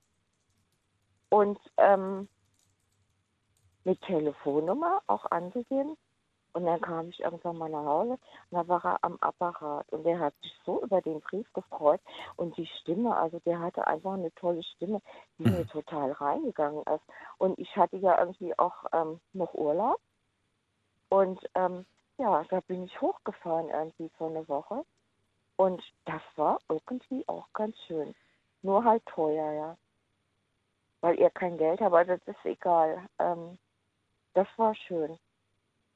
Und 1.29 1.59
ähm, 1.77 2.29
mit 3.85 4.01
Telefonnummer 4.03 5.03
auch 5.07 5.27
angegeben. 5.31 5.97
Und 6.53 6.67
dann 6.67 6.81
kam 6.81 7.09
ich 7.11 7.21
irgendwann 7.21 7.59
mal 7.59 7.71
nach 7.71 7.85
Hause 7.85 8.13
und 8.13 8.21
da 8.51 8.67
war 8.67 8.85
er 8.85 9.05
am 9.05 9.17
Apparat. 9.21 9.89
Und 9.93 10.05
der 10.05 10.19
hat 10.19 10.35
sich 10.43 10.53
so 10.65 10.83
über 10.83 11.01
den 11.01 11.21
Brief 11.21 11.51
gefreut. 11.53 12.01
Und 12.37 12.57
die 12.57 12.67
Stimme, 12.81 13.17
also 13.17 13.39
der 13.41 13.61
hatte 13.61 13.87
einfach 13.87 14.15
eine 14.15 14.35
tolle 14.35 14.63
Stimme, 14.65 15.01
die 15.39 15.49
mir 15.49 15.67
total 15.69 16.11
reingegangen 16.13 16.83
ist. 16.83 17.05
Und 17.39 17.59
ich 17.59 17.77
hatte 17.77 17.99
ja 17.99 18.19
irgendwie 18.19 18.59
auch 18.59 18.85
ähm, 18.93 19.21
noch 19.33 19.55
Urlaub. 19.55 20.01
Und 21.09 21.39
ähm, 21.55 21.87
ja, 22.19 22.45
da 22.51 22.61
bin 22.61 22.85
ich 22.85 23.01
hochgefahren 23.01 23.69
irgendwie 23.69 24.11
für 24.19 24.27
eine 24.27 24.49
Woche. 24.49 24.85
Und 25.57 25.83
das 26.05 26.23
war 26.37 26.59
irgendwie 26.69 27.23
auch 27.29 27.47
ganz 27.53 27.77
schön. 27.87 28.15
Nur 28.63 28.85
halt 28.85 29.05
teuer, 29.07 29.53
ja. 29.53 29.77
Weil 31.01 31.19
er 31.19 31.31
kein 31.31 31.59
Geld 31.59 31.81
hat, 31.81 31.87
aber 31.87 32.05
das 32.05 32.21
ist 32.27 32.45
egal. 32.45 33.07
Ähm, 33.19 33.59
das 34.35 34.47
war 34.57 34.75
schön. 34.75 35.19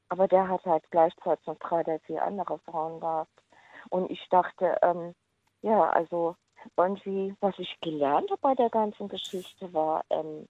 Aber 0.09 0.29
der 0.29 0.49
hat 0.49 0.65
halt 0.65 0.85
gleichzeitig 0.91 1.47
noch 1.47 1.59
drei 1.59 1.81
oder 1.81 1.99
vier 2.01 2.23
andere 2.23 2.59
Frauen 2.61 3.01
gehabt. 3.01 3.43
Und 3.91 4.11
ich 4.11 4.27
dachte, 4.31 4.79
ähm, 4.83 5.15
ja, 5.63 5.91
also 5.91 6.37
irgendwie, 6.77 7.35
was 7.41 7.59
ich 7.59 7.79
gelernt 7.81 8.31
habe 8.31 8.41
bei 8.41 8.55
der 8.55 8.71
ganzen 8.71 9.09
Geschichte 9.09 9.73
war, 9.73 10.05
ähm, 10.11 10.47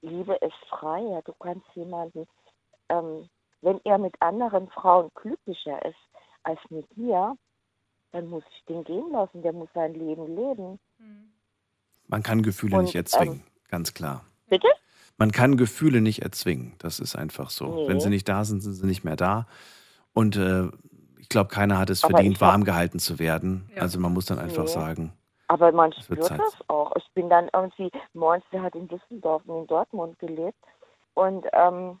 Liebe 0.00 0.34
ist 0.36 0.68
frei. 0.68 1.00
Ja. 1.00 1.22
Du 1.22 1.32
kannst 1.38 1.66
jemanden, 1.74 2.26
ähm, 2.88 3.28
wenn 3.60 3.80
er 3.84 3.98
mit 3.98 4.14
anderen 4.20 4.68
Frauen 4.70 5.10
glücklicher 5.14 5.84
ist 5.84 5.98
als 6.42 6.60
mit 6.70 6.86
dir, 6.96 7.36
dann 8.12 8.28
muss 8.28 8.44
ich 8.50 8.64
den 8.66 8.84
gehen 8.84 9.10
lassen. 9.10 9.42
Der 9.42 9.52
muss 9.52 9.68
sein 9.74 9.94
Leben 9.94 10.26
leben. 10.36 10.78
Man 12.06 12.22
kann 12.22 12.42
Gefühle 12.42 12.76
Und, 12.76 12.84
nicht 12.84 12.94
erzwingen, 12.94 13.42
ganz 13.68 13.94
klar. 13.94 14.24
Bitte? 14.48 14.68
Man 15.18 15.30
kann 15.32 15.56
Gefühle 15.56 16.00
nicht 16.00 16.22
erzwingen. 16.22 16.74
Das 16.78 16.98
ist 17.00 17.14
einfach 17.16 17.50
so. 17.50 17.66
Nee. 17.74 17.88
Wenn 17.88 18.00
sie 18.00 18.08
nicht 18.08 18.28
da 18.28 18.44
sind, 18.44 18.60
sind 18.60 18.72
sie 18.74 18.86
nicht 18.86 19.04
mehr 19.04 19.16
da. 19.16 19.46
Und 20.14 20.36
äh, 20.36 20.68
ich 21.18 21.28
glaube, 21.28 21.48
keiner 21.48 21.78
hat 21.78 21.90
es 21.90 22.02
Aber 22.04 22.14
verdient, 22.16 22.36
hab- 22.40 22.48
warm 22.48 22.64
gehalten 22.64 22.98
zu 22.98 23.18
werden. 23.18 23.70
Also 23.78 23.98
man 24.00 24.12
muss 24.12 24.26
dann 24.26 24.38
einfach 24.38 24.64
Nee. 24.64 24.70
sagen, 24.70 25.12
Aber 25.48 25.70
man 25.72 25.92
spürt 25.92 26.24
Zeit. 26.24 26.40
das 26.40 26.56
auch. 26.68 26.94
Ich 26.96 27.06
bin 27.14 27.28
dann 27.30 27.48
irgendwie, 27.52 27.90
morgens, 28.14 28.44
der 28.52 28.62
hat 28.62 28.74
in 28.74 28.88
Düsseldorf 28.88 29.42
und 29.46 29.62
in 29.62 29.66
Dortmund 29.68 30.18
gelebt. 30.18 30.58
Und 31.14 31.46
ähm, 31.52 31.98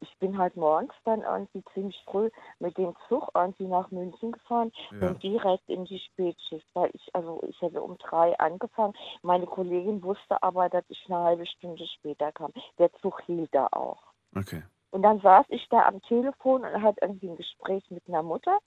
ich 0.00 0.16
bin 0.18 0.38
halt 0.38 0.56
morgens 0.56 0.94
dann 1.04 1.22
irgendwie 1.22 1.62
ziemlich 1.74 2.00
früh 2.04 2.30
mit 2.58 2.76
dem 2.78 2.94
Zug 3.08 3.28
irgendwie 3.34 3.66
nach 3.66 3.90
München 3.90 4.32
gefahren 4.32 4.72
Ja. 5.00 5.08
und 5.08 5.22
direkt 5.22 5.68
in 5.68 5.84
die 5.84 5.98
Spätschicht, 5.98 6.66
weil 6.74 6.90
ich, 6.92 7.14
also 7.14 7.40
ich 7.48 7.60
hätte 7.60 7.82
um 7.82 7.96
drei 7.98 8.38
angefangen. 8.38 8.94
Meine 9.22 9.46
Kollegin 9.46 10.02
wusste 10.02 10.42
aber, 10.42 10.68
dass 10.68 10.84
ich 10.88 11.04
eine 11.08 11.18
halbe 11.18 11.46
Stunde 11.46 11.86
später 11.86 12.32
kam. 12.32 12.52
Der 12.78 12.92
Zug 12.94 13.20
hielt 13.26 13.54
da 13.54 13.68
auch. 13.72 14.02
okay. 14.36 14.62
Und 14.90 15.02
dann 15.02 15.20
saß 15.20 15.44
ich 15.50 15.68
da 15.68 15.86
am 15.86 16.00
Telefon 16.02 16.64
und 16.64 16.82
hatte 16.82 17.02
irgendwie 17.02 17.28
ein 17.28 17.36
Gespräch 17.36 17.84
mit 17.90 18.08
einer 18.08 18.22
Mutter. 18.22 18.58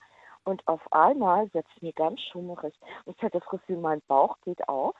Und 0.44 0.66
auf 0.68 0.80
einmal 0.92 1.52
wird 1.52 1.66
es 1.74 1.82
mir 1.82 1.92
ganz 1.92 2.20
schummerig. 2.20 2.74
Und 3.04 3.16
ich 3.16 3.22
hatte 3.24 3.40
das 3.40 3.48
Gefühl, 3.48 3.78
mein 3.78 4.00
Bauch 4.06 4.36
geht 4.44 4.68
auf 4.68 4.94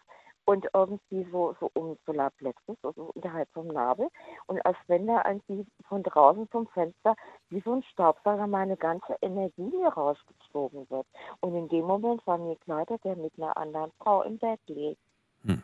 und 0.45 0.69
irgendwie 0.75 1.27
so, 1.31 1.55
so 1.61 1.71
um 1.75 1.97
Solarplexus, 2.05 2.77
so, 2.83 2.93
so 2.93 3.11
unterhalb 3.15 3.49
vom 3.53 3.69
Nabel. 3.69 4.09
Und 4.47 4.65
als 4.67 4.77
wenn 4.89 5.07
da 5.07 5.23
irgendwie 5.27 5.67
von 5.89 6.03
draußen 6.03 6.49
vom 6.49 6.67
Fenster 6.69 7.15
wie 7.51 7.61
so 7.61 7.75
ein 7.75 7.83
Staubsauger 7.85 8.47
meine 8.47 8.77
ganze 8.77 9.17
Energie 9.23 9.63
mir 9.63 9.89
rausgezogen 9.89 10.89
wird. 10.91 11.07
Und 11.41 11.55
in 11.55 11.69
dem 11.69 11.85
Moment 11.85 12.27
war 12.27 12.39
mir 12.39 12.57
klar, 12.57 12.85
dass 12.87 13.01
er 13.05 13.17
mit 13.17 13.33
einer 13.37 13.57
anderen 13.57 13.93
Frau 13.99 14.23
im 14.23 14.39
Bett 14.39 14.61
liegt. 14.67 15.01
Hm. 15.45 15.63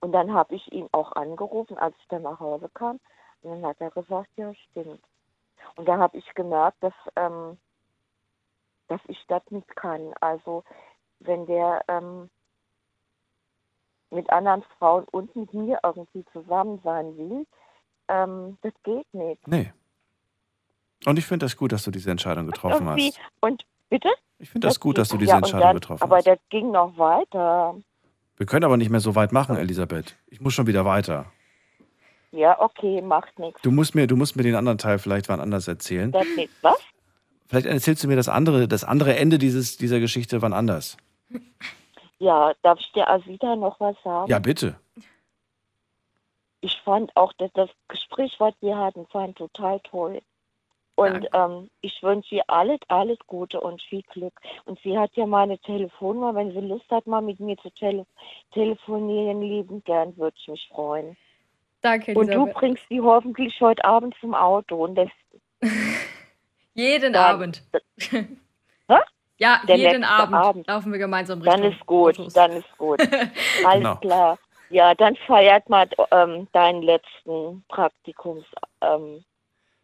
Und 0.00 0.12
dann 0.12 0.32
habe 0.32 0.54
ich 0.54 0.72
ihn 0.72 0.88
auch 0.92 1.12
angerufen, 1.12 1.78
als 1.78 1.94
ich 2.00 2.08
dann 2.08 2.22
nach 2.22 2.40
Hause 2.40 2.68
kam. 2.74 3.00
Und 3.42 3.50
dann 3.50 3.66
hat 3.66 3.80
er 3.80 3.90
gesagt, 3.90 4.30
ja, 4.36 4.52
stimmt. 4.54 5.02
Und 5.76 5.88
da 5.88 5.98
habe 5.98 6.16
ich 6.16 6.34
gemerkt, 6.34 6.82
dass, 6.82 6.94
ähm, 7.16 7.58
dass 8.88 9.00
ich 9.06 9.24
das 9.28 9.42
nicht 9.50 9.76
kann. 9.76 10.12
Also 10.20 10.64
wenn 11.20 11.46
der 11.46 11.84
ähm, 11.88 12.30
mit 14.10 14.30
anderen 14.30 14.62
Frauen 14.78 15.04
und 15.10 15.34
mit 15.36 15.52
mir 15.52 15.78
irgendwie 15.82 16.24
zusammen 16.32 16.80
sein 16.82 17.16
will, 17.16 17.46
ähm, 18.08 18.58
das 18.62 18.72
geht 18.84 19.06
nicht. 19.12 19.46
Nee. 19.46 19.72
Und 21.06 21.18
ich 21.18 21.26
finde 21.26 21.46
das 21.46 21.56
gut, 21.56 21.72
dass 21.72 21.84
du 21.84 21.90
diese 21.90 22.10
Entscheidung 22.10 22.46
getroffen 22.46 22.86
Irgendwie, 22.86 23.08
hast. 23.10 23.20
und 23.40 23.64
bitte? 23.88 24.08
Ich 24.38 24.50
finde 24.50 24.66
das 24.66 24.80
gut, 24.80 24.98
dass 24.98 25.08
du 25.08 25.16
diese 25.16 25.30
ja, 25.30 25.36
und 25.36 25.44
Entscheidung 25.44 25.68
dann, 25.68 25.76
getroffen 25.76 26.02
Aber 26.02 26.16
hast. 26.16 26.26
das 26.26 26.38
ging 26.48 26.70
noch 26.70 26.96
weiter. 26.98 27.76
Wir 28.36 28.46
können 28.46 28.64
aber 28.64 28.76
nicht 28.76 28.90
mehr 28.90 29.00
so 29.00 29.14
weit 29.14 29.32
machen, 29.32 29.56
Elisabeth. 29.56 30.16
Ich 30.28 30.40
muss 30.40 30.54
schon 30.54 30.66
wieder 30.66 30.84
weiter. 30.84 31.26
Ja, 32.30 32.60
okay, 32.60 33.00
macht 33.00 33.38
nichts. 33.38 33.60
Du 33.62 33.70
musst 33.70 33.94
mir, 33.94 34.06
du 34.06 34.16
musst 34.16 34.36
mir 34.36 34.42
den 34.42 34.54
anderen 34.54 34.78
Teil 34.78 34.98
vielleicht 34.98 35.28
wann 35.28 35.40
anders 35.40 35.66
erzählen. 35.66 36.12
Das 36.12 36.26
nicht. 36.36 36.52
Was? 36.62 36.78
Vielleicht 37.46 37.66
erzählst 37.66 38.04
du 38.04 38.08
mir 38.08 38.16
das 38.16 38.28
andere, 38.28 38.68
das 38.68 38.84
andere 38.84 39.16
Ende 39.16 39.38
dieses, 39.38 39.76
dieser 39.76 40.00
Geschichte 40.00 40.42
wann 40.42 40.52
anders. 40.52 40.96
Ja, 42.18 42.52
darf 42.62 42.80
ich 42.80 42.90
dir 42.92 43.08
Asita 43.08 43.56
noch 43.56 43.78
was 43.80 43.96
sagen? 44.02 44.30
Ja, 44.30 44.38
bitte. 44.38 44.78
Ich 46.60 46.76
fand 46.82 47.14
auch, 47.16 47.32
dass 47.34 47.52
das 47.52 47.70
Gespräch, 47.86 48.34
was 48.38 48.54
wir 48.60 48.76
hatten, 48.76 49.06
fand 49.06 49.38
total 49.38 49.80
toll. 49.80 50.20
Und 50.96 51.28
ähm, 51.32 51.70
ich 51.80 52.02
wünsche 52.02 52.34
ihr 52.34 52.42
alles, 52.48 52.80
alles 52.88 53.18
Gute 53.28 53.60
und 53.60 53.80
viel 53.82 54.02
Glück. 54.02 54.34
Und 54.64 54.80
sie 54.80 54.98
hat 54.98 55.12
ja 55.14 55.26
meine 55.26 55.56
Telefonnummer, 55.60 56.34
wenn 56.34 56.50
sie 56.50 56.58
Lust 56.58 56.90
hat, 56.90 57.06
mal 57.06 57.20
mit 57.20 57.38
mir 57.38 57.56
zu 57.58 57.70
tele 57.70 58.04
telefonieren, 58.50 59.40
lieben 59.40 59.84
gern, 59.84 60.16
würde 60.16 60.36
ich 60.40 60.48
mich 60.48 60.68
freuen. 60.74 61.16
Danke, 61.82 62.14
Und 62.14 62.26
du 62.26 62.32
Elisabeth. 62.32 62.54
bringst 62.54 62.82
sie 62.88 63.00
hoffentlich 63.00 63.60
heute 63.60 63.84
Abend 63.84 64.16
zum 64.20 64.34
Auto. 64.34 64.84
Und 64.84 64.96
das, 64.96 65.08
Jeden 66.74 67.14
Abend. 67.14 67.62
Hä? 68.10 68.98
Ja, 69.38 69.60
Der 69.68 69.76
jeden 69.76 70.04
Abend, 70.04 70.34
Abend. 70.34 70.66
laufen 70.66 70.90
wir 70.92 70.98
gemeinsam 70.98 71.40
dann 71.42 71.60
Richtung 71.60 71.72
ist 71.72 71.86
gut, 71.86 72.18
Autos. 72.18 72.32
dann 72.34 72.52
ist 72.52 72.78
gut. 72.78 73.00
Alles 73.64 73.74
Genau. 73.74 73.96
klar. 73.96 74.38
Ja, 74.70 74.94
dann 74.94 75.16
feiert 75.26 75.68
mal 75.70 75.88
ähm, 76.10 76.46
deinen 76.52 76.82
letzten 76.82 77.64
Praktikums, 77.68 78.44
ähm, 78.82 79.24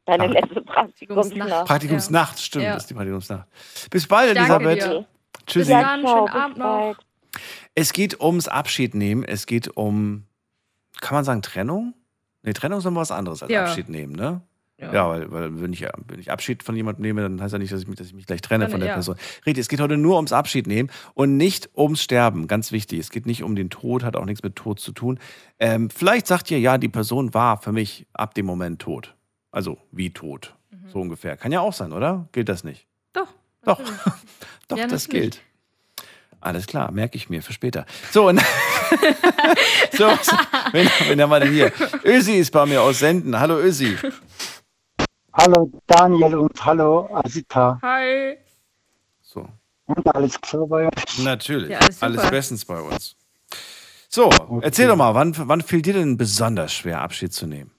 deine 0.06 0.24
Ah. 0.24 0.26
letzte 0.26 0.60
Praktikumsnacht. 0.60 1.66
Praktikumsnacht, 1.66 2.38
stimmt, 2.40 2.64
Ja. 2.64 2.74
das 2.74 2.82
ist 2.82 2.90
die 2.90 2.94
Praktikumsnacht. 2.94 3.46
Bis 3.90 4.06
bald, 4.06 4.36
Danke 4.36 4.40
Elisabeth. 4.64 4.82
dir. 4.84 5.06
Tschüssi. 5.46 5.72
Bis 5.72 5.82
dann, 5.82 6.00
Ciao, 6.00 6.12
schönen 6.16 6.24
bis 6.26 6.34
Abend 6.34 6.58
noch. 6.58 6.64
bald. 6.64 6.96
Es 7.74 7.92
geht 7.92 8.20
ums 8.20 8.48
Abschied 8.48 8.94
nehmen. 8.94 9.24
Es 9.24 9.46
geht 9.46 9.76
um, 9.76 10.26
kann 11.00 11.14
man 11.16 11.24
sagen, 11.24 11.42
Trennung? 11.42 11.94
Nee, 12.42 12.52
Trennung 12.52 12.78
ist 12.80 12.84
immer 12.84 13.00
was 13.00 13.10
anderes 13.10 13.42
als 13.42 13.50
Ja. 13.50 13.64
Abschied 13.64 13.88
nehmen, 13.88 14.12
ne? 14.14 14.42
Ja. 14.78 14.92
Ja, 14.92 15.08
weil, 15.08 15.30
weil 15.30 15.60
wenn, 15.60 15.72
ich, 15.72 15.86
wenn 16.08 16.18
ich 16.18 16.32
Abschied 16.32 16.64
von 16.64 16.74
jemandem 16.74 17.02
nehme, 17.02 17.22
dann 17.22 17.40
heißt 17.40 17.52
ja 17.52 17.58
nicht, 17.58 17.72
dass 17.72 17.82
ich 17.82 17.86
mich, 17.86 17.96
dass 17.96 18.08
ich 18.08 18.14
mich 18.14 18.26
gleich 18.26 18.40
trenne 18.40 18.64
Trenne, 18.64 18.70
von 18.72 18.80
der 18.80 18.88
ja. 18.88 18.94
Person. 18.94 19.14
Richtig, 19.46 19.62
es 19.62 19.68
geht 19.68 19.80
heute 19.80 19.96
nur 19.96 20.16
ums 20.16 20.32
Abschied 20.32 20.66
nehmen 20.66 20.90
und 21.14 21.36
nicht 21.36 21.70
ums 21.76 22.02
Sterben. 22.02 22.48
Ganz 22.48 22.72
wichtig. 22.72 22.98
Es 22.98 23.10
geht 23.10 23.24
nicht 23.24 23.44
um 23.44 23.54
den 23.54 23.70
Tod, 23.70 24.02
hat 24.02 24.16
auch 24.16 24.24
nichts 24.24 24.42
mit 24.42 24.56
Tod 24.56 24.80
zu 24.80 24.90
tun. 24.92 25.20
Ähm, 25.60 25.90
vielleicht 25.90 26.26
sagt 26.26 26.50
ihr, 26.50 26.58
ja, 26.58 26.76
die 26.76 26.88
Person 26.88 27.34
war 27.34 27.62
für 27.62 27.70
mich 27.70 28.06
ab 28.12 28.34
dem 28.34 28.46
Moment 28.46 28.82
tot. 28.82 29.14
Also 29.52 29.78
wie 29.92 30.10
tot. 30.10 30.56
Mhm. 30.70 30.88
So 30.88 31.00
ungefähr. 31.00 31.36
Kann 31.36 31.52
ja 31.52 31.60
auch 31.60 31.72
sein, 31.72 31.92
oder? 31.92 32.28
Gilt 32.32 32.48
das 32.48 32.64
nicht? 32.64 32.88
Doch. 33.12 33.28
Doch. 33.64 33.80
Doch, 34.68 34.76
Ja, 34.78 34.86
das 34.86 35.08
gilt. 35.08 35.40
Alles 36.40 36.66
klar, 36.66 36.90
merke 36.90 37.16
ich 37.16 37.30
mir 37.30 37.42
für 37.42 37.52
später. 37.54 37.86
So, 38.10 38.28
und 38.28 38.38
so, 39.92 40.04
wen, 40.72 40.88
wen 41.08 41.22
haben 41.22 41.30
wir 41.30 41.40
denn 41.40 41.52
hier? 41.52 41.72
Ösi 42.04 42.32
ist 42.32 42.50
bei 42.50 42.66
mir 42.66 42.82
aus 42.82 42.98
Senden. 42.98 43.38
Hallo 43.38 43.58
Ösi. 43.58 43.96
Hallo 45.36 45.68
Daniel 45.88 46.36
und 46.36 46.64
hallo 46.64 47.08
Asita. 47.12 47.80
Hi. 47.82 48.38
So, 49.20 49.48
Und 49.86 50.14
alles 50.14 50.40
klar 50.40 50.64
bei 50.68 50.86
euch? 50.86 51.18
natürlich. 51.24 51.70
Ja, 51.70 51.80
alles 51.80 52.02
alles, 52.02 52.30
bestens 52.30 52.64
bei 52.64 52.80
uns. 52.80 53.16
So, 54.08 54.30
erzähl 54.62 54.86
doch 54.86 54.96
mal, 54.96 55.14
wann, 55.14 55.34
wann 55.36 55.60
fiel 55.60 55.82
dir 55.82 55.94
denn 55.94 56.16
besonders 56.16 56.72
schwer, 56.72 57.00
Abschied 57.00 57.32
zu 57.32 57.48
nehmen? 57.48 57.72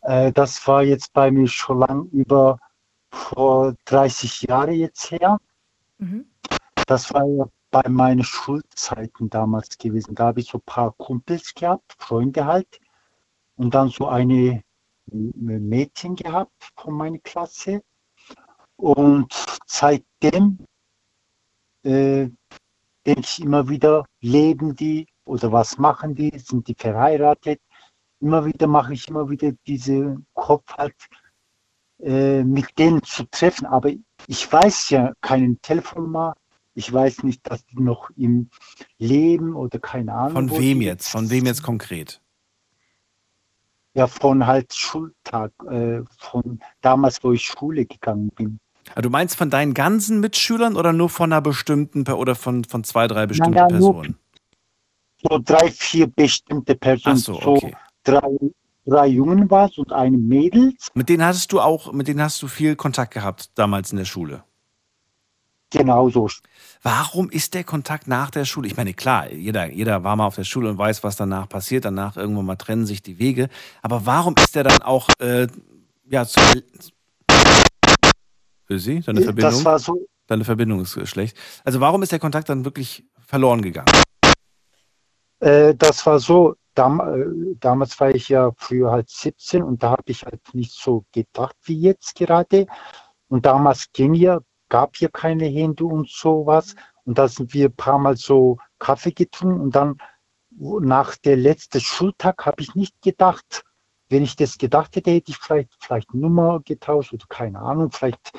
Äh, 0.00 0.32
das 0.32 0.66
war 0.66 0.82
jetzt 0.82 1.12
bei 1.12 1.30
mir 1.30 1.46
schon 1.46 1.80
lang 1.80 2.08
über 2.10 2.58
vor 3.10 3.74
30 3.84 4.42
Jahren 4.42 4.72
jetzt 4.72 5.10
her. 5.10 5.38
Mhm. 5.98 6.24
Das 6.86 7.12
war 7.12 7.26
ja 7.26 7.44
bei 7.70 7.86
meinen 7.90 8.24
Schulzeiten 8.24 9.28
damals 9.28 9.76
gewesen. 9.76 10.14
Da 10.14 10.28
habe 10.28 10.40
ich 10.40 10.48
so 10.48 10.58
ein 10.58 10.62
paar 10.64 10.92
Kumpels 10.92 11.54
gehabt, 11.54 11.94
Freunde 11.98 12.46
halt. 12.46 12.80
Und 13.56 13.74
dann 13.74 13.90
so 13.90 14.08
eine 14.08 14.62
M- 15.12 15.32
Mädchen 15.68 16.16
gehabt 16.16 16.52
von 16.76 16.94
meiner 16.94 17.18
Klasse. 17.18 17.82
Und 18.76 19.32
seitdem 19.66 20.58
äh, 21.82 22.28
denke 23.06 23.20
ich 23.20 23.40
immer 23.40 23.68
wieder, 23.68 24.04
leben 24.20 24.74
die 24.74 25.06
oder 25.24 25.50
was 25.52 25.78
machen 25.78 26.14
die? 26.14 26.36
Sind 26.38 26.68
die 26.68 26.74
verheiratet? 26.74 27.60
Immer 28.20 28.44
wieder 28.44 28.66
mache 28.66 28.94
ich 28.94 29.08
immer 29.08 29.28
wieder 29.28 29.52
diese 29.66 30.16
Kopf 30.34 30.72
halt, 30.76 30.94
äh, 32.00 32.42
mit 32.42 32.78
denen 32.78 33.02
zu 33.02 33.24
treffen. 33.30 33.66
Aber 33.66 33.90
ich 34.26 34.52
weiß 34.52 34.90
ja 34.90 35.12
keinen 35.20 35.60
Telefonnummer. 35.62 36.34
Ich 36.74 36.92
weiß 36.92 37.22
nicht, 37.22 37.40
dass 37.50 37.64
die 37.66 37.80
noch 37.80 38.10
im 38.16 38.50
Leben 38.98 39.54
oder 39.54 39.78
keine 39.78 40.12
Ahnung. 40.12 40.48
Von 40.48 40.58
wem 40.60 40.82
jetzt? 40.82 41.08
Von 41.08 41.30
wem 41.30 41.46
jetzt 41.46 41.62
konkret? 41.62 42.20
Ja, 43.96 44.06
von 44.06 44.46
halt 44.46 44.74
Schultag, 44.74 45.52
äh, 45.70 46.02
von 46.18 46.60
damals, 46.82 47.24
wo 47.24 47.32
ich 47.32 47.46
Schule 47.46 47.86
gegangen 47.86 48.28
bin. 48.36 48.58
Ah, 48.94 49.00
Du 49.00 49.08
meinst 49.08 49.36
von 49.36 49.48
deinen 49.48 49.72
ganzen 49.72 50.20
Mitschülern 50.20 50.76
oder 50.76 50.92
nur 50.92 51.08
von 51.08 51.32
einer 51.32 51.40
bestimmten 51.40 52.06
oder 52.12 52.34
von, 52.34 52.64
von 52.64 52.84
zwei, 52.84 53.08
drei 53.08 53.26
bestimmten 53.26 53.54
ja, 53.54 53.68
nur- 53.68 53.94
Personen? 53.94 54.18
So 55.22 55.40
drei, 55.42 55.70
vier 55.70 56.08
bestimmte 56.08 56.74
Personen. 56.74 57.16
Ach 57.16 57.24
so, 57.24 57.40
okay. 57.42 57.74
drei, 58.04 58.36
drei 58.84 59.06
Jungen 59.06 59.50
war 59.50 59.70
und 59.78 59.90
eine 59.90 60.18
Mädels. 60.18 60.88
Mit 60.92 61.08
denen 61.08 61.24
hattest 61.24 61.50
du 61.52 61.60
auch, 61.60 61.90
mit 61.92 62.06
denen 62.06 62.20
hast 62.20 62.42
du 62.42 62.48
viel 62.48 62.76
Kontakt 62.76 63.14
gehabt 63.14 63.50
damals 63.54 63.92
in 63.92 63.96
der 63.96 64.04
Schule. 64.04 64.44
Genauso. 65.70 66.28
Warum 66.82 67.28
ist 67.30 67.54
der 67.54 67.64
Kontakt 67.64 68.06
nach 68.06 68.30
der 68.30 68.44
Schule? 68.44 68.68
Ich 68.68 68.76
meine, 68.76 68.94
klar, 68.94 69.30
jeder, 69.32 69.70
jeder 69.70 70.04
war 70.04 70.14
mal 70.14 70.26
auf 70.26 70.36
der 70.36 70.44
Schule 70.44 70.70
und 70.70 70.78
weiß, 70.78 71.02
was 71.02 71.16
danach 71.16 71.48
passiert. 71.48 71.84
Danach 71.84 72.16
irgendwann 72.16 72.46
mal 72.46 72.56
trennen 72.56 72.86
sich 72.86 73.02
die 73.02 73.18
Wege. 73.18 73.48
Aber 73.82 74.06
warum 74.06 74.34
ist 74.38 74.54
der 74.54 74.64
dann 74.64 74.82
auch, 74.82 75.08
äh, 75.18 75.48
ja, 76.08 76.24
zu. 76.24 76.40
Ösi, 78.68 79.00
deine 79.00 79.22
Verbindung? 79.22 79.52
Das 79.52 79.64
war 79.64 79.78
so, 79.78 80.06
Deine 80.26 80.44
Verbindung 80.44 80.80
ist 80.80 80.96
äh, 80.96 81.06
schlecht. 81.06 81.36
Also, 81.64 81.80
warum 81.80 82.02
ist 82.02 82.12
der 82.12 82.18
Kontakt 82.18 82.48
dann 82.48 82.64
wirklich 82.64 83.04
verloren 83.18 83.62
gegangen? 83.62 83.90
äh, 85.40 85.74
das 85.74 86.04
war 86.06 86.18
so, 86.18 86.54
dam, 86.74 87.00
äh, 87.00 87.56
damals 87.60 87.98
war 88.00 88.14
ich 88.14 88.28
ja 88.28 88.50
früher 88.56 88.90
halt 88.90 89.08
17 89.10 89.62
und 89.62 89.82
da 89.82 89.90
habe 89.90 90.02
ich 90.06 90.24
halt 90.24 90.40
nicht 90.52 90.72
so 90.72 91.04
gedacht 91.12 91.56
wie 91.64 91.80
jetzt 91.80 92.14
gerade. 92.14 92.66
Und 93.28 93.46
damals 93.46 93.86
ging 93.92 94.14
ja, 94.14 94.40
gab 94.68 94.96
hier 94.96 95.08
keine 95.08 95.46
Hände 95.46 95.84
und 95.84 96.08
sowas. 96.08 96.74
Und 97.04 97.18
da 97.18 97.28
sind 97.28 97.54
wir 97.54 97.66
ein 97.68 97.76
paar 97.76 97.98
Mal 97.98 98.16
so 98.16 98.58
Kaffee 98.78 99.12
getrunken 99.12 99.60
und 99.60 99.76
dann 99.76 99.98
nach 100.58 101.16
der 101.16 101.36
letzten 101.36 101.80
Schultag 101.80 102.46
habe 102.46 102.62
ich 102.62 102.74
nicht 102.74 103.00
gedacht, 103.02 103.64
wenn 104.08 104.22
ich 104.22 104.36
das 104.36 104.58
gedacht 104.58 104.96
hätte, 104.96 105.10
hätte 105.10 105.30
ich 105.30 105.38
vielleicht, 105.38 105.70
vielleicht 105.80 106.14
Nummer 106.14 106.60
getauscht 106.64 107.12
oder 107.12 107.26
keine 107.28 107.58
Ahnung, 107.58 107.90
vielleicht 107.90 108.32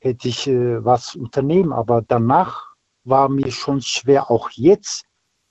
hätte 0.00 0.28
ich 0.28 0.46
äh, 0.46 0.84
was 0.84 1.14
unternehmen. 1.14 1.72
Aber 1.72 2.02
danach 2.02 2.74
war 3.04 3.28
mir 3.28 3.50
schon 3.50 3.80
schwer, 3.80 4.30
auch 4.30 4.50
jetzt, 4.50 5.04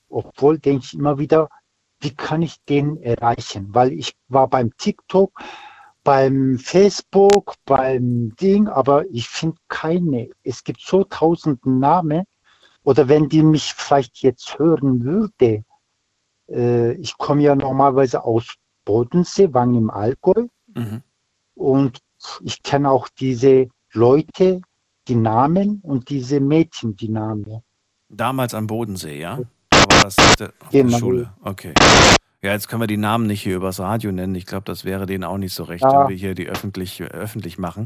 obwohl 0.10 0.60
denke 0.60 0.86
ich 0.86 0.94
immer 0.94 1.18
wieder, 1.18 1.50
wie 2.00 2.14
kann 2.14 2.42
ich 2.42 2.62
den 2.66 3.02
erreichen? 3.02 3.74
Weil 3.74 3.94
ich 3.94 4.16
war 4.28 4.48
beim 4.48 4.76
TikTok, 4.78 5.32
beim 6.04 6.60
Facebook, 6.60 7.56
beim 7.66 8.36
Ding, 8.36 8.68
aber 8.68 9.06
ich 9.10 9.28
finde 9.30 9.58
keine. 9.70 10.30
Es 10.44 10.64
gibt 10.64 10.82
so 10.82 11.04
tausend 11.04 11.66
Namen. 11.66 12.24
Oder 12.84 13.08
wenn 13.08 13.30
die 13.30 13.44
mich 13.44 13.74
vielleicht 13.74 14.18
jetzt 14.24 14.60
hören 14.60 15.04
würde, 15.04 15.64
äh, 16.50 16.92
ich 16.94 17.18
komme 17.18 17.42
ja 17.42 17.56
normalerweise 17.56 18.24
aus 18.24 18.56
Bodensee, 18.84 19.54
Wangen 19.54 19.76
im 19.76 19.90
Allgäu. 19.90 20.48
Mhm. 20.74 21.02
Und 21.56 22.00
ich 22.44 22.62
kenne 22.64 22.90
auch 22.92 23.08
diese 23.08 23.70
Leute, 23.94 24.62
die 25.08 25.16
Namen 25.16 25.80
und 25.84 26.10
diese 26.10 26.40
Mädchen, 26.40 26.96
die 26.96 27.10
Namen. 27.10 27.62
Damals 28.10 28.54
am 28.54 28.68
Bodensee, 28.68 29.20
ja? 29.20 29.40
Da 29.70 29.78
war 29.78 30.04
das 30.04 30.18
auf 30.20 30.36
der, 30.36 30.54
auf 30.60 30.70
der 30.70 30.84
Genau. 30.84 30.98
Schule. 30.98 31.34
Okay. 31.44 31.74
Ja, 32.44 32.52
jetzt 32.52 32.68
können 32.68 32.82
wir 32.82 32.88
die 32.88 32.98
Namen 32.98 33.26
nicht 33.26 33.42
hier 33.42 33.56
übers 33.56 33.80
Radio 33.80 34.12
nennen. 34.12 34.36
Ich 34.36 34.46
glaube, 34.46 34.66
das 34.66 34.84
wäre 34.84 35.06
denen 35.06 35.24
auch 35.24 35.38
nicht 35.38 35.54
so 35.54 35.64
recht, 35.64 35.82
Ja. 35.82 36.02
wenn 36.02 36.10
wir 36.10 36.16
hier 36.18 36.36
die 36.36 36.50
öffentlich, 36.50 37.02
öffentlich 37.02 37.58
machen. 37.58 37.86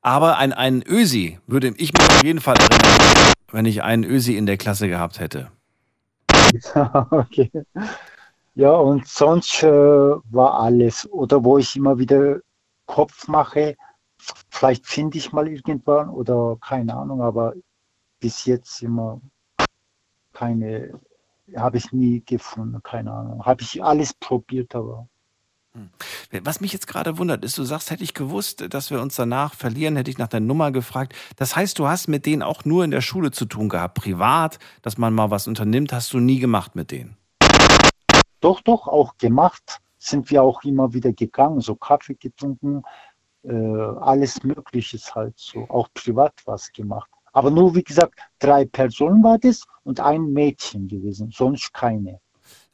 Aber 0.00 0.38
ein, 0.38 0.52
ein 0.52 0.84
Ösi 0.86 1.40
würde 1.48 1.74
ich 1.76 1.92
mich 1.92 2.08
auf 2.08 2.22
jeden 2.22 2.40
Fall 2.40 2.54
erinnern, 2.56 3.32
wenn 3.50 3.66
ich 3.66 3.82
einen 3.82 4.04
Ösi 4.04 4.36
in 4.36 4.46
der 4.46 4.58
Klasse 4.58 4.86
gehabt 4.88 5.18
hätte. 5.18 5.50
okay. 7.10 7.50
Ja, 8.54 8.70
und 8.70 9.08
sonst 9.08 9.64
äh, 9.64 9.68
war 9.68 10.60
alles. 10.60 11.10
Oder 11.10 11.42
wo 11.42 11.58
ich 11.58 11.74
immer 11.74 11.98
wieder 11.98 12.38
Kopf 12.86 13.26
mache, 13.26 13.74
vielleicht 14.50 14.86
finde 14.86 15.18
ich 15.18 15.32
mal 15.32 15.48
irgendwann 15.48 16.10
oder 16.10 16.56
keine 16.60 16.94
Ahnung, 16.94 17.22
aber 17.22 17.54
bis 18.20 18.44
jetzt 18.44 18.82
immer 18.82 19.20
keine, 20.32 21.00
habe 21.56 21.76
ich 21.76 21.92
nie 21.92 22.22
gefunden, 22.24 22.82
keine 22.82 23.12
Ahnung. 23.12 23.44
Habe 23.44 23.62
ich 23.62 23.82
alles 23.82 24.14
probiert, 24.14 24.74
aber 24.74 25.08
Was 26.42 26.60
mich 26.60 26.72
jetzt 26.72 26.86
gerade 26.86 27.18
wundert, 27.18 27.44
ist, 27.44 27.58
du 27.58 27.64
sagst, 27.64 27.90
hätte 27.90 28.04
ich 28.04 28.14
gewusst, 28.14 28.64
dass 28.72 28.90
wir 28.90 29.00
uns 29.00 29.16
danach 29.16 29.54
verlieren, 29.54 29.96
hätte 29.96 30.10
ich 30.10 30.18
nach 30.18 30.28
der 30.28 30.40
Nummer 30.40 30.70
gefragt. 30.70 31.14
Das 31.36 31.56
heißt, 31.56 31.78
du 31.78 31.88
hast 31.88 32.08
mit 32.08 32.26
denen 32.26 32.42
auch 32.42 32.64
nur 32.64 32.84
in 32.84 32.90
der 32.90 33.00
Schule 33.00 33.30
zu 33.30 33.44
tun 33.44 33.68
gehabt, 33.68 33.94
privat, 33.94 34.58
dass 34.82 34.98
man 34.98 35.14
mal 35.14 35.30
was 35.30 35.48
unternimmt, 35.48 35.92
hast 35.92 36.12
du 36.12 36.18
nie 36.18 36.38
gemacht 36.38 36.76
mit 36.76 36.90
denen. 36.90 37.16
Doch, 38.40 38.60
doch, 38.60 38.86
auch 38.86 39.16
gemacht. 39.18 39.80
Sind 39.98 40.30
wir 40.30 40.42
auch 40.42 40.62
immer 40.64 40.92
wieder 40.92 41.12
gegangen, 41.12 41.60
so 41.60 41.74
Kaffee 41.74 42.14
getrunken, 42.14 42.82
äh, 43.42 43.52
alles 43.52 44.42
Mögliches 44.42 45.14
halt 45.14 45.34
so, 45.38 45.66
auch 45.70 45.88
privat 45.94 46.34
was 46.44 46.72
gemacht. 46.72 47.10
Aber 47.34 47.50
nur, 47.50 47.74
wie 47.74 47.82
gesagt, 47.82 48.18
drei 48.38 48.64
Personen 48.64 49.22
war 49.22 49.38
das 49.38 49.64
und 49.82 50.00
ein 50.00 50.32
Mädchen 50.32 50.88
gewesen, 50.88 51.30
sonst 51.30 51.74
keine. 51.74 52.20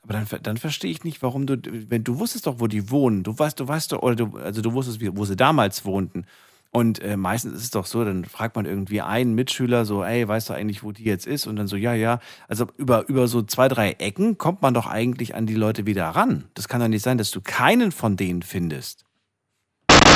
Aber 0.02 0.12
dann, 0.12 0.26
dann 0.42 0.56
verstehe 0.58 0.90
ich 0.90 1.02
nicht, 1.02 1.22
warum 1.22 1.46
du, 1.46 1.56
wenn 1.88 2.04
du 2.04 2.18
wusstest 2.18 2.46
doch, 2.46 2.60
wo 2.60 2.66
die 2.66 2.90
wohnen, 2.90 3.22
du 3.22 3.36
weißt, 3.38 3.58
du 3.58 3.66
weißt 3.66 3.92
doch, 3.92 4.02
oder 4.02 4.16
du, 4.16 4.36
also 4.36 4.60
du 4.62 4.72
wusstest, 4.72 5.00
wo 5.16 5.24
sie 5.24 5.36
damals 5.36 5.84
wohnten. 5.84 6.26
Und 6.72 7.00
äh, 7.02 7.16
meistens 7.16 7.54
ist 7.54 7.62
es 7.64 7.70
doch 7.70 7.86
so, 7.86 8.04
dann 8.04 8.24
fragt 8.24 8.54
man 8.54 8.64
irgendwie 8.64 9.00
einen 9.00 9.34
Mitschüler 9.34 9.84
so, 9.84 10.04
ey, 10.04 10.28
weißt 10.28 10.50
du 10.50 10.52
eigentlich, 10.52 10.84
wo 10.84 10.92
die 10.92 11.04
jetzt 11.04 11.26
ist? 11.26 11.46
Und 11.46 11.56
dann 11.56 11.66
so, 11.66 11.76
ja, 11.76 11.94
ja. 11.94 12.20
Also 12.46 12.66
über, 12.76 13.08
über 13.08 13.26
so 13.28 13.42
zwei, 13.42 13.66
drei 13.66 13.92
Ecken 13.92 14.38
kommt 14.38 14.62
man 14.62 14.74
doch 14.74 14.86
eigentlich 14.86 15.34
an 15.34 15.46
die 15.46 15.54
Leute 15.54 15.86
wieder 15.86 16.04
ran. 16.04 16.44
Das 16.54 16.68
kann 16.68 16.80
doch 16.80 16.88
nicht 16.88 17.02
sein, 17.02 17.18
dass 17.18 17.32
du 17.32 17.40
keinen 17.40 17.92
von 17.92 18.16
denen 18.16 18.42
findest. 18.42 19.04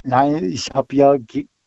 Nein, 0.05 0.45
ich 0.45 0.71
habe 0.75 0.95
ja 0.95 1.17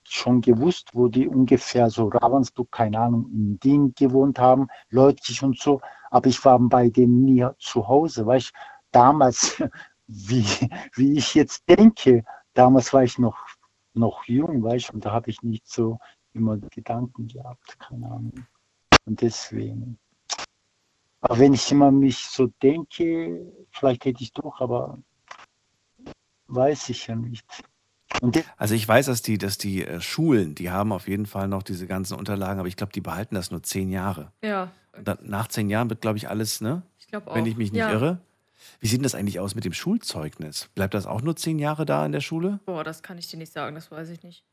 schon 0.10 0.42
gewusst, 0.42 0.90
wo 0.94 1.08
die 1.08 1.28
ungefähr 1.28 1.90
so 1.90 2.08
Ravensburg, 2.08 2.72
keine 2.72 3.00
Ahnung, 3.00 3.30
in 3.32 3.60
Wien 3.62 3.94
gewohnt 3.96 4.40
haben, 4.40 4.68
Leutlich 4.90 5.44
und 5.44 5.60
so. 5.60 5.82
Aber 6.10 6.28
ich 6.28 6.44
war 6.46 6.60
bei 6.60 6.90
denen 6.90 7.26
nie 7.26 7.46
zu 7.60 7.88
Hause, 7.88 8.26
weil 8.26 8.40
ich 8.40 8.54
damals, 8.92 9.62
wie, 10.08 10.46
wie 10.96 11.18
ich 11.18 11.36
jetzt 11.36 11.68
denke, 11.70 12.24
damals 12.54 12.94
war 12.94 13.04
ich 13.04 13.18
noch, 13.18 13.38
noch 13.94 14.24
jung, 14.26 14.64
weißt 14.64 14.94
und 14.94 15.06
da 15.06 15.12
habe 15.12 15.30
ich 15.30 15.42
nicht 15.44 15.68
so 15.68 16.00
immer 16.34 16.58
Gedanken 16.58 17.28
gehabt, 17.28 17.78
keine 17.80 18.08
Ahnung. 18.08 18.34
Und 19.06 19.22
deswegen. 19.22 20.00
Aber 21.22 21.40
wenn 21.40 21.54
ich 21.54 21.72
immer 21.72 21.92
mich 21.92 22.28
so 22.28 22.48
denke, 22.62 23.52
vielleicht 23.72 24.06
hätte 24.06 24.24
ich 24.24 24.32
doch, 24.34 24.62
aber 24.62 25.00
weiß 26.48 26.90
ich 26.90 27.08
ja 27.08 27.16
nicht. 27.16 27.46
Also 28.58 28.74
ich 28.74 28.88
weiß, 28.88 29.08
dass 29.08 29.22
die, 29.22 29.38
dass 29.38 29.58
die 29.58 29.86
äh, 29.86 30.02
Schulen, 30.02 30.56
die 30.56 30.72
haben 30.72 30.92
auf 30.92 31.08
jeden 31.08 31.26
Fall 31.26 31.48
noch 31.48 31.64
diese 31.64 31.88
ganzen 31.88 32.16
Unterlagen, 32.16 32.60
aber 32.60 32.68
ich 32.68 32.76
glaube, 32.76 32.94
die 32.94 33.02
behalten 33.02 33.36
das 33.36 33.52
nur 33.52 33.64
zehn 33.64 33.92
Jahre. 33.92 34.32
Ja, 34.42 34.72
Und 34.98 35.08
dann, 35.08 35.18
nach 35.24 35.48
zehn 35.48 35.70
Jahren 35.70 35.90
wird, 35.90 36.02
glaube 36.02 36.18
ich, 36.18 36.30
alles, 36.30 36.62
ne? 36.62 36.84
ich 37.00 37.08
glaube 37.08 37.30
auch. 37.30 37.36
Wenn 37.36 37.46
ich 37.46 37.58
mich 37.58 37.72
nicht 37.72 37.82
ja. 37.82 37.92
irre. 37.92 38.20
Wie 38.80 38.88
sieht 38.88 39.00
denn 39.00 39.04
das 39.04 39.16
eigentlich 39.16 39.40
aus 39.40 39.56
mit 39.56 39.66
dem 39.66 39.74
Schulzeugnis? 39.74 40.70
Bleibt 40.74 40.94
das 40.94 41.06
auch 41.06 41.22
nur 41.22 41.36
zehn 41.36 41.60
Jahre 41.60 41.86
da 41.86 42.06
in 42.06 42.12
der 42.12 42.22
Schule? 42.22 42.60
Boah, 42.66 42.84
das 42.84 43.04
kann 43.04 43.18
ich 43.18 43.28
dir 43.28 43.38
nicht 43.38 43.54
sagen, 43.54 43.76
das 43.76 43.92
weiß 43.92 44.10
ich 44.10 44.24
nicht. 44.24 44.44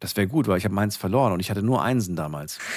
Das 0.00 0.16
wäre 0.16 0.28
gut, 0.28 0.46
weil 0.46 0.58
ich 0.58 0.64
habe 0.64 0.74
meins 0.74 0.96
verloren 0.96 1.32
und 1.32 1.40
ich 1.40 1.50
hatte 1.50 1.62
nur 1.62 1.82
Einsen 1.82 2.14
damals. 2.14 2.58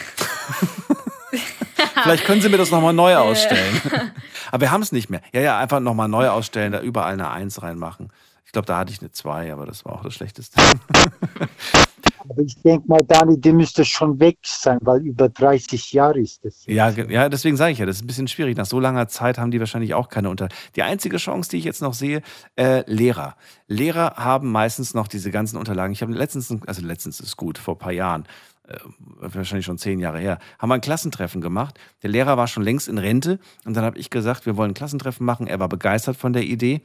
Vielleicht 2.03 2.25
können 2.25 2.41
Sie 2.41 2.49
mir 2.49 2.57
das 2.57 2.71
nochmal 2.71 2.93
neu 2.93 3.15
ausstellen. 3.15 3.81
aber 4.51 4.61
wir 4.61 4.71
haben 4.71 4.81
es 4.81 4.91
nicht 4.91 5.09
mehr. 5.09 5.21
Ja, 5.31 5.41
ja, 5.41 5.59
einfach 5.59 5.79
nochmal 5.79 6.07
neu 6.07 6.29
ausstellen, 6.29 6.71
da 6.71 6.81
überall 6.81 7.13
eine 7.13 7.29
Eins 7.29 7.61
reinmachen. 7.61 8.11
Ich 8.45 8.51
glaube, 8.51 8.65
da 8.65 8.79
hatte 8.79 8.91
ich 8.91 8.99
eine 8.99 9.11
Zwei, 9.11 9.53
aber 9.53 9.65
das 9.65 9.85
war 9.85 9.93
auch 9.93 10.03
das 10.03 10.13
Schlechteste. 10.13 10.61
Aber 12.29 12.41
ich 12.41 12.55
denke 12.61 12.87
mal, 12.87 12.99
Dani, 13.07 13.39
die 13.39 13.51
müsste 13.51 13.83
schon 13.83 14.19
weg 14.19 14.37
sein, 14.43 14.77
weil 14.81 15.01
über 15.01 15.29
30 15.29 15.91
Jahre 15.91 16.19
ist 16.19 16.43
das. 16.45 16.65
Ja, 16.65 16.89
ja, 16.89 17.29
deswegen 17.29 17.57
sage 17.57 17.71
ich 17.71 17.79
ja, 17.79 17.85
das 17.85 17.97
ist 17.97 18.03
ein 18.03 18.07
bisschen 18.07 18.27
schwierig. 18.27 18.57
Nach 18.57 18.65
so 18.65 18.79
langer 18.79 19.07
Zeit 19.07 19.37
haben 19.37 19.51
die 19.51 19.59
wahrscheinlich 19.59 19.93
auch 19.93 20.09
keine 20.09 20.29
Unter. 20.29 20.49
Die 20.75 20.83
einzige 20.83 21.17
Chance, 21.17 21.49
die 21.49 21.57
ich 21.57 21.63
jetzt 21.63 21.81
noch 21.81 21.93
sehe, 21.93 22.21
äh, 22.55 22.83
Lehrer. 22.91 23.35
Lehrer 23.67 24.15
haben 24.17 24.51
meistens 24.51 24.93
noch 24.93 25.07
diese 25.07 25.31
ganzen 25.31 25.57
Unterlagen. 25.57 25.93
Ich 25.93 26.01
habe 26.01 26.13
letztens, 26.13 26.53
also 26.67 26.81
letztens 26.81 27.19
ist 27.19 27.37
gut, 27.37 27.57
vor 27.57 27.75
ein 27.75 27.79
paar 27.79 27.91
Jahren, 27.91 28.25
äh, 28.67 28.77
wahrscheinlich 29.19 29.65
schon 29.65 29.77
zehn 29.77 29.99
Jahre 29.99 30.19
her, 30.19 30.39
haben 30.59 30.69
wir 30.69 30.75
ein 30.75 30.81
Klassentreffen 30.81 31.41
gemacht. 31.41 31.79
Der 32.03 32.09
Lehrer 32.09 32.37
war 32.37 32.47
schon 32.47 32.63
längst 32.63 32.87
in 32.87 32.97
Rente 32.97 33.39
und 33.65 33.75
dann 33.75 33.83
habe 33.83 33.97
ich 33.97 34.09
gesagt, 34.09 34.45
wir 34.45 34.57
wollen 34.57 34.71
ein 34.71 34.75
Klassentreffen 34.75 35.25
machen. 35.25 35.47
Er 35.47 35.59
war 35.59 35.69
begeistert 35.69 36.17
von 36.17 36.33
der 36.33 36.43
Idee. 36.43 36.81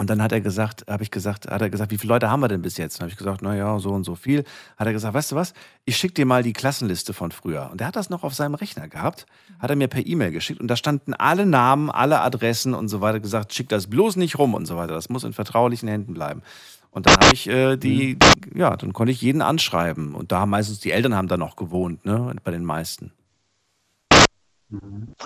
Und 0.00 0.08
dann 0.08 0.22
hat 0.22 0.32
er 0.32 0.40
gesagt, 0.40 0.86
habe 0.88 1.02
ich 1.02 1.10
gesagt, 1.10 1.50
hat 1.50 1.60
er 1.60 1.68
gesagt, 1.68 1.90
wie 1.90 1.98
viele 1.98 2.14
Leute 2.14 2.30
haben 2.30 2.40
wir 2.40 2.48
denn 2.48 2.62
bis 2.62 2.78
jetzt? 2.78 2.96
Dann 2.96 3.02
habe 3.02 3.10
ich 3.10 3.18
gesagt, 3.18 3.42
na 3.42 3.54
ja, 3.54 3.78
so 3.78 3.90
und 3.90 4.04
so 4.04 4.14
viel. 4.14 4.44
Hat 4.78 4.86
er 4.86 4.94
gesagt, 4.94 5.12
weißt 5.12 5.32
du 5.32 5.36
was? 5.36 5.52
Ich 5.84 5.98
schicke 5.98 6.14
dir 6.14 6.24
mal 6.24 6.42
die 6.42 6.54
Klassenliste 6.54 7.12
von 7.12 7.32
früher. 7.32 7.68
Und 7.70 7.82
er 7.82 7.88
hat 7.88 7.96
das 7.96 8.08
noch 8.08 8.24
auf 8.24 8.32
seinem 8.32 8.54
Rechner 8.54 8.88
gehabt, 8.88 9.26
hat 9.58 9.68
er 9.68 9.76
mir 9.76 9.88
per 9.88 10.06
E-Mail 10.06 10.32
geschickt 10.32 10.58
und 10.58 10.68
da 10.68 10.76
standen 10.76 11.12
alle 11.12 11.44
Namen, 11.44 11.90
alle 11.90 12.22
Adressen 12.22 12.72
und 12.72 12.88
so 12.88 13.02
weiter 13.02 13.20
gesagt, 13.20 13.52
schick 13.52 13.68
das 13.68 13.88
bloß 13.88 14.16
nicht 14.16 14.38
rum 14.38 14.54
und 14.54 14.64
so 14.64 14.78
weiter. 14.78 14.94
Das 14.94 15.10
muss 15.10 15.22
in 15.22 15.34
vertraulichen 15.34 15.86
Händen 15.86 16.14
bleiben. 16.14 16.40
Und 16.90 17.04
dann 17.04 17.16
habe 17.16 17.34
ich 17.34 17.46
äh, 17.46 17.76
die, 17.76 18.18
die, 18.18 18.58
ja, 18.58 18.78
dann 18.78 18.94
konnte 18.94 19.12
ich 19.12 19.20
jeden 19.20 19.42
anschreiben. 19.42 20.14
Und 20.14 20.32
da 20.32 20.40
haben 20.40 20.50
meistens 20.50 20.80
die 20.80 20.92
Eltern 20.92 21.14
haben 21.14 21.28
da 21.28 21.36
noch 21.36 21.56
gewohnt, 21.56 22.06
ne, 22.06 22.34
bei 22.42 22.52
den 22.52 22.64
meisten. 22.64 23.12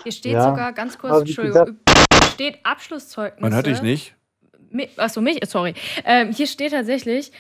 Hier 0.02 0.10
steht 0.10 0.32
Ja, 0.32 0.51
sogar 0.51 0.72
ganz 0.72 0.98
kurz, 0.98 1.20
Entschuldigung, 1.20 1.76
hier 1.86 2.22
steht 2.32 2.59
Abschlusszeugnis. 2.64 3.40
Man 3.40 3.55
hört 3.55 3.66
dich 3.66 3.80
nicht. 3.80 4.16
Achso, 4.96 5.20
mich, 5.20 5.38
sorry. 5.46 5.74
Ähm, 6.05 6.32
hier 6.32 6.46
steht 6.46 6.72
tatsächlich, 6.72 7.32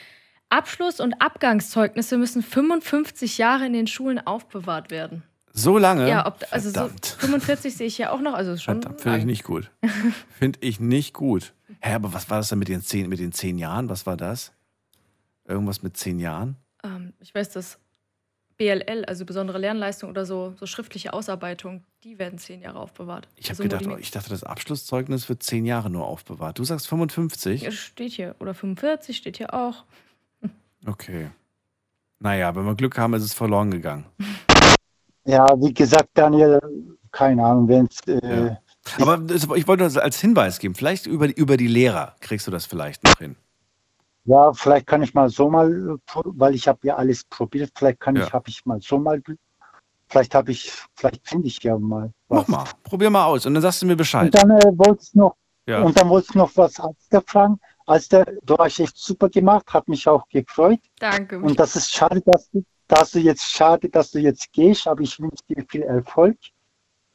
Abschluss- 0.48 1.00
und 1.00 1.14
Abgangszeugnisse 1.20 2.16
müssen 2.16 2.42
55 2.42 3.38
Jahre 3.38 3.66
in 3.66 3.72
den 3.72 3.86
Schulen 3.86 4.24
aufbewahrt 4.24 4.90
werden. 4.90 5.22
So 5.52 5.78
lange? 5.78 6.08
Ja, 6.08 6.26
ob, 6.26 6.44
also 6.50 6.68
so 6.68 6.74
Verdammt. 6.74 7.06
45 7.18 7.76
sehe 7.76 7.86
ich 7.86 7.98
ja 7.98 8.10
auch 8.10 8.20
noch, 8.20 8.34
also 8.34 8.56
schon. 8.56 8.82
Verdammt, 8.82 9.00
finde 9.00 9.18
ich 9.18 9.24
nicht 9.24 9.44
gut. 9.44 9.70
Finde 10.38 10.58
ich 10.62 10.80
nicht 10.80 11.14
gut. 11.14 11.54
Hä, 11.80 11.94
aber 11.94 12.12
was 12.12 12.28
war 12.28 12.38
das 12.38 12.48
denn 12.48 12.58
mit 12.58 12.68
den 12.68 12.82
zehn, 12.82 13.08
mit 13.08 13.20
den 13.20 13.32
zehn 13.32 13.58
Jahren? 13.58 13.88
Was 13.88 14.04
war 14.04 14.16
das? 14.16 14.52
Irgendwas 15.46 15.82
mit 15.82 15.96
zehn 15.96 16.18
Jahren? 16.18 16.56
Ähm, 16.82 17.12
ich 17.20 17.34
weiß, 17.34 17.50
dass 17.50 17.78
BLL, 18.56 19.04
also 19.06 19.24
besondere 19.24 19.58
Lernleistung 19.58 20.10
oder 20.10 20.24
so, 20.24 20.54
so 20.58 20.66
schriftliche 20.66 21.12
Ausarbeitung, 21.12 21.82
die 22.04 22.18
werden 22.18 22.38
zehn 22.38 22.60
Jahre 22.60 22.78
aufbewahrt. 22.78 23.28
Ich 23.36 23.50
habe 23.50 23.62
also 23.62 23.62
gedacht, 23.62 23.86
oh, 23.86 23.96
ich 23.98 24.10
dachte, 24.10 24.30
das 24.30 24.44
Abschlusszeugnis 24.44 25.28
wird 25.28 25.42
zehn 25.42 25.64
Jahre 25.64 25.90
nur 25.90 26.06
aufbewahrt. 26.06 26.58
Du 26.58 26.64
sagst 26.64 26.86
55? 26.88 27.62
die, 27.62 27.72
steht 27.72 28.12
hier. 28.12 28.36
Oder 28.38 28.54
45 28.54 29.16
steht 29.16 29.38
hier 29.38 29.52
auch. 29.54 29.84
Okay. 30.86 31.30
Naja, 32.20 32.54
wenn 32.54 32.64
wir 32.64 32.74
Glück 32.74 32.96
haben, 32.98 33.14
ist 33.14 33.22
es 33.22 33.34
verloren 33.34 33.70
gegangen. 33.70 34.06
Ja, 35.26 35.46
wie 35.58 35.72
gesagt, 35.72 36.10
Daniel, 36.12 36.60
keine 37.10 37.42
Ahnung, 37.42 37.66
wenn 37.66 37.86
es. 37.86 37.98
Äh, 38.06 38.56
Aber 39.00 39.16
das, 39.16 39.44
ich 39.56 39.66
wollte 39.66 39.84
das 39.84 39.96
als 39.96 40.20
Hinweis 40.20 40.58
geben. 40.58 40.74
Vielleicht 40.74 41.06
über, 41.06 41.34
über 41.34 41.56
die 41.56 41.66
Lehrer 41.66 42.14
kriegst 42.20 42.46
du 42.46 42.50
das 42.50 42.66
vielleicht 42.66 43.02
noch 43.04 43.16
hin. 43.16 43.34
Ja, 44.26 44.52
vielleicht 44.54 44.86
kann 44.86 45.02
ich 45.02 45.12
mal 45.12 45.28
so 45.28 45.50
mal, 45.50 45.96
pro- 46.06 46.32
weil 46.36 46.54
ich 46.54 46.66
habe 46.66 46.78
ja 46.82 46.96
alles 46.96 47.24
probiert, 47.24 47.70
vielleicht 47.76 48.00
kann 48.00 48.16
Ja. 48.16 48.24
ich, 48.26 48.32
habe 48.32 48.48
ich 48.48 48.64
mal 48.64 48.80
so 48.80 48.98
mal, 48.98 49.22
vielleicht 50.08 50.34
habe 50.34 50.50
ich, 50.52 50.72
vielleicht 50.94 51.28
finde 51.28 51.48
ich 51.48 51.62
ja 51.62 51.78
mal 51.78 52.10
Mach 52.28 52.48
mal, 52.48 52.64
probier 52.82 53.10
mal 53.10 53.26
aus 53.26 53.44
und 53.46 53.54
dann 53.54 53.62
sagst 53.62 53.82
du 53.82 53.86
mir 53.86 53.96
Bescheid. 53.96 54.24
Und 54.26 54.34
dann 54.34 54.50
äh, 54.50 54.72
wollte 54.78 55.02
ich 55.02 55.14
noch, 55.14 55.36
Ja. 55.66 55.82
und 55.82 55.98
dann 55.98 56.08
wollte 56.08 56.28
ich 56.30 56.34
noch 56.36 56.50
was 56.56 56.80
Alster 56.80 57.22
fragen. 57.26 57.60
Alster, 57.86 58.24
du 58.42 58.56
hast 58.56 58.80
echt 58.80 58.96
super 58.96 59.28
gemacht, 59.28 59.66
hat 59.74 59.88
mich 59.88 60.08
auch 60.08 60.26
gefreut. 60.28 60.80
Danke. 60.98 61.38
Und 61.38 61.60
das 61.60 61.76
ist 61.76 61.90
schade, 61.92 62.22
dass 62.22 62.50
du, 62.50 62.64
dass 62.88 63.10
du 63.10 63.18
jetzt 63.18 63.44
schade, 63.44 63.90
dass 63.90 64.10
du 64.10 64.20
jetzt 64.20 64.50
gehst, 64.52 64.86
aber 64.88 65.02
ich 65.02 65.20
wünsche 65.20 65.42
dir 65.50 65.64
viel 65.68 65.82
Erfolg. 65.82 66.38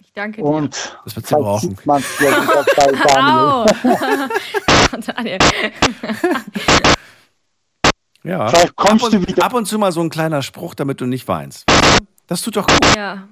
Ich 0.09 0.13
danke 0.15 0.41
dir. 0.41 0.47
Und 0.47 0.97
das 1.05 1.15
wird 1.15 1.27
sie 1.27 1.35
brauchen. 1.35 1.69
Sieht 1.69 1.85
man 1.85 2.03
ja 2.19 2.41
wieder 2.41 2.65
bei! 2.75 2.91
Daniel. 3.13 4.29
Daniel. 5.15 5.37
Ja. 8.23 8.47
Vielleicht 8.47 8.75
kommst 8.75 9.05
ab, 9.05 9.13
und, 9.13 9.43
ab 9.43 9.53
und 9.53 9.65
zu 9.67 9.77
mal 9.77 9.91
so 9.91 10.01
ein 10.01 10.09
kleiner 10.09 10.41
Spruch, 10.41 10.73
damit 10.73 10.99
du 10.99 11.05
nicht 11.05 11.27
weinst. 11.27 11.65
Das 12.25 12.41
tut 12.41 12.55
doch 12.55 12.65
gut. 12.65 12.79
Ja, 12.95 13.27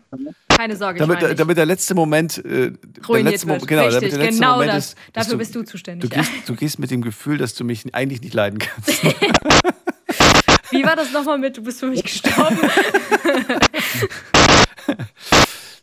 keine 0.49 0.75
Sorge, 0.75 0.99
Damit, 0.99 1.21
nicht. 1.21 1.39
damit 1.39 1.57
der 1.57 1.65
letzte 1.65 1.95
Moment, 1.95 2.37
äh, 2.37 2.71
der 2.71 3.05
ruiniert 3.07 3.31
letzte 3.33 3.47
wird. 3.47 3.61
Mo- 3.61 3.65
genau, 3.65 3.85
Richtig, 3.85 4.09
der 4.11 4.19
letzte 4.19 4.35
genau 4.39 4.53
Moment 4.53 4.73
das. 4.73 4.85
ist, 4.89 4.97
Dafür 5.13 5.37
bist 5.37 5.55
du 5.55 5.63
zuständig. 5.63 6.09
Du 6.09 6.15
ja. 6.15 6.21
gehst, 6.21 6.31
du 6.49 6.55
gehst 6.55 6.77
mit 6.79 6.91
dem 6.91 7.01
Gefühl, 7.01 7.37
dass 7.39 7.55
du 7.55 7.63
mich 7.63 7.93
eigentlich 7.95 8.21
nicht 8.21 8.33
leiden 8.35 8.59
kannst. 8.59 9.03
Wie 10.71 10.83
war 10.83 10.95
das 10.95 11.11
nochmal 11.11 11.39
mit, 11.39 11.57
du 11.57 11.63
bist 11.63 11.79
für 11.79 11.87
mich 11.87 12.03
gestorben? 12.03 12.57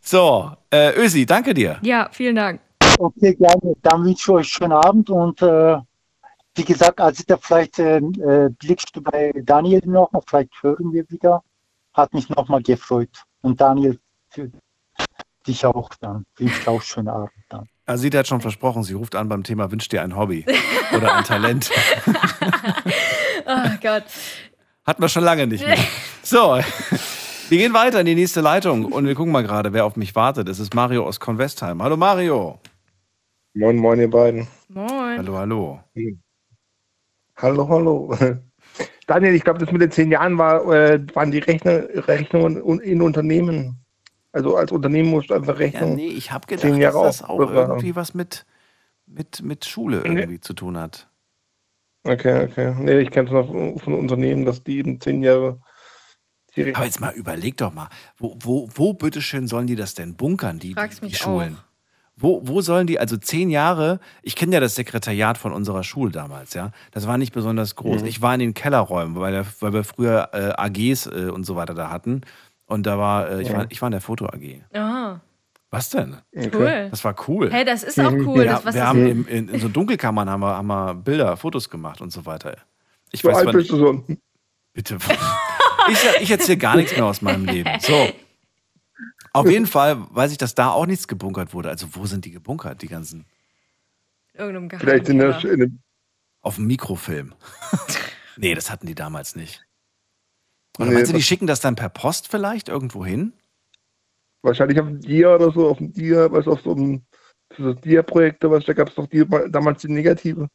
So, 0.05 0.53
äh, 0.71 0.93
Ösi, 0.97 1.27
danke 1.27 1.55
dir. 1.55 1.79
ja, 1.83 2.09
vielen 2.13 2.37
Dank. 2.37 2.61
Okay, 2.99 3.35
gerne. 3.35 3.75
Dann 3.83 4.05
wünsche 4.05 4.23
ich 4.23 4.29
euch 4.29 4.37
einen 4.37 4.45
schönen 4.45 4.73
Abend 4.73 5.11
und 5.11 5.43
äh, 5.43 5.79
wie 6.57 6.65
gesagt, 6.65 7.01
also 7.01 7.25
da 7.27 7.37
vielleicht 7.37 7.79
äh, 7.79 7.97
äh, 7.97 8.51
blickst 8.51 8.95
du 8.95 9.03
bei 9.03 9.33
Daniel 9.43 9.83
noch, 9.87 10.11
vielleicht 10.27 10.51
hören 10.63 10.93
wir 10.93 11.05
wieder. 11.11 11.43
Hat 11.93 12.13
mich 12.15 12.29
nochmal 12.29 12.63
gefreut. 12.63 13.09
Und 13.43 13.61
Daniel, 13.61 13.99
für 14.31 14.51
dich 15.47 15.67
auch 15.67 15.91
dann. 16.01 16.25
Wünsche 16.37 16.61
ich 16.61 16.69
auch 16.69 16.75
einen 16.75 16.83
schönen 16.83 17.09
Abend 17.09 17.31
dann. 17.49 17.69
Asita 17.87 18.19
hat 18.19 18.27
schon 18.29 18.41
versprochen, 18.41 18.83
sie 18.83 18.95
ruft 18.95 19.15
an 19.15 19.29
beim 19.29 19.43
Thema 19.43 19.71
Wünsch 19.71 19.89
dir 19.89 20.03
ein 20.03 20.17
Hobby 20.17 20.47
oder 20.95 21.15
ein 21.17 21.25
Talent. 21.25 21.71
Oh 23.47 23.71
Gott. 23.83 24.05
Hatten 24.87 25.03
wir 25.03 25.09
schon 25.11 25.23
lange 25.23 25.47
nicht 25.47 25.67
mehr. 25.67 25.77
So, 26.23 26.59
wir 27.55 27.61
gehen 27.61 27.73
weiter 27.73 28.01
in 28.01 28.07
die 28.07 28.17
nächste 28.17 28.41
Leitung 28.41 28.85
und 28.87 29.07
wir 29.07 29.15
gucken 29.15 29.31
mal 29.31 29.45
gerade, 29.45 29.73
wer 29.73 29.85
auf 29.85 29.95
mich 29.95 30.17
wartet. 30.17 30.49
Es 30.49 30.59
ist 30.59 30.75
Mario 30.75 31.07
aus 31.07 31.21
Convestheim. 31.21 31.81
Hallo 31.81 31.97
Mario. 31.97 32.59
Moin, 33.55 33.77
moin, 33.77 34.01
ihr 34.01 34.11
beiden. 34.11 34.49
Moin. 34.69 35.19
Hallo, 35.19 35.39
hallo. 35.39 35.81
Hallo, 37.37 37.69
hallo. 37.69 38.17
Daniel, 39.07 39.37
ich 39.37 39.45
glaube, 39.45 39.61
das 39.61 39.71
mit 39.71 39.81
den 39.81 39.93
zehn 39.93 40.11
Jahren 40.11 40.37
war, 40.37 40.67
äh, 40.73 41.01
waren 41.15 41.31
die 41.31 41.39
Rechner, 41.39 41.85
Rechnungen 42.09 42.61
un- 42.61 42.81
in 42.81 43.01
Unternehmen. 43.01 43.79
Also 44.33 44.57
als 44.57 44.73
Unternehmen 44.73 45.11
musst 45.11 45.31
du 45.31 45.35
einfach 45.35 45.55
Ja, 45.55 45.59
rechnen. 45.67 45.95
nee, 45.95 46.09
ich 46.09 46.33
habe 46.33 46.49
zehn 46.57 46.75
gedacht, 46.75 46.97
dass 46.97 47.19
das 47.19 47.23
auch 47.23 47.39
irgendwie 47.39 47.95
was 47.95 48.15
mit, 48.15 48.47
mit, 49.07 49.43
mit 49.45 49.65
Schule 49.65 50.03
irgendwie 50.05 50.41
zu 50.41 50.55
tun 50.55 50.77
hat. 50.77 51.09
Okay, 52.03 52.47
okay. 52.51 52.75
Nee, 52.81 52.99
ich 52.99 53.13
kenne 53.13 53.29
es 53.29 53.33
noch 53.33 53.47
von 53.47 53.95
Unternehmen, 53.95 54.45
dass 54.45 54.65
die 54.65 54.79
eben 54.79 55.01
zehn 55.01 55.23
Jahre. 55.23 55.61
Die 56.57 56.75
Aber 56.75 56.85
jetzt 56.85 57.01
mal 57.01 57.13
überleg 57.15 57.57
doch 57.57 57.73
mal, 57.73 57.89
wo, 58.19 58.37
wo, 58.41 58.69
wo 58.75 58.93
bitteschön 58.95 59.49
sollen 59.49 59.67
die 59.67 59.77
das 59.77 59.95
denn 59.95 60.15
bunkern, 60.15 60.59
die, 60.59 60.75
Frag's 60.75 60.97
die, 60.97 61.01
die 61.03 61.07
mich 61.07 61.19
Schulen? 61.19 61.59
Wo, 62.17 62.41
wo 62.45 62.61
sollen 62.61 62.87
die, 62.87 63.01
also 63.01 63.17
zehn 63.17 63.51
Jahre, 63.51 63.99
ich 64.23 64.37
kenne 64.37 64.55
ja 64.55 64.61
das 64.61 64.77
Sekretariat 64.77 65.37
von 65.37 65.53
unserer 65.53 65.83
Schule 65.83 66.13
damals, 66.13 66.55
ja. 66.55 66.71
Das 66.93 67.09
war 67.09 67.19
nicht 67.19 67.33
besonders 67.33 67.75
groß. 67.75 68.03
Mhm. 68.03 68.07
Ich 68.09 68.23
war 68.23 68.33
in 68.35 68.41
den 68.41 68.55
Kellerräumen, 68.55 69.17
weil, 69.17 69.33
der, 69.33 69.47
weil 69.59 69.73
wir 69.73 69.83
früher 69.83 70.29
äh, 70.33 70.53
AGs 70.57 71.07
äh, 71.07 71.31
und 71.31 71.45
so 71.45 71.57
weiter 71.57 71.75
da 71.75 71.91
hatten. 71.91 72.21
Und 72.67 72.87
da 72.87 72.99
war, 72.99 73.29
äh, 73.31 73.43
ich, 73.43 73.49
Ja. 73.49 73.57
war, 73.57 73.67
ich 73.69 73.83
war 73.83 73.89
in 73.89 73.93
der 73.93 74.01
Foto-AG. 74.01 74.63
Ah, 74.75 75.17
Was 75.71 75.91
denn? 75.91 76.17
Cool. 76.53 76.87
Das 76.89 77.03
war 77.03 77.17
cool. 77.27 77.51
Hey, 77.51 77.65
das 77.65 77.83
ist 77.83 77.99
auch 77.99 78.13
cool. 78.13 78.45
Ja, 78.45 78.53
Das, 78.55 78.65
was 78.65 78.75
wir 78.77 78.87
haben 78.87 79.07
in, 79.09 79.25
in, 79.27 79.49
in 79.49 79.61
so 79.61 79.69
Dunkelkammern 79.69 80.31
haben 80.31 80.41
wir, 80.41 80.57
haben 80.57 80.69
wir 80.69 80.95
Bilder, 80.95 81.37
Fotos 81.37 81.69
gemacht 81.69 82.01
und 82.01 82.13
so 82.13 82.25
weiter. 82.27 82.57
Ich 83.11 83.23
So 83.23 83.29
weiß 83.29 83.39
alt 83.39 83.53
bist 83.53 83.71
du 83.73 83.77
schon. 83.79 84.19
Bitte. 84.73 84.99
Ich, 85.91 85.99
ich 86.23 86.31
erzähle 86.31 86.59
gar 86.59 86.77
nichts 86.77 86.93
mehr 86.93 87.05
aus 87.05 87.23
meinem 87.23 87.45
Leben. 87.45 87.71
So. 87.81 88.09
Auf 89.33 89.49
jeden 89.51 89.67
Fall 89.67 89.97
weiß 90.11 90.33
ich, 90.33 90.39
dass 90.39 90.55
da 90.55 90.71
auch 90.71 90.87
nichts 90.87 91.09
gebunkert 91.09 91.53
wurde. 91.55 91.69
Also 91.69 91.89
wo 91.95 92.07
sind 92.07 92.25
die 92.25 92.31
gebunkert, 92.31 92.83
die 92.83 92.89
ganzen? 92.89 93.27
Irgendeinem 94.33 94.79
Vielleicht 94.81 95.09
in 95.09 95.19
der, 95.19 95.45
in 95.45 95.61
dem, 95.61 95.79
Auf 96.41 96.57
dem 96.57 96.67
Mikrofilm. 96.67 97.35
nee, 98.37 98.55
das 98.55 98.71
hatten 98.71 98.87
die 98.87 98.95
damals 98.95 99.37
nicht. 99.37 99.65
Oder 100.79 100.89
Nee, 100.89 100.95
meinst 100.95 101.11
du, 101.11 101.15
die 101.15 101.21
das- 101.21 101.27
schicken 101.27 101.47
das 101.47 101.61
dann 101.61 101.77
per 101.77 101.89
Post 101.89 102.29
vielleicht 102.29 102.69
irgendwo 102.69 103.05
hin? 103.05 103.33
wahrscheinlich 104.43 104.79
auf 104.79 104.87
dem 104.87 105.01
Dia 105.01 105.35
oder 105.35 105.51
so, 105.53 105.71
auf 105.71 105.79
dem 105.79 105.91
Dia, 105.95 106.31
was 106.31 106.47
auf 106.47 106.61
so 106.61 106.73
einem 106.75 107.01
so 107.57 107.73
Dia-Projekte, 107.73 108.51
was 108.51 108.65
da 108.67 108.75
gab 108.75 108.91
es 108.91 108.95
doch 108.95 109.07
die, 109.07 109.25
damals 109.49 109.81
die 109.81 109.89
Negative. 109.89 110.49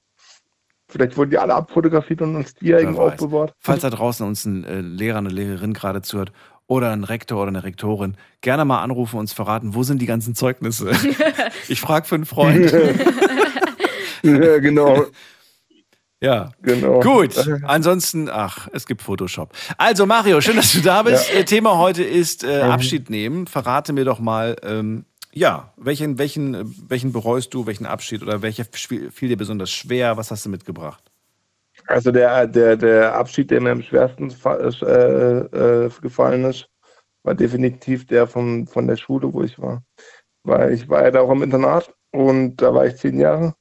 Vielleicht 0.89 1.15
wurden 1.17 1.29
die 1.29 1.37
alle 1.37 1.53
abfotografiert 1.53 2.21
und 2.21 2.61
Dia 2.61 2.75
Wer 2.75 2.79
irgendwo 2.81 3.03
aufbewahrt. 3.03 3.53
Falls 3.59 3.81
da 3.81 3.89
draußen 3.91 4.25
uns 4.25 4.45
ein 4.45 4.63
äh, 4.63 4.81
Lehrer, 4.81 5.19
eine 5.19 5.29
Lehrerin 5.29 5.73
gerade 5.73 6.01
zuhört 6.01 6.31
oder 6.65 6.91
ein 6.91 7.03
Rektor 7.03 7.39
oder 7.39 7.49
eine 7.49 7.63
Rektorin, 7.63 8.17
gerne 8.41 8.65
mal 8.65 8.81
anrufen 8.81 9.15
und 9.17 9.21
uns 9.21 9.33
verraten, 9.33 9.75
wo 9.75 9.83
sind 9.83 10.01
die 10.01 10.07
ganzen 10.07 10.33
Zeugnisse? 10.35 10.91
ich 11.67 11.79
frage 11.79 12.07
für 12.07 12.15
einen 12.15 12.25
Freund. 12.25 12.71
ja, 14.23 14.57
genau. 14.59 15.05
Ja, 16.21 16.51
genau. 16.61 16.99
Gut, 16.99 17.33
ansonsten, 17.63 18.29
ach, 18.29 18.67
es 18.73 18.85
gibt 18.85 19.01
Photoshop. 19.01 19.53
Also 19.77 20.05
Mario, 20.05 20.41
schön, 20.41 20.57
dass 20.57 20.73
du 20.73 20.81
da 20.81 21.03
bist. 21.03 21.31
Ja. 21.31 21.39
Äh, 21.39 21.45
Thema 21.45 21.77
heute 21.77 22.03
ist 22.03 22.43
äh, 22.43 22.65
Mhm. 22.65 22.71
Abschied 22.71 23.09
nehmen. 23.09 23.47
Verrate 23.47 23.93
mir 23.93 24.03
doch 24.03 24.19
mal, 24.19 24.57
ähm, 24.63 25.05
ja, 25.33 25.73
welchen, 25.77 26.17
welchen, 26.17 26.53
äh, 26.55 26.63
welchen 26.87 27.11
bereust 27.11 27.53
du, 27.53 27.65
welchen 27.65 27.85
Abschied 27.85 28.21
oder 28.23 28.41
welcher 28.41 28.65
fiel 28.65 29.29
dir 29.29 29.37
besonders 29.37 29.69
schwer? 29.69 30.17
Was 30.17 30.31
hast 30.31 30.45
du 30.45 30.49
mitgebracht? 30.49 31.11
Also 31.87 32.11
der, 32.11 32.47
der, 32.47 32.75
der 32.75 33.15
Abschied, 33.15 33.51
der 33.51 33.61
mir 33.61 33.71
am 33.71 33.81
schwersten 33.81 34.31
fa- 34.31 34.57
äh, 34.57 35.85
äh, 35.85 35.89
gefallen 36.01 36.43
ist, 36.45 36.69
war 37.23 37.35
definitiv 37.35 38.05
der 38.07 38.27
von, 38.27 38.67
von 38.67 38.87
der 38.87 38.97
Schule, 38.97 39.31
wo 39.33 39.43
ich 39.43 39.57
war. 39.59 39.83
Weil 40.43 40.73
ich 40.73 40.87
war 40.89 41.03
ja 41.03 41.11
da 41.11 41.21
auch 41.21 41.31
im 41.31 41.43
Internat 41.43 41.93
und 42.11 42.57
da 42.57 42.73
war 42.73 42.85
ich 42.85 42.97
zehn 42.97 43.19
Jahre. 43.19 43.55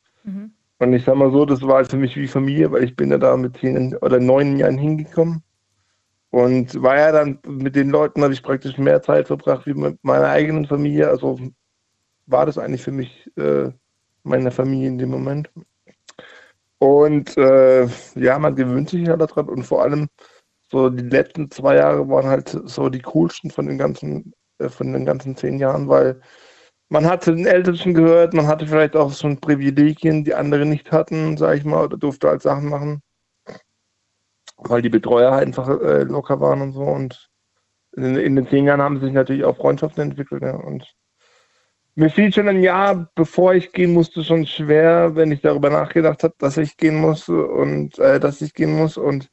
Und 0.81 0.93
ich 0.93 1.05
sag 1.05 1.17
mal 1.17 1.33
so, 1.33 1.45
das 1.45 1.63
war 1.63 1.77
halt 1.77 1.91
für 1.91 1.97
mich 1.97 2.17
wie 2.17 2.29
Familie, 2.29 2.71
weil 2.71 2.85
ich 2.85 2.97
bin 2.97 3.11
ja 3.11 3.19
da 3.19 3.37
mit 3.37 3.57
zehn 3.59 3.97
oder 3.97 4.21
neun 4.21 4.57
Jahren 4.59 4.79
hingekommen. 4.79 5.43
Und 6.31 6.83
war 6.83 6.97
ja 6.97 7.13
dann 7.13 7.39
mit 7.47 7.75
den 7.75 7.91
Leuten, 7.91 8.23
habe 8.23 8.35
ich 8.35 8.43
praktisch 8.43 8.77
mehr 8.79 9.03
Zeit 9.03 9.29
verbracht 9.29 9.67
wie 9.67 9.75
mit 9.75 9.99
meiner 10.05 10.29
eigenen 10.29 10.67
Familie. 10.67 11.09
Also 11.09 11.39
war 12.29 12.47
das 12.47 12.59
eigentlich 12.59 12.83
für 12.83 12.93
mich 12.93 13.31
äh, 13.37 13.71
meine 14.23 14.51
Familie 14.51 14.89
in 14.89 14.99
dem 14.99 15.11
Moment. 15.11 15.51
Und 16.79 17.37
äh, 17.37 17.89
ja, 18.15 18.39
man 18.39 18.55
gewöhnt 18.55 18.91
sich 18.91 19.07
ja 19.07 19.17
daran 19.17 19.49
und 19.49 19.65
vor 19.65 19.83
allem 19.83 20.09
so 20.71 20.91
die 20.91 21.05
letzten 21.09 21.51
zwei 21.51 21.77
Jahre 21.77 22.09
waren 22.09 22.27
halt 22.27 22.49
so 22.67 22.89
die 22.89 23.01
coolsten 23.01 23.51
von 23.51 23.67
den 23.67 23.79
ganzen, 23.79 24.33
äh, 24.59 24.69
von 24.69 24.93
den 24.93 25.05
ganzen 25.05 25.37
zehn 25.37 25.59
Jahren, 25.59 25.89
weil 25.89 26.21
man 26.91 27.07
hat 27.07 27.25
zu 27.25 27.33
den 27.35 27.47
Ältesten 27.47 27.95
gehört, 27.95 28.35
man 28.35 28.47
hatte 28.47 28.67
vielleicht 28.67 28.97
auch 28.97 29.13
ein 29.25 29.41
Privilegien, 29.41 30.25
die 30.25 30.35
andere 30.35 30.67
nicht 30.67 30.93
hatten, 30.93 31.37
sag 31.37 31.59
ich 31.59 31.65
mal, 31.65 31.85
oder 31.85 31.97
durfte 31.97 32.29
halt 32.29 32.43
Sachen 32.43 32.69
machen, 32.69 33.03
weil 34.57 34.83
die 34.83 34.89
Betreuer 34.89 35.33
halt 35.33 35.47
einfach 35.47 35.69
äh, 35.69 36.05
locker 36.05 36.41
waren 36.41 36.63
und 36.63 36.73
so. 36.73 36.83
Und 36.83 37.31
in, 37.97 38.17
in 38.17 38.37
den 38.37 38.49
zehn 38.49 38.65
Jahren 38.67 38.83
haben 38.83 39.01
sich 39.01 39.13
natürlich 39.13 39.45
auch 39.45 39.57
Freundschaften 39.57 40.03
entwickelt. 40.03 40.43
Ja. 40.43 40.57
Und 40.57 40.87
mir 41.99 42.11
fiel 42.11 42.33
schon 42.33 42.49
ein 42.49 42.63
Jahr, 42.63 43.11
bevor 43.17 43.55
ich 43.55 43.73
gehen 43.73 43.93
musste, 43.93 44.23
schon 44.23 44.47
schwer, 44.47 45.17
wenn 45.17 45.33
ich 45.33 45.41
darüber 45.41 45.69
nachgedacht 45.69 46.23
habe, 46.23 46.35
dass 46.39 46.57
ich 46.57 46.77
gehen 46.77 47.01
muss 47.01 47.29
und 47.29 47.99
äh, 47.99 48.21
dass 48.21 48.41
ich 48.41 48.55
gehen 48.55 48.73
muss. 48.73 48.97
Und 48.97 49.29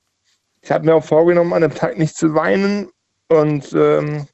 ich 0.61 0.71
habe 0.71 0.85
mir 0.85 0.95
auch 0.95 1.03
vorgenommen, 1.03 1.53
an 1.53 1.61
dem 1.61 1.75
Tag 1.75 1.99
nicht 1.99 2.17
zu 2.17 2.33
weinen. 2.33 2.89
Und 3.29 3.71
ähm, 3.73 4.25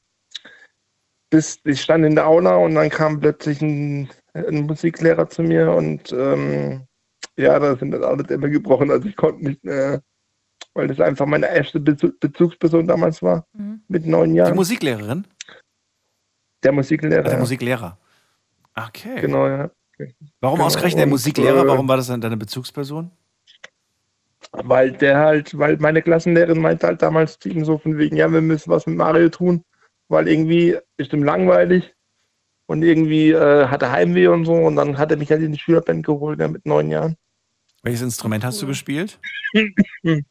bis 1.30 1.60
ich 1.66 1.82
stand 1.82 2.06
in 2.06 2.16
der 2.16 2.26
Aula 2.26 2.56
und 2.56 2.76
dann 2.76 2.90
kam 2.90 3.20
plötzlich 3.20 3.62
ein, 3.62 4.10
ein 4.34 4.66
Musiklehrer 4.66 5.30
zu 5.30 5.44
mir 5.44 5.72
und 5.72 6.14
ähm, 6.14 6.86
ja, 7.36 7.60
da 7.60 7.76
sind 7.76 7.92
dann 7.92 8.04
alle 8.04 8.24
Dämme 8.24 8.50
gebrochen. 8.50 8.92
Also 8.92 9.10
ich 9.10 9.18
konnte 9.18 9.44
nicht 9.44 9.64
mehr, 9.64 10.02
weil 10.74 10.88
das 10.88 11.02
einfach 11.02 11.26
meine 11.26 11.50
erste 11.54 11.82
Bezu 11.82 12.14
Bezugsperson 12.18 12.88
damals 12.88 13.22
war, 13.22 13.46
mit 13.90 14.06
neun 14.06 14.36
Jahren. 14.36 14.54
Die 14.54 14.58
Musiklehrerin? 14.58 15.28
Der 16.64 16.72
Musiklehrer. 16.72 17.24
Der. 17.24 17.40
Musiklehrer. 17.40 17.98
Okay. 18.76 19.20
Genau, 19.22 19.48
ja. 19.48 19.72
Warum 20.40 20.56
Genau, 20.58 20.66
ausgerechnet 20.68 21.00
der 21.00 21.08
Musiklehrer? 21.08 21.64
äh, 21.64 21.68
Warum 21.68 21.88
war 21.88 21.98
das 21.98 22.08
dann 22.08 22.22
deine 22.22 22.38
Bezugsperson? 22.38 23.12
Weil 24.54 24.92
der 24.94 25.18
halt, 25.20 25.58
weil 25.58 25.78
meine 25.78 26.02
Klassenlehrerin 26.02 26.60
meinte 26.60 26.88
halt 26.88 27.02
damals 27.02 27.38
zu 27.40 27.50
ihm 27.50 27.64
so 27.64 27.78
von 27.78 27.98
wegen, 27.98 28.16
ja, 28.18 28.32
wir 28.32 28.42
müssen 28.42 28.70
was 28.72 28.88
mit 28.88 28.98
Mario 28.98 29.30
tun, 29.30 29.64
weil 30.08 30.28
irgendwie 30.28 30.78
ist 30.98 31.14
ihm 31.14 31.24
langweilig 31.24 31.94
und 32.66 32.82
irgendwie 32.84 33.32
äh, 33.32 33.68
hat 33.68 33.84
er 33.84 33.92
Heimweh 33.92 34.28
und 34.28 34.46
so 34.46 34.54
und 34.54 34.76
dann 34.76 34.98
hat 34.98 35.12
er 35.12 35.18
mich 35.18 35.30
halt 35.30 35.42
in 35.44 35.52
die 35.54 35.60
Schülerband 35.60 36.06
geholt, 36.06 36.40
ja, 36.40 36.48
mit 36.48 36.66
neun 36.66 36.90
Jahren. 36.90 37.16
Welches 37.84 38.02
Instrument 38.02 38.44
hast 38.44 38.62
du 38.62 38.68
gespielt? 38.68 39.20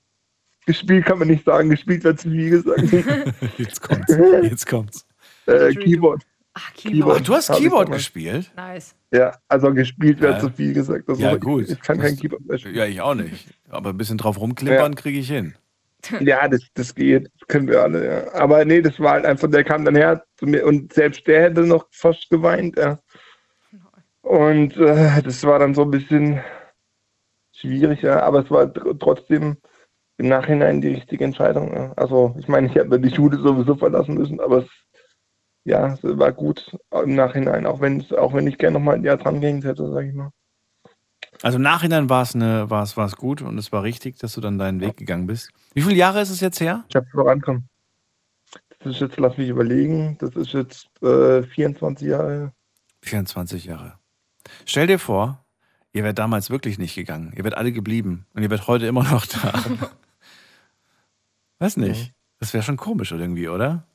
Gespielt 0.66 1.06
kann 1.06 1.18
man 1.18 1.28
nicht 1.28 1.44
sagen, 1.44 1.70
gespielt 1.70 2.04
wird 2.04 2.20
zu 2.20 2.30
viel 2.30 2.50
gesagt. 2.50 2.82
Jetzt 3.58 3.80
kommt's. 3.80 4.14
Jetzt 4.42 4.66
kommt's. 4.66 5.06
äh, 5.46 5.72
Keyboard. 5.74 6.24
Ach, 6.62 6.72
Ach, 7.16 7.20
du 7.20 7.34
hast 7.34 7.50
ich 7.50 7.56
Keyboard 7.56 7.90
gespielt? 7.92 8.50
Nice. 8.56 8.94
Ja, 9.12 9.36
also 9.48 9.72
gespielt 9.74 10.20
wird 10.20 10.34
Ja. 10.34 10.40
zu 10.40 10.50
viel 10.50 10.72
gesagt. 10.72 11.08
Also 11.08 11.22
Ja, 11.22 11.34
ich- 11.34 11.40
gut. 11.40 11.68
Ich 11.68 11.80
kann 11.80 11.98
kein 11.98 12.16
Keyboard 12.16 12.44
mehr 12.46 12.58
spielen. 12.58 12.74
Ja, 12.74 12.84
ich 12.86 13.00
auch 13.00 13.14
nicht. 13.14 13.48
Aber 13.68 13.90
ein 13.90 13.96
bisschen 13.96 14.18
drauf 14.18 14.38
rumklimpern 14.40 14.94
kriege 14.94 15.18
ich 15.18 15.28
hin. 15.28 15.54
Ja, 16.20 16.48
das, 16.48 16.62
das 16.72 16.94
geht, 16.94 17.30
das 17.38 17.46
können 17.48 17.68
wir 17.68 17.82
alle, 17.82 18.06
ja. 18.06 18.32
Aber 18.32 18.64
nee, 18.64 18.80
das 18.80 18.98
war 19.00 19.12
halt 19.12 19.26
einfach, 19.26 19.50
der 19.50 19.64
kam 19.64 19.84
dann 19.84 19.94
her 19.96 20.24
zu 20.38 20.46
mir 20.46 20.64
und 20.64 20.94
selbst 20.94 21.26
der 21.26 21.42
hätte 21.42 21.60
noch 21.66 21.86
fast 21.90 22.30
geweint, 22.30 22.78
ja. 22.78 22.98
Und 24.22 24.76
äh, 24.78 25.20
das 25.22 25.44
war 25.44 25.58
dann 25.58 25.74
so 25.74 25.82
ein 25.82 25.90
bisschen 25.90 26.40
schwierig, 27.52 28.00
ja, 28.02 28.22
aber 28.22 28.44
es 28.44 28.50
war 28.50 28.64
tr- 28.64 28.98
trotzdem 28.98 29.56
im 30.18 30.28
Nachhinein 30.28 30.80
die 30.80 30.88
richtige 30.94 31.24
Entscheidung. 31.24 31.74
Ja. 31.74 31.92
Also 31.96 32.34
ich 32.38 32.48
meine, 32.48 32.66
ich 32.68 32.74
hätte 32.74 32.98
die 33.00 33.14
Schule 33.14 33.38
sowieso 33.38 33.74
verlassen 33.76 34.14
müssen, 34.14 34.40
aber 34.40 34.58
es, 34.58 34.68
ja, 35.64 35.94
es 35.94 36.02
war 36.02 36.32
gut 36.32 36.76
im 36.92 37.14
Nachhinein, 37.14 37.66
auch 37.66 37.80
wenn 37.80 38.00
es- 38.00 38.12
auch 38.12 38.32
wenn 38.34 38.46
ich 38.46 38.58
gerne 38.58 38.74
nochmal 38.78 38.96
ein 38.96 39.04
Jahr 39.04 39.16
dran 39.16 39.40
gehängt 39.40 39.64
hätte, 39.64 39.90
sag 39.92 40.06
ich 40.06 40.14
mal. 40.14 40.30
Also 41.42 41.56
im 41.56 41.62
Nachhinein 41.62 42.10
war 42.10 42.22
es 42.22 42.34
eine, 42.34 42.68
war 42.68 42.82
es, 42.82 42.96
war 42.96 43.06
es 43.06 43.16
gut 43.16 43.40
und 43.40 43.56
es 43.56 43.72
war 43.72 43.82
richtig, 43.82 44.18
dass 44.18 44.34
du 44.34 44.40
dann 44.40 44.58
deinen 44.58 44.80
Weg 44.80 44.96
gegangen 44.96 45.26
bist. 45.26 45.50
Wie 45.74 45.82
viele 45.82 45.96
Jahre 45.96 46.20
ist 46.20 46.30
es 46.30 46.40
jetzt 46.40 46.60
her? 46.60 46.84
Ich 46.88 46.96
habe 46.96 47.06
vorankommen. 47.10 47.68
Das 48.80 48.94
ist 48.94 49.00
jetzt, 49.00 49.18
lass 49.18 49.36
mich 49.38 49.48
überlegen, 49.48 50.16
das 50.18 50.34
ist 50.36 50.52
jetzt 50.52 50.88
äh, 51.02 51.42
24 51.42 52.08
Jahre. 52.08 52.52
24 53.02 53.64
Jahre. 53.66 53.98
Stell 54.66 54.86
dir 54.86 54.98
vor, 54.98 55.44
ihr 55.92 56.04
wärt 56.04 56.18
damals 56.18 56.50
wirklich 56.50 56.78
nicht 56.78 56.94
gegangen. 56.94 57.32
Ihr 57.36 57.44
wärt 57.44 57.56
alle 57.56 57.72
geblieben 57.72 58.26
und 58.34 58.42
ihr 58.42 58.50
wärt 58.50 58.66
heute 58.66 58.86
immer 58.86 59.04
noch 59.04 59.26
da. 59.26 59.52
Weiß 61.58 61.76
nicht. 61.76 62.12
Das 62.38 62.54
wäre 62.54 62.62
schon 62.62 62.76
komisch 62.78 63.12
irgendwie, 63.12 63.48
oder? 63.48 63.86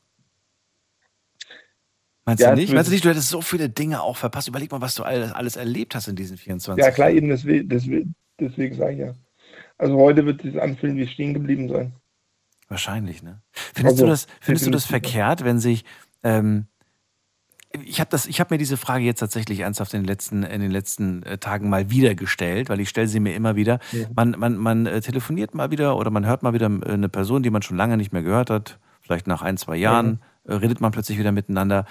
Meinst 2.25 2.41
Ja, 2.41 2.49
du 2.51 2.55
nicht? 2.55 2.73
Meinst 2.73 2.89
du 2.89 2.93
nicht, 2.93 3.05
du 3.05 3.09
hättest 3.09 3.29
so 3.29 3.41
viele 3.41 3.69
Dinge 3.69 4.01
auch 4.01 4.17
verpasst? 4.17 4.47
Überleg 4.47 4.71
mal, 4.71 4.81
was 4.81 4.95
du 4.95 5.03
alles, 5.03 5.31
alles 5.31 5.55
erlebt 5.55 5.93
hast 5.95 6.07
in 6.07 6.15
diesen 6.15 6.37
24 6.37 6.83
Ja, 6.83 6.91
klar, 6.91 7.09
Jahren. 7.09 7.17
eben 7.17 7.29
deswegen, 7.29 7.69
deswegen, 7.69 8.15
deswegen 8.39 8.75
sage 8.75 8.93
ich 8.93 8.99
ja. 8.99 9.13
Also 9.77 9.95
heute 9.97 10.25
wird 10.25 10.43
es 10.43 10.57
anfühlen 10.57 10.97
wie 10.97 11.07
stehen 11.07 11.33
geblieben 11.33 11.69
sein. 11.69 11.93
Wahrscheinlich, 12.67 13.21
ne? 13.21 13.41
Findest 13.51 13.85
Also, 13.85 14.05
du 14.05 14.09
das, 14.09 14.27
findest 14.41 14.65
du 14.65 14.71
das 14.71 14.85
verkehrt, 14.85 15.43
wenn 15.43 15.59
sich, 15.59 15.85
ähm, 16.23 16.65
ich 17.83 17.99
habe 17.99 18.17
hab 18.17 18.51
mir 18.51 18.57
diese 18.57 18.77
Frage 18.77 19.03
jetzt 19.03 19.19
tatsächlich 19.19 19.59
ernsthaft 19.59 19.93
in 19.93 20.01
den 20.01 20.07
letzten, 20.07 20.43
in 20.43 20.61
den 20.61 20.71
letzten 20.71 21.21
äh, 21.23 21.37
Tagen 21.37 21.69
mal 21.69 21.89
wieder 21.91 22.15
gestellt, 22.15 22.69
weil 22.69 22.79
ich 22.79 22.89
stelle 22.89 23.07
sie 23.07 23.19
mir 23.19 23.35
immer 23.35 23.55
wieder. 23.55 23.79
Ja. 23.91 24.07
Man, 24.15 24.31
man, 24.31 24.57
man 24.57 24.85
äh, 24.87 25.01
telefoniert 25.01 25.53
mal 25.53 25.71
wieder 25.71 25.97
oder 25.97 26.09
man 26.09 26.25
hört 26.25 26.41
mal 26.41 26.53
wieder 26.53 26.67
äh, 26.85 26.93
eine 26.93 27.09
Person, 27.09 27.43
die 27.43 27.49
man 27.51 27.61
schon 27.61 27.77
lange 27.77 27.97
nicht 27.97 28.13
mehr 28.13 28.23
gehört 28.23 28.49
hat, 28.49 28.79
vielleicht 29.01 29.27
nach 29.27 29.41
ein, 29.41 29.57
zwei 29.57 29.75
Jahren, 29.75 30.21
äh, 30.45 30.53
redet 30.55 30.81
man 30.81 30.91
plötzlich 30.91 31.19
wieder 31.19 31.33
miteinander. 31.33 31.85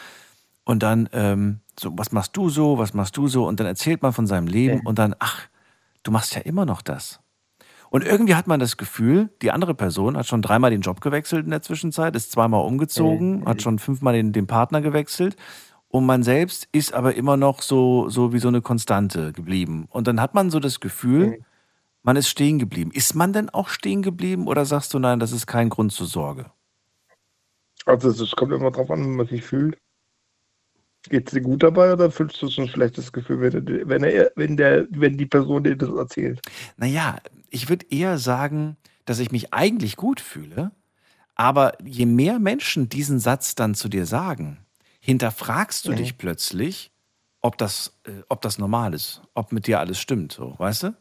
Und 0.64 0.82
dann, 0.82 1.08
ähm, 1.12 1.60
so, 1.78 1.92
was 1.96 2.12
machst 2.12 2.36
du 2.36 2.48
so, 2.48 2.78
was 2.78 2.94
machst 2.94 3.16
du 3.16 3.28
so? 3.28 3.46
Und 3.46 3.60
dann 3.60 3.66
erzählt 3.66 4.02
man 4.02 4.12
von 4.12 4.26
seinem 4.26 4.46
Leben 4.46 4.80
und 4.84 4.98
dann, 4.98 5.14
ach, 5.18 5.48
du 6.02 6.10
machst 6.10 6.34
ja 6.34 6.40
immer 6.42 6.64
noch 6.64 6.82
das. 6.82 7.20
Und 7.90 8.04
irgendwie 8.04 8.34
hat 8.34 8.46
man 8.46 8.58
das 8.58 8.76
Gefühl, 8.76 9.30
die 9.40 9.52
andere 9.52 9.74
Person 9.74 10.16
hat 10.16 10.26
schon 10.26 10.42
dreimal 10.42 10.70
den 10.70 10.80
Job 10.80 11.00
gewechselt 11.00 11.44
in 11.44 11.50
der 11.50 11.62
Zwischenzeit, 11.62 12.16
ist 12.16 12.32
zweimal 12.32 12.64
umgezogen, 12.64 13.44
hat 13.46 13.62
schon 13.62 13.78
fünfmal 13.78 14.14
den, 14.14 14.32
den 14.32 14.46
Partner 14.46 14.80
gewechselt. 14.80 15.36
Und 15.88 16.06
man 16.06 16.24
selbst 16.24 16.68
ist 16.72 16.92
aber 16.92 17.14
immer 17.14 17.36
noch 17.36 17.62
so, 17.62 18.08
so 18.08 18.32
wie 18.32 18.40
so 18.40 18.48
eine 18.48 18.62
Konstante 18.62 19.32
geblieben. 19.32 19.86
Und 19.90 20.08
dann 20.08 20.20
hat 20.20 20.34
man 20.34 20.50
so 20.50 20.58
das 20.58 20.80
Gefühl, 20.80 21.44
man 22.02 22.16
ist 22.16 22.28
stehen 22.28 22.58
geblieben. 22.58 22.90
Ist 22.92 23.14
man 23.14 23.32
denn 23.32 23.48
auch 23.48 23.68
stehen 23.68 24.02
geblieben 24.02 24.48
oder 24.48 24.64
sagst 24.64 24.92
du, 24.92 24.98
nein, 24.98 25.20
das 25.20 25.30
ist 25.30 25.46
kein 25.46 25.68
Grund 25.68 25.92
zur 25.92 26.08
Sorge? 26.08 26.50
Also 27.86 28.10
es 28.10 28.32
kommt 28.32 28.52
immer 28.52 28.72
drauf 28.72 28.90
an, 28.90 29.04
wie 29.04 29.08
man 29.08 29.26
sich 29.28 29.44
fühlt. 29.44 29.78
Geht 31.08 31.28
es 31.28 31.34
dir 31.34 31.42
gut 31.42 31.62
dabei 31.62 31.92
oder 31.92 32.10
fühlst 32.10 32.40
du 32.40 32.48
so 32.48 32.62
ein 32.62 32.68
schlechtes 32.68 33.12
Gefühl, 33.12 33.40
wenn, 33.40 33.88
wenn, 33.88 34.04
er, 34.04 34.32
wenn, 34.36 34.56
der, 34.56 34.86
wenn 34.90 35.18
die 35.18 35.26
Person 35.26 35.64
dir 35.64 35.76
das 35.76 35.90
erzählt? 35.90 36.40
Naja, 36.76 37.18
ich 37.50 37.68
würde 37.68 37.86
eher 37.90 38.18
sagen, 38.18 38.76
dass 39.04 39.18
ich 39.18 39.30
mich 39.30 39.52
eigentlich 39.52 39.96
gut 39.96 40.20
fühle, 40.20 40.72
aber 41.34 41.74
je 41.84 42.06
mehr 42.06 42.38
Menschen 42.38 42.88
diesen 42.88 43.18
Satz 43.18 43.54
dann 43.54 43.74
zu 43.74 43.88
dir 43.88 44.06
sagen, 44.06 44.58
hinterfragst 45.00 45.86
du 45.88 45.92
Mhm. 45.92 45.96
dich 45.96 46.18
plötzlich, 46.18 46.92
ob 47.42 47.58
das, 47.58 47.98
äh, 48.06 48.22
ob 48.28 48.40
das 48.42 48.58
normal 48.58 48.94
ist, 48.94 49.22
ob 49.34 49.52
mit 49.52 49.66
dir 49.66 49.80
alles 49.80 49.98
stimmt, 49.98 50.32
so, 50.32 50.54
weißt 50.58 50.84
du? 50.84 50.96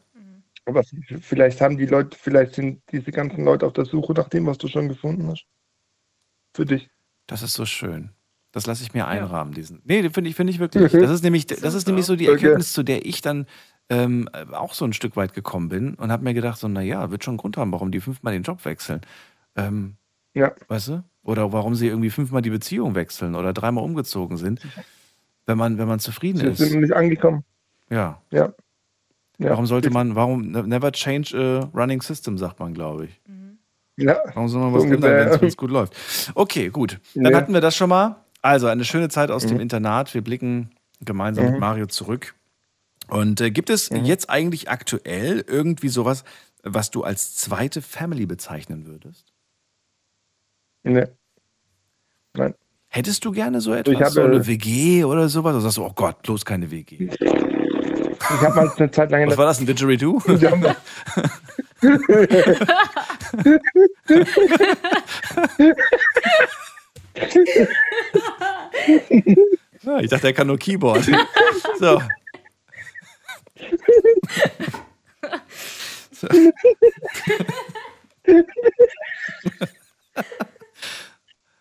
Aber 0.66 0.82
vielleicht 1.20 1.60
haben 1.60 1.76
die 1.76 1.86
Leute, 1.86 2.16
vielleicht 2.18 2.54
sind 2.54 2.82
diese 2.90 3.10
ganzen 3.12 3.44
Leute 3.44 3.66
auf 3.66 3.72
der 3.74 3.84
Suche 3.84 4.12
nach 4.14 4.28
dem, 4.28 4.46
was 4.46 4.58
du 4.58 4.68
schon 4.68 4.88
gefunden 4.88 5.28
hast. 5.28 5.46
Für 6.56 6.64
dich. 6.64 6.88
Das 7.26 7.42
ist 7.42 7.54
so 7.54 7.66
schön. 7.66 8.10
Das 8.54 8.66
lasse 8.66 8.82
ich 8.84 8.94
mir 8.94 9.06
einrahmen, 9.08 9.52
diesen. 9.52 9.82
Nee, 9.84 10.00
den 10.00 10.12
finde 10.12 10.30
ich, 10.30 10.36
finde 10.36 10.52
ich 10.52 10.60
wirklich. 10.60 10.92
Das 10.92 11.10
ist 11.10 11.24
nämlich, 11.24 11.46
das 11.46 11.74
ist 11.74 11.86
nämlich 11.88 12.06
so 12.06 12.14
die 12.14 12.28
Okay. 12.28 12.34
Erkenntnis, 12.46 12.72
zu 12.72 12.84
der 12.84 13.04
ich 13.04 13.20
dann 13.20 13.46
ähm, 13.90 14.28
auch 14.52 14.72
so 14.74 14.84
ein 14.84 14.92
Stück 14.92 15.16
weit 15.16 15.34
gekommen 15.34 15.68
bin 15.68 15.94
und 15.96 16.12
habe 16.12 16.22
mir 16.24 16.34
gedacht, 16.34 16.58
so, 16.58 16.68
naja, 16.68 17.10
wird 17.10 17.24
schon 17.24 17.32
einen 17.32 17.38
Grund 17.38 17.56
haben, 17.56 17.72
warum 17.72 17.90
die 17.90 18.00
fünfmal 18.00 18.32
den 18.32 18.44
Job 18.44 18.64
wechseln. 18.64 19.00
Ähm, 19.56 19.96
Ja. 20.34 20.52
Weißt 20.68 20.88
du? 20.88 21.04
Oder 21.24 21.52
warum 21.52 21.74
sie 21.74 21.88
irgendwie 21.88 22.10
fünfmal 22.10 22.42
die 22.42 22.50
Beziehung 22.50 22.94
wechseln 22.94 23.34
oder 23.34 23.52
dreimal 23.52 23.82
umgezogen 23.82 24.36
sind, 24.36 24.60
wenn 25.46 25.58
man, 25.58 25.76
wenn 25.78 25.88
man 25.88 25.98
zufrieden 25.98 26.38
Sie 26.38 26.46
ist. 26.46 26.58
sind 26.58 26.74
noch 26.74 26.80
nicht 26.80 26.92
angekommen. 26.94 27.44
Ja. 27.90 28.20
Ja. 28.30 28.52
Ja. 29.38 29.50
Warum 29.50 29.66
sollte 29.66 29.90
man, 29.90 30.14
warum, 30.14 30.50
ne- 30.52 30.62
never 30.62 30.92
change 30.92 31.36
a 31.36 31.68
running 31.76 32.00
system, 32.02 32.38
sagt 32.38 32.60
man, 32.60 32.72
glaube 32.72 33.06
ich. 33.06 33.20
Ja. 33.96 34.16
Warum 34.34 34.48
soll 34.48 34.60
man 34.60 34.72
was 34.74 34.84
ändern, 34.84 35.40
wenn 35.40 35.48
es 35.48 35.56
gut 35.56 35.70
läuft? 35.70 35.94
Okay, 36.34 36.68
gut. 36.68 37.00
Dann 37.14 37.32
Ja. 37.32 37.36
hatten 37.38 37.52
wir 37.52 37.60
das 37.60 37.74
schon 37.76 37.88
mal. 37.90 38.23
Also 38.44 38.66
eine 38.66 38.84
schöne 38.84 39.08
Zeit 39.08 39.30
aus 39.30 39.46
dem 39.46 39.56
Mhm. 39.56 39.62
Internat. 39.62 40.12
Wir 40.12 40.20
blicken 40.22 40.68
gemeinsam 41.00 41.46
Mhm. 41.46 41.50
mit 41.52 41.60
Mario 41.60 41.86
zurück. 41.86 42.34
Und 43.08 43.40
äh, 43.40 43.50
gibt 43.50 43.70
es 43.70 43.88
jetzt 43.88 44.28
eigentlich 44.28 44.68
aktuell 44.68 45.42
irgendwie 45.48 45.88
sowas, 45.88 46.24
was 46.62 46.90
du 46.90 47.04
als 47.04 47.36
zweite 47.36 47.80
Family 47.80 48.26
bezeichnen 48.26 48.84
würdest? 48.86 49.32
Nee. 50.82 51.06
Nein. 52.34 52.54
Hättest 52.88 53.24
du 53.24 53.32
gerne 53.32 53.62
so 53.62 53.72
Ich 53.72 53.80
etwas, 53.80 53.98
habe- 54.00 54.10
so 54.10 54.22
eine 54.24 54.46
WG 54.46 55.04
oder 55.04 55.30
sowas? 55.30 55.54
Oder 55.54 55.62
sagst 55.62 55.78
du, 55.78 55.84
oh 55.86 55.92
Gott, 55.94 56.20
bloß 56.22 56.44
keine 56.44 56.70
WG? 56.70 57.08
Ich 57.10 57.20
habe 58.40 58.54
mal 58.56 58.70
eine 58.76 58.90
Zeit 58.90 59.10
lang 59.10 59.26
Was 59.26 59.38
war 59.38 59.46
das, 59.46 59.58
ein 59.60 59.64
Didgeridoo? 59.66 60.18
Ja. 69.84 70.00
Ich 70.00 70.08
dachte, 70.08 70.28
er 70.28 70.32
kann 70.32 70.46
nur 70.46 70.58
Keyboard. 70.58 71.04
So. 71.78 72.00
so. 76.12 76.28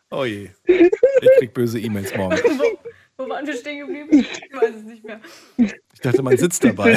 Oh 0.09 0.25
je. 0.25 0.49
Ich 0.65 0.91
krieg 1.39 1.53
böse 1.53 1.79
E-Mails 1.79 2.15
morgen. 2.15 2.37
wo, 2.37 2.79
wo 3.17 3.29
waren 3.29 3.45
wir 3.45 3.55
stehen 3.55 3.79
geblieben? 3.79 4.19
Ich 4.19 4.53
weiß 4.53 4.75
es 4.75 4.83
nicht 4.83 5.03
mehr. 5.03 5.19
Ich 5.57 5.99
dachte, 6.01 6.21
man 6.21 6.37
sitzt 6.37 6.63
dabei. 6.63 6.93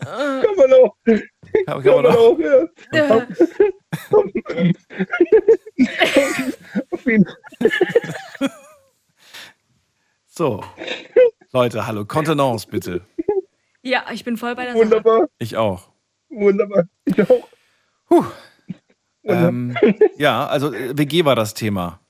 Kann 0.00 0.56
man 0.56 0.72
auch. 0.72 0.96
Kann, 1.66 1.82
kann 1.82 1.94
man 2.02 2.06
auch. 2.06 2.16
auch, 2.16 2.38
ja. 2.38 2.66
Ja. 2.92 3.26
Auf 6.90 7.06
jeden 7.06 7.26
So. 10.26 10.64
Leute, 11.52 11.86
hallo. 11.86 12.04
Kontenance 12.04 12.66
bitte. 12.68 13.02
Ja, 13.82 14.04
ich 14.12 14.24
bin 14.24 14.36
voll 14.36 14.54
bei 14.56 14.64
der 14.64 14.72
Sache. 14.72 14.84
Wunderbar, 14.84 15.28
Ich 15.38 15.56
auch. 15.56 15.90
wunderbar. 16.30 16.84
Ich 17.04 17.20
auch. 17.30 17.48
Ähm, 19.24 19.76
ja, 20.18 20.46
also 20.46 20.72
äh, 20.74 20.96
WG 20.98 21.24
war 21.24 21.36
das 21.36 21.54
Thema. 21.54 22.00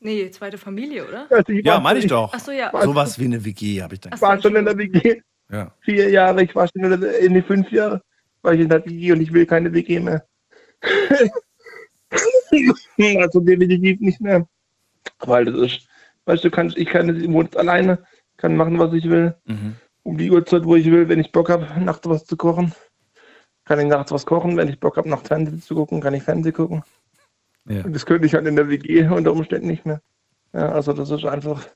Nee, 0.00 0.30
zweite 0.30 0.58
Familie, 0.58 1.06
oder? 1.06 1.26
Also 1.30 1.52
ich 1.52 1.64
Ja, 1.64 1.78
meine 1.80 1.98
ich 1.98 2.06
doch. 2.06 2.32
Ach 2.34 2.40
so, 2.40 2.50
ja. 2.52 2.70
Sowas 2.82 3.18
wie 3.18 3.24
eine 3.26 3.44
WG 3.44 3.82
habe 3.82 3.94
ich 3.94 4.00
dann. 4.00 4.12
Ach 4.12 4.18
so, 4.18 4.26
war 4.26 4.40
schon 4.42 4.56
in 4.56 4.64
der 4.64 4.76
WG. 4.76 5.20
Ja. 5.50 5.72
Vier 5.80 6.10
Jahre, 6.10 6.42
ich 6.42 6.54
war 6.54 6.66
schon 6.68 6.84
in, 6.92 7.00
der, 7.00 7.18
in 7.20 7.34
die 7.34 7.42
fünf 7.42 7.70
Jahre, 7.70 8.02
war 8.46 8.54
ich 8.54 8.60
in 8.60 8.68
der 8.68 8.86
WG 8.86 9.12
und 9.12 9.20
ich 9.20 9.32
will 9.32 9.44
keine 9.44 9.74
WG 9.74 10.00
mehr. 10.00 10.26
also 13.18 13.40
definitiv 13.40 14.00
nicht 14.00 14.20
mehr. 14.20 14.48
Weil 15.18 15.46
das 15.46 15.56
ist, 15.56 15.88
weißt 16.26 16.44
du, 16.44 16.50
kannst, 16.50 16.78
ich 16.78 16.88
kann 16.88 17.14
ich 17.14 17.28
wohne 17.28 17.50
alleine, 17.56 18.04
kann 18.36 18.56
machen, 18.56 18.78
was 18.78 18.94
ich 18.94 19.10
will. 19.10 19.34
Mhm. 19.44 19.74
Um 20.04 20.16
die 20.16 20.30
Uhrzeit, 20.30 20.64
wo 20.64 20.76
ich 20.76 20.86
will, 20.86 21.08
wenn 21.08 21.18
ich 21.18 21.32
Bock 21.32 21.50
habe, 21.50 21.66
nachts 21.80 22.08
was 22.08 22.24
zu 22.24 22.36
kochen. 22.36 22.72
Kann 23.64 23.80
ich 23.80 23.86
nachts 23.86 24.12
was 24.12 24.24
kochen, 24.24 24.56
wenn 24.56 24.68
ich 24.68 24.78
Bock 24.78 24.96
habe, 24.96 25.08
nachts 25.08 25.26
Fernsehen 25.26 25.60
zu 25.60 25.74
gucken, 25.74 26.00
kann 26.00 26.14
ich 26.14 26.22
Fernsehen 26.22 26.54
gucken. 26.54 26.84
Ja. 27.68 27.84
Und 27.84 27.92
das 27.92 28.06
könnte 28.06 28.26
ich 28.26 28.34
halt 28.34 28.46
in 28.46 28.54
der 28.54 28.68
WG 28.68 29.08
unter 29.08 29.32
Umständen 29.32 29.66
nicht 29.66 29.84
mehr. 29.84 30.00
Ja, 30.52 30.70
also 30.70 30.92
das 30.92 31.10
ist 31.10 31.24
einfach. 31.24 31.66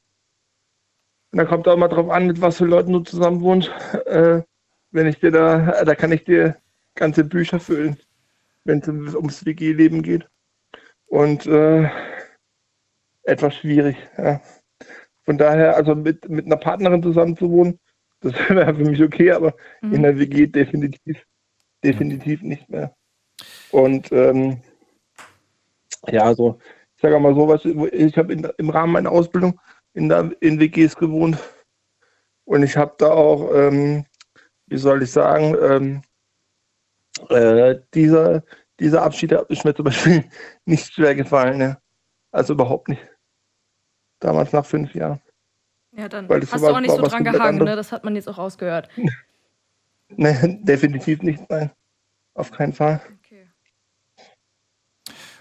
Und 1.33 1.39
da 1.39 1.45
kommt 1.45 1.67
auch 1.67 1.77
mal 1.77 1.89
drauf 1.89 2.11
an, 2.11 2.29
mit 2.29 2.41
was 2.41 2.59
für 2.59 2.67
Leuten 2.67 2.93
du 2.93 3.01
zusammen 3.01 3.41
wohnst. 3.41 3.73
Äh, 4.07 4.43
wenn 4.91 5.07
ich 5.07 5.19
dir 5.21 5.31
da, 5.31 5.85
da 5.85 5.95
kann 5.95 6.12
ich 6.12 6.25
dir 6.25 6.57
ganze 6.95 7.25
Bücher 7.25 7.61
füllen, 7.61 7.97
wenn 8.65 8.81
es 8.81 9.15
ums- 9.15 9.45
WG-Leben 9.45 10.03
geht. 10.03 10.29
Und 11.07 11.47
äh, 11.47 11.89
etwas 13.25 13.55
schwierig. 13.57 13.97
Ja. 14.19 14.41
Von 15.25 15.39
daher, 15.39 15.77
also 15.77 15.95
mit, 15.95 16.29
mit 16.29 16.47
einer 16.47 16.57
Partnerin 16.57 17.03
zusammen 17.03 17.37
zu 17.37 17.51
wohnen, 17.51 17.79
das 18.21 18.33
wäre 18.51 18.75
für 18.75 18.85
mich 18.85 19.03
okay, 19.03 19.33
aber 19.33 19.55
in 19.95 20.03
der 20.03 20.19
WG 20.19 20.47
definitiv, 20.47 21.25
definitiv 21.83 22.43
nicht 22.43 22.69
mehr. 22.69 22.95
Und 23.71 24.12
ähm, 24.12 24.61
ja, 26.09 26.25
also 26.25 26.59
ich 26.97 27.03
sage 27.03 27.19
mal 27.19 27.35
so, 27.35 27.49
was, 27.49 27.65
ich 27.65 28.19
habe 28.19 28.33
im 28.33 28.71
Rahmen 28.71 28.93
meiner 28.93 29.11
Ausbildung 29.11 29.59
in, 29.95 30.09
der, 30.09 30.33
in 30.41 30.61
WGs 30.61 30.97
gewohnt 30.97 31.39
und 32.45 32.62
ich 32.62 32.77
habe 32.77 32.95
da 32.99 33.11
auch, 33.11 33.55
ähm, 33.55 34.05
wie 34.71 34.79
soll 34.79 35.03
ich 35.03 35.13
sagen, 35.13 35.55
ähm, 35.61 36.03
äh, 37.29 37.77
dieser, 37.93 38.43
dieser 38.79 39.03
Abschied 39.03 39.33
ist 39.33 39.65
mir 39.65 39.75
zum 39.75 39.85
Beispiel 39.85 40.25
nicht 40.65 40.93
schwer 40.93 41.15
gefallen. 41.15 41.59
Ne? 41.59 41.79
Also 42.33 42.55
überhaupt 42.55 42.89
nicht. 42.89 43.03
Damals 44.21 44.53
nach 44.53 44.65
fünf 44.65 44.95
Jahren. 44.95 45.21
Ja, 45.93 46.09
dann 46.09 46.29
Weil 46.29 46.41
hast 46.41 46.63
du 46.63 46.69
auch 46.69 46.81
nicht 46.81 46.91
war 46.91 46.97
so 46.97 47.03
dran 47.03 47.25
gehangen, 47.25 47.65
ne? 47.65 47.75
Das 47.75 47.91
hat 47.91 48.05
man 48.05 48.15
jetzt 48.15 48.29
auch 48.29 48.39
rausgehört. 48.39 48.89
Ne, 50.17 50.59
definitiv 50.63 51.23
nicht, 51.23 51.49
nein. 51.49 51.71
Auf 52.35 52.51
keinen 52.51 52.73
Fall. 52.73 53.01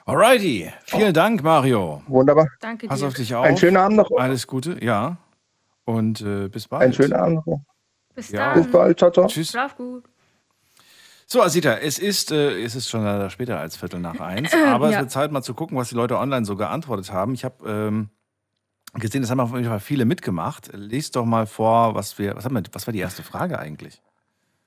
Alrighty. 0.06 0.72
Vielen 0.86 1.14
Dank, 1.14 1.44
Mario. 1.44 2.02
Wunderbar. 2.08 2.48
Danke 2.60 2.88
Pass 2.88 3.00
dir. 3.00 3.08
auf 3.08 3.14
dich 3.14 3.34
auf. 3.36 3.46
Einen 3.46 3.58
schönen 3.58 3.78
Abend 3.78 3.98
noch. 3.98 4.10
Alles 4.18 4.48
Gute, 4.48 4.84
ja. 4.84 5.18
Und 5.86 6.22
äh, 6.22 6.48
bis 6.48 6.68
bald. 6.68 6.84
Einen 6.84 6.94
schönen 6.94 7.14
Abend 7.14 7.46
noch. 7.46 7.62
Bis 8.20 8.32
Ja. 8.32 8.54
dann. 8.54 8.64
Bis 8.64 8.72
bald. 8.72 8.98
Ciao, 9.00 9.12
ciao. 9.12 9.28
Tschüss. 9.28 9.50
Schlaf 9.52 9.76
gut. 9.78 10.04
So, 11.26 11.42
Asita, 11.44 11.76
es 11.78 12.00
ist, 12.00 12.32
äh, 12.32 12.62
es 12.64 12.76
ist 12.76 12.90
schon 12.90 13.04
leider 13.04 13.30
später 13.30 13.60
als 13.60 13.78
Viertel 13.78 14.00
nach 14.00 14.20
eins, 14.20 14.52
aber 14.54 14.88
es 14.88 14.94
Ja. 14.94 15.02
wird 15.02 15.12
Zeit 15.12 15.32
mal 15.32 15.44
zu 15.44 15.54
gucken, 15.54 15.78
was 15.78 15.90
die 15.90 15.96
Leute 15.96 16.18
online 16.18 16.44
so 16.46 16.56
geantwortet 16.56 17.12
haben. 17.12 17.34
Ich 17.36 17.44
habe 17.46 17.70
ähm, 17.70 18.10
gesehen, 18.96 19.22
das 19.22 19.30
haben 19.30 19.40
auf 19.40 19.54
jeden 19.54 19.66
Fall 19.66 19.80
viele 19.80 20.06
mitgemacht. 20.06 20.72
Lies 20.74 21.12
doch 21.12 21.26
mal 21.26 21.46
vor, 21.46 21.94
was 21.96 22.18
wir, 22.18 22.36
was 22.36 22.46
haben 22.46 22.56
wir, 22.56 22.64
was 22.72 22.88
war 22.88 22.92
die 22.94 23.00
erste 23.00 23.22
Frage 23.24 23.60
eigentlich? 23.60 24.02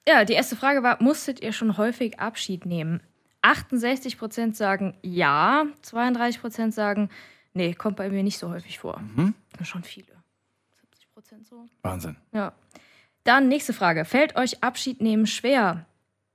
Ja, 0.06 0.24
die 0.24 0.34
erste 0.34 0.54
Frage 0.56 0.82
war, 0.84 1.02
musstet 1.02 1.40
ihr 1.42 1.52
schon 1.52 1.76
häufig 1.76 2.20
Abschied 2.20 2.64
nehmen? 2.64 3.00
68% 3.42 4.54
sagen 4.54 4.96
ja, 5.02 5.64
32% 5.84 6.70
sagen, 6.70 7.10
nee, 7.54 7.74
kommt 7.74 7.96
bei 7.96 8.08
mir 8.08 8.22
nicht 8.22 8.38
so 8.38 8.50
häufig 8.50 8.78
vor. 8.78 9.00
Mhm. 9.00 9.34
Schon 9.62 9.82
viele. 9.82 10.06
70 10.80 11.12
Prozent 11.12 11.46
so. 11.48 11.66
Wahnsinn. 11.82 12.16
Ja. 12.32 12.52
Dann 13.24 13.48
nächste 13.48 13.72
Frage. 13.72 14.04
Fällt 14.04 14.36
euch 14.36 14.62
Abschied 14.62 15.00
nehmen 15.00 15.26
schwer? 15.26 15.86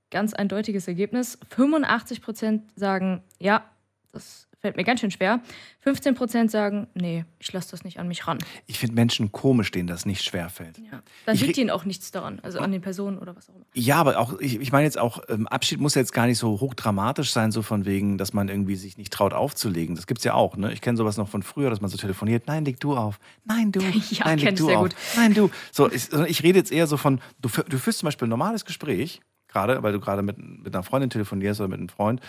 Ganz 0.10 0.34
eindeutiges 0.34 0.88
Ergebnis. 0.88 1.38
85 1.50 2.22
Prozent 2.22 2.64
sagen, 2.76 3.24
ja, 3.40 3.70
das 4.14 4.47
fällt 4.60 4.76
mir 4.76 4.84
ganz 4.84 5.00
schön 5.00 5.12
schwer. 5.12 5.42
15 5.82 6.16
Prozent 6.16 6.52
sagen, 6.52 6.88
nee, 6.96 7.26
ich 7.40 7.54
lasse 7.54 7.72
das 7.72 7.84
nicht 7.84 8.00
an 8.00 8.08
mich 8.08 8.28
ran. 8.28 8.40
Ich 8.66 8.80
finde 8.80 8.96
Menschen 8.96 9.32
komisch, 9.32 9.72
denen 9.72 9.88
das 9.88 10.06
nicht 10.06 10.24
schwer 10.24 10.50
fällt. 10.50 10.78
Ja. 10.80 11.02
Dann 11.26 11.36
Ich 11.36 11.42
liegt 11.42 11.58
ihnen 11.58 11.70
auch 11.70 11.86
nichts 11.86 12.12
daran, 12.12 12.40
also 12.42 12.60
an 12.60 12.72
den 12.72 12.82
Personen 12.82 13.20
oder 13.20 13.36
was 13.36 13.50
auch 13.50 13.56
immer. 13.56 13.66
Ja, 13.74 13.98
aber 13.98 14.18
auch, 14.20 14.40
ich, 14.40 14.60
ich 14.60 14.72
meine 14.72 14.86
jetzt 14.86 14.98
auch, 14.98 15.22
ähm, 15.30 15.48
Abschied 15.48 15.80
muss 15.80 15.96
jetzt 15.96 16.12
gar 16.12 16.26
nicht 16.26 16.40
so 16.40 16.60
hochdramatisch 16.60 17.32
sein, 17.32 17.52
so 17.52 17.62
von 17.62 17.86
wegen, 17.86 18.18
dass 18.18 18.34
man 18.34 18.50
irgendwie 18.50 18.76
sich 18.76 18.98
nicht 18.98 19.14
traut 19.14 19.34
aufzulegen. 19.34 19.96
Das 19.96 20.08
gibt's 20.08 20.24
ja 20.24 20.34
auch, 20.34 20.58
ne? 20.58 20.74
Ich 20.74 20.82
kenne 20.82 20.98
sowas 20.98 21.18
noch 21.18 21.30
von 21.30 21.44
früher, 21.44 21.70
dass 21.70 21.82
man 21.82 21.90
so 21.90 21.98
telefoniert, 21.98 22.48
nein, 22.48 22.66
leg 22.66 22.80
du 22.80 22.96
auf. 22.96 23.20
Nein, 23.46 23.72
du. 23.72 23.80
Ja, 24.10 24.26
nein, 24.26 24.38
kenn 24.38 24.48
leg 24.50 24.56
du 24.58 24.66
sehr 24.66 24.78
auf. 24.80 24.84
gut. 24.84 24.96
Nein, 25.16 25.34
du. 25.34 25.50
So, 25.72 25.92
ich, 25.92 26.12
ich 26.28 26.44
rede 26.44 26.58
jetzt 26.60 26.72
eher 26.72 26.88
so 26.88 26.98
von, 26.98 27.20
du, 27.42 27.50
du 27.50 27.78
führst 27.78 28.00
zum 28.00 28.08
Beispiel 28.08 28.28
ein 28.28 28.30
normales 28.30 28.66
Gespräch, 28.66 29.22
gerade, 29.48 29.84
weil 29.84 29.94
du 29.94 30.00
gerade 30.00 30.22
mit, 30.22 30.38
mit 30.38 30.74
einer 30.74 30.84
Freundin 30.84 31.10
telefonierst 31.10 31.60
oder 31.60 31.68
mit 31.68 31.80
einem 31.80 31.90
Freund. 31.90 32.22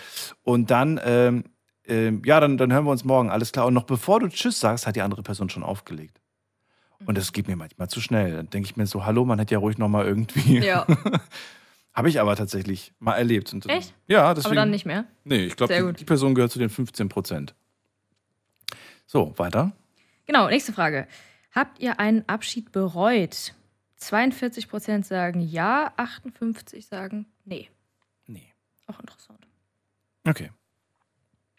Und 0.43 0.71
dann, 0.71 0.99
ähm, 1.03 1.43
ähm, 1.89 2.21
ja, 2.25 2.39
dann, 2.39 2.57
dann 2.57 2.71
hören 2.71 2.85
wir 2.85 2.91
uns 2.91 3.03
morgen, 3.03 3.29
alles 3.29 3.51
klar. 3.51 3.65
Und 3.65 3.73
noch 3.73 3.83
bevor 3.83 4.19
du 4.19 4.27
Tschüss 4.27 4.59
sagst, 4.59 4.87
hat 4.87 4.95
die 4.95 5.01
andere 5.01 5.23
Person 5.23 5.49
schon 5.49 5.63
aufgelegt. 5.63 6.21
Und 7.05 7.17
das 7.17 7.31
geht 7.31 7.47
mir 7.47 7.55
manchmal 7.55 7.89
zu 7.89 8.01
schnell. 8.01 8.33
Dann 8.33 8.49
denke 8.49 8.67
ich 8.69 8.75
mir 8.75 8.85
so, 8.85 9.05
hallo, 9.05 9.23
man 9.23 9.39
hätte 9.39 9.53
ja 9.53 9.59
ruhig 9.59 9.77
noch 9.77 9.87
mal 9.87 10.05
irgendwie. 10.05 10.59
Ja. 10.59 10.85
Habe 11.93 12.09
ich 12.09 12.19
aber 12.19 12.35
tatsächlich 12.35 12.93
mal 12.99 13.15
erlebt. 13.15 13.53
Und, 13.53 13.67
Echt? 13.67 13.93
Ja, 14.07 14.33
deswegen. 14.33 14.47
Aber 14.47 14.55
dann 14.55 14.69
nicht 14.69 14.85
mehr. 14.85 15.05
Nee, 15.23 15.45
ich 15.45 15.55
glaube, 15.55 15.73
die, 15.73 15.99
die 15.99 16.05
Person 16.05 16.35
gehört 16.35 16.51
zu 16.51 16.59
den 16.59 16.69
15 16.69 17.09
Prozent. 17.09 17.55
So, 19.05 19.33
weiter. 19.37 19.71
Genau, 20.25 20.47
nächste 20.49 20.73
Frage. 20.73 21.07
Habt 21.51 21.79
ihr 21.79 21.99
einen 21.99 22.27
Abschied 22.27 22.71
bereut? 22.71 23.53
42 23.95 24.69
Prozent 24.69 25.05
sagen 25.05 25.41
ja, 25.41 25.91
58 25.97 26.85
sagen 26.85 27.25
nee. 27.43 27.69
Nee. 28.27 28.53
Auch 28.87 28.99
interessant. 28.99 29.47
Okay. 30.27 30.51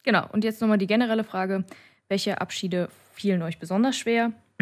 Genau, 0.03 0.27
und 0.33 0.45
jetzt 0.45 0.61
nochmal 0.61 0.79
die 0.79 0.87
generelle 0.87 1.25
Frage. 1.25 1.65
Welche 2.09 2.41
Abschiede 2.41 2.89
fielen 3.13 3.43
euch 3.43 3.59
besonders 3.59 3.97
schwer? 3.97 4.33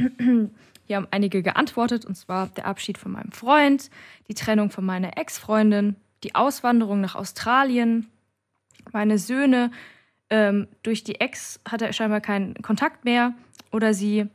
Hier 0.86 0.96
haben 0.96 1.08
einige 1.10 1.42
geantwortet, 1.42 2.04
und 2.04 2.14
zwar 2.16 2.48
der 2.48 2.66
Abschied 2.66 2.98
von 2.98 3.12
meinem 3.12 3.32
Freund, 3.32 3.90
die 4.28 4.34
Trennung 4.34 4.70
von 4.70 4.84
meiner 4.84 5.18
Ex-Freundin, 5.18 5.96
die 6.24 6.34
Auswanderung 6.34 7.00
nach 7.00 7.14
Australien, 7.14 8.08
meine 8.92 9.18
Söhne. 9.18 9.70
Ähm, 10.30 10.66
durch 10.82 11.04
die 11.04 11.20
Ex 11.20 11.60
hat 11.68 11.82
er 11.82 11.92
scheinbar 11.92 12.20
keinen 12.20 12.54
Kontakt 12.62 13.04
mehr 13.04 13.34
oder 13.70 13.94
sie, 13.94 14.26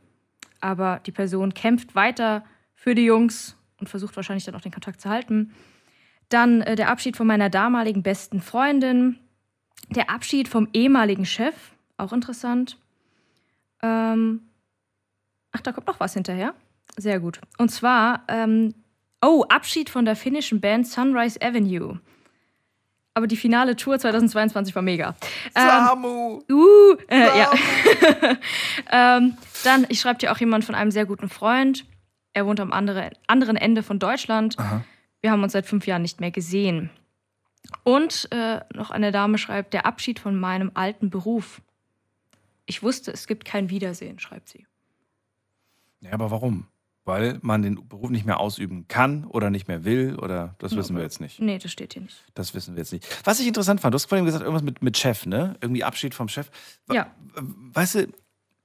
aber 0.60 1.00
die 1.04 1.12
Person 1.12 1.54
kämpft 1.54 1.94
weiter 1.94 2.44
für 2.74 2.94
die 2.94 3.04
Jungs 3.04 3.56
und 3.78 3.88
versucht 3.88 4.16
wahrscheinlich 4.16 4.44
dann 4.44 4.54
auch 4.54 4.60
den 4.60 4.72
Kontakt 4.72 5.00
zu 5.00 5.08
halten. 5.08 5.52
Dann 6.28 6.62
äh, 6.62 6.76
der 6.76 6.88
Abschied 6.88 7.16
von 7.16 7.26
meiner 7.26 7.50
damaligen 7.50 8.02
besten 8.02 8.40
Freundin, 8.40 9.18
der 9.90 10.10
Abschied 10.10 10.48
vom 10.48 10.68
ehemaligen 10.72 11.26
Chef, 11.26 11.54
auch 11.96 12.12
interessant. 12.12 12.78
Ähm, 13.82 14.40
ach, 15.52 15.60
da 15.60 15.72
kommt 15.72 15.86
noch 15.86 16.00
was 16.00 16.14
hinterher. 16.14 16.54
Sehr 16.96 17.20
gut. 17.20 17.40
Und 17.58 17.70
zwar, 17.70 18.22
ähm, 18.28 18.74
oh, 19.22 19.44
Abschied 19.48 19.90
von 19.90 20.04
der 20.04 20.16
finnischen 20.16 20.60
Band 20.60 20.86
Sunrise 20.86 21.40
Avenue. 21.42 22.00
Aber 23.14 23.28
die 23.28 23.36
finale 23.36 23.76
Tour 23.76 23.98
2022 23.98 24.74
war 24.74 24.82
mega. 24.82 25.14
Samu! 25.54 26.40
Ähm, 26.48 26.56
uh, 26.56 26.96
äh, 27.08 27.38
ja. 27.38 27.52
ähm, 29.16 29.36
dann, 29.62 29.86
ich 29.88 30.00
schreibe 30.00 30.18
dir 30.18 30.32
auch 30.32 30.38
jemand 30.38 30.64
von 30.64 30.74
einem 30.74 30.90
sehr 30.90 31.06
guten 31.06 31.28
Freund. 31.28 31.84
Er 32.32 32.46
wohnt 32.46 32.58
am 32.58 32.72
andere, 32.72 33.10
anderen 33.28 33.56
Ende 33.56 33.84
von 33.84 34.00
Deutschland. 34.00 34.56
Wir 35.20 35.30
haben 35.30 35.44
uns 35.44 35.52
seit 35.52 35.66
fünf 35.66 35.86
Jahren 35.86 36.02
nicht 36.02 36.20
mehr 36.20 36.32
gesehen. 36.32 36.90
Und 37.82 38.28
äh, 38.30 38.60
noch 38.74 38.90
eine 38.90 39.10
Dame 39.12 39.38
schreibt, 39.38 39.74
der 39.74 39.86
Abschied 39.86 40.18
von 40.18 40.38
meinem 40.38 40.70
alten 40.74 41.10
Beruf. 41.10 41.60
Ich 42.66 42.82
wusste, 42.82 43.12
es 43.12 43.26
gibt 43.26 43.44
kein 43.44 43.70
Wiedersehen, 43.70 44.18
schreibt 44.18 44.48
sie. 44.48 44.66
Ja, 46.00 46.12
aber 46.12 46.30
warum? 46.30 46.66
Weil 47.06 47.38
man 47.42 47.60
den 47.60 47.86
Beruf 47.88 48.08
nicht 48.10 48.24
mehr 48.24 48.40
ausüben 48.40 48.88
kann 48.88 49.24
oder 49.26 49.50
nicht 49.50 49.68
mehr 49.68 49.84
will 49.84 50.16
oder 50.18 50.54
das 50.58 50.74
wissen 50.74 50.96
wir 50.96 51.02
jetzt 51.02 51.20
nicht. 51.20 51.40
Nee, 51.40 51.58
das 51.58 51.70
steht 51.70 51.92
hier 51.92 52.02
nicht. 52.02 52.24
Das 52.34 52.54
wissen 52.54 52.74
wir 52.74 52.80
jetzt 52.80 52.92
nicht. 52.92 53.06
Was 53.26 53.40
ich 53.40 53.46
interessant 53.46 53.80
fand, 53.82 53.92
du 53.92 53.96
hast 53.96 54.06
vorhin 54.06 54.24
gesagt, 54.24 54.42
irgendwas 54.42 54.62
mit, 54.62 54.82
mit 54.82 54.96
Chef, 54.96 55.26
ne? 55.26 55.54
Irgendwie 55.60 55.84
Abschied 55.84 56.14
vom 56.14 56.28
Chef. 56.28 56.50
Ja. 56.90 57.10
Weißt 57.34 57.96
du, 57.96 58.08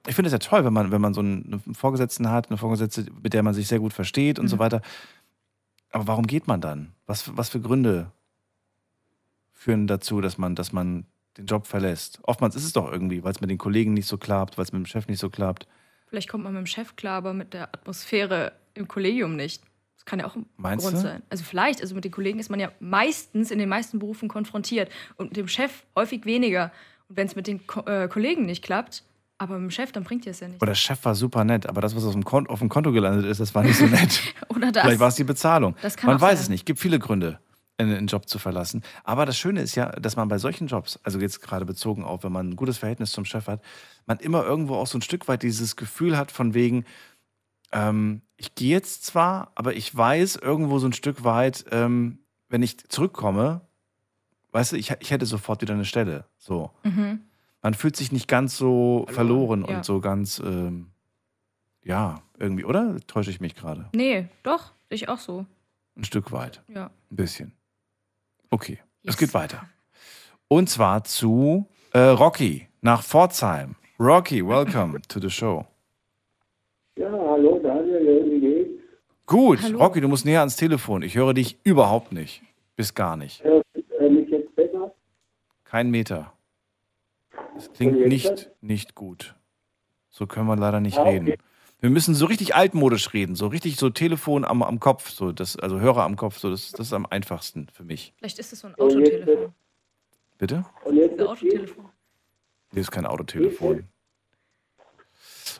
ich 0.06 0.14
finde 0.14 0.28
es 0.28 0.32
ja 0.32 0.38
toll, 0.38 0.64
wenn 0.64 0.72
man, 0.72 0.90
wenn 0.90 1.02
man 1.02 1.12
so 1.12 1.20
einen, 1.20 1.62
einen 1.66 1.74
Vorgesetzten 1.74 2.30
hat, 2.30 2.48
eine 2.48 2.56
Vorgesetzte, 2.56 3.06
mit 3.22 3.34
der 3.34 3.42
man 3.42 3.52
sich 3.52 3.68
sehr 3.68 3.78
gut 3.80 3.92
versteht 3.92 4.38
und 4.38 4.48
so 4.48 4.56
Mhm. 4.56 4.60
weiter. 4.60 4.82
Aber 5.90 6.06
warum 6.06 6.26
geht 6.26 6.46
man 6.46 6.62
dann? 6.62 6.92
Was, 7.06 7.36
was 7.36 7.50
für 7.50 7.60
Gründe 7.60 8.10
führen 9.60 9.86
dazu, 9.86 10.22
dass 10.22 10.38
man, 10.38 10.54
dass 10.54 10.72
man 10.72 11.04
den 11.36 11.44
Job 11.44 11.66
verlässt? 11.66 12.18
Oftmals 12.22 12.56
ist 12.56 12.64
es 12.64 12.72
doch 12.72 12.90
irgendwie, 12.90 13.22
weil 13.22 13.32
es 13.32 13.42
mit 13.42 13.50
den 13.50 13.58
Kollegen 13.58 13.92
nicht 13.92 14.06
so 14.06 14.16
klappt, 14.16 14.56
weil 14.56 14.64
es 14.64 14.72
mit 14.72 14.80
dem 14.80 14.86
Chef 14.86 15.06
nicht 15.06 15.20
so 15.20 15.28
klappt. 15.28 15.66
Vielleicht 16.06 16.30
kommt 16.30 16.44
man 16.44 16.54
mit 16.54 16.60
dem 16.60 16.66
Chef 16.66 16.96
klar, 16.96 17.18
aber 17.18 17.34
mit 17.34 17.52
der 17.52 17.74
Atmosphäre 17.74 18.52
im 18.74 18.88
Kollegium 18.88 19.36
nicht. 19.36 19.62
Das 19.96 20.06
kann 20.06 20.18
ja 20.18 20.26
auch 20.26 20.34
ein 20.34 20.46
Meinst 20.56 20.86
Grund 20.86 20.96
du? 20.96 21.02
sein. 21.02 21.22
Also 21.28 21.44
vielleicht, 21.44 21.82
also 21.82 21.94
mit 21.94 22.04
den 22.04 22.10
Kollegen 22.10 22.38
ist 22.38 22.48
man 22.48 22.58
ja 22.58 22.72
meistens 22.80 23.50
in 23.50 23.58
den 23.58 23.68
meisten 23.68 23.98
Berufen 23.98 24.28
konfrontiert 24.28 24.90
und 25.16 25.28
mit 25.28 25.36
dem 25.36 25.46
Chef 25.46 25.84
häufig 25.94 26.24
weniger. 26.24 26.72
Und 27.08 27.18
wenn 27.18 27.26
es 27.26 27.36
mit 27.36 27.46
den 27.46 27.66
Ko 27.66 27.80
äh, 27.82 28.08
Kollegen 28.08 28.46
nicht 28.46 28.64
klappt, 28.64 29.04
aber 29.36 29.58
mit 29.58 29.64
dem 29.64 29.70
Chef, 29.72 29.92
dann 29.92 30.04
bringt 30.04 30.24
dir 30.24 30.30
es 30.30 30.40
ja 30.40 30.48
nicht. 30.48 30.62
Oder 30.62 30.70
der 30.72 30.76
Chef 30.76 31.04
war 31.04 31.14
super 31.14 31.44
nett, 31.44 31.66
aber 31.66 31.82
das, 31.82 31.94
was 31.94 32.04
auf 32.06 32.14
dem, 32.14 32.24
Konto, 32.24 32.50
auf 32.50 32.60
dem 32.60 32.70
Konto 32.70 32.92
gelandet 32.92 33.26
ist, 33.26 33.40
das 33.40 33.54
war 33.54 33.62
nicht 33.62 33.76
so 33.76 33.86
nett. 33.86 34.22
Oder 34.48 34.72
das. 34.72 34.84
Vielleicht 34.84 35.00
war 35.00 35.08
es 35.08 35.16
die 35.16 35.24
Bezahlung. 35.24 35.76
Das 35.82 35.98
kann 35.98 36.08
man 36.08 36.20
weiß 36.20 36.38
sein. 36.38 36.44
es 36.44 36.48
nicht. 36.48 36.64
Gibt 36.64 36.80
viele 36.80 36.98
Gründe, 36.98 37.38
einen, 37.80 38.06
Job 38.06 38.28
zu 38.28 38.38
verlassen. 38.38 38.82
Aber 39.04 39.26
das 39.26 39.38
Schöne 39.38 39.60
ist 39.60 39.74
ja, 39.74 39.90
dass 39.92 40.16
man 40.16 40.28
bei 40.28 40.38
solchen 40.38 40.66
Jobs, 40.66 40.98
also 41.02 41.18
jetzt 41.18 41.40
gerade 41.42 41.64
bezogen 41.64 42.04
auf, 42.04 42.24
wenn 42.24 42.32
man 42.32 42.50
ein 42.50 42.56
gutes 42.56 42.78
Verhältnis 42.78 43.12
zum 43.12 43.24
Chef 43.24 43.46
hat, 43.46 43.62
man 44.06 44.18
immer 44.18 44.44
irgendwo 44.44 44.76
auch 44.76 44.86
so 44.86 44.98
ein 44.98 45.02
Stück 45.02 45.28
weit 45.28 45.42
dieses 45.42 45.76
Gefühl 45.76 46.16
hat 46.16 46.30
von 46.30 46.54
wegen, 46.54 46.84
ähm, 47.72 48.22
ich 48.36 48.54
gehe 48.54 48.70
jetzt 48.70 49.04
zwar, 49.04 49.52
aber 49.54 49.74
ich 49.74 49.94
weiß 49.94 50.36
irgendwo 50.36 50.78
so 50.78 50.86
ein 50.86 50.92
Stück 50.92 51.24
weit, 51.24 51.64
ähm, 51.70 52.18
wenn 52.48 52.62
ich 52.62 52.88
zurückkomme, 52.88 53.60
weißt 54.52 54.72
du, 54.72 54.76
ich, 54.76 54.92
ich 55.00 55.10
hätte 55.10 55.26
sofort 55.26 55.62
wieder 55.62 55.74
eine 55.74 55.84
Stelle. 55.84 56.24
So. 56.38 56.70
Mhm. 56.82 57.20
Man 57.62 57.74
fühlt 57.74 57.96
sich 57.96 58.10
nicht 58.12 58.28
ganz 58.28 58.56
so 58.56 59.06
verloren, 59.10 59.64
ja. 59.68 59.76
und 59.76 59.84
so 59.84 60.00
ganz, 60.00 60.40
ähm, 60.40 60.90
ja, 61.82 62.22
irgendwie, 62.38 62.64
oder? 62.64 62.96
Täusche 63.06 63.30
ich 63.30 63.40
mich 63.40 63.54
gerade? 63.54 63.88
Nee, 63.94 64.28
doch, 64.42 64.72
ich 64.88 65.08
auch 65.08 65.18
so. 65.18 65.46
Ein 65.96 66.04
Stück 66.04 66.32
weit. 66.32 66.62
Ja. 66.68 66.90
Ein 67.10 67.16
bisschen. 67.16 67.52
Okay, 68.50 68.78
Yes. 69.02 69.14
es 69.14 69.16
geht 69.16 69.34
weiter. 69.34 69.64
Und 70.48 70.68
zwar 70.68 71.04
zu 71.04 71.68
äh, 71.92 71.98
Rocky 72.00 72.68
nach 72.80 73.02
Pforzheim. 73.02 73.76
Rocky, 73.98 74.46
welcome 74.46 75.00
to 75.08 75.20
the 75.20 75.30
show. 75.30 75.66
Ja, 76.96 77.10
hallo 77.10 77.58
Daniel, 77.62 78.24
wie 78.30 78.40
geht's? 78.40 78.82
Gut, 79.26 79.62
Hallo. 79.62 79.78
Rocky, 79.78 80.00
du 80.00 80.08
musst 80.08 80.24
näher 80.24 80.40
ans 80.40 80.56
Telefon. 80.56 81.02
Ich 81.02 81.14
höre 81.14 81.34
dich 81.34 81.58
überhaupt 81.62 82.10
nicht. 82.12 82.42
Bis 82.74 82.94
gar 82.94 83.16
nicht. 83.16 83.44
Hörst 83.44 83.64
mich 84.10 84.28
jetzt 84.28 84.54
besser? 84.56 84.92
Kein 85.64 85.90
Meter. 85.90 86.32
Es 87.56 87.72
klingt 87.72 88.00
nicht, 88.08 88.28
das? 88.28 88.50
nicht 88.60 88.94
gut. 88.96 89.36
So 90.10 90.26
können 90.26 90.46
wir 90.48 90.56
leider 90.56 90.80
nicht 90.80 90.98
Ah, 90.98 91.02
okay. 91.02 91.10
reden. 91.18 91.34
Wir 91.80 91.90
müssen 91.90 92.14
so 92.14 92.26
richtig 92.26 92.54
altmodisch 92.54 93.12
reden, 93.14 93.34
so 93.34 93.46
richtig 93.46 93.76
so 93.76 93.88
Telefon 93.90 94.44
am, 94.44 94.62
am 94.62 94.80
Kopf, 94.80 95.08
so 95.10 95.32
das, 95.32 95.56
also 95.58 95.80
Hörer 95.80 96.04
am 96.04 96.16
Kopf, 96.16 96.38
so 96.38 96.50
das, 96.50 96.72
das 96.72 96.88
ist 96.88 96.92
am 96.92 97.06
einfachsten 97.06 97.68
für 97.72 97.84
mich. 97.84 98.12
Vielleicht 98.18 98.38
ist 98.38 98.52
es 98.52 98.60
so 98.60 98.68
ein 98.68 98.74
Und 98.74 98.98
jetzt- 99.00 99.14
Autotelefon. 99.22 99.54
Bitte? 100.38 100.64
Und 100.84 100.96
jetzt 100.96 101.20
Ein 101.20 101.26
Autotelefon. 101.26 101.84
Nee, 102.72 102.80
ist 102.80 102.90
kein 102.90 103.06
Autotelefon. 103.06 103.84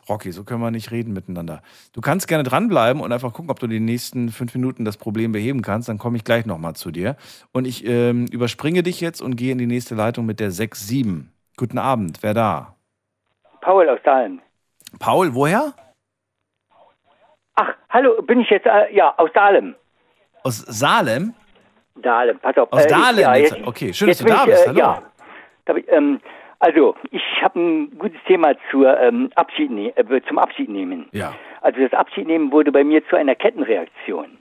Rocky, 0.09 0.31
so 0.31 0.43
können 0.43 0.61
wir 0.61 0.71
nicht 0.71 0.89
reden 0.91 1.13
miteinander. 1.13 1.61
Du 1.93 2.01
kannst 2.01 2.27
gerne 2.27 2.43
dranbleiben 2.43 3.01
und 3.01 3.11
einfach 3.11 3.33
gucken, 3.33 3.51
ob 3.51 3.59
du 3.59 3.67
die 3.67 3.79
nächsten 3.79 4.29
fünf 4.29 4.53
Minuten 4.55 4.83
das 4.85 4.97
Problem 4.97 5.31
beheben 5.31 5.61
kannst. 5.61 5.89
Dann 5.89 5.97
komme 5.99 6.17
ich 6.17 6.23
gleich 6.23 6.45
nochmal 6.45 6.75
zu 6.75 6.89
dir. 6.91 7.15
Und 7.51 7.65
ich 7.65 7.85
ähm, 7.85 8.25
überspringe 8.27 8.81
dich 8.83 8.99
jetzt 9.01 9.21
und 9.21 9.35
gehe 9.35 9.51
in 9.51 9.57
die 9.59 9.67
nächste 9.67 9.93
Leitung 9.95 10.25
mit 10.25 10.39
der 10.39 10.51
6-7. 10.51 11.25
Guten 11.57 11.77
Abend, 11.77 12.23
wer 12.23 12.33
da? 12.33 12.75
Paul 13.61 13.87
aus 13.89 13.99
Dahlem. 14.03 14.41
Paul, 14.97 15.35
woher? 15.35 15.73
Hallo, 17.91 18.21
bin 18.21 18.39
ich 18.39 18.49
jetzt, 18.49 18.65
äh, 18.65 18.93
ja, 18.95 19.13
aus 19.17 19.29
Dahlem. 19.33 19.75
Aus 20.43 20.59
Salem? 20.59 21.33
Dahlem, 21.95 22.39
pass 22.39 22.57
auf. 22.57 22.71
Aus 22.71 22.85
äh, 22.85 22.87
Dahlem 22.87 23.19
Ja, 23.19 23.35
jetzt. 23.35 23.55
Okay, 23.65 23.93
schön, 23.93 24.07
dass 24.07 24.17
du 24.19 24.25
da 24.25 24.43
ich, 24.43 24.45
bist. 24.45 24.65
Äh, 24.65 24.69
Hallo. 24.69 24.79
Ja, 24.79 25.75
ich, 25.75 25.91
ähm, 25.91 26.21
also, 26.59 26.95
ich 27.11 27.21
habe 27.41 27.59
ein 27.59 27.97
gutes 27.97 28.19
Thema 28.27 28.53
zur, 28.69 28.97
ähm, 28.99 29.29
Abschied 29.35 29.71
ne 29.71 29.89
äh, 29.97 30.21
zum 30.27 30.39
Abschied 30.39 30.69
nehmen. 30.69 31.09
Ja. 31.11 31.33
Also 31.61 31.81
das 31.81 31.93
Abschiednehmen 31.93 32.51
wurde 32.51 32.71
bei 32.71 32.83
mir 32.83 33.05
zu 33.07 33.17
einer 33.17 33.35
Kettenreaktion. 33.35 34.37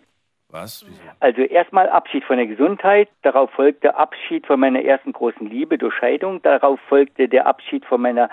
Was? 0.52 0.84
Also 1.20 1.42
erstmal 1.42 1.88
Abschied 1.88 2.24
von 2.24 2.36
der 2.36 2.46
Gesundheit, 2.46 3.08
darauf 3.22 3.50
folgte 3.52 3.94
Abschied 3.94 4.46
von 4.46 4.58
meiner 4.58 4.82
ersten 4.82 5.12
großen 5.12 5.48
Liebe 5.48 5.78
durch 5.78 5.94
Scheidung, 5.94 6.42
darauf 6.42 6.80
folgte 6.88 7.28
der 7.28 7.46
Abschied 7.46 7.84
von 7.84 8.00
meiner 8.00 8.28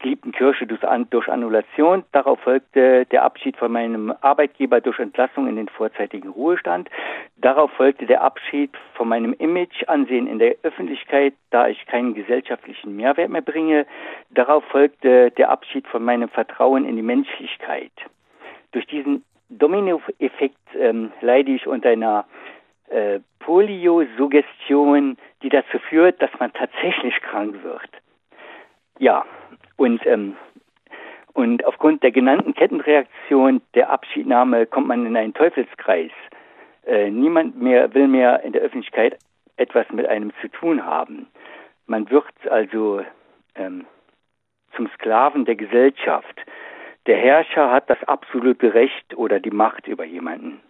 geliebten 0.00 0.32
Kirche 0.32 0.66
durch 0.66 0.82
Annulation, 1.28 2.04
darauf 2.12 2.40
folgte 2.40 3.06
der 3.06 3.22
Abschied 3.22 3.56
von 3.56 3.70
meinem 3.70 4.12
Arbeitgeber 4.20 4.80
durch 4.80 4.98
Entlassung 4.98 5.46
in 5.48 5.56
den 5.56 5.68
vorzeitigen 5.68 6.30
Ruhestand, 6.30 6.90
darauf 7.36 7.70
folgte 7.72 8.06
der 8.06 8.22
Abschied 8.22 8.76
von 8.94 9.08
meinem 9.08 9.32
Image, 9.34 9.84
Ansehen 9.86 10.26
in 10.26 10.38
der 10.38 10.56
Öffentlichkeit, 10.62 11.34
da 11.50 11.68
ich 11.68 11.86
keinen 11.86 12.14
gesellschaftlichen 12.14 12.96
Mehrwert 12.96 13.30
mehr 13.30 13.42
bringe, 13.42 13.86
darauf 14.30 14.64
folgte 14.64 15.30
der 15.32 15.50
Abschied 15.50 15.86
von 15.86 16.02
meinem 16.02 16.28
Vertrauen 16.28 16.84
in 16.84 16.96
die 16.96 17.02
Menschlichkeit. 17.02 17.92
Durch 18.72 18.86
diesen 18.86 19.24
Dominoeffekt 19.50 20.56
ähm, 20.78 21.12
leide 21.20 21.52
ich 21.52 21.66
unter 21.66 21.90
einer 21.90 22.24
äh, 22.88 23.20
Poliosuggestion, 23.40 25.16
die 25.42 25.48
dazu 25.48 25.78
führt, 25.88 26.20
dass 26.22 26.30
man 26.38 26.52
tatsächlich 26.52 27.14
krank 27.20 27.62
wird. 27.62 27.90
Ja, 28.98 29.24
und, 29.76 30.04
ähm, 30.06 30.36
und 31.32 31.64
aufgrund 31.64 32.02
der 32.02 32.12
genannten 32.12 32.54
Kettenreaktion 32.54 33.62
der 33.74 33.90
Abschiednahme 33.90 34.66
kommt 34.66 34.88
man 34.88 35.06
in 35.06 35.16
einen 35.16 35.34
Teufelskreis. 35.34 36.12
Äh, 36.86 37.10
niemand 37.10 37.60
mehr 37.60 37.92
will 37.94 38.08
mehr 38.08 38.42
in 38.42 38.52
der 38.52 38.62
Öffentlichkeit 38.62 39.18
etwas 39.56 39.88
mit 39.90 40.06
einem 40.06 40.32
zu 40.40 40.48
tun 40.48 40.84
haben. 40.84 41.26
Man 41.86 42.08
wird 42.10 42.24
also 42.48 43.04
ähm, 43.54 43.86
zum 44.76 44.88
Sklaven 44.94 45.44
der 45.44 45.56
Gesellschaft. 45.56 46.39
Der 47.06 47.16
Herrscher 47.16 47.70
hat 47.70 47.88
das 47.88 48.02
absolute 48.04 48.74
Recht 48.74 49.16
oder 49.16 49.40
die 49.40 49.50
Macht 49.50 49.88
über 49.88 50.04
jemanden. 50.04 50.60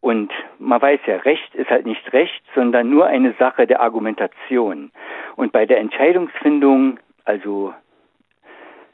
Und 0.00 0.32
man 0.58 0.80
weiß 0.80 1.00
ja, 1.06 1.16
Recht 1.16 1.54
ist 1.54 1.70
halt 1.70 1.86
nicht 1.86 2.12
Recht, 2.12 2.42
sondern 2.54 2.88
nur 2.88 3.06
eine 3.06 3.34
Sache 3.38 3.66
der 3.66 3.80
Argumentation. 3.80 4.90
Und 5.36 5.52
bei 5.52 5.66
der 5.66 5.78
Entscheidungsfindung, 5.78 6.98
also 7.24 7.74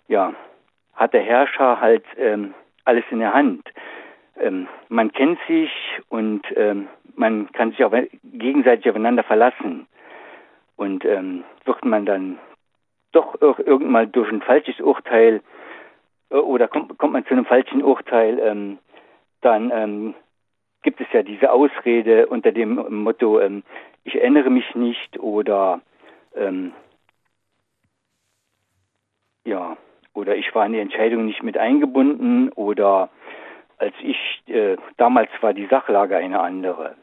ja, 0.08 0.34
hat 0.94 1.12
der 1.14 1.22
Herrscher 1.22 1.80
halt 1.80 2.04
ähm, 2.18 2.54
alles 2.84 3.04
in 3.10 3.20
der 3.20 3.32
Hand. 3.32 3.68
Ähm, 4.38 4.66
man 4.88 5.12
kennt 5.12 5.38
sich 5.46 5.70
und 6.08 6.42
ähm, 6.56 6.88
man 7.14 7.50
kann 7.52 7.70
sich 7.70 7.84
auch 7.84 7.94
gegenseitig 8.24 8.88
aufeinander 8.90 9.22
verlassen. 9.22 9.86
Und 10.76 11.04
ähm, 11.04 11.44
wird 11.64 11.84
man 11.84 12.04
dann 12.04 12.38
doch 13.12 13.40
irgendwann 13.40 14.12
durch 14.12 14.30
ein 14.30 14.42
falsches 14.42 14.78
Urteil 14.80 15.40
oder 16.30 16.68
kommt, 16.68 16.96
kommt 16.98 17.12
man 17.12 17.24
zu 17.26 17.34
einem 17.34 17.44
falschen 17.44 17.82
Urteil, 17.82 18.38
ähm, 18.40 18.78
dann 19.40 19.70
ähm, 19.72 20.14
gibt 20.82 21.00
es 21.00 21.06
ja 21.12 21.22
diese 21.22 21.52
Ausrede 21.52 22.26
unter 22.26 22.52
dem 22.52 23.02
Motto, 23.02 23.40
ähm, 23.40 23.62
ich 24.04 24.14
erinnere 24.14 24.50
mich 24.50 24.74
nicht 24.74 25.18
oder 25.18 25.80
ähm, 26.34 26.72
ja, 29.44 29.76
oder 30.14 30.36
ich 30.36 30.54
war 30.54 30.66
in 30.66 30.72
die 30.72 30.80
Entscheidung 30.80 31.26
nicht 31.26 31.42
mit 31.42 31.56
eingebunden 31.56 32.50
oder 32.50 33.10
als 33.78 33.94
ich 34.02 34.42
äh, 34.46 34.76
damals 34.96 35.30
war 35.40 35.52
die 35.52 35.66
Sachlage 35.66 36.16
eine 36.16 36.40
andere. 36.40 36.96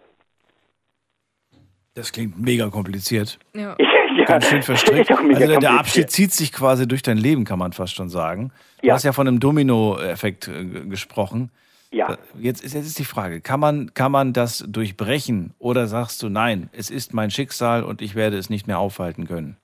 Das 1.96 2.12
klingt 2.12 2.40
mega 2.42 2.70
kompliziert. 2.70 3.38
Ja. 3.56 3.76
ja, 4.18 4.26
Ganz 4.26 4.48
schön 4.50 4.62
verstrickt. 4.64 5.12
Also 5.12 5.60
der 5.60 5.72
Abschied 5.80 6.10
zieht 6.10 6.32
sich 6.32 6.52
quasi 6.52 6.88
durch 6.88 7.02
dein 7.04 7.18
Leben, 7.18 7.46
kann 7.46 7.60
man 7.60 7.72
fast 7.74 7.96
schon 7.96 8.10
sagen. 8.10 8.52
Du 8.82 8.88
Ja. 8.88 8.94
hast 8.96 9.04
ja 9.04 9.12
von 9.14 9.28
einem 9.28 9.40
Domino-Effekt 9.40 10.48
äh, 10.48 10.64
gesprochen. 10.88 11.52
Ja. 11.92 12.18
Jetzt 12.40 12.64
ist, 12.64 12.74
jetzt 12.74 12.88
ist 12.88 12.98
die 12.98 13.06
Frage, 13.06 13.40
kann 13.42 13.60
man, 13.60 13.94
kann 13.94 14.12
man 14.12 14.34
das 14.34 14.66
durchbrechen 14.68 15.54
oder 15.60 15.86
sagst 15.86 16.24
du, 16.24 16.30
nein, 16.30 16.70
es 16.74 16.90
ist 16.90 17.14
mein 17.14 17.30
Schicksal 17.30 17.84
und 17.84 18.02
ich 18.02 18.16
werde 18.16 18.38
es 18.38 18.50
nicht 18.50 18.66
mehr 18.66 18.80
aufhalten 18.80 19.28
können? 19.28 19.58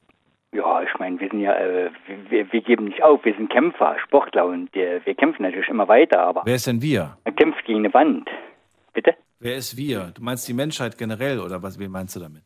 Ja, 0.53 0.83
ich 0.83 0.89
meine, 0.99 1.19
wir 1.19 1.27
sind 1.29 1.39
ja, 1.41 1.53
äh, 1.55 1.89
wir, 2.29 2.51
wir 2.51 2.61
geben 2.61 2.85
nicht 2.85 3.01
auf, 3.03 3.25
wir 3.25 3.33
sind 3.35 3.49
Kämpfer, 3.51 3.95
Sportler 4.05 4.45
und 4.45 4.75
äh, 4.75 4.99
wir 5.05 5.15
kämpfen 5.15 5.41
natürlich 5.41 5.69
immer 5.69 5.87
weiter, 5.87 6.19
aber 6.21 6.43
Wer 6.45 6.53
ist 6.55 6.67
denn 6.67 6.83
wir? 6.83 7.17
man 7.25 7.35
kämpft 7.35 7.65
gegen 7.65 7.79
eine 7.79 7.93
Wand. 7.95 8.29
Bitte? 8.93 9.15
Wer 9.39 9.55
ist 9.55 9.77
wir? 9.77 10.11
Du 10.15 10.21
meinst 10.21 10.47
die 10.47 10.53
Menschheit 10.53 10.97
generell 10.97 11.39
oder 11.39 11.63
was, 11.63 11.79
wen 11.79 11.91
meinst 11.91 12.15
du 12.15 12.19
damit? 12.19 12.43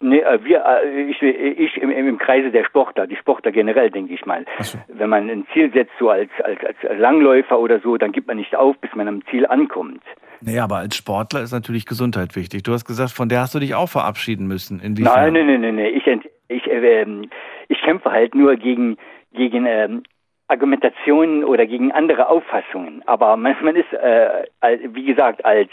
Nee, 0.00 0.20
äh, 0.20 0.38
wir, 0.44 0.64
äh, 0.64 1.10
ich, 1.10 1.20
ich 1.20 1.76
im, 1.78 1.90
im 1.90 2.18
Kreise 2.18 2.52
der 2.52 2.64
Sportler, 2.64 3.08
die 3.08 3.16
Sportler 3.16 3.50
generell, 3.50 3.90
denke 3.90 4.14
ich 4.14 4.24
mal. 4.24 4.44
Wenn 4.86 5.10
man 5.10 5.28
ein 5.28 5.44
Ziel 5.52 5.72
setzt, 5.72 5.90
so 5.98 6.10
als, 6.10 6.30
als, 6.44 6.60
als 6.64 6.76
Langläufer 7.00 7.58
oder 7.58 7.80
so, 7.80 7.96
dann 7.96 8.12
gibt 8.12 8.28
man 8.28 8.36
nicht 8.36 8.54
auf, 8.54 8.78
bis 8.78 8.94
man 8.94 9.08
am 9.08 9.24
Ziel 9.26 9.44
ankommt. 9.46 10.02
Naja, 10.40 10.62
aber 10.62 10.76
als 10.76 10.94
Sportler 10.94 11.42
ist 11.42 11.50
natürlich 11.50 11.84
Gesundheit 11.84 12.36
wichtig. 12.36 12.62
Du 12.62 12.72
hast 12.72 12.84
gesagt, 12.84 13.10
von 13.10 13.28
der 13.28 13.40
hast 13.40 13.56
du 13.56 13.58
dich 13.58 13.74
auch 13.74 13.88
verabschieden 13.88 14.46
müssen. 14.46 14.76
Nein, 14.76 14.86
Inwiefern? 14.86 15.32
nein, 15.32 15.46
nein, 15.48 15.60
nein, 15.62 15.74
nein. 15.74 15.92
Ich, 15.96 16.06
ent- 16.06 16.28
ich, 16.46 16.64
äh, 16.68 17.02
ähm, 17.02 17.28
ich 17.66 17.80
kämpfe 17.82 18.12
halt 18.12 18.36
nur 18.36 18.54
gegen, 18.54 18.96
gegen 19.32 19.66
ähm, 19.66 20.04
Argumentationen 20.46 21.42
oder 21.42 21.66
gegen 21.66 21.90
andere 21.90 22.28
Auffassungen. 22.28 23.02
Aber 23.06 23.36
man, 23.36 23.56
man 23.62 23.74
ist, 23.74 23.92
äh, 23.92 24.44
wie 24.92 25.04
gesagt, 25.06 25.44
als 25.44 25.70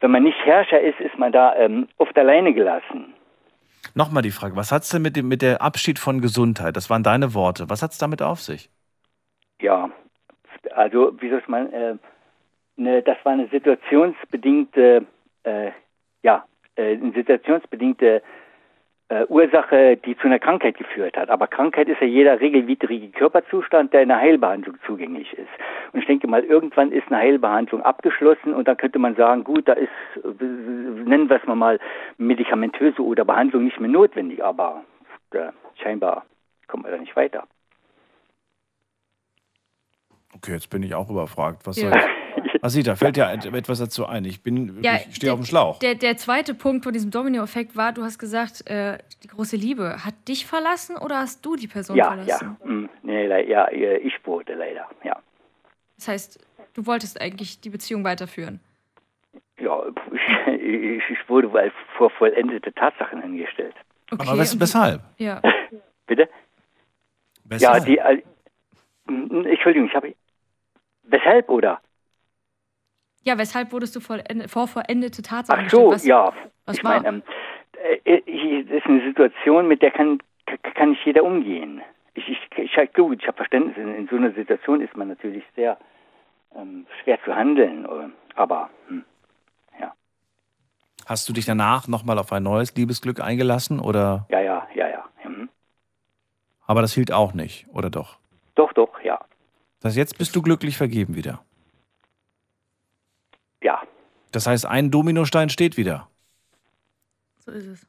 wenn 0.00 0.10
man 0.10 0.22
nicht 0.22 0.38
Herrscher 0.44 0.80
ist, 0.80 1.00
ist 1.00 1.18
man 1.18 1.32
da 1.32 1.54
ähm, 1.56 1.88
oft 1.98 2.16
alleine 2.18 2.52
gelassen. 2.52 3.14
Nochmal 3.94 4.22
die 4.22 4.30
Frage, 4.30 4.56
was 4.56 4.72
hat 4.72 4.82
es 4.82 4.90
denn 4.90 5.02
mit 5.02 5.16
dem 5.16 5.28
mit 5.28 5.42
der 5.42 5.62
Abschied 5.62 5.98
von 5.98 6.20
Gesundheit? 6.20 6.76
Das 6.76 6.90
waren 6.90 7.02
deine 7.02 7.34
Worte. 7.34 7.68
Was 7.68 7.82
hat 7.82 7.92
es 7.92 7.98
damit 7.98 8.22
auf 8.22 8.40
sich? 8.40 8.70
Ja, 9.60 9.90
also 10.74 11.12
wie 11.20 11.30
soll 11.30 11.42
man, 11.46 11.72
äh, 11.72 11.94
ne, 12.76 13.02
das 13.02 13.16
war 13.24 13.32
eine 13.32 13.48
situationsbedingte, 13.48 15.06
äh, 15.44 15.70
ja, 16.22 16.44
äh, 16.76 16.94
eine 16.96 17.12
situationsbedingte 17.12 18.22
äh, 19.10 19.26
Ursache, 19.28 19.96
die 19.96 20.16
zu 20.16 20.28
einer 20.28 20.38
Krankheit 20.38 20.78
geführt 20.78 21.16
hat. 21.16 21.30
Aber 21.30 21.48
Krankheit 21.48 21.88
ist 21.88 22.00
ja 22.00 22.06
jeder 22.06 22.40
regelwidrige 22.40 23.08
Körperzustand, 23.08 23.92
der 23.92 24.02
einer 24.02 24.16
Heilbehandlung 24.18 24.76
zugänglich 24.86 25.32
ist. 25.32 25.48
Und 25.92 26.00
ich 26.00 26.06
denke 26.06 26.28
mal, 26.28 26.44
irgendwann 26.44 26.92
ist 26.92 27.08
eine 27.08 27.18
Heilbehandlung 27.18 27.82
abgeschlossen 27.82 28.54
und 28.54 28.68
dann 28.68 28.76
könnte 28.76 29.00
man 29.00 29.16
sagen, 29.16 29.42
gut, 29.42 29.66
da 29.68 29.72
ist, 29.72 29.90
nennen 30.24 31.28
wir 31.28 31.36
es 31.36 31.46
mal 31.46 31.56
mal, 31.56 31.80
medikamentöse 32.18 33.02
oder 33.02 33.24
Behandlung 33.24 33.64
nicht 33.64 33.80
mehr 33.80 33.90
notwendig. 33.90 34.44
Aber 34.44 34.84
äh, 35.32 35.50
scheinbar 35.82 36.24
kommt 36.68 36.84
man 36.84 36.92
da 36.92 36.98
nicht 36.98 37.16
weiter. 37.16 37.44
Okay, 40.36 40.52
jetzt 40.52 40.70
bin 40.70 40.84
ich 40.84 40.94
auch 40.94 41.10
überfragt. 41.10 41.66
Was 41.66 41.82
Ja. 41.82 41.90
soll 41.90 41.98
ich? 41.98 42.04
Asita, 42.62 42.94
fällt 42.96 43.16
dir 43.16 43.26
etwas 43.30 43.78
dazu 43.78 44.06
ein? 44.06 44.24
Ich 44.24 44.42
bin 44.42 44.82
Ja, 44.82 44.96
ich 44.96 45.14
stehe 45.16 45.32
auf 45.32 45.40
dem 45.40 45.46
Schlauch. 45.46 45.78
Der, 45.78 45.94
der 45.94 46.16
zweite 46.16 46.54
Punkt 46.54 46.84
von 46.84 46.92
diesem 46.92 47.10
Domino-Effekt 47.10 47.74
war, 47.76 47.92
du 47.92 48.02
hast 48.02 48.18
gesagt, 48.18 48.68
äh, 48.68 48.98
die 49.22 49.28
große 49.28 49.56
Liebe 49.56 50.04
hat 50.04 50.14
dich 50.28 50.46
verlassen 50.46 50.96
oder 50.96 51.18
hast 51.18 51.44
du 51.44 51.56
die 51.56 51.68
Person 51.68 51.96
Ja, 51.96 52.08
verlassen? 52.08 52.56
ja. 52.60 52.66
Mm, 52.66 52.88
Nee, 53.02 53.26
le- 53.26 53.48
ja, 53.48 53.64
äh, 53.68 53.96
ich 53.98 54.14
wurde 54.26 54.54
leider, 54.54 54.86
ja. 55.04 55.16
Das 55.96 56.08
heißt, 56.08 56.38
du 56.74 56.86
wolltest 56.86 57.20
eigentlich 57.20 57.60
die 57.60 57.70
Beziehung 57.70 58.04
weiterführen. 58.04 58.60
Ja, 59.58 59.82
ich, 60.12 60.62
ich, 60.62 61.02
ich 61.10 61.28
wurde 61.28 61.52
weil 61.52 61.72
vor 61.96 62.10
vollendete 62.10 62.72
Tatsachen 62.72 63.22
hingestellt. 63.22 63.74
Aber 64.10 64.38
wes 64.38 64.58
weshalb? 64.58 65.02
Ja. 65.18 65.40
Bitte? 66.06 66.28
Weshalb? 67.44 67.86
Ja, 67.88 68.12
die, 68.14 68.20
äh, 68.20 68.22
mm, 69.12 69.46
Entschuldigung, 69.46 69.88
ich 69.88 69.94
habe, 69.94 70.14
weshalb 71.04 71.48
oder? 71.48 71.80
Ja, 73.22 73.38
weshalb 73.38 73.72
wurdest 73.72 73.94
du 73.96 74.00
vor 74.00 74.18
vollendete 74.68 75.22
Tatsachen 75.22 75.64
Ach 75.66 75.70
so, 75.70 75.90
gestellt? 75.90 75.94
Was, 75.94 76.04
ja. 76.06 76.32
was 76.66 76.78
ich 76.78 76.84
war? 76.84 77.02
meine, 77.02 77.08
ähm, 77.08 77.22
äh, 78.04 78.62
das 78.64 78.78
ist 78.78 78.86
eine 78.86 79.02
Situation, 79.04 79.68
mit 79.68 79.82
der 79.82 79.90
kann, 79.90 80.18
kann- 80.74 80.90
nicht 80.90 81.04
jeder 81.04 81.24
umgehen. 81.24 81.82
Ich, 82.14 82.28
ich, 82.28 82.38
ich 82.58 82.92
gut, 82.94 83.20
ich 83.20 83.26
habe 83.28 83.36
Verständnis. 83.36 83.76
In, 83.76 83.94
in 83.94 84.08
so 84.08 84.16
einer 84.16 84.32
Situation 84.32 84.80
ist 84.80 84.96
man 84.96 85.08
natürlich 85.08 85.44
sehr 85.54 85.78
ähm, 86.56 86.86
schwer 87.02 87.18
zu 87.24 87.34
handeln, 87.34 87.84
äh, 87.84 88.08
aber 88.36 88.70
hm, 88.88 89.04
Hast 91.10 91.28
du 91.28 91.32
dich 91.32 91.44
danach 91.44 91.88
nochmal 91.88 92.20
auf 92.20 92.32
ein 92.32 92.44
neues 92.44 92.76
Liebesglück 92.76 93.18
eingelassen 93.20 93.80
oder? 93.80 94.26
ja, 94.30 94.38
ja, 94.40 94.68
ja, 94.76 94.88
ja. 94.88 95.04
Hm. 95.22 95.48
Aber 96.66 96.82
das 96.82 96.92
hielt 96.94 97.10
auch 97.12 97.34
nicht, 97.34 97.66
oder 97.72 97.90
doch? 97.90 98.18
Doch, 98.54 98.72
doch, 98.74 99.00
ja. 99.02 99.18
Das 99.80 99.90
heißt, 99.90 99.96
jetzt 99.96 100.18
bist 100.18 100.36
du 100.36 100.40
glücklich 100.42 100.76
vergeben 100.76 101.16
wieder. 101.16 101.44
Das 104.32 104.46
heißt, 104.46 104.66
ein 104.66 104.90
Dominostein 104.90 105.48
steht 105.50 105.76
wieder. 105.76 106.08
So 107.38 107.52
ist 107.52 107.66
es. 107.66 107.86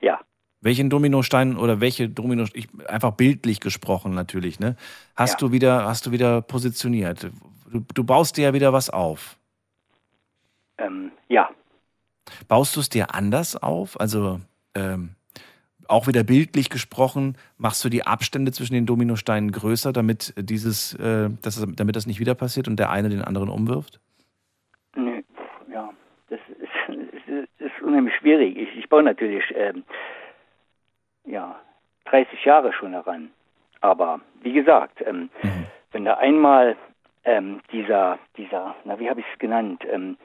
Ja. 0.00 0.20
Welchen 0.60 0.90
Dominostein 0.90 1.56
oder 1.56 1.80
welche 1.80 2.08
Domino, 2.08 2.44
ich, 2.52 2.68
einfach 2.88 3.12
bildlich 3.12 3.60
gesprochen 3.60 4.14
natürlich, 4.14 4.58
ne? 4.60 4.76
Hast 5.14 5.32
Ja. 5.32 5.38
du 5.38 5.52
wieder, 5.52 5.84
hast 5.86 6.06
du 6.06 6.10
wieder 6.10 6.42
positioniert? 6.42 7.30
Du, 7.70 7.84
du 7.94 8.04
baust 8.04 8.36
dir 8.36 8.44
ja 8.44 8.54
wieder 8.54 8.72
was 8.72 8.90
auf. 8.90 9.36
Ähm, 10.78 11.12
ja. 11.28 11.50
Baust 12.48 12.76
du 12.76 12.80
es 12.80 12.88
dir 12.88 13.14
anders 13.14 13.56
auf? 13.56 14.00
Also 14.00 14.40
ähm, 14.74 15.10
auch 15.86 16.06
wieder 16.06 16.22
bildlich 16.22 16.70
gesprochen, 16.70 17.36
machst 17.56 17.84
du 17.84 17.88
die 17.88 18.06
Abstände 18.06 18.52
zwischen 18.52 18.74
den 18.74 18.86
Dominosteinen 18.86 19.52
größer, 19.52 19.92
damit 19.92 20.34
dieses, 20.36 20.94
äh, 20.94 21.30
das, 21.42 21.66
damit 21.74 21.96
das 21.96 22.06
nicht 22.06 22.20
wieder 22.20 22.34
passiert 22.34 22.68
und 22.68 22.76
der 22.76 22.90
eine 22.90 23.08
den 23.08 23.22
anderen 23.22 23.48
umwirft? 23.48 24.00
Nö, 24.96 25.22
ja. 25.72 25.90
Unheimlich 27.88 28.14
schwierig. 28.16 28.56
Ich, 28.56 28.76
ich 28.76 28.88
baue 28.88 29.02
natürlich 29.02 29.44
ähm, 29.56 29.82
ja 31.24 31.58
30 32.06 32.44
Jahre 32.44 32.72
schon 32.72 32.92
daran. 32.92 33.30
Aber 33.80 34.20
wie 34.42 34.52
gesagt, 34.52 35.02
ähm, 35.06 35.30
Mhm. 35.42 35.66
wenn 35.92 36.04
da 36.04 36.14
einmal 36.14 36.76
ähm, 37.24 37.60
dieser, 37.72 38.18
dieser, 38.36 38.74
na 38.84 38.98
wie 38.98 39.08
habe 39.08 39.20
ich 39.20 39.26
es 39.32 39.38
genannt, 39.38 39.84
ähm, 39.90 40.16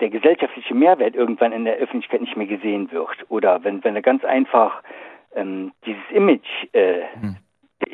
der 0.00 0.10
gesellschaftliche 0.10 0.74
Mehrwert 0.74 1.14
irgendwann 1.14 1.52
in 1.52 1.64
der 1.64 1.76
Öffentlichkeit 1.76 2.20
nicht 2.20 2.36
mehr 2.36 2.46
gesehen 2.46 2.90
wird 2.90 3.16
oder 3.28 3.62
wenn, 3.64 3.82
wenn 3.84 3.94
da 3.94 4.00
ganz 4.00 4.24
einfach 4.24 4.82
ähm, 5.34 5.72
dieses 5.86 6.02
Image 6.10 6.48
äh, 6.72 7.02
Mhm. 7.20 7.36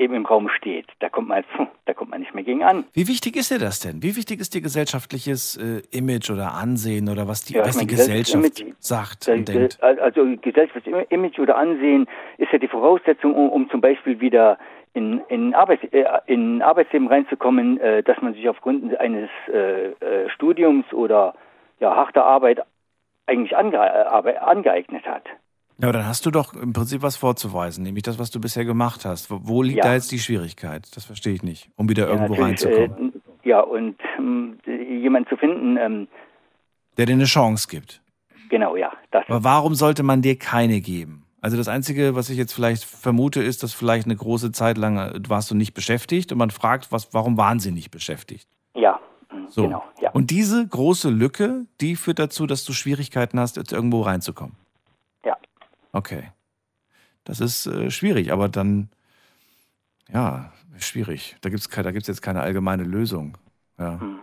Eben 0.01 0.15
im 0.15 0.27
Raum 0.27 0.49
steht, 0.49 0.87
da 0.99 1.09
kommt 1.09 1.29
man, 1.29 1.45
da 1.85 1.95
kommt 1.95 2.11
man 2.11 2.21
nicht 2.21 2.35
mehr 2.35 2.45
gegen 2.45 2.63
an. 2.63 2.85
Wie 2.93 3.07
wichtig 3.07 3.37
ist 3.37 3.51
dir 3.51 3.59
das 3.59 3.81
denn? 3.81 4.03
Wie 4.03 4.17
wichtig 4.17 4.41
ist 4.41 4.55
dir 4.55 4.61
gesellschaftliches 4.61 5.57
äh, 5.57 5.83
Image 5.97 6.31
oder 6.31 6.55
Ansehen 6.55 7.09
oder 7.09 7.29
was 7.29 7.45
die, 7.45 7.55
Ja, 7.55 7.65
was 7.65 7.77
die 7.79 7.87
Gesellschaft 7.87 8.43
Gesellschaftlich- 8.43 8.75
sagt 8.81 9.29
Äh, 9.29 9.33
und 9.35 9.49
denkt? 9.49 9.83
Also 9.83 10.25
gesellschaftliches 10.41 11.07
Image 11.11 11.39
oder 11.39 11.57
Ansehen 11.57 12.07
ist 12.39 12.51
ja 12.53 12.59
die 12.59 12.69
Voraussetzung, 12.69 13.35
um, 13.35 13.51
um 13.51 13.71
zum 13.71 13.81
Beispiel 13.81 14.21
wieder 14.21 14.59
in, 14.95 15.21
in, 15.29 15.55
Arbeits, 15.55 15.85
äh, 15.93 16.05
in 16.27 16.63
Arbeitsleben 16.63 17.07
reinzukommen, 17.09 17.79
äh, 17.81 18.03
dass 18.03 18.21
man 18.23 18.35
sich 18.35 18.49
aufgrund 18.49 18.99
eines 18.99 19.29
äh, 19.53 19.91
äh, 19.91 20.29
Studiums 20.31 20.91
oder 20.93 21.35
ja, 21.79 21.95
harter 21.95 22.25
Arbeit 22.25 22.61
eigentlich 23.27 23.57
ange, 23.57 23.77
äh, 23.77 24.37
angeeignet 24.39 25.07
hat. 25.07 25.25
Ja, 25.81 25.89
aber 25.89 25.93
dann 25.99 26.07
hast 26.07 26.27
du 26.27 26.31
doch 26.31 26.55
im 26.55 26.73
Prinzip 26.73 27.03
was 27.03 27.17
vorzuweisen, 27.17 27.83
nämlich 27.85 28.03
das, 28.03 28.19
was 28.19 28.31
du 28.31 28.41
bisher 28.41 28.65
gemacht 28.65 29.05
hast. 29.05 29.31
Wo, 29.31 29.41
wo 29.43 29.63
liegt 29.63 29.79
Ja. 29.79 29.85
da 29.85 29.95
jetzt 29.95 30.13
die 30.13 30.19
Schwierigkeit? 30.19 30.87
Das 30.95 31.05
verstehe 31.05 31.33
ich 31.33 31.43
nicht, 31.43 31.71
um 31.77 31.89
wieder 31.89 32.07
Ja, 32.07 32.13
irgendwo 32.13 32.35
reinzukommen. 32.43 33.13
Äh, 33.45 33.49
ja, 33.49 33.61
und 33.61 33.97
ähm, 34.19 34.59
jemanden 34.67 35.29
zu 35.29 35.37
finden, 35.37 35.77
ähm, 35.79 36.09
Der 36.99 37.07
dir 37.07 37.15
eine 37.15 37.25
Chance 37.25 37.69
gibt. 37.71 38.03
genau, 38.51 38.77
ja, 38.77 38.93
das 39.11 39.25
Aber 39.29 39.43
warum 39.45 39.75
sollte 39.75 40.03
man 40.03 40.21
dir 40.23 40.39
keine 40.39 40.81
geben? 40.81 41.25
Also 41.43 41.57
das 41.57 41.69
Einzige, 41.69 42.15
was 42.15 42.29
ich 42.29 42.37
jetzt 42.37 42.53
vielleicht 42.53 42.85
vermute, 42.85 43.43
ist, 43.43 43.63
dass 43.63 43.73
vielleicht 43.73 44.05
eine 44.05 44.17
große 44.17 44.53
Zeit 44.53 44.77
lang 44.77 44.99
äh, 44.99 45.19
warst 45.29 45.51
du 45.51 45.55
nicht 45.55 45.73
beschäftigt 45.73 46.33
und 46.33 46.37
man 46.39 46.51
fragt, 46.51 46.93
was, 46.93 47.15
warum 47.15 47.39
waren 47.39 47.59
sie 47.61 47.73
nicht 47.73 47.91
beschäftigt? 47.91 48.47
ja, 48.75 49.01
So. 49.49 49.63
genau, 49.63 49.83
ja. 50.03 50.11
Und 50.11 50.31
diese 50.31 50.67
große 50.67 51.09
Lücke, 51.09 51.65
die 51.81 51.97
führt 51.97 52.19
dazu, 52.19 52.47
dass 52.47 52.65
du 52.67 52.75
Schwierigkeiten 52.75 53.41
hast, 53.41 53.57
jetzt 53.57 53.73
irgendwo 53.73 54.03
reinzukommen. 54.03 54.55
Okay. 55.93 56.31
Das 57.25 57.41
ist 57.41 57.67
äh, 57.67 57.91
schwierig, 57.91 58.33
aber 58.33 58.49
dann, 58.49 58.89
ja, 60.09 60.53
schwierig. 60.79 61.37
Da 61.43 61.51
gibt 61.51 61.61
es 61.61 61.69
da 61.69 61.91
gibt's 61.91 62.09
jetzt 62.09 62.23
keine 62.23 62.41
allgemeine 62.41 62.85
Lösung. 62.85 63.37
Ja. 63.79 64.01
Hm. 64.01 64.21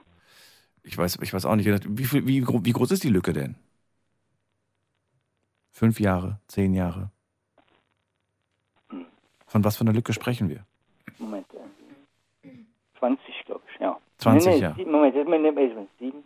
Ich, 0.83 0.97
weiß, 0.97 1.19
ich 1.21 1.33
weiß 1.33 1.45
auch 1.45 1.55
nicht, 1.55 1.67
wie, 1.67 2.27
wie, 2.27 2.47
wie 2.47 2.71
groß 2.71 2.91
ist 2.91 3.03
die 3.03 3.09
Lücke 3.09 3.33
denn? 3.33 3.55
Fünf 5.71 5.99
Jahre, 5.99 6.39
zehn 6.47 6.73
Jahre? 6.73 7.11
Hm. 8.89 9.05
Von 9.45 9.63
was 9.63 9.77
für 9.77 9.81
einer 9.81 9.93
Lücke 9.93 10.13
sprechen 10.13 10.49
wir? 10.49 10.65
Moment, 11.19 11.45
äh, 11.53 12.49
20, 12.99 13.45
glaube 13.45 13.63
ich, 13.73 13.79
ja. 13.79 13.97
20, 14.17 14.45
nee, 14.47 14.55
nee, 14.55 14.61
ja. 14.61 14.73
sieben- 14.75 14.91
Moment, 14.91 15.15
Moment, 15.15 15.43
Moment, 15.43 15.69
Moment, 15.69 15.89
sieben. 15.99 16.23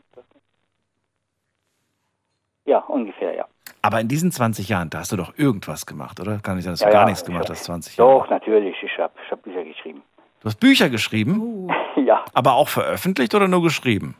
Ja, 2.65 2.77
ungefähr, 2.85 3.33
ja. 3.35 3.47
Aber 3.81 3.99
in 3.99 4.07
diesen 4.07 4.31
20 4.31 4.69
Jahren, 4.69 4.89
da 4.89 4.99
hast 4.99 5.11
du 5.11 5.17
doch 5.17 5.33
irgendwas 5.37 5.85
gemacht, 5.85 6.19
oder? 6.19 6.39
Kann 6.39 6.55
nicht 6.55 6.65
sein, 6.65 6.73
dass 6.73 6.79
du 6.81 6.85
ja, 6.85 6.91
gar 6.91 7.01
ja, 7.03 7.05
nichts 7.07 7.21
ich 7.21 7.27
gemacht 7.27 7.45
hab- 7.49 7.55
hast, 7.55 7.63
20 7.65 7.97
Jahre. 7.97 8.11
Doch, 8.19 8.29
natürlich, 8.29 8.75
ich 8.83 8.97
habe 8.97 9.13
ich 9.25 9.31
hab 9.31 9.41
Bücher 9.43 9.63
geschrieben. 9.63 10.01
Du 10.41 10.45
hast 10.45 10.59
Bücher 10.59 10.89
geschrieben? 10.89 11.39
Uh. 11.39 11.67
Ja, 12.05 12.23
Aber 12.33 12.53
auch 12.53 12.67
veröffentlicht 12.69 13.35
oder 13.35 13.47
nur 13.47 13.61
geschrieben? 13.61 14.15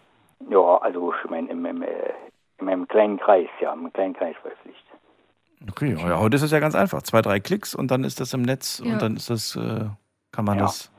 ja, 0.49 0.77
also 0.77 1.13
ich 1.23 1.29
meine, 1.29 1.49
im, 1.49 1.65
im, 1.65 1.81
äh, 1.81 1.87
in 2.59 2.65
meinem 2.65 2.87
kleinen 2.87 3.17
Kreis, 3.17 3.47
ja, 3.61 3.73
im 3.73 3.91
kleinen 3.93 4.13
Kreis 4.13 4.35
veröffentlicht. 4.41 4.83
Okay, 5.69 5.95
ja, 5.97 6.19
heute 6.19 6.35
ist 6.35 6.41
es 6.41 6.51
ja 6.51 6.59
ganz 6.59 6.75
einfach. 6.75 7.01
Zwei, 7.03 7.21
drei 7.21 7.39
Klicks 7.39 7.73
und 7.75 7.89
dann 7.91 8.03
ist 8.03 8.19
das 8.19 8.33
im 8.33 8.41
Netz 8.41 8.81
Ja. 8.83 8.93
und 8.93 9.01
dann 9.01 9.15
ist 9.15 9.29
das, 9.29 9.55
äh, 9.55 9.85
kann 10.31 10.45
man 10.45 10.57
Ja. 10.57 10.63
das. 10.65 10.91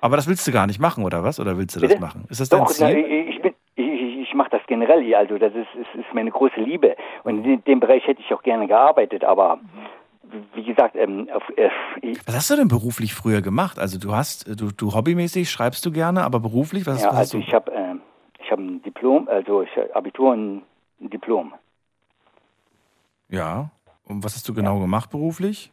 Aber 0.00 0.16
das 0.16 0.28
willst 0.28 0.46
du 0.46 0.52
gar 0.52 0.66
nicht 0.66 0.80
machen, 0.80 1.02
oder 1.04 1.24
was? 1.24 1.40
Oder 1.40 1.56
willst 1.58 1.76
du 1.76 1.80
das 1.80 1.88
Bitte? 1.88 2.00
machen? 2.00 2.24
Ist 2.28 2.40
das 2.40 2.48
dein 2.50 2.60
Doch, 2.60 2.68
na, 2.78 2.86
Ziel? 2.88 2.94
bin, 3.42 3.54
ich, 3.76 3.84
ich, 3.86 4.18
ich 4.28 4.34
mache 4.34 4.50
das 4.50 4.60
generell 4.88 5.04
hier, 5.04 5.18
also 5.18 5.38
das 5.38 5.52
ist, 5.54 5.68
ist, 5.74 6.00
ist 6.00 6.14
meine 6.14 6.30
große 6.30 6.60
Liebe. 6.60 6.96
Und 7.24 7.44
in 7.44 7.62
dem 7.64 7.80
Bereich 7.80 8.06
hätte 8.06 8.20
ich 8.20 8.32
auch 8.32 8.42
gerne 8.42 8.66
gearbeitet, 8.66 9.24
aber 9.24 9.60
wie 10.54 10.64
gesagt, 10.64 10.94
ähm, 10.96 11.28
auf, 11.32 11.42
äh, 11.56 11.70
Was 12.26 12.36
hast 12.36 12.50
du 12.50 12.56
denn 12.56 12.68
beruflich 12.68 13.14
früher 13.14 13.40
gemacht? 13.40 13.78
Also 13.78 13.98
du 13.98 14.14
hast, 14.14 14.46
du, 14.60 14.70
du 14.72 14.94
hobbymäßig 14.94 15.50
schreibst 15.50 15.84
du 15.86 15.92
gerne, 15.92 16.24
aber 16.24 16.40
beruflich, 16.40 16.86
was, 16.86 17.02
ja, 17.02 17.08
was 17.08 17.14
hast 17.14 17.18
also 17.34 17.38
du? 17.38 17.44
ich 17.44 17.54
habe 17.54 17.72
äh, 17.72 17.94
ich 18.42 18.50
hab 18.50 18.58
ein 18.58 18.82
Diplom, 18.82 19.28
also 19.28 19.62
ich 19.62 19.70
Abitur 19.94 20.32
und 20.32 20.62
ein 21.00 21.10
Diplom. 21.10 21.54
Ja. 23.28 23.70
Und 24.04 24.24
was 24.24 24.34
hast 24.34 24.48
du 24.48 24.54
genau 24.54 24.80
gemacht 24.80 25.10
beruflich? 25.10 25.70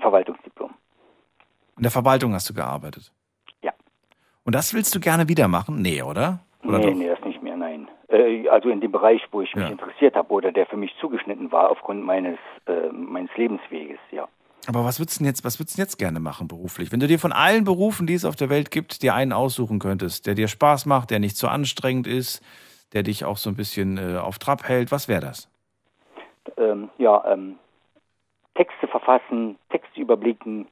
Verwaltungsdiplom. 0.00 0.70
In 1.76 1.82
der 1.82 1.92
Verwaltung 1.92 2.34
hast 2.34 2.48
du 2.50 2.54
gearbeitet. 2.54 3.12
Ja. 3.62 3.72
Und 4.44 4.54
das 4.54 4.74
willst 4.74 4.94
du 4.94 5.00
gerne 5.00 5.28
wieder 5.28 5.48
machen? 5.48 5.80
Nee, 5.80 6.02
oder? 6.02 6.40
Oder 6.64 6.78
nee, 6.78 6.86
doch? 6.86 6.94
nee, 6.94 7.08
das. 7.08 7.23
Äh, 8.14 8.48
also 8.48 8.68
in 8.68 8.80
dem 8.80 8.92
Bereich, 8.92 9.22
wo 9.32 9.42
ich 9.42 9.54
mich 9.54 9.64
Ja. 9.64 9.70
interessiert 9.70 10.14
habe 10.14 10.32
oder 10.32 10.52
der 10.52 10.66
für 10.66 10.76
mich 10.76 10.94
zugeschnitten 11.00 11.50
war 11.50 11.70
aufgrund 11.70 12.04
meines, 12.04 12.38
äh, 12.66 12.88
meines 12.92 13.30
Lebensweges, 13.36 13.98
ja. 14.12 14.28
Aber 14.66 14.84
was 14.84 14.98
würdest 14.98 15.20
du 15.20 15.24
jetzt, 15.24 15.44
was 15.44 15.58
würdest 15.58 15.76
du 15.76 15.82
jetzt 15.82 15.98
gerne 15.98 16.20
machen 16.20 16.48
beruflich? 16.48 16.90
Wenn 16.92 17.00
du 17.00 17.06
dir 17.06 17.18
von 17.18 17.32
allen 17.32 17.64
Berufen, 17.64 18.06
die 18.06 18.14
es 18.14 18.24
auf 18.24 18.36
der 18.36 18.48
Welt 18.48 18.70
gibt, 18.70 19.02
dir 19.02 19.14
einen 19.14 19.32
aussuchen 19.32 19.78
könntest, 19.78 20.26
der 20.26 20.34
dir 20.34 20.48
Spaß 20.48 20.86
macht, 20.86 21.10
der 21.10 21.18
nicht 21.18 21.36
zu 21.36 21.48
anstrengend 21.48 22.06
ist, 22.06 22.42
der 22.92 23.02
dich 23.02 23.24
auch 23.24 23.36
so 23.36 23.50
ein 23.50 23.56
bisschen 23.56 23.98
äh, 23.98 24.16
auf 24.16 24.38
Trab 24.38 24.66
hält, 24.66 24.90
was 24.92 25.08
wäre 25.08 25.20
das? 25.20 25.50
Ähm, 26.56 26.88
ja, 26.98 27.24
ähm, 27.30 27.56
Texte 28.54 28.86
verfassen, 28.86 29.58
Texte 29.70 30.00
überblicken. 30.00 30.68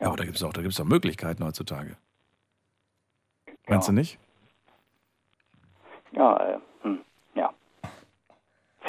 Ja, 0.00 0.08
aber 0.08 0.16
da 0.18 0.24
gibt 0.24 0.36
es 0.36 0.42
auch, 0.42 0.52
da 0.52 0.60
gibt's 0.60 0.78
auch 0.78 0.84
Möglichkeiten 0.84 1.42
heutzutage. 1.44 1.96
Meinst 3.66 3.88
Ja. 3.88 3.92
du 3.92 3.96
nicht? 3.96 4.18
Ja, 6.12 6.36
äh, 6.36 6.58
hm, 6.82 6.98
ja. 7.34 7.50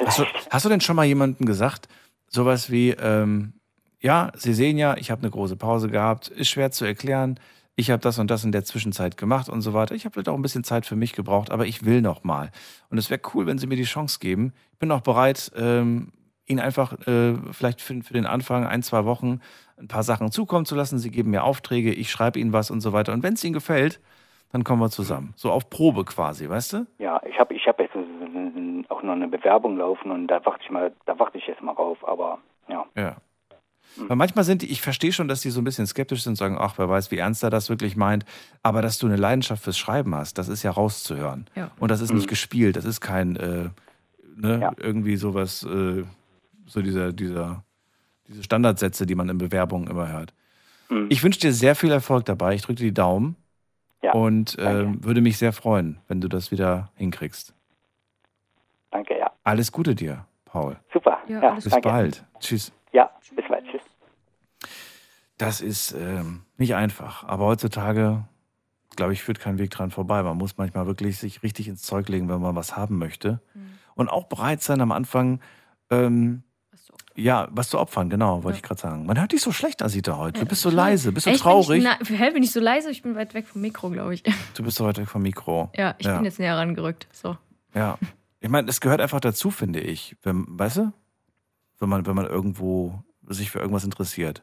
Hast 0.04 0.18
du, 0.18 0.24
hast 0.50 0.64
du 0.64 0.68
denn 0.68 0.80
schon 0.80 0.96
mal 0.96 1.04
jemandem 1.04 1.46
gesagt, 1.46 1.88
sowas 2.28 2.70
wie, 2.70 2.90
ähm, 2.90 3.52
ja, 4.00 4.30
Sie 4.36 4.54
sehen 4.54 4.78
ja, 4.78 4.96
ich 4.96 5.10
habe 5.10 5.22
eine 5.22 5.30
große 5.30 5.56
Pause 5.56 5.88
gehabt, 5.88 6.28
ist 6.28 6.48
schwer 6.48 6.70
zu 6.70 6.84
erklären, 6.84 7.40
ich 7.78 7.90
habe 7.90 8.00
das 8.00 8.18
und 8.18 8.30
das 8.30 8.44
in 8.44 8.52
der 8.52 8.64
Zwischenzeit 8.64 9.16
gemacht 9.18 9.48
und 9.50 9.60
so 9.60 9.74
weiter. 9.74 9.94
Ich 9.94 10.04
habe 10.06 10.14
vielleicht 10.14 10.28
auch 10.30 10.34
ein 10.34 10.40
bisschen 10.42 10.64
Zeit 10.64 10.86
für 10.86 10.96
mich 10.96 11.12
gebraucht, 11.12 11.50
aber 11.50 11.66
ich 11.66 11.84
will 11.84 12.00
noch 12.00 12.24
mal. 12.24 12.50
Und 12.88 12.96
es 12.96 13.10
wäre 13.10 13.20
cool, 13.34 13.46
wenn 13.46 13.58
Sie 13.58 13.66
mir 13.66 13.76
die 13.76 13.84
Chance 13.84 14.18
geben. 14.18 14.54
Ich 14.72 14.78
bin 14.78 14.90
auch 14.90 15.02
bereit, 15.02 15.52
ähm, 15.56 16.12
Ihnen 16.46 16.60
einfach 16.60 17.06
äh, 17.06 17.34
vielleicht 17.52 17.82
für, 17.82 18.02
für 18.02 18.14
den 18.14 18.24
Anfang 18.24 18.64
ein, 18.66 18.82
zwei 18.82 19.04
Wochen 19.04 19.40
ein 19.78 19.88
paar 19.88 20.04
Sachen 20.04 20.30
zukommen 20.30 20.64
zu 20.64 20.74
lassen. 20.74 20.98
Sie 20.98 21.10
geben 21.10 21.30
mir 21.30 21.42
Aufträge, 21.44 21.92
ich 21.92 22.10
schreibe 22.10 22.38
Ihnen 22.38 22.52
was 22.54 22.70
und 22.70 22.80
so 22.80 22.94
weiter. 22.94 23.12
Und 23.12 23.22
wenn 23.22 23.34
es 23.34 23.44
Ihnen 23.44 23.52
gefällt, 23.52 24.00
dann 24.52 24.64
kommen 24.64 24.80
wir 24.80 24.90
zusammen. 24.90 25.32
So 25.36 25.50
auf 25.50 25.68
Probe 25.70 26.04
quasi, 26.04 26.48
weißt 26.48 26.72
du? 26.74 26.86
Ja, 26.98 27.20
ich 27.28 27.38
habe 27.38 27.54
ich 27.54 27.66
hab 27.66 27.78
jetzt 27.80 27.94
auch 28.88 29.02
noch 29.02 29.12
eine 29.12 29.28
Bewerbung 29.28 29.76
laufen 29.76 30.10
und 30.10 30.28
da 30.28 30.44
warte 30.44 30.60
ich 30.64 30.70
mal, 30.70 30.92
da 31.06 31.18
warte 31.18 31.38
ich 31.38 31.46
jetzt 31.46 31.62
mal 31.62 31.72
rauf, 31.72 31.98
aber 32.06 32.38
ja. 32.68 32.84
Ja. 32.96 33.16
Weil 34.08 34.16
manchmal 34.16 34.44
sind 34.44 34.60
die, 34.62 34.70
ich 34.70 34.82
verstehe 34.82 35.12
schon, 35.12 35.26
dass 35.26 35.40
die 35.40 35.48
so 35.50 35.60
ein 35.60 35.64
bisschen 35.64 35.86
skeptisch 35.86 36.22
sind 36.22 36.32
und 36.32 36.36
sagen, 36.36 36.56
ach, 36.60 36.74
wer 36.76 36.88
weiß, 36.88 37.10
wie 37.10 37.16
ernst 37.16 37.42
er 37.42 37.48
das 37.50 37.70
wirklich 37.70 37.96
meint. 37.96 38.26
Aber 38.62 38.82
dass 38.82 38.98
du 38.98 39.06
eine 39.06 39.16
Leidenschaft 39.16 39.62
fürs 39.64 39.78
Schreiben 39.78 40.14
hast, 40.14 40.36
das 40.36 40.48
ist 40.48 40.62
ja 40.62 40.70
rauszuhören. 40.70 41.46
Ja. 41.54 41.70
Und 41.80 41.90
das 41.90 42.00
ist 42.02 42.10
Mhm. 42.10 42.16
nicht 42.18 42.28
gespielt, 42.28 42.76
das 42.76 42.84
ist 42.84 43.00
kein, 43.00 43.36
äh, 43.36 43.70
ne, 44.36 44.70
irgendwie 44.76 45.16
sowas, 45.16 45.62
äh, 45.62 46.04
so 46.66 46.82
dieser, 46.82 47.12
dieser, 47.14 47.64
diese 48.28 48.42
Standardsätze, 48.42 49.06
die 49.06 49.14
man 49.14 49.28
in 49.30 49.38
Bewerbungen 49.38 49.88
immer 49.88 50.12
hört. 50.12 50.34
Mhm. 50.90 51.06
Ich 51.08 51.22
wünsche 51.24 51.40
dir 51.40 51.52
sehr 51.52 51.74
viel 51.74 51.90
Erfolg 51.90 52.26
dabei. 52.26 52.54
Ich 52.54 52.62
drücke 52.62 52.80
dir 52.80 52.84
die 52.86 52.94
Daumen. 52.94 53.36
Ja, 54.02 54.12
und 54.12 54.56
ähm, 54.60 55.02
würde 55.04 55.20
mich 55.20 55.38
sehr 55.38 55.52
freuen, 55.52 55.98
wenn 56.08 56.20
du 56.20 56.28
das 56.28 56.50
wieder 56.50 56.90
hinkriegst. 56.96 57.54
Danke, 58.90 59.18
ja. 59.18 59.30
Alles 59.42 59.72
Gute 59.72 59.94
dir, 59.94 60.26
Paul. 60.44 60.76
Super. 60.92 61.18
Ja, 61.28 61.42
Ja, 61.42 61.54
Bis 61.54 61.64
danke. 61.64 61.88
bald. 61.88 62.24
Tschüss. 62.38 62.72
Ja, 62.92 63.10
bis 63.34 63.44
bald. 63.48 63.64
Tschüss. 63.66 63.82
Das 65.38 65.60
ist 65.60 65.92
ähm, 65.92 66.42
nicht 66.56 66.74
einfach. 66.74 67.24
Aber 67.24 67.46
heutzutage, 67.46 68.24
glaube 68.96 69.12
ich, 69.12 69.22
führt 69.22 69.40
kein 69.40 69.58
Weg 69.58 69.70
dran 69.70 69.90
vorbei. 69.90 70.22
Man 70.22 70.36
muss 70.38 70.56
manchmal 70.56 70.86
wirklich 70.86 71.18
sich 71.18 71.42
richtig 71.42 71.68
ins 71.68 71.82
Zeug 71.82 72.08
legen, 72.08 72.28
wenn 72.28 72.40
man 72.40 72.54
was 72.54 72.76
haben 72.76 72.98
möchte. 72.98 73.40
Und 73.94 74.08
auch 74.08 74.24
bereit 74.24 74.62
sein 74.62 74.80
am 74.80 74.92
Anfang, 74.92 75.40
ähm, 75.90 76.42
ja, 77.16 77.48
was 77.50 77.70
zu 77.70 77.78
opfern, 77.78 78.10
genau, 78.10 78.44
wollte 78.44 78.56
ich 78.58 78.62
gerade 78.62 78.80
sagen. 78.80 79.06
Man 79.06 79.18
hört 79.18 79.32
dich 79.32 79.40
so 79.42 79.52
schlecht, 79.52 79.82
Asita, 79.82 80.16
heute. 80.16 80.40
Du 80.40 80.46
bist 80.46 80.62
so 80.62 80.70
leise, 80.70 81.12
bist 81.12 81.26
du 81.26 81.30
Echt? 81.30 81.40
traurig? 81.40 81.82
Bin 81.82 81.90
ich, 82.00 82.10
na, 82.10 82.16
hä, 82.16 82.30
bin 82.30 82.42
ich 82.42 82.52
so 82.52 82.60
leise? 82.60 82.90
Ich 82.90 83.02
bin 83.02 83.14
weit 83.16 83.34
weg 83.34 83.46
vom 83.46 83.60
Mikro, 83.62 83.90
glaube 83.90 84.14
ich. 84.14 84.22
Du 84.54 84.62
bist 84.62 84.76
so 84.76 84.84
weit 84.84 84.98
weg 84.98 85.08
vom 85.08 85.22
Mikro. 85.22 85.70
Ja, 85.76 85.94
ich 85.98 86.06
bin 86.06 86.24
jetzt 86.24 86.38
näher 86.38 86.56
rangerückt. 86.56 87.06
So. 87.12 87.36
Ja. 87.74 87.98
Ich 88.40 88.48
meine, 88.48 88.68
es 88.68 88.80
gehört 88.80 89.00
einfach 89.00 89.20
dazu, 89.20 89.50
finde 89.50 89.80
ich. 89.80 90.16
Wenn, 90.22 90.44
weißt 90.48 90.76
du? 90.78 90.92
Wenn 91.78 91.88
man, 91.88 92.06
wenn 92.06 92.14
man 92.14 92.26
irgendwo 92.26 93.02
sich 93.26 93.50
für 93.50 93.58
irgendwas 93.58 93.84
interessiert. 93.84 94.42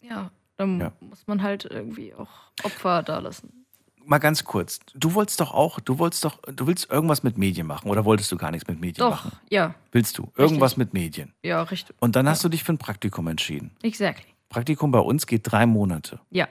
Ja, 0.00 0.30
dann 0.56 0.80
Ja. 0.80 0.92
muss 1.00 1.26
man 1.26 1.42
halt 1.42 1.64
irgendwie 1.64 2.14
auch 2.14 2.28
Opfer 2.62 3.02
da 3.02 3.18
lassen. 3.18 3.63
Mal 4.06 4.18
ganz 4.18 4.44
kurz. 4.44 4.80
Du 4.94 5.14
wolltest 5.14 5.40
doch 5.40 5.52
auch, 5.52 5.80
du 5.80 5.98
wolltest 5.98 6.24
doch, 6.24 6.38
du 6.42 6.66
willst 6.66 6.90
irgendwas 6.90 7.22
mit 7.22 7.38
Medien 7.38 7.66
machen 7.66 7.88
oder 7.90 8.04
wolltest 8.04 8.30
du 8.32 8.36
gar 8.36 8.50
nichts 8.50 8.68
mit 8.68 8.80
Medien 8.80 9.04
Doch, 9.06 9.10
machen? 9.24 9.32
ja. 9.50 9.74
Willst 9.92 10.18
du? 10.18 10.30
Irgendwas 10.36 10.76
mit 10.76 10.92
Medien. 10.94 11.32
Ja, 11.42 11.62
richtig. 11.62 11.96
Und 12.00 12.16
dann 12.16 12.28
hast 12.28 12.42
du 12.44 12.48
dich 12.48 12.64
für 12.64 12.72
ein 12.72 12.78
Praktikum 12.78 13.26
entschieden. 13.28 13.70
Exactly. 13.82 14.26
Praktikum 14.48 14.90
bei 14.90 14.98
uns 15.00 15.26
geht 15.26 15.42
drei 15.44 15.66
Monate. 15.66 16.20
Ja. 16.30 16.48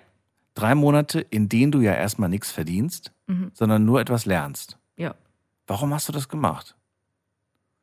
Drei 0.55 0.75
Monate, 0.75 1.19
in 1.21 1.49
denen 1.49 1.71
du 1.71 1.81
ja 1.81 1.93
erstmal 1.93 2.30
nichts 2.30 2.51
verdienst, 2.51 3.11
Mhm. 3.27 3.51
sondern 3.53 3.85
nur 3.85 4.01
etwas 4.01 4.25
lernst. 4.25 4.77
Ja. 4.97 5.15
Warum 5.67 5.93
hast 5.93 6.07
du 6.09 6.11
das 6.11 6.27
gemacht? 6.27 6.75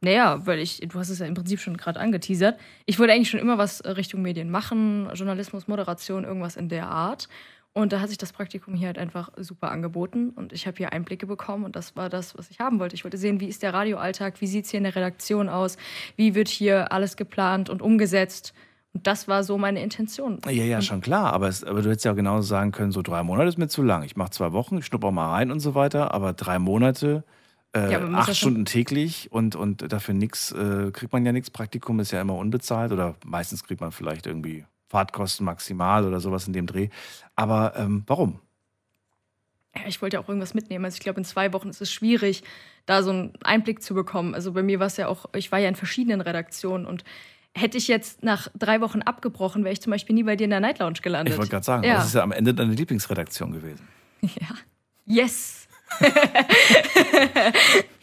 Naja, 0.02 0.46
weil 0.46 0.60
ich, 0.60 0.80
du 0.80 0.98
hast 0.98 1.10
es 1.10 1.18
ja 1.18 1.26
im 1.26 1.34
Prinzip 1.34 1.60
schon 1.60 1.76
gerade 1.76 2.00
angeteasert. 2.00 2.58
Ich 2.86 2.98
wollte 2.98 3.12
eigentlich 3.12 3.28
schon 3.28 3.40
immer 3.40 3.58
was 3.58 3.80
äh, 3.82 3.90
Richtung 3.90 4.22
Medien 4.22 4.50
machen, 4.50 5.10
Journalismus, 5.14 5.68
Moderation, 5.68 6.24
irgendwas 6.24 6.56
in 6.56 6.68
der 6.70 6.88
Art. 6.88 7.28
Und 7.72 7.92
da 7.92 8.00
hat 8.00 8.08
sich 8.08 8.18
das 8.18 8.32
Praktikum 8.32 8.74
hier 8.74 8.88
halt 8.88 8.98
einfach 8.98 9.30
super 9.36 9.70
angeboten 9.70 10.30
und 10.30 10.52
ich 10.52 10.66
habe 10.66 10.76
hier 10.76 10.92
Einblicke 10.92 11.26
bekommen 11.26 11.64
und 11.64 11.76
das 11.76 11.94
war 11.94 12.08
das, 12.08 12.36
was 12.36 12.50
ich 12.50 12.58
haben 12.58 12.80
wollte. 12.80 12.96
Ich 12.96 13.04
wollte 13.04 13.16
sehen, 13.16 13.38
wie 13.38 13.46
ist 13.46 13.62
der 13.62 13.72
Radioalltag, 13.72 14.40
wie 14.40 14.48
sieht 14.48 14.64
es 14.64 14.72
hier 14.72 14.78
in 14.78 14.84
der 14.84 14.96
Redaktion 14.96 15.48
aus, 15.48 15.76
wie 16.16 16.34
wird 16.34 16.48
hier 16.48 16.90
alles 16.90 17.16
geplant 17.16 17.70
und 17.70 17.80
umgesetzt. 17.80 18.54
Und 18.92 19.06
das 19.06 19.28
war 19.28 19.44
so 19.44 19.56
meine 19.56 19.80
Intention. 19.82 20.40
Ja, 20.46 20.64
ja, 20.64 20.82
schon 20.82 21.00
klar. 21.00 21.32
Aber, 21.32 21.46
es, 21.46 21.62
aber 21.62 21.80
du 21.80 21.90
hättest 21.90 22.04
ja 22.04 22.12
genauso 22.12 22.48
sagen 22.48 22.72
können, 22.72 22.90
so 22.90 23.02
drei 23.02 23.22
Monate 23.22 23.48
ist 23.48 23.56
mir 23.56 23.68
zu 23.68 23.82
lang. 23.82 24.02
Ich 24.02 24.16
mache 24.16 24.30
zwei 24.30 24.52
Wochen, 24.52 24.78
ich 24.78 24.86
schnuppe 24.86 25.06
auch 25.06 25.12
mal 25.12 25.30
rein 25.30 25.52
und 25.52 25.60
so 25.60 25.76
weiter. 25.76 26.12
Aber 26.12 26.32
drei 26.32 26.58
Monate, 26.58 27.22
äh, 27.72 27.92
Ja, 27.92 28.00
aber 28.00 28.18
acht 28.18 28.34
Stunden 28.34 28.64
täglich 28.64 29.30
und, 29.30 29.54
und 29.54 29.92
dafür 29.92 30.14
nichts, 30.14 30.50
äh, 30.50 30.90
kriegt 30.92 31.12
man 31.12 31.24
ja 31.24 31.30
nichts. 31.30 31.50
Praktikum 31.50 32.00
ist 32.00 32.10
ja 32.10 32.20
immer 32.20 32.34
unbezahlt 32.34 32.90
oder 32.90 33.14
meistens 33.24 33.62
kriegt 33.62 33.80
man 33.80 33.92
vielleicht 33.92 34.26
irgendwie 34.26 34.64
Fahrtkosten 34.90 35.46
maximal 35.46 36.04
oder 36.04 36.18
sowas 36.18 36.46
in 36.48 36.52
dem 36.52 36.66
Dreh. 36.66 36.88
Aber 37.36 37.74
ähm, 37.76 38.02
warum? 38.06 38.40
Ja, 39.76 39.82
ich 39.86 40.02
wollte 40.02 40.16
ja 40.16 40.20
auch 40.20 40.28
irgendwas 40.28 40.52
mitnehmen. 40.52 40.84
Also 40.84 40.96
ich 40.96 41.00
glaube, 41.00 41.20
in 41.20 41.24
zwei 41.24 41.52
Wochen 41.52 41.68
ist 41.68 41.80
es 41.80 41.92
schwierig, 41.92 42.42
da 42.86 43.04
so 43.04 43.10
einen 43.10 43.32
Einblick 43.44 43.82
zu 43.82 43.94
bekommen. 43.94 44.34
Also 44.34 44.52
bei 44.52 44.64
mir 44.64 44.80
war 44.80 44.88
es 44.88 44.96
ja 44.96 45.06
auch, 45.06 45.26
ich 45.34 45.52
war 45.52 45.60
ja 45.60 45.68
in 45.68 45.76
verschiedenen 45.76 46.20
Redaktionen 46.20 46.86
und 46.86 47.04
hätte 47.56 47.78
ich 47.78 47.86
jetzt 47.86 48.24
nach 48.24 48.48
drei 48.58 48.80
Wochen 48.80 49.02
abgebrochen, 49.02 49.62
wäre 49.62 49.72
ich 49.72 49.80
zum 49.80 49.92
Beispiel 49.92 50.14
nie 50.14 50.24
bei 50.24 50.34
dir 50.34 50.44
in 50.44 50.50
der 50.50 50.60
Night 50.60 50.80
Lounge 50.80 50.98
gelandet. 51.02 51.34
Ich 51.34 51.38
wollte 51.38 51.52
gerade 51.52 51.64
sagen, 51.64 51.84
ja. 51.84 51.94
das 51.94 52.06
ist 52.06 52.14
ja 52.14 52.22
am 52.22 52.32
Ende 52.32 52.52
deine 52.52 52.72
Lieblingsredaktion 52.72 53.52
gewesen. 53.52 53.86
Yes. 55.06 55.68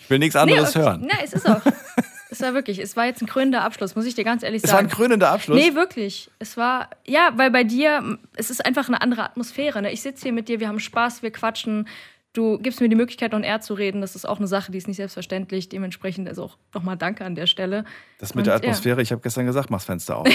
Ich 0.07 0.11
will 0.11 0.19
nichts 0.19 0.37
anderes 0.37 0.73
nee, 0.73 0.81
hören. 0.81 1.01
Nein, 1.01 1.19
es 1.21 1.33
ist 1.33 1.49
auch. 1.49 1.59
Es 2.29 2.41
war 2.41 2.53
wirklich, 2.53 2.79
es 2.79 2.95
war 2.95 3.05
jetzt 3.05 3.21
ein 3.21 3.27
krönender 3.27 3.63
Abschluss, 3.63 3.95
muss 3.95 4.05
ich 4.05 4.15
dir 4.15 4.23
ganz 4.23 4.43
ehrlich 4.43 4.63
Es 4.63 4.69
war 4.71 4.77
sagen. 4.77 4.87
ein 4.87 4.91
krönender 4.91 5.29
Abschluss? 5.31 5.57
Nee, 5.57 5.75
wirklich. 5.75 6.29
Es 6.39 6.57
war, 6.57 6.89
ja, 7.05 7.31
weil 7.35 7.51
bei 7.51 7.63
dir, 7.63 8.17
es 8.35 8.49
ist 8.49 8.65
einfach 8.65 8.87
eine 8.87 9.01
andere 9.01 9.23
Atmosphäre. 9.23 9.81
Ne? 9.81 9.91
Ich 9.91 10.01
sitze 10.01 10.23
hier 10.23 10.33
mit 10.33 10.49
dir, 10.49 10.59
wir 10.59 10.67
haben 10.67 10.79
Spaß, 10.79 11.23
wir 11.23 11.31
quatschen. 11.31 11.87
Du 12.33 12.59
gibst 12.59 12.81
mir 12.81 12.89
die 12.89 12.95
Möglichkeit, 12.95 13.33
on 13.33 13.43
air 13.43 13.61
zu 13.61 13.73
reden. 13.73 14.01
Das 14.01 14.15
ist 14.15 14.27
auch 14.27 14.37
eine 14.37 14.47
Sache, 14.47 14.71
die 14.71 14.77
ist 14.77 14.87
nicht 14.87 14.97
selbstverständlich. 14.97 15.69
Dementsprechend 15.69 16.27
also 16.27 16.43
auch 16.43 16.57
nochmal 16.73 16.97
Danke 16.97 17.25
an 17.25 17.33
der 17.33 17.47
Stelle. 17.47 17.83
Das 18.19 18.35
mit 18.35 18.41
Und, 18.43 18.47
der 18.47 18.53
ja. 18.55 18.57
Atmosphäre, 18.59 19.01
ich 19.01 19.11
habe 19.11 19.21
gestern 19.21 19.45
gesagt, 19.45 19.69
mach's 19.71 19.85
Fenster 19.85 20.17
auf. 20.17 20.27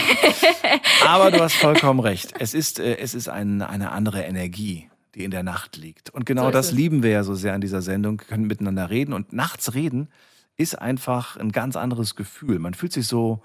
Aber 1.07 1.31
du 1.31 1.41
hast 1.41 1.55
vollkommen 1.55 2.01
recht. 2.01 2.33
Es 2.39 2.55
ist, 2.55 2.81
äh, 2.81 2.97
es 2.97 3.15
ist 3.15 3.29
ein, 3.29 3.63
eine 3.63 3.93
andere 3.93 4.23
Energie, 4.23 4.89
die 5.15 5.25
in 5.25 5.31
der 5.31 5.43
Nacht 5.43 5.77
liegt. 5.77 6.11
Und 6.11 6.27
genau 6.27 6.47
So 6.47 6.51
das 6.51 6.67
es. 6.69 6.73
lieben 6.73 7.03
wir 7.03 7.11
ja 7.11 7.23
so 7.23 7.35
sehr 7.35 7.53
an 7.55 7.61
dieser 7.61 7.83
Sendung. 7.83 8.19
Wir 8.21 8.27
können 8.27 8.47
miteinander 8.47 8.91
reden. 8.91 9.13
Und 9.13 9.33
nachts 9.33 9.75
reden 9.75 10.09
ist 10.57 10.79
einfach 10.79 11.37
ein 11.37 11.53
ganz 11.53 11.77
anderes 11.77 12.15
Gefühl. 12.17 12.59
Man 12.59 12.75
fühlt 12.75 12.93
sich 12.93 13.07
so 13.07 13.43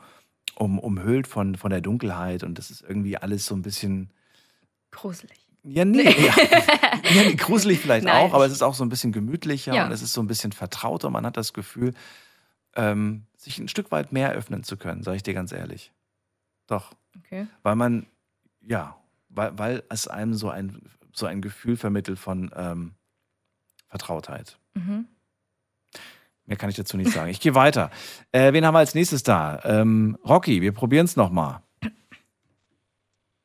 um, 0.55 0.79
umhüllt 0.79 1.27
von, 1.27 1.55
von 1.55 1.69
der 1.69 1.81
Dunkelheit 1.81 2.43
und 2.43 2.57
das 2.57 2.71
ist 2.71 2.81
irgendwie 2.81 3.17
alles 3.17 3.45
so 3.45 3.55
ein 3.55 3.61
bisschen. 3.61 4.11
Gruselig. 4.91 5.37
Ja, 5.63 5.83
nee. 5.85 6.03
Ja, 6.03 6.33
ja, 7.03 7.23
nee, 7.23 7.35
gruselig 7.35 7.79
vielleicht 7.79 8.05
Nein. 8.05 8.15
auch, 8.29 8.33
aber 8.33 8.45
es 8.45 8.51
ist 8.53 8.61
auch 8.61 8.73
so 8.73 8.85
ein 8.85 8.89
bisschen 8.89 9.11
gemütlicher 9.11 9.73
Ja. 9.73 9.85
und 9.85 9.91
es 9.91 10.01
ist 10.01 10.13
so 10.13 10.21
ein 10.21 10.27
bisschen 10.27 10.51
vertrauter. 10.53 11.09
Man 11.09 11.25
hat 11.25 11.35
das 11.37 11.53
Gefühl, 11.53 11.93
ähm, 12.75 13.25
sich 13.37 13.59
ein 13.59 13.67
Stück 13.67 13.91
weit 13.91 14.11
mehr 14.13 14.31
öffnen 14.31 14.63
zu 14.63 14.77
können, 14.77 15.03
sage 15.03 15.17
ich 15.17 15.23
dir 15.23 15.33
ganz 15.33 15.51
ehrlich. 15.51 15.91
Doch. 16.67 16.93
Okay. 17.17 17.47
Weil 17.63 17.75
man, 17.75 18.05
ja, 18.61 18.95
weil, 19.29 19.57
weil 19.57 19.83
es 19.89 20.07
einem 20.07 20.33
so 20.35 20.49
ein, 20.49 20.81
so 21.11 21.25
ein 21.25 21.41
Gefühl 21.41 21.75
vermittelt 21.75 22.19
von 22.19 22.51
ähm, 22.55 22.93
Vertrautheit. 23.87 24.57
Mhm. 24.73 25.05
Mehr 26.47 26.57
kann 26.57 26.69
ich 26.69 26.77
dazu 26.77 26.95
nicht 26.97 27.11
sagen. 27.11 27.29
Ich 27.29 27.41
gehe 27.41 27.55
weiter. 27.55 27.91
Äh, 28.31 28.53
wen 28.53 28.65
haben 28.65 28.73
wir 28.73 28.79
als 28.79 28.95
nächstes 28.95 29.21
da? 29.21 29.59
Ähm, 29.65 30.17
Rocky, 30.27 30.61
wir 30.61 30.71
probieren 30.71 31.05
es 31.05 31.17
nochmal. 31.17 31.59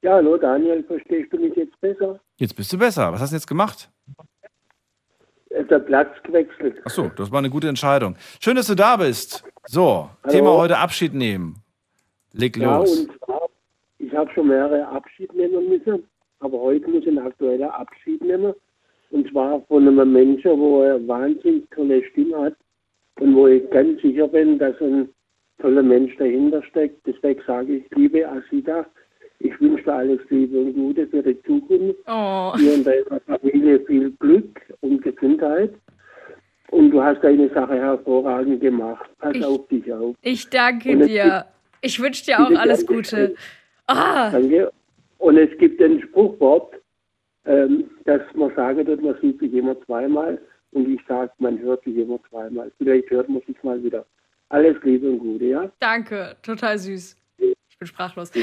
Ja, 0.02 0.14
hallo 0.14 0.36
Daniel, 0.36 0.82
verstehst 0.84 1.32
du 1.32 1.38
mich 1.38 1.54
jetzt 1.54 1.78
besser? 1.80 2.18
Jetzt 2.36 2.54
bist 2.56 2.72
du 2.72 2.78
besser. 2.78 3.12
Was 3.12 3.20
hast 3.20 3.30
du 3.30 3.36
jetzt 3.36 3.46
gemacht? 3.46 3.90
Äh, 5.50 5.64
Der 5.64 5.80
Platz 5.80 6.10
gewechselt. 6.22 6.80
Ach 6.84 6.90
so, 6.90 7.08
das 7.08 7.30
war 7.32 7.38
eine 7.40 7.50
gute 7.50 7.68
Entscheidung. 7.68 8.16
Schön, 8.40 8.56
dass 8.56 8.66
du 8.68 8.74
da 8.76 8.96
bist. 8.96 9.44
So, 9.66 10.08
Hallo. 10.22 10.32
Thema 10.32 10.50
heute 10.56 10.78
Abschied 10.78 11.12
nehmen. 11.14 11.56
Leg 12.32 12.56
Ja, 12.56 12.78
los. 12.78 13.00
und 13.00 13.10
zwar, 13.18 13.42
ich 13.98 14.12
habe 14.14 14.30
schon 14.32 14.48
mehrere 14.48 14.86
Abschied 14.88 15.32
nehmen 15.34 15.68
müssen, 15.68 16.04
aber 16.40 16.58
heute 16.58 16.88
muss 16.88 17.02
ich 17.02 17.08
einen 17.08 17.18
aktuellen 17.26 17.68
Abschied 17.70 18.22
nehmen. 18.22 18.54
Und 19.10 19.28
zwar 19.30 19.60
von 19.66 19.86
einem 19.86 20.12
Menschen, 20.12 20.58
wo 20.58 20.82
er 20.82 21.06
wahnsinnig 21.06 21.68
tolle 21.70 22.02
Stimme 22.10 22.42
hat 22.44 22.54
und 23.22 23.36
wo 23.36 23.46
ich 23.46 23.68
ganz 23.70 24.00
sicher 24.02 24.26
bin, 24.28 24.58
dass 24.58 24.74
ein 24.80 25.08
toller 25.60 25.82
Mensch 25.82 26.16
dahinter 26.16 26.62
steckt. 26.64 27.06
Deswegen 27.06 27.40
sage 27.46 27.76
ich, 27.76 27.84
liebe 27.94 28.28
Asida, 28.28 28.84
ich 29.38 29.58
wünsche 29.60 29.84
dir 29.84 29.94
alles 29.94 30.20
Liebe 30.30 30.58
und 30.60 30.74
Gute 30.74 31.06
für 31.06 31.22
die 31.22 31.40
Zukunft. 31.42 31.98
Oh. 32.06 32.52
Dir 32.58 32.74
und 32.74 32.86
deiner 32.86 33.20
Familie 33.26 33.80
viel 33.86 34.10
Glück 34.18 34.60
und 34.80 35.02
Gesundheit. 35.02 35.72
Und 36.70 36.90
du 36.90 37.02
hast 37.02 37.22
deine 37.22 37.48
Sache 37.50 37.74
hervorragend 37.74 38.60
gemacht. 38.60 39.08
Pass 39.18 39.36
Ich- 39.36 39.44
auf 39.44 39.68
dich 39.68 39.92
auf. 39.92 40.14
Ich 40.22 40.48
danke 40.50 40.96
dir. 41.06 41.44
Ich 41.80 42.00
wünsche 42.00 42.24
dir 42.24 42.40
auch 42.40 42.50
alles 42.58 42.86
Gute. 42.86 43.34
Ah, 43.86 44.30
Danke. 44.30 44.72
Und 45.18 45.36
es 45.36 45.56
gibt 45.58 45.80
ein 45.82 46.00
Spruchwort, 46.00 46.74
ähm, 47.46 47.84
dass 48.04 48.22
man 48.34 48.54
sagen 48.54 48.86
wird, 48.86 49.02
man 49.02 49.16
sieht 49.20 49.38
sich 49.40 49.52
immer 49.52 49.80
zweimal. 49.84 50.40
Und 50.72 50.88
ich 50.90 51.00
sage, 51.06 51.30
man 51.38 51.58
hört 51.58 51.84
sich 51.84 51.96
immer 51.96 52.18
zweimal. 52.28 52.72
Vielleicht 52.78 53.10
hört 53.10 53.28
man 53.28 53.42
sich 53.46 53.62
mal 53.62 53.82
wieder. 53.82 54.04
Alles 54.48 54.76
Liebe 54.82 55.08
und 55.10 55.18
Gute, 55.18 55.44
ja? 55.46 55.70
danke. 55.78 56.36
Total 56.42 56.78
süß. 56.78 57.16
Ich 57.38 57.78
bin 57.78 57.86
sprachlos. 57.86 58.30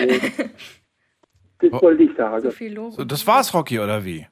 Das 1.61 1.81
wollte 1.81 2.03
ich 2.03 2.15
sagen. 2.15 2.41
So 2.41 2.51
viel 2.51 2.73
Lob. 2.73 2.93
So, 2.93 3.03
das 3.03 3.27
war's, 3.27 3.53
Rocky, 3.53 3.80
oder 3.80 4.06
wie? 4.06 4.26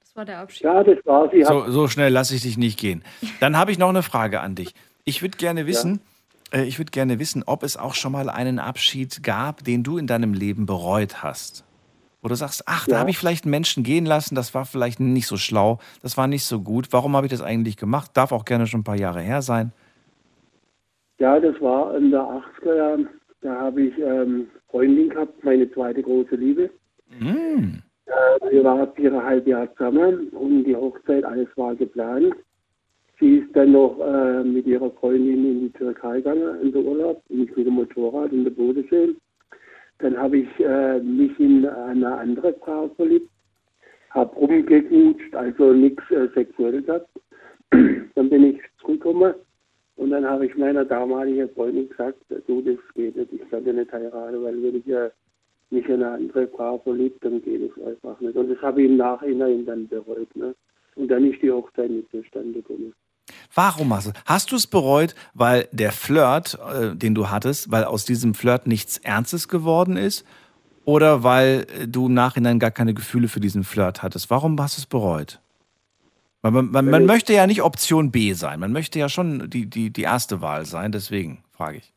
Das 0.00 0.14
war 0.14 0.24
der 0.26 0.38
Abschied. 0.40 0.64
Ja, 0.64 0.84
das 0.84 0.98
war 1.06 1.30
sie. 1.30 1.42
So, 1.42 1.70
so 1.70 1.88
schnell 1.88 2.12
lasse 2.12 2.34
ich 2.34 2.42
dich 2.42 2.58
nicht 2.58 2.78
gehen. 2.78 3.02
Dann 3.40 3.56
habe 3.56 3.72
ich 3.72 3.78
noch 3.78 3.88
eine 3.88 4.02
Frage 4.02 4.40
an 4.40 4.54
dich. 4.54 4.74
Ich 5.04 5.22
würde 5.22 5.38
gerne 5.38 5.66
wissen, 5.66 6.00
äh, 6.52 6.64
ich 6.64 6.78
würde 6.78 6.90
gerne 6.90 7.18
wissen, 7.18 7.42
ob 7.46 7.62
es 7.62 7.76
auch 7.76 7.94
schon 7.94 8.12
mal 8.12 8.28
einen 8.28 8.58
Abschied 8.58 9.22
gab, 9.22 9.64
den 9.64 9.82
du 9.82 9.96
in 9.96 10.06
deinem 10.06 10.34
Leben 10.34 10.66
bereut 10.66 11.22
hast. 11.22 11.64
Wo 12.20 12.28
du 12.28 12.34
sagst, 12.34 12.64
ach, 12.66 12.86
da 12.86 12.94
Ja. 12.94 13.00
habe 13.00 13.10
ich 13.10 13.18
vielleicht 13.18 13.44
einen 13.44 13.52
Menschen 13.52 13.84
gehen 13.84 14.04
lassen, 14.04 14.34
das 14.34 14.52
war 14.54 14.64
vielleicht 14.64 14.98
nicht 14.98 15.26
so 15.28 15.36
schlau, 15.36 15.78
das 16.02 16.16
war 16.16 16.26
nicht 16.26 16.44
so 16.44 16.60
gut. 16.60 16.88
Warum 16.90 17.14
habe 17.16 17.26
ich 17.26 17.30
das 17.30 17.42
eigentlich 17.42 17.76
gemacht? 17.76 18.10
Darf 18.14 18.32
auch 18.32 18.44
gerne 18.44 18.66
schon 18.66 18.80
ein 18.80 18.84
paar 18.84 18.98
Jahre 18.98 19.20
her 19.20 19.40
sein. 19.42 19.72
Ja, 21.18 21.38
das 21.38 21.60
war 21.60 21.96
in 21.96 22.10
der 22.10 22.20
80er 22.22 22.76
Jahren. 22.76 23.08
Da 23.40 23.54
habe 23.54 23.82
ich 23.82 23.94
ähm, 23.98 24.48
Freundin 24.70 25.10
gehabt, 25.10 25.44
meine 25.44 25.70
zweite 25.72 26.02
große 26.02 26.34
Liebe. 26.34 26.70
Mm. 27.20 27.78
Äh, 28.06 28.50
wir 28.50 28.64
waren 28.64 28.88
viereinhalb 28.94 29.46
Jahre 29.46 29.72
zusammen 29.74 30.28
und 30.30 30.64
die 30.64 30.74
Hochzeit, 30.74 31.24
alles 31.24 31.48
war 31.56 31.74
geplant. 31.76 32.34
Sie 33.20 33.36
ist 33.38 33.54
dann 33.54 33.72
noch 33.72 33.98
äh, 34.00 34.44
mit 34.44 34.66
ihrer 34.66 34.90
Freundin 34.92 35.44
in 35.44 35.60
die 35.62 35.70
Türkei 35.72 36.16
gegangen, 36.18 36.60
in 36.62 36.72
den 36.72 36.86
Urlaub, 36.86 37.22
und 37.28 37.42
ich 37.42 37.56
mit 37.56 37.66
dem 37.66 37.74
Motorrad 37.74 38.32
in 38.32 38.44
der 38.44 38.50
Bodensee. 38.52 39.10
Dann 39.98 40.16
habe 40.16 40.38
ich 40.38 40.48
äh, 40.60 41.00
mich 41.00 41.38
in 41.40 41.66
eine 41.66 42.16
andere 42.18 42.54
Frau 42.54 42.88
verliebt, 42.90 43.30
habe 44.10 44.34
rumgeknutscht, 44.36 45.34
also 45.34 45.72
nichts 45.72 46.02
äh, 46.10 46.28
Sexuelles 46.34 46.86
gehabt. 46.86 47.08
dann 47.70 48.30
bin 48.30 48.44
ich 48.44 48.60
zurückgekommen 48.80 49.34
und 49.96 50.10
dann 50.10 50.24
habe 50.24 50.46
ich 50.46 50.56
meiner 50.56 50.84
damaligen 50.84 51.48
Freundin 51.50 51.88
gesagt, 51.88 52.18
du, 52.46 52.62
das 52.62 52.78
geht 52.94 53.16
nicht, 53.16 53.32
ich 53.32 53.50
kann 53.50 53.64
dir 53.64 53.74
nicht 53.74 53.92
heiraten, 53.92 54.42
weil 54.42 54.62
wenn 54.62 54.76
ich 54.76 54.88
äh, 54.88 55.10
mich 55.70 55.86
in 55.88 56.02
eine 56.02 56.12
andere 56.12 56.48
Frau 56.48 56.78
verliebt, 56.78 57.24
dann 57.24 57.42
geht 57.42 57.62
es 57.62 57.84
einfach 57.84 58.20
nicht. 58.20 58.36
Und 58.36 58.50
das 58.50 58.60
habe 58.62 58.82
ich 58.82 58.88
im 58.88 58.96
Nachhinein 58.96 59.66
dann 59.66 59.88
bereut. 59.88 60.34
Ne? 60.34 60.54
Und 60.96 61.08
dann 61.08 61.30
ist 61.30 61.42
die 61.42 61.50
Hochzeit 61.50 61.90
nicht 61.90 62.10
zustande 62.10 62.62
gekommen. 62.62 62.94
Warum 63.54 63.92
hast 63.94 64.08
du? 64.08 64.12
Hast 64.24 64.52
du 64.52 64.56
es 64.56 64.66
bereut, 64.66 65.14
weil 65.34 65.68
der 65.72 65.92
Flirt, 65.92 66.58
äh, 66.72 66.94
den 66.94 67.14
du 67.14 67.30
hattest, 67.30 67.70
weil 67.70 67.84
aus 67.84 68.04
diesem 68.04 68.34
Flirt 68.34 68.66
nichts 68.66 68.98
Ernstes 68.98 69.48
geworden 69.48 69.96
ist? 69.96 70.24
Oder 70.84 71.22
weil 71.22 71.66
äh, 71.78 71.86
du 71.86 72.06
im 72.06 72.14
Nachhinein 72.14 72.58
gar 72.58 72.70
keine 72.70 72.94
Gefühle 72.94 73.28
für 73.28 73.40
diesen 73.40 73.64
Flirt 73.64 74.02
hattest? 74.02 74.30
Warum 74.30 74.60
hast 74.60 74.78
du 74.78 74.80
es 74.80 74.86
bereut? 74.86 75.40
Man, 76.42 76.70
man, 76.70 76.88
man 76.88 77.04
möchte 77.04 77.32
ja 77.32 77.46
nicht 77.46 77.62
Option 77.62 78.10
B 78.10 78.32
sein. 78.32 78.60
Man 78.60 78.72
möchte 78.72 78.98
ja 78.98 79.08
schon 79.08 79.50
die, 79.50 79.66
die, 79.66 79.90
die 79.90 80.02
erste 80.02 80.40
Wahl 80.40 80.64
sein. 80.64 80.92
Deswegen 80.92 81.42
frage 81.50 81.78
ich. 81.78 81.92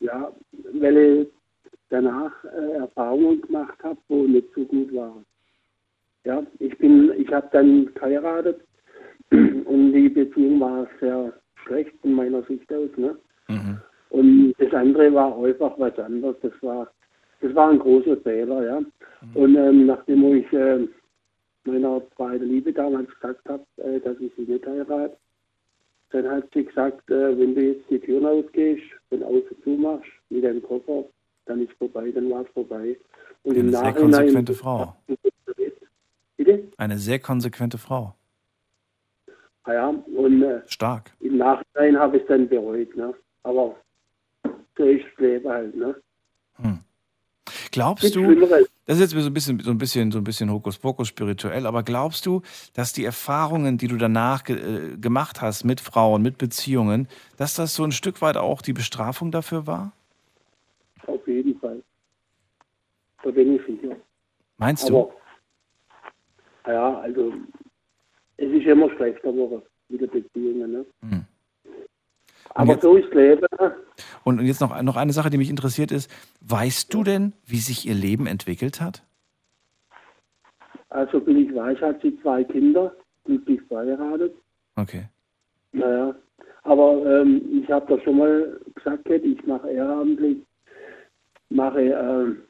Ja, 0.00 0.30
weil 0.80 0.96
ich 0.96 1.28
danach 1.88 2.32
äh, 2.44 2.78
Erfahrungen 2.78 3.40
gemacht 3.42 3.78
habe, 3.82 3.98
wo 4.08 4.24
nicht 4.24 4.48
so 4.54 4.64
gut 4.64 4.92
waren. 4.94 5.24
Ja, 6.24 6.42
ich 6.58 6.76
bin, 6.78 7.12
ich 7.16 7.32
habe 7.32 7.48
dann 7.52 7.86
geheiratet 7.94 8.60
und 9.64 9.92
die 9.92 10.08
Beziehung 10.08 10.60
war 10.60 10.86
sehr 11.00 11.32
schlecht 11.64 11.92
von 12.00 12.12
meiner 12.12 12.42
Sicht 12.44 12.72
aus. 12.72 12.90
Ne? 12.96 13.16
Mhm. 13.48 13.78
Und 14.10 14.54
das 14.58 14.72
andere 14.72 15.12
war 15.12 15.36
einfach 15.42 15.72
was 15.78 15.98
anderes. 15.98 16.36
Das 16.42 16.52
war, 16.62 16.88
das 17.40 17.54
war 17.54 17.70
ein 17.70 17.78
großer 17.78 18.16
Fehler, 18.18 18.64
ja. 18.64 18.80
Und 19.34 19.56
ähm, 19.56 19.86
nachdem 19.86 20.36
ich 20.36 20.50
äh, 20.52 20.86
meiner 21.64 22.00
zweiten 22.14 22.44
Liebe 22.44 22.72
damals 22.72 23.08
gesagt 23.10 23.48
habe, 23.48 23.64
äh, 23.78 24.00
dass 24.00 24.18
ich 24.20 24.32
sie 24.36 24.42
nicht 24.42 24.66
heirate, 24.66 25.16
dann 26.10 26.28
hat 26.30 26.44
sie 26.54 26.64
gesagt, 26.64 27.10
äh, 27.10 27.36
wenn 27.38 27.54
du 27.54 27.62
jetzt 27.62 27.90
die 27.90 27.98
Türen 27.98 28.26
ausgehst, 28.26 28.82
von 29.08 29.22
außen 29.22 29.56
zumachst, 29.64 30.08
mit 30.30 30.44
deinem 30.44 30.62
Koffer, 30.62 31.04
dann 31.46 31.62
ist 31.62 31.72
vorbei, 31.78 32.10
dann 32.12 32.30
war 32.30 32.42
es 32.42 32.48
vorbei. 32.50 32.96
Und 33.42 33.52
Eine 33.52 33.60
im 33.60 33.70
sehr 33.70 33.82
Nachhinein. 33.82 34.02
konsequente 34.12 34.54
Frau. 34.54 34.96
Bitte? 36.36 36.64
Eine 36.76 36.98
sehr 36.98 37.18
konsequente 37.18 37.78
Frau. 37.78 38.14
Ja, 39.66 39.88
und 39.88 40.42
äh, 40.42 40.62
Stark. 40.66 41.10
im 41.20 41.38
Nachhinein 41.38 41.98
habe 41.98 42.16
ich 42.16 42.22
es 42.22 42.28
dann 42.28 42.48
bereut, 42.48 42.94
ne? 42.96 43.12
Aber 43.42 43.74
so 44.76 44.84
ist 44.84 45.04
das 45.04 45.18
Leben 45.18 45.48
halt, 45.48 45.74
ne? 45.74 45.94
Glaubst 47.76 48.04
Nichts 48.04 48.16
du, 48.16 48.34
das 48.86 48.96
ist 48.98 49.00
jetzt 49.00 49.22
so 49.22 49.28
ein 49.28 49.34
bisschen, 49.34 49.60
so 49.60 49.70
ein 49.70 49.76
bisschen, 49.76 50.10
so 50.10 50.16
ein 50.16 50.24
bisschen 50.24 50.50
Hokuspokus 50.50 51.08
spirituell, 51.08 51.66
aber 51.66 51.82
glaubst 51.82 52.24
du, 52.24 52.40
dass 52.72 52.94
die 52.94 53.04
Erfahrungen, 53.04 53.76
die 53.76 53.86
du 53.86 53.98
danach 53.98 54.44
ge 54.44 54.56
äh, 54.56 54.96
gemacht 54.96 55.42
hast 55.42 55.64
mit 55.64 55.82
Frauen, 55.82 56.22
mit 56.22 56.38
Beziehungen, 56.38 57.06
dass 57.36 57.54
das 57.54 57.74
so 57.74 57.84
ein 57.84 57.92
Stück 57.92 58.22
weit 58.22 58.38
auch 58.38 58.62
die 58.62 58.72
Bestrafung 58.72 59.30
dafür 59.30 59.66
war? 59.66 59.92
Auf 61.06 61.28
jeden 61.28 61.58
Fall. 61.60 61.82
Da 63.22 63.30
bin 63.30 63.56
ich 63.56 63.62
sicher. 63.66 63.94
Meinst 64.56 64.88
du? 64.88 65.10
Aber, 66.62 66.72
ja, 66.72 66.98
also, 67.00 67.32
es 68.38 68.50
ist 68.52 68.66
immer 68.66 68.90
schlechter 68.96 69.32
geworden 69.32 69.62
mit 69.88 70.00
den 70.00 70.10
Beziehungen, 70.10 70.72
ne? 70.72 70.86
Hm. 71.02 71.24
Aber 72.54 72.72
jetzt- 72.72 72.82
so 72.82 72.96
ist 72.96 73.06
das 73.08 73.14
Leben. 73.14 73.46
ne? 73.60 73.74
Und 74.24 74.40
jetzt 74.42 74.60
noch, 74.60 74.80
noch 74.82 74.96
eine 74.96 75.12
Sache, 75.12 75.30
die 75.30 75.38
mich 75.38 75.50
interessiert 75.50 75.90
ist. 75.92 76.10
Weißt 76.40 76.92
du 76.92 77.02
denn, 77.04 77.32
wie 77.44 77.58
sich 77.58 77.86
ihr 77.86 77.94
Leben 77.94 78.26
entwickelt 78.26 78.80
hat? 78.80 79.02
Also, 80.88 81.24
wie 81.26 81.42
ich 81.46 81.54
weiß, 81.54 81.80
hat 81.80 82.00
sie 82.02 82.18
zwei 82.22 82.44
Kinder, 82.44 82.94
glücklich 83.24 83.60
verheiratet. 83.68 84.34
Okay. 84.76 85.08
Naja, 85.72 86.14
aber 86.62 87.20
ähm, 87.22 87.62
ich 87.62 87.70
habe 87.70 87.86
doch 87.94 88.02
schon 88.04 88.18
mal 88.18 88.60
gesagt, 88.74 89.08
ich 89.10 89.46
mache 89.46 89.68
ehrenamtlich, 89.70 90.38
mache 91.50 91.80
ähm, 91.82 92.42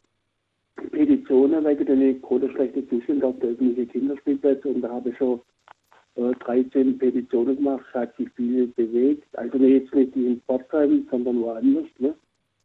Petitionen 0.90 1.64
wegen 1.64 1.86
den 1.86 2.22
großen 2.22 2.50
schlechten 2.52 2.88
Zustand 2.88 3.24
auf 3.24 3.38
der 3.40 3.50
öffentlichen 3.50 3.90
Kinderspielplätze 3.90 4.68
und 4.68 4.82
da 4.82 4.90
habe 4.90 5.08
ich 5.10 5.16
schon 5.16 5.40
13 6.16 6.98
Petitionen 6.98 7.56
gemacht, 7.56 7.84
hat 7.94 8.16
sich 8.16 8.28
viel 8.36 8.66
bewegt. 8.68 9.26
Also 9.36 9.58
jetzt 9.58 9.94
nicht 9.94 10.16
in 10.16 10.40
Pforzheim, 10.46 11.06
sondern 11.10 11.40
woanders. 11.40 11.86
Ne? 11.98 12.14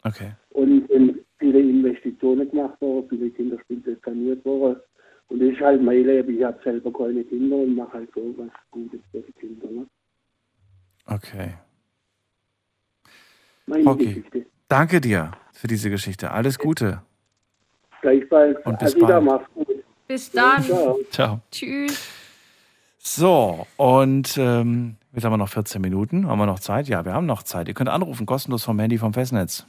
Okay. 0.04 0.32
Und 0.52 0.90
ähm, 0.92 1.20
viele 1.40 1.60
Investitionen 1.60 2.50
gemacht 2.50 2.80
worden, 2.82 3.08
viele 3.10 3.30
Kinderspielplätze 3.30 4.00
saniert 4.06 4.44
worden. 4.46 4.80
Und 5.28 5.40
das 5.42 5.50
ist 5.50 5.60
halt 5.62 5.82
mein 5.82 6.04
Leben. 6.06 6.38
Ich 6.38 6.44
habe 6.44 6.60
selber 6.64 6.92
keine 6.92 7.24
Kinder 7.24 7.56
und 7.58 7.76
mache 7.76 7.94
halt 7.94 8.10
so 8.14 8.34
was 8.38 8.50
Gutes 8.72 9.00
für 9.12 9.22
die 9.22 9.32
Kinder. 9.34 9.68
Ne? 9.70 9.86
Okay. 11.06 11.54
Meine 13.66 13.86
Okay. 13.90 14.06
Geschichte. 14.06 14.46
Danke 14.68 15.02
dir 15.02 15.32
für 15.54 15.68
diese 15.68 15.90
Geschichte. 15.90 16.32
Alles 16.32 16.58
Gute. 16.58 17.02
Gleichfalls. 18.02 18.58
Und 18.66 18.80
bis 18.80 18.96
Asida, 18.96 19.08
bald. 19.20 19.24
mach's 19.26 19.54
gut. 19.54 19.68
Bis 20.08 20.32
dann. 20.32 20.64
Ciao. 20.64 21.00
Ciao. 21.12 21.40
Tschüss. 21.52 22.21
So, 23.04 23.66
und 23.78 24.38
ähm, 24.38 24.96
jetzt 25.12 25.24
haben 25.26 25.34
wir 25.34 25.38
noch 25.38 25.50
14 25.50 25.82
Minuten. 25.82 26.28
Haben 26.28 26.38
wir 26.38 26.46
noch 26.46 26.60
Zeit? 26.60 26.88
Ja, 26.88 27.04
wir 27.04 27.14
haben 27.14 27.26
noch 27.26 27.42
Zeit. 27.42 27.68
Ihr 27.68 27.74
könnt 27.74 27.90
anrufen, 27.90 28.28
kostenlos 28.28 28.64
vom 28.64 28.78
Handy 28.78 29.00
vom 29.00 29.14
Festnetz. 29.14 29.66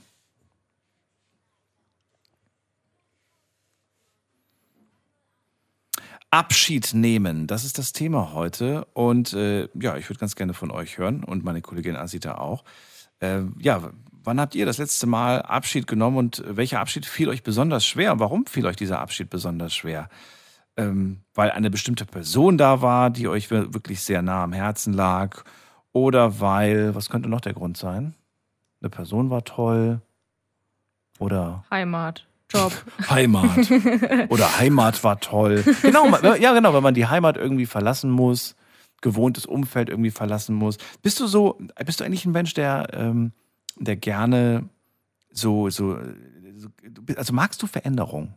Abschied 6.30 6.92
nehmen, 6.94 7.46
das 7.46 7.64
ist 7.64 7.78
das 7.78 7.92
Thema 7.92 8.32
heute. 8.34 8.84
Und 8.92 9.32
äh, 9.32 9.68
ja, 9.74 9.96
ich 9.96 10.08
würde 10.10 10.20
ganz 10.20 10.36
gerne 10.36 10.52
von 10.52 10.70
euch 10.70 10.98
hören 10.98 11.24
und 11.24 11.42
meine 11.42 11.62
Kollegin 11.62 11.96
Asita 11.96 12.36
auch. 12.36 12.64
Äh, 13.20 13.42
ja, 13.58 13.92
wann 14.24 14.40
habt 14.40 14.54
ihr 14.54 14.66
das 14.66 14.76
letzte 14.76 15.06
Mal 15.06 15.40
Abschied 15.40 15.86
genommen 15.86 16.18
und 16.18 16.42
welcher 16.46 16.80
Abschied 16.80 17.06
fiel 17.06 17.30
euch 17.30 17.42
besonders 17.42 17.86
schwer? 17.86 18.18
Warum 18.18 18.44
fiel 18.44 18.66
euch 18.66 18.76
dieser 18.76 19.00
Abschied 19.00 19.30
besonders 19.30 19.74
schwer? 19.74 20.10
Ähm, 20.76 21.20
weil 21.34 21.50
eine 21.50 21.70
bestimmte 21.70 22.04
Person 22.06 22.56
da 22.58 22.80
war, 22.82 23.10
die 23.10 23.28
euch 23.28 23.50
wir- 23.50 23.74
wirklich 23.74 24.00
sehr 24.02 24.22
nah 24.22 24.44
am 24.44 24.52
Herzen 24.52 24.92
lag? 24.92 25.44
Oder 25.92 26.40
weil, 26.40 26.94
was 26.94 27.10
könnte 27.10 27.28
noch 27.28 27.40
der 27.42 27.52
Grund 27.54 27.76
sein? 27.76 28.14
Eine 28.80 28.90
Person 28.90 29.30
war 29.30 29.44
toll? 29.44 30.00
Oder 31.18 31.64
Heimat, 31.70 32.26
Job. 32.50 32.72
Heimat. 33.10 33.70
Oder 34.30 34.58
Heimat 34.58 35.04
war 35.04 35.20
toll. 35.20 35.64
Genau, 35.82 36.06
ja, 36.36 36.52
genau, 36.54 36.74
wenn 36.74 36.82
man 36.82 36.94
die 36.94 37.06
Heimat 37.06 37.36
irgendwie 37.36 37.66
verlassen 37.66 38.10
muss, 38.10 38.56
gewohntes 39.02 39.46
Umfeld 39.46 39.88
irgendwie 39.88 40.10
verlassen 40.10 40.54
muss. 40.54 40.78
Bist 41.02 41.20
du 41.20 41.26
so, 41.26 41.58
bist 41.84 42.00
du 42.00 42.04
eigentlich 42.04 42.24
ein 42.24 42.32
Mensch, 42.32 42.54
der, 42.54 42.88
ähm, 42.92 43.32
der 43.78 43.96
gerne 43.96 44.68
so, 45.30 45.70
so, 45.70 45.98
so, 46.56 46.68
also 47.16 47.32
magst 47.32 47.62
du 47.62 47.66
Veränderung? 47.66 48.34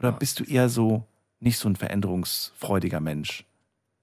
Oder 0.00 0.12
bist 0.12 0.40
du 0.40 0.44
eher 0.44 0.68
so 0.68 1.04
nicht 1.38 1.58
so 1.58 1.68
ein 1.68 1.76
veränderungsfreudiger 1.76 3.00
Mensch? 3.00 3.44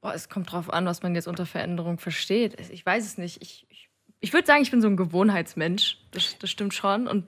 Boah, 0.02 0.14
es 0.14 0.30
kommt 0.30 0.52
drauf 0.52 0.72
an, 0.72 0.86
was 0.86 1.04
man 1.04 1.16
jetzt 1.16 1.28
unter 1.28 1.46
Veränderung 1.46 1.98
versteht. 2.00 2.60
Ich 2.72 2.86
weiß 2.86 3.06
es 3.06 3.18
nicht. 3.18 3.42
Ich, 3.42 3.66
ich, 3.70 3.90
ich 4.20 4.34
würde 4.34 4.46
sagen, 4.48 4.62
ich 4.62 4.72
bin 4.72 4.82
so 4.82 4.88
ein 4.88 4.98
Gewohnheitsmensch. 4.98 5.98
Das, 6.12 6.38
das 6.40 6.50
stimmt 6.50 6.74
schon. 6.74 7.08
Und 7.08 7.26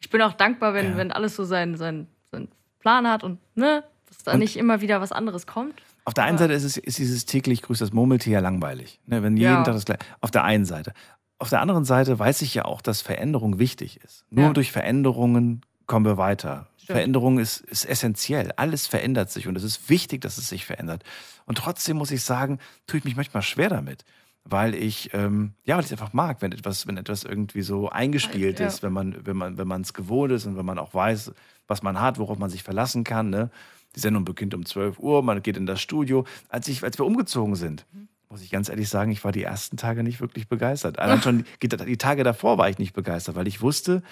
ich 0.00 0.10
bin 0.10 0.20
auch 0.22 0.32
dankbar, 0.32 0.74
wenn, 0.74 0.96
wenn 0.96 1.12
alles 1.12 1.36
so 1.36 1.44
seinen, 1.44 1.76
seinen, 1.76 2.08
seinen 2.32 2.48
Plan 2.80 3.06
hat 3.08 3.22
und 3.24 3.38
ne, 3.54 3.84
dass 4.06 4.18
da 4.18 4.32
Und- 4.32 4.40
nicht 4.40 4.56
immer 4.56 4.80
wieder 4.80 5.00
was 5.00 5.12
anderes 5.12 5.46
kommt. 5.46 5.74
Auf 6.04 6.14
der 6.14 6.24
einen 6.24 6.38
Seite 6.38 6.54
ist, 6.54 6.64
es, 6.64 6.76
ist 6.78 6.98
dieses 6.98 7.26
täglich 7.26 7.62
grüßt 7.62 7.80
das 7.80 7.92
Murmeltier 7.92 8.32
ja 8.34 8.40
langweilig. 8.40 8.98
Ne, 9.06 9.22
wenn 9.22 9.36
Ja. 9.36 9.50
jeden 9.52 9.64
Tag 9.64 9.74
das 9.74 9.84
gleiche. 9.84 10.00
Auf 10.20 10.30
der 10.30 10.42
einen 10.44 10.64
Seite. 10.64 10.92
Auf 11.38 11.50
der 11.50 11.60
anderen 11.60 11.84
Seite 11.84 12.18
weiß 12.18 12.42
ich 12.42 12.54
ja 12.54 12.64
auch, 12.64 12.80
dass 12.82 13.00
Veränderung 13.02 13.58
wichtig 13.58 14.00
ist. 14.02 14.24
Nur 14.30 14.46
Ja. 14.46 14.52
durch 14.52 14.72
Veränderungen 14.72 15.60
kommen 15.86 16.04
wir 16.06 16.16
weiter. 16.16 16.66
Stimmt. 16.90 16.98
Veränderung 16.98 17.38
ist, 17.38 17.60
ist 17.60 17.84
essentiell. 17.84 18.52
Alles 18.56 18.86
verändert 18.86 19.30
sich 19.30 19.46
und 19.48 19.56
es 19.56 19.62
ist 19.64 19.88
wichtig, 19.88 20.20
dass 20.20 20.38
es 20.38 20.48
sich 20.48 20.64
verändert. 20.66 21.04
Und 21.46 21.58
trotzdem 21.58 21.96
muss 21.96 22.10
ich 22.10 22.22
sagen, 22.22 22.58
tue 22.86 22.98
ich 22.98 23.04
mich 23.04 23.16
manchmal 23.16 23.42
schwer 23.42 23.68
damit. 23.68 24.04
Weil 24.44 24.74
ich, 24.74 25.10
ähm, 25.12 25.52
ja, 25.64 25.74
weil 25.76 25.84
ich 25.84 25.86
es 25.86 25.92
einfach 25.92 26.12
mag, 26.14 26.40
wenn 26.40 26.52
etwas, 26.52 26.86
wenn 26.86 26.96
etwas 26.96 27.24
irgendwie 27.24 27.62
so 27.62 27.90
eingespielt 27.90 28.58
Ja. 28.58 28.66
ist, 28.66 28.82
wenn 28.82 28.92
man, 28.92 29.26
wenn 29.26 29.36
man, 29.36 29.58
wenn 29.58 29.68
man 29.68 29.82
es 29.82 29.92
gewohnt 29.92 30.32
ist 30.32 30.46
und 30.46 30.56
wenn 30.56 30.64
man 30.64 30.78
auch 30.78 30.94
weiß, 30.94 31.32
was 31.68 31.82
man 31.82 32.00
hat, 32.00 32.18
worauf 32.18 32.38
man 32.38 32.48
sich 32.50 32.62
verlassen 32.62 33.04
kann. 33.04 33.28
Ne? 33.30 33.50
Die 33.94 34.00
Sendung 34.00 34.24
beginnt 34.24 34.54
um 34.54 34.64
12 34.64 34.98
Uhr, 34.98 35.22
man 35.22 35.42
geht 35.42 35.56
in 35.56 35.66
das 35.66 35.80
Studio. 35.80 36.24
Als, 36.48 36.68
ich, 36.68 36.82
als 36.82 36.98
wir 36.98 37.04
umgezogen 37.04 37.54
sind, 37.54 37.84
muss 38.30 38.42
ich 38.42 38.50
ganz 38.50 38.68
ehrlich 38.68 38.88
sagen, 38.88 39.10
ich 39.12 39.24
war 39.24 39.32
die 39.32 39.42
ersten 39.42 39.76
Tage 39.76 40.02
nicht 40.02 40.20
wirklich 40.20 40.48
begeistert. 40.48 40.98
Allein 40.98 41.20
schon 41.22 41.44
die, 41.62 41.68
die 41.68 41.98
Tage 41.98 42.24
davor 42.24 42.56
war 42.58 42.70
ich 42.70 42.78
nicht 42.78 42.94
begeistert, 42.94 43.34
weil 43.36 43.46
ich 43.46 43.60
wusste, 43.60 44.02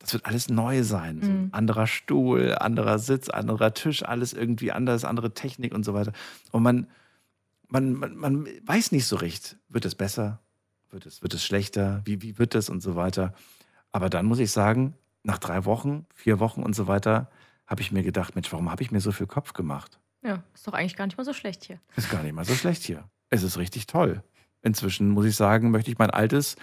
das 0.00 0.12
wird 0.14 0.26
alles 0.26 0.48
neu 0.48 0.82
sein. 0.82 1.22
So 1.22 1.30
ein 1.30 1.42
Mhm. 1.44 1.48
anderer 1.52 1.86
Stuhl, 1.86 2.56
anderer 2.58 2.98
Sitz, 2.98 3.28
anderer 3.28 3.72
Tisch, 3.74 4.02
alles 4.02 4.32
irgendwie 4.32 4.72
anders, 4.72 5.04
andere 5.04 5.32
Technik 5.34 5.72
und 5.74 5.84
so 5.84 5.94
weiter. 5.94 6.12
Und 6.50 6.62
man, 6.64 6.88
man, 7.68 7.92
man, 7.94 8.16
man 8.16 8.46
weiß 8.64 8.90
nicht 8.92 9.06
so 9.06 9.16
recht, 9.16 9.56
wird 9.68 9.84
es 9.84 9.94
besser, 9.94 10.40
wird 10.90 11.06
es, 11.06 11.22
wird 11.22 11.34
es 11.34 11.44
schlechter, 11.44 12.00
wie, 12.04 12.20
wie 12.22 12.38
wird 12.38 12.54
es 12.56 12.68
und 12.68 12.80
so 12.80 12.96
weiter. 12.96 13.32
Aber 13.92 14.10
dann 14.10 14.26
muss 14.26 14.38
ich 14.40 14.50
sagen, 14.50 14.94
nach 15.22 15.38
drei 15.38 15.64
Wochen, 15.66 16.06
vier 16.14 16.40
Wochen 16.40 16.62
und 16.62 16.74
so 16.74 16.86
weiter, 16.88 17.30
habe 17.66 17.82
ich 17.82 17.92
mir 17.92 18.02
gedacht, 18.02 18.34
Mensch, 18.34 18.50
warum 18.52 18.70
habe 18.70 18.82
ich 18.82 18.90
mir 18.90 19.00
so 19.00 19.12
viel 19.12 19.26
Kopf 19.28 19.52
gemacht? 19.52 20.00
Ja, 20.22 20.42
ist 20.54 20.66
doch 20.66 20.72
eigentlich 20.72 20.96
gar 20.96 21.06
nicht 21.06 21.16
mal 21.18 21.24
so 21.24 21.32
schlecht 21.32 21.64
hier. 21.64 21.78
Ist 21.96 22.10
gar 22.10 22.22
nicht 22.22 22.32
mal 22.34 22.44
so 22.44 22.54
schlecht 22.54 22.82
hier. 22.82 23.04
Es 23.28 23.42
ist 23.42 23.58
richtig 23.58 23.86
toll. 23.86 24.22
Inzwischen 24.62 25.08
muss 25.10 25.24
ich 25.24 25.36
sagen, 25.36 25.70
möchte 25.70 25.90
ich 25.90 25.98
mein 25.98 26.10
altes, 26.10 26.56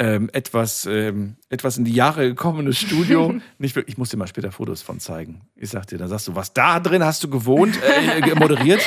ähm, 0.00 0.30
etwas, 0.32 0.86
ähm, 0.86 1.36
etwas 1.50 1.76
in 1.76 1.84
die 1.84 1.92
Jahre 1.92 2.26
gekommenes 2.28 2.78
Studio 2.78 3.34
nicht 3.58 3.76
wirklich. 3.76 3.94
Ich 3.94 3.98
muss 3.98 4.08
dir 4.08 4.16
mal 4.16 4.26
später 4.26 4.50
Fotos 4.50 4.80
von 4.80 4.98
zeigen. 4.98 5.42
Ich 5.56 5.68
sag 5.68 5.86
dir, 5.88 5.98
dann 5.98 6.08
sagst 6.08 6.26
du, 6.26 6.34
was 6.34 6.54
da 6.54 6.80
drin 6.80 7.04
hast 7.04 7.22
du 7.22 7.28
gewohnt, 7.28 7.78
äh, 7.82 8.34
moderiert. 8.34 8.80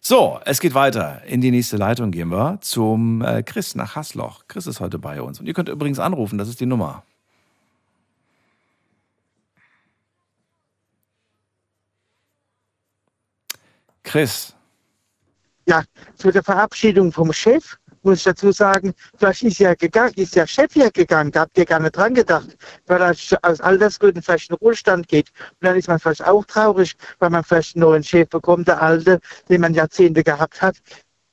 So, 0.00 0.40
es 0.46 0.60
geht 0.60 0.72
weiter. 0.72 1.22
In 1.26 1.42
die 1.42 1.50
nächste 1.50 1.76
Leitung 1.76 2.10
gehen 2.10 2.30
wir 2.30 2.58
zum 2.62 3.20
äh, 3.20 3.42
Chris 3.42 3.74
nach 3.74 3.96
Hasloch. 3.96 4.44
Chris 4.48 4.66
ist 4.66 4.80
heute 4.80 4.98
bei 4.98 5.20
uns. 5.20 5.40
Und 5.40 5.46
ihr 5.46 5.52
könnt 5.52 5.68
übrigens 5.68 5.98
anrufen, 5.98 6.38
das 6.38 6.48
ist 6.48 6.58
die 6.58 6.66
Nummer. 6.66 7.02
Chris, 14.04 14.54
Ja, 15.66 15.82
zu 16.14 16.30
der 16.30 16.44
Verabschiedung 16.44 17.12
vom 17.12 17.32
Chef 17.32 17.76
muss 18.06 18.18
ich 18.18 18.24
dazu 18.24 18.52
sagen, 18.52 18.94
vielleicht 19.18 19.42
ist 19.42 19.58
ja 19.58 19.74
gegangen, 19.74 20.14
ist 20.16 20.36
der 20.36 20.46
Chef 20.46 20.74
ja 20.76 20.88
gegangen, 20.90 21.32
da 21.32 21.40
habt 21.40 21.58
ihr 21.58 21.64
gar 21.64 21.80
nicht 21.80 21.96
dran 21.96 22.14
gedacht, 22.14 22.56
weil 22.86 23.02
er 23.02 23.14
aus 23.42 23.60
Altersgründen 23.60 24.22
vielleicht 24.22 24.48
in 24.48 24.56
den 24.56 24.60
Ruhestand 24.60 25.08
geht. 25.08 25.30
Und 25.60 25.66
dann 25.66 25.76
ist 25.76 25.88
man 25.88 25.98
vielleicht 25.98 26.24
auch 26.24 26.44
traurig, 26.44 26.94
weil 27.18 27.30
man 27.30 27.42
vielleicht 27.42 27.74
einen 27.74 27.82
neuen 27.82 28.04
Chef 28.04 28.28
bekommt, 28.28 28.68
der 28.68 28.80
alte, 28.80 29.20
den 29.48 29.60
man 29.60 29.74
Jahrzehnte 29.74 30.22
gehabt 30.22 30.62
hat, 30.62 30.76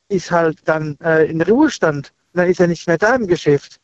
ist 0.09 0.31
halt 0.31 0.59
dann 0.65 0.97
äh, 1.03 1.29
in 1.29 1.41
Ruhestand. 1.41 2.11
Und 2.33 2.39
dann 2.39 2.49
ist 2.49 2.59
er 2.59 2.67
nicht 2.67 2.87
mehr 2.87 2.97
da 2.97 3.15
im 3.15 3.27
Geschäft. 3.27 3.79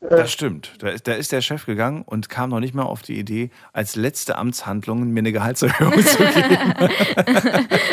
Das 0.00 0.30
stimmt. 0.30 0.74
Da 0.78 0.90
ist, 0.90 1.08
da 1.08 1.12
ist 1.14 1.32
der 1.32 1.40
Chef 1.40 1.66
gegangen 1.66 2.02
und 2.02 2.28
kam 2.28 2.50
noch 2.50 2.60
nicht 2.60 2.72
mal 2.74 2.84
auf 2.84 3.02
die 3.02 3.18
Idee, 3.18 3.50
als 3.72 3.96
letzte 3.96 4.36
Amtshandlung 4.38 5.08
mir 5.08 5.18
eine 5.18 5.32
Gehaltserhöhung 5.32 5.92
zu 6.04 6.18
geben. 6.18 6.74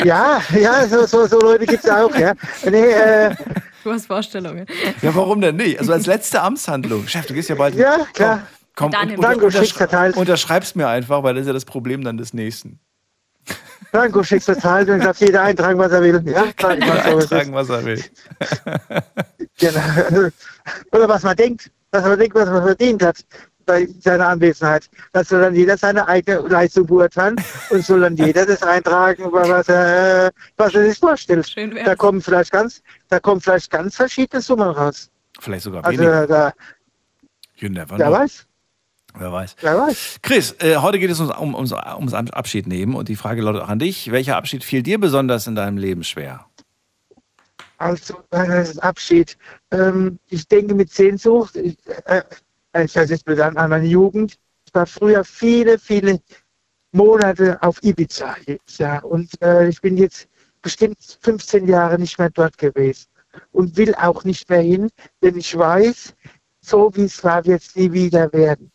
Ja, 0.04 0.40
ja, 0.56 0.86
so, 0.86 1.04
so, 1.06 1.26
so 1.26 1.40
Leute 1.40 1.66
gibt 1.66 1.82
es 1.84 1.90
auch, 1.90 2.14
ja. 2.16 2.34
Nee, 2.64 2.90
äh, 2.90 3.34
Du 3.82 3.92
hast 3.92 4.06
Vorstellungen. 4.06 4.66
Ja, 5.00 5.14
warum 5.14 5.40
denn 5.40 5.54
nicht? 5.56 5.78
Also 5.78 5.92
als 5.92 6.06
letzte 6.06 6.42
Amtshandlung. 6.42 7.06
Chef, 7.06 7.26
du 7.26 7.34
gehst 7.34 7.48
ja 7.48 7.54
bald. 7.54 7.76
Ja, 7.76 8.06
klar. 8.14 8.42
Komm, 8.74 8.90
Daniel, 8.90 9.18
und, 9.18 9.24
schick 9.24 9.42
untersch 9.42 9.72
verteilt. 9.74 10.16
unterschreib's 10.16 10.74
mir 10.74 10.88
einfach, 10.88 11.22
weil 11.22 11.34
das 11.34 11.42
ist 11.42 11.46
ja 11.46 11.52
das 11.52 11.64
Problem 11.64 12.02
dann 12.02 12.16
des 12.16 12.34
Nächsten. 12.34 12.80
Franco 13.92 14.24
schickt 14.24 14.44
bezahlt 14.44 14.88
und 14.88 15.04
darf 15.04 15.20
jeder 15.20 15.42
eintragen, 15.42 15.78
was 15.78 15.92
er 15.92 16.02
will. 16.02 16.20
Ja, 16.26 16.52
klar, 16.56 16.74
Jeder 16.78 17.04
eintragen, 17.04 17.52
was 17.52 17.68
er 17.68 17.84
will. 17.84 18.04
Genau. 19.58 20.28
Oder 20.90 21.08
was 21.08 21.22
man 21.22 21.36
denkt, 21.36 21.70
was 21.92 22.04
man 22.04 22.18
denkt, 22.18 22.34
was 22.34 22.48
man 22.48 22.62
verdient 22.62 23.02
hat 23.02 23.24
bei 23.66 23.86
seiner 24.00 24.28
Anwesenheit. 24.28 24.88
Das 25.12 25.28
soll 25.28 25.40
dann 25.40 25.54
jeder 25.54 25.76
seine 25.76 26.06
eigene 26.06 26.38
Leistung 26.48 26.86
beurteilen 26.86 27.36
und 27.70 27.84
soll 27.84 28.00
dann 28.00 28.16
jeder 28.16 28.46
das 28.46 28.62
eintragen, 28.62 29.24
was 29.32 29.68
er, 29.68 30.30
was 30.56 30.74
er 30.74 30.88
sich 30.88 30.98
vorstellt. 30.98 31.52
Da 31.84 31.96
kommen 31.96 32.20
vielleicht 32.22 32.52
ganz, 32.52 32.82
da 33.08 33.18
kommen 33.18 33.40
vielleicht 33.40 33.70
ganz 33.70 33.96
verschiedene 33.96 34.40
Summen 34.40 34.68
raus. 34.70 35.10
Vielleicht 35.40 35.64
sogar 35.64 35.84
Also 35.84 35.98
weniger. 35.98 36.26
da, 36.26 36.52
You 37.56 37.68
never 37.70 37.98
wer 37.98 38.12
weiß, 38.12 38.46
Wer 39.18 39.32
weiß. 39.32 39.56
wer 39.60 39.78
weiß. 39.78 40.18
Chris, 40.22 40.54
äh, 40.60 40.76
heute 40.76 40.98
geht 40.98 41.10
es 41.10 41.18
um, 41.20 41.30
um, 41.30 41.54
ums, 41.54 41.72
ums 41.72 42.12
Abschied 42.12 42.66
nehmen 42.66 42.94
und 42.94 43.08
die 43.08 43.16
Frage 43.16 43.40
lautet 43.42 43.62
auch 43.62 43.68
an 43.68 43.78
dich. 43.78 44.12
Welcher 44.12 44.36
Abschied 44.36 44.62
fiel 44.62 44.82
dir 44.82 45.00
besonders 45.00 45.46
in 45.46 45.54
deinem 45.54 45.78
Leben 45.78 46.04
schwer? 46.04 46.46
Also 47.78 48.22
äh, 48.30 48.64
Abschied. 48.80 49.36
Ähm, 49.76 50.18
ich 50.28 50.48
denke 50.48 50.74
mit 50.74 50.90
Sehnsucht, 50.90 51.56
ich, 51.56 51.76
äh, 52.06 52.22
ich 52.84 52.96
weiß 52.96 53.10
jetzt 53.10 53.24
blöd 53.24 53.40
an, 53.40 53.54
meine 53.54 53.86
Jugend. 53.86 54.36
Ich 54.66 54.74
war 54.74 54.86
früher 54.86 55.24
viele, 55.24 55.78
viele 55.78 56.20
Monate 56.92 57.62
auf 57.62 57.82
Ibiza 57.82 58.36
ja. 58.78 58.98
Und 59.00 59.30
äh, 59.42 59.68
ich 59.68 59.80
bin 59.80 59.96
jetzt 59.96 60.28
bestimmt 60.62 61.18
15 61.20 61.68
Jahre 61.68 61.98
nicht 61.98 62.18
mehr 62.18 62.30
dort 62.30 62.56
gewesen 62.58 63.06
und 63.52 63.76
will 63.76 63.94
auch 63.94 64.24
nicht 64.24 64.48
mehr 64.48 64.62
hin, 64.62 64.88
denn 65.22 65.36
ich 65.36 65.56
weiß, 65.56 66.14
so 66.60 66.90
wie 66.94 67.04
es 67.04 67.22
war, 67.22 67.44
wird 67.44 67.62
es 67.62 67.76
nie 67.76 67.92
wieder 67.92 68.32
werden. 68.32 68.72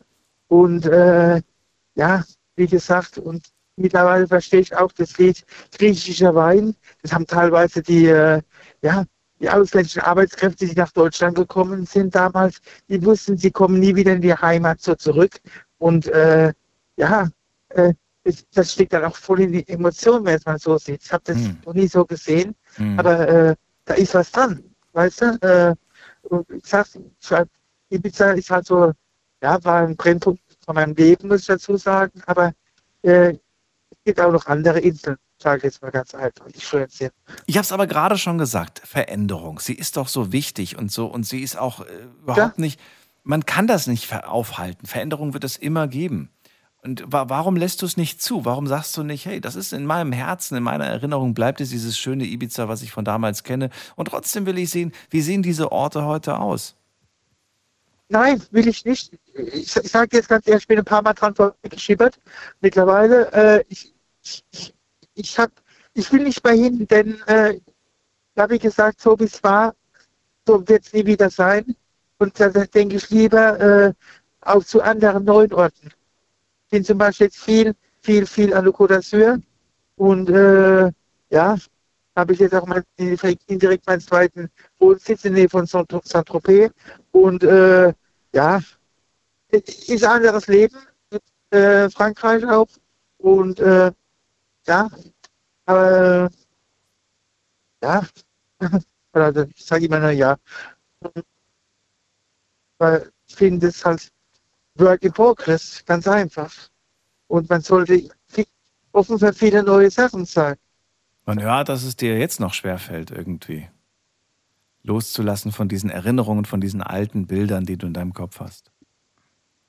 Und 0.48 0.86
äh, 0.86 1.42
ja, 1.96 2.24
wie 2.56 2.68
gesagt, 2.68 3.18
und 3.18 3.44
mittlerweile 3.76 4.28
verstehe 4.28 4.62
ich 4.62 4.76
auch 4.76 4.92
das 4.92 5.18
Lied 5.18 5.44
griechischer 5.78 6.36
Wein. 6.36 6.76
Das 7.02 7.12
haben 7.12 7.26
teilweise 7.26 7.82
die, 7.82 8.06
äh, 8.06 8.42
ja, 8.82 9.06
die 9.42 9.50
ausländischen 9.50 10.02
Arbeitskräfte, 10.02 10.66
die 10.68 10.76
nach 10.76 10.92
Deutschland 10.92 11.36
gekommen 11.36 11.86
sind 11.86 12.14
damals, 12.14 12.62
die 12.88 13.04
wussten, 13.04 13.38
sie 13.38 13.52
kommen 13.52 13.80
nie 13.80 13.96
wieder 13.96 14.14
in 14.14 14.22
die 14.22 14.34
Heimat 14.34 14.82
so 14.82 14.96
zurück. 14.96 15.40
Und 15.80 16.08
äh, 16.08 16.54
ja, 16.98 17.28
äh, 17.70 17.94
das, 18.54 18.74
steckt 18.74 18.94
dann 18.94 19.06
auch 19.06 19.16
voll 19.16 19.42
in 19.42 19.52
die 19.52 19.68
Emotionen, 19.68 20.26
wenn 20.26 20.36
es 20.36 20.46
mal 20.46 20.60
so 20.60 20.78
sieht. 20.78 21.04
Ich 21.04 21.12
habe 21.12 21.24
das 21.26 21.38
Hm. 21.38 21.58
noch 21.66 21.74
nie 21.74 21.88
so 21.88 22.06
gesehen, 22.06 22.56
Hm. 22.76 23.00
aber 23.00 23.28
äh, 23.28 23.56
da 23.86 23.96
ist 23.96 24.14
was 24.14 24.32
dran, 24.32 24.64
weißt 24.94 25.22
du? 25.22 25.26
Äh, 25.42 25.76
ich 26.56 26.66
sag, 26.66 26.88
ich 27.20 27.32
war- 27.32 27.48
Ibiza 27.90 28.32
ist 28.32 28.52
halt 28.52 28.68
so, 28.68 28.92
ja, 29.42 29.64
war 29.64 29.82
ein 29.88 29.96
Brennpunkt 29.96 30.42
von 30.64 30.76
meinem 30.76 30.94
Leben, 30.94 31.28
muss 31.28 31.42
ich 31.42 31.48
dazu 31.48 31.76
sagen, 31.78 32.22
aber 32.28 32.54
äh, 33.02 33.32
es 33.32 33.98
gibt 34.06 34.22
auch 34.22 34.32
noch 34.32 34.46
andere 34.46 34.80
Inseln, 34.80 35.18
sage 35.42 35.58
ich 35.58 35.64
jetzt 35.64 35.82
mal 35.82 35.92
ganz 35.92 36.14
einfach, 36.14 36.46
sind. 36.54 37.14
Ich 37.46 37.58
habe 37.58 37.64
es 37.64 37.72
aber 37.72 37.88
gerade 37.88 38.18
schon 38.18 38.38
gesagt, 38.38 38.82
Veränderung. 38.86 39.60
Sie 39.60 39.74
ist 39.74 39.98
doch 39.98 40.08
so 40.08 40.32
wichtig 40.32 40.78
und 40.78 40.92
so 40.92 41.08
und 41.08 41.26
sie 41.26 41.42
ist 41.42 41.58
auch 41.58 41.82
äh, 41.82 41.86
überhaupt 42.22 42.60
nicht, 42.60 42.80
man 43.24 43.46
kann 43.46 43.68
das 43.68 43.88
nicht 43.88 44.12
aufhalten. 44.14 44.88
Veränderung 44.88 45.34
wird 45.34 45.44
es 45.44 45.58
immer 45.58 45.88
geben. 45.88 46.30
Und 46.84 47.04
wa 47.06 47.30
warum 47.30 47.56
lässt 47.56 47.82
du 47.84 47.86
es 47.86 47.96
nicht 47.96 48.22
zu? 48.22 48.44
Warum 48.46 48.66
sagst 48.66 48.98
du 48.98 49.04
nicht, 49.04 49.26
hey, 49.26 49.40
das 49.40 49.56
ist 49.56 49.72
in 49.72 49.86
meinem 49.86 50.12
Herzen, 50.12 50.58
in 50.58 50.64
meiner 50.64 50.86
Erinnerung 50.86 51.36
bleibt 51.36 51.62
es 51.62 51.70
dieses 51.70 51.98
schöne 51.98 52.26
Ibiza, 52.26 52.68
was 52.68 52.82
ich 52.82 52.92
von 52.92 53.06
damals 53.06 53.44
kenne. 53.44 53.70
Und 53.96 54.08
trotzdem 54.08 54.48
will 54.48 54.58
ich 54.58 54.72
sehen, 54.72 54.92
wie 55.12 55.22
sehen 55.22 55.44
diese 55.44 55.72
Orte 55.72 56.06
heute 56.06 56.40
aus? 56.40 56.76
Nein, 58.10 58.42
will 58.52 58.68
ich 58.68 58.84
nicht. 58.84 59.14
Ich, 59.36 59.76
ich 59.76 59.92
sage 59.92 60.18
jetzt 60.18 60.28
ganz 60.28 60.46
ehrlich, 60.48 60.64
ich 60.64 60.68
bin 60.68 60.80
ein 60.80 60.86
paar 60.86 61.02
Mal 61.02 61.14
dran 61.14 61.36
vorbeigeschippert. 61.36 62.20
Mittlerweile, 62.60 63.32
äh, 63.32 63.64
ich, 63.70 63.94
ich, 64.24 64.44
ich, 64.52 64.74
hab, 65.18 65.52
ich 65.94 66.12
will 66.12 66.24
nicht 66.24 66.44
mehr 66.44 66.54
hin, 66.54 66.88
denn, 66.88 67.22
äh, 67.28 67.60
ja, 68.36 68.50
wie 68.50 68.60
gesagt, 68.60 69.02
so 69.02 69.20
wie 69.20 69.26
es 69.26 69.44
war, 69.44 69.76
so 70.48 70.68
wird 70.68 70.86
es 70.86 70.94
nie 70.94 71.06
wieder 71.06 71.30
sein. 71.30 71.76
Und 72.18 72.40
da 72.40 72.50
denke 72.50 72.96
ich 72.96 73.10
lieber 73.10 73.60
äh, 73.60 73.94
auch 74.42 74.64
zu 74.64 74.82
anderen 74.82 75.26
neuen 75.26 75.54
Orten. 75.54 75.90
Ich 76.66 76.72
bin 76.72 76.84
zum 76.84 76.98
Beispiel 76.98 77.28
jetzt 77.28 77.40
viel, 77.40 77.74
viel, 78.02 78.26
viel 78.26 78.54
an 78.54 78.64
der 78.64 78.74
Côte 78.74 78.94
d'Azur. 78.94 79.42
Und 79.98 80.30
äh, 80.30 80.92
ja, 81.30 81.58
habe 82.16 82.34
ich 82.34 82.40
jetzt 82.40 82.56
auch 82.56 82.66
mal 82.66 82.84
indirekt 82.98 83.88
meinen 83.88 84.02
zweiten 84.02 84.50
Wohnsitz 84.80 85.26
in 85.26 85.34
der 85.34 85.42
Nähe 85.42 85.50
von 85.50 85.66
Saint- 85.66 85.92
Saint-Tropez. 86.04 86.72
Und 87.12 87.44
äh, 87.44 87.94
ja, 88.34 88.62
ist 89.50 90.04
ein 90.04 90.12
anderes 90.12 90.48
Leben. 90.48 90.78
Äh, 91.50 91.90
Frankreich 91.90 92.46
auch. 92.46 92.68
Und 93.18 93.60
äh, 93.60 93.92
ja, 94.68 94.90
aber 95.66 96.30
ja, 97.84 98.08
also 99.14 99.42
ich 99.56 99.66
sage 99.66 99.86
immer 99.86 100.00
nur 100.00 100.12
ja. 100.12 100.38
Weil 102.78 103.12
ich 103.28 103.36
finde 103.36 103.68
es 103.68 103.84
halt 103.84 104.12
Work 104.76 105.04
in 105.04 105.12
Progress, 105.12 105.84
ganz 105.86 106.08
einfach. 106.08 106.54
Und 107.28 107.50
man 107.50 107.62
sollte 107.62 108.10
offen 108.92 109.20
für 109.20 109.34
viele 109.34 109.64
neue 109.64 109.90
Sachen 109.90 110.26
sein. 110.26 110.56
Man 111.26 111.42
hört, 111.42 111.70
dass 111.70 111.84
es 111.84 111.96
dir 111.96 112.18
jetzt 112.18 112.40
noch 112.40 112.54
schwerfällt, 112.54 113.12
irgendwie 113.12 113.70
loszulassen 114.84 115.52
von 115.52 115.70
diesen 115.70 115.90
Erinnerungen, 115.90 116.46
von 116.46 116.60
diesen 116.60 116.82
alten 116.82 117.28
Bildern, 117.28 117.66
die 117.66 117.78
du 117.78 117.88
in 117.88 117.94
deinem 117.94 118.14
Kopf 118.14 118.40
hast. 118.40 118.72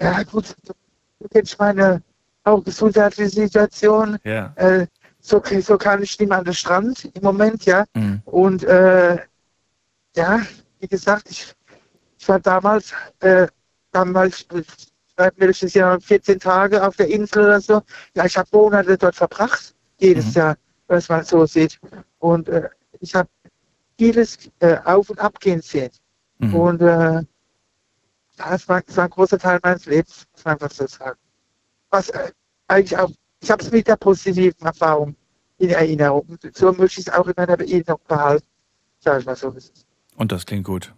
Ja, 0.01 0.23
gut, 0.23 0.57
du 0.65 1.29
kennst 1.29 1.59
meine 1.59 2.03
auch 2.45 2.63
gesundheitliche 2.65 3.31
Situation. 3.31 4.19
Ja. 4.25 4.53
Äh, 4.57 4.87
so, 5.21 5.43
so 5.61 5.79
kann 5.79 6.03
ich 6.03 6.19
nicht 6.19 6.29
mehr 6.29 6.39
an 6.39 6.45
den 6.45 6.55
Strand 6.55 7.05
im 7.15 7.23
Moment, 7.23 7.65
ja. 7.65 7.85
Mhm. 7.95 8.23
Und 8.25 8.65
äh, 8.65 9.19
ja, 10.17 10.41
wie 10.81 10.89
gesagt, 10.89 11.31
ich, 11.31 11.55
ich 12.19 12.29
war 12.29 12.41
damals, 12.41 12.93
äh, 13.21 13.47
damals, 13.93 14.47
welches 15.37 15.75
Jahr, 15.75 16.01
14 16.01 16.41
Tage 16.41 16.85
auf 16.85 16.97
der 16.97 17.09
Insel 17.09 17.45
oder 17.45 17.61
so. 17.61 17.83
Ja, 18.15 18.25
ich 18.25 18.37
habe 18.37 18.49
Monate 18.53 18.99
dort 18.99 19.15
verbracht, 19.15 19.75
jedes 19.99 20.35
Jahr, 20.35 20.57
wenn 20.89 20.99
es 20.99 21.09
mal 21.09 21.25
so 21.25 21.47
sieht. 21.47 21.79
Und 22.19 22.49
äh, 22.49 22.69
ich 22.99 23.15
habe 23.15 23.29
vieles 23.97 24.51
äh, 24.59 24.79
auf 24.85 25.11
und 25.11 25.21
ab 25.21 25.39
gehen 25.39 25.63
sehen. 25.63 25.91
Mhm. 26.39 26.55
Und 26.55 26.83
äh, 26.83 27.23
das 28.37 28.69
war, 28.69 28.81
das 28.81 28.97
war 28.97 29.05
ein 29.05 29.11
großer 29.11 29.39
Teil 29.39 29.61
meines 29.63 29.87
Lebens, 29.87 30.27
muss 30.33 30.45
man 30.45 30.55
einfach 30.55 30.71
so 30.71 30.87
sagen. 30.87 31.19
Was 31.93 32.09
äh, 32.09 32.33
eigentlich 32.69 32.97
auch, 32.99 33.11
ich 33.41 33.51
habe 33.51 33.63
es 33.63 33.71
mit 33.71 33.87
der 33.87 33.97
positiven 33.97 34.67
Erfahrung 34.67 35.15
in 35.59 35.71
Erinnerung. 35.71 36.27
Und 36.29 36.57
So 36.57 36.73
möchte 36.73 37.01
ich 37.01 37.07
es 37.07 37.13
auch 37.13 37.27
in 37.29 37.35
meiner 37.37 37.59
Erinnerung 37.59 38.01
behalten. 38.09 38.47
Sag 38.99 39.21
ich 39.21 39.27
mal 39.27 39.37
so. 39.37 39.51
ist 39.51 39.73
es. 39.77 39.87
Und 40.17 40.33
das 40.33 40.45
klingt 40.47 40.65
gut. 40.65 40.93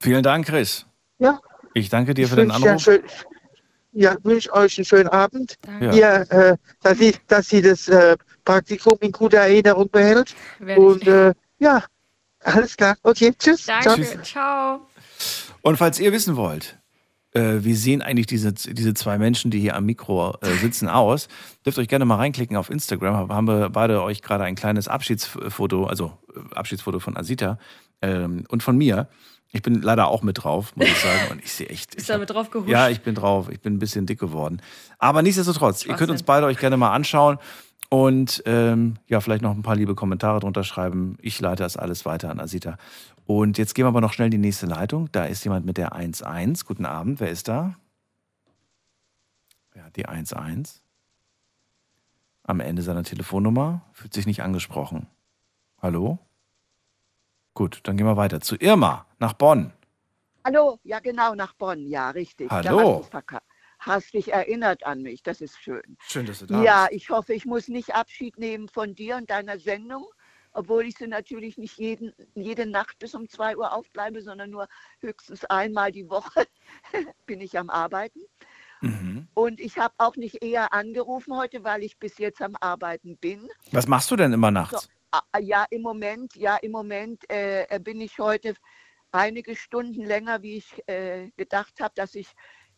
Vielen 0.00 0.22
Dank, 0.22 0.46
Chris. 0.46 0.86
Ja, 1.18 1.40
Ich 1.74 1.88
danke 1.88 2.14
dir 2.14 2.24
ich 2.24 2.30
für 2.30 2.36
den 2.36 2.50
Anruf. 2.50 2.80
schönen, 2.82 3.04
ja, 3.92 4.16
wünsche 4.22 4.52
euch 4.52 4.78
einen 4.78 4.84
schönen 4.84 5.08
Abend. 5.08 5.56
Ja. 5.80 5.92
Ihr, 5.92 6.30
äh, 6.30 6.56
dass, 6.82 6.98
sie, 6.98 7.14
dass 7.26 7.48
sie 7.48 7.60
das 7.62 7.88
äh, 7.88 8.16
Praktikum 8.44 8.96
in 9.00 9.12
guter 9.12 9.38
Erinnerung 9.38 9.88
behält. 9.90 10.34
Werde. 10.58 10.80
Und 10.80 11.06
äh, 11.06 11.34
ja, 11.58 11.84
alles 12.42 12.76
klar. 12.76 12.96
Okay, 13.02 13.32
tschüss. 13.38 13.66
Danke. 13.66 14.02
Ciao. 14.04 14.22
Ciao. 14.22 14.86
Und 15.62 15.76
falls 15.76 16.00
ihr 16.00 16.12
wissen 16.12 16.36
wollt, 16.36 16.78
äh, 17.32 17.58
wie 17.60 17.74
sehen 17.74 18.02
eigentlich 18.02 18.26
diese, 18.26 18.52
diese 18.52 18.94
zwei 18.94 19.18
Menschen, 19.18 19.50
die 19.50 19.60
hier 19.60 19.76
am 19.76 19.86
Mikro 19.86 20.36
äh, 20.40 20.52
sitzen, 20.54 20.88
aus, 20.88 21.28
dürft 21.64 21.78
euch 21.78 21.88
gerne 21.88 22.04
mal 22.04 22.16
reinklicken 22.16 22.56
auf 22.56 22.70
Instagram. 22.70 23.28
Haben 23.28 23.46
wir 23.46 23.70
beide 23.70 24.02
euch 24.02 24.22
gerade 24.22 24.44
ein 24.44 24.54
kleines 24.54 24.88
Abschiedsfoto, 24.88 25.84
also 25.84 26.18
äh, 26.34 26.54
Abschiedsfoto 26.54 26.98
von 26.98 27.16
Asita 27.16 27.58
ähm, 28.02 28.44
und 28.48 28.62
von 28.62 28.76
mir. 28.76 29.08
Ich 29.52 29.62
bin 29.62 29.82
leider 29.82 30.08
auch 30.08 30.22
mit 30.22 30.44
drauf, 30.44 30.76
muss 30.76 30.86
ich 30.86 30.98
sagen. 30.98 31.32
Und 31.32 31.42
ich 31.42 31.52
sehe 31.52 31.66
echt. 31.68 31.96
Bist 31.96 32.08
du 32.08 32.12
damit 32.12 32.30
drauf 32.30 32.50
gehuscht? 32.50 32.70
Ja, 32.70 32.88
ich 32.88 33.00
bin 33.00 33.16
drauf. 33.16 33.48
Ich 33.50 33.60
bin 33.60 33.74
ein 33.74 33.78
bisschen 33.80 34.06
dick 34.06 34.20
geworden. 34.20 34.62
Aber 34.98 35.22
nichtsdestotrotz, 35.22 35.84
ihr 35.84 35.94
könnt 35.94 36.10
uns 36.10 36.22
beide 36.22 36.46
euch 36.46 36.58
gerne 36.58 36.76
mal 36.76 36.92
anschauen 36.92 37.38
und 37.88 38.44
ähm, 38.46 38.98
ja, 39.08 39.20
vielleicht 39.20 39.42
noch 39.42 39.50
ein 39.50 39.62
paar 39.62 39.74
liebe 39.74 39.96
Kommentare 39.96 40.38
drunter 40.38 40.62
schreiben. 40.62 41.16
Ich 41.20 41.40
leite 41.40 41.64
das 41.64 41.76
alles 41.76 42.06
weiter 42.06 42.30
an 42.30 42.38
Asita. 42.38 42.78
Und 43.32 43.58
jetzt 43.58 43.76
gehen 43.76 43.84
wir 43.84 43.90
aber 43.90 44.00
noch 44.00 44.12
schnell 44.12 44.26
in 44.26 44.32
die 44.32 44.38
nächste 44.38 44.66
Leitung. 44.66 45.08
Da 45.12 45.24
ist 45.24 45.44
jemand 45.44 45.64
mit 45.64 45.76
der 45.76 45.92
11. 45.92 46.64
Guten 46.66 46.84
Abend, 46.84 47.20
wer 47.20 47.30
ist 47.30 47.46
da? 47.46 47.76
Wer 49.70 49.84
hat 49.84 49.94
die 49.94 50.06
11? 50.06 50.82
Am 52.42 52.58
Ende 52.58 52.82
seiner 52.82 53.04
Telefonnummer, 53.04 53.82
fühlt 53.92 54.12
sich 54.14 54.26
nicht 54.26 54.42
angesprochen. 54.42 55.06
Hallo? 55.80 56.18
Gut, 57.54 57.78
dann 57.84 57.96
gehen 57.96 58.06
wir 58.08 58.16
weiter 58.16 58.40
zu 58.40 58.56
Irma 58.56 59.06
nach 59.20 59.34
Bonn. 59.34 59.72
Hallo, 60.44 60.80
ja 60.82 60.98
genau, 60.98 61.36
nach 61.36 61.52
Bonn, 61.52 61.86
ja, 61.86 62.10
richtig. 62.10 62.50
Hallo. 62.50 63.06
hast 63.78 64.12
dich 64.12 64.32
erinnert 64.32 64.84
an 64.84 65.02
mich, 65.02 65.22
das 65.22 65.40
ist 65.40 65.56
schön. 65.56 65.96
Schön, 66.00 66.26
dass 66.26 66.40
du 66.40 66.46
da 66.46 66.64
Ja, 66.64 66.86
bist. 66.86 66.96
ich 66.96 67.10
hoffe, 67.10 67.32
ich 67.32 67.46
muss 67.46 67.68
nicht 67.68 67.94
Abschied 67.94 68.38
nehmen 68.40 68.66
von 68.66 68.96
dir 68.96 69.14
und 69.18 69.30
deiner 69.30 69.60
Sendung, 69.60 70.04
obwohl 70.52 70.86
ich 70.86 70.96
sie 70.96 71.06
natürlich 71.06 71.58
nicht 71.58 71.78
jeden, 71.78 72.12
jede 72.34 72.66
Nacht 72.66 72.98
bis 72.98 73.14
um 73.14 73.28
2 73.28 73.56
Uhr 73.56 73.72
aufbleibe, 73.72 74.22
sondern 74.22 74.50
nur 74.50 74.68
höchstens 75.00 75.44
einmal 75.44 75.92
die 75.92 76.08
Woche 76.08 76.46
bin 77.26 77.40
ich 77.40 77.58
am 77.58 77.70
Arbeiten. 77.70 78.20
Mhm. 78.80 79.28
Und 79.34 79.60
ich 79.60 79.78
habe 79.78 79.94
auch 79.98 80.16
nicht 80.16 80.42
eher 80.42 80.72
angerufen 80.72 81.36
heute, 81.36 81.64
weil 81.64 81.82
ich 81.82 81.98
bis 81.98 82.18
jetzt 82.18 82.40
am 82.40 82.56
Arbeiten 82.60 83.16
bin. 83.18 83.48
Was 83.72 83.86
machst 83.86 84.10
du 84.10 84.16
denn 84.16 84.32
immer 84.32 84.50
nachts? 84.50 84.82
So, 84.82 84.88
ah, 85.12 85.38
ja, 85.38 85.66
im 85.70 85.82
Moment, 85.82 86.34
ja, 86.34 86.56
im 86.56 86.72
Moment 86.72 87.24
äh, 87.28 87.78
bin 87.82 88.00
ich 88.00 88.18
heute 88.18 88.54
einige 89.12 89.54
Stunden 89.56 90.04
länger, 90.04 90.42
wie 90.42 90.56
ich 90.56 90.88
äh, 90.88 91.30
gedacht 91.36 91.80
habe, 91.80 91.92
dass 91.94 92.14
ich 92.14 92.28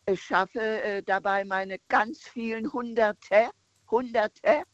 es 0.05 0.21
schaffe, 0.21 0.61
äh, 0.61 1.03
dabei 1.03 1.45
meine 1.45 1.79
ganz 1.89 2.23
vielen 2.23 2.73
Hunderte, 2.73 3.51
Hunderte 3.91 4.65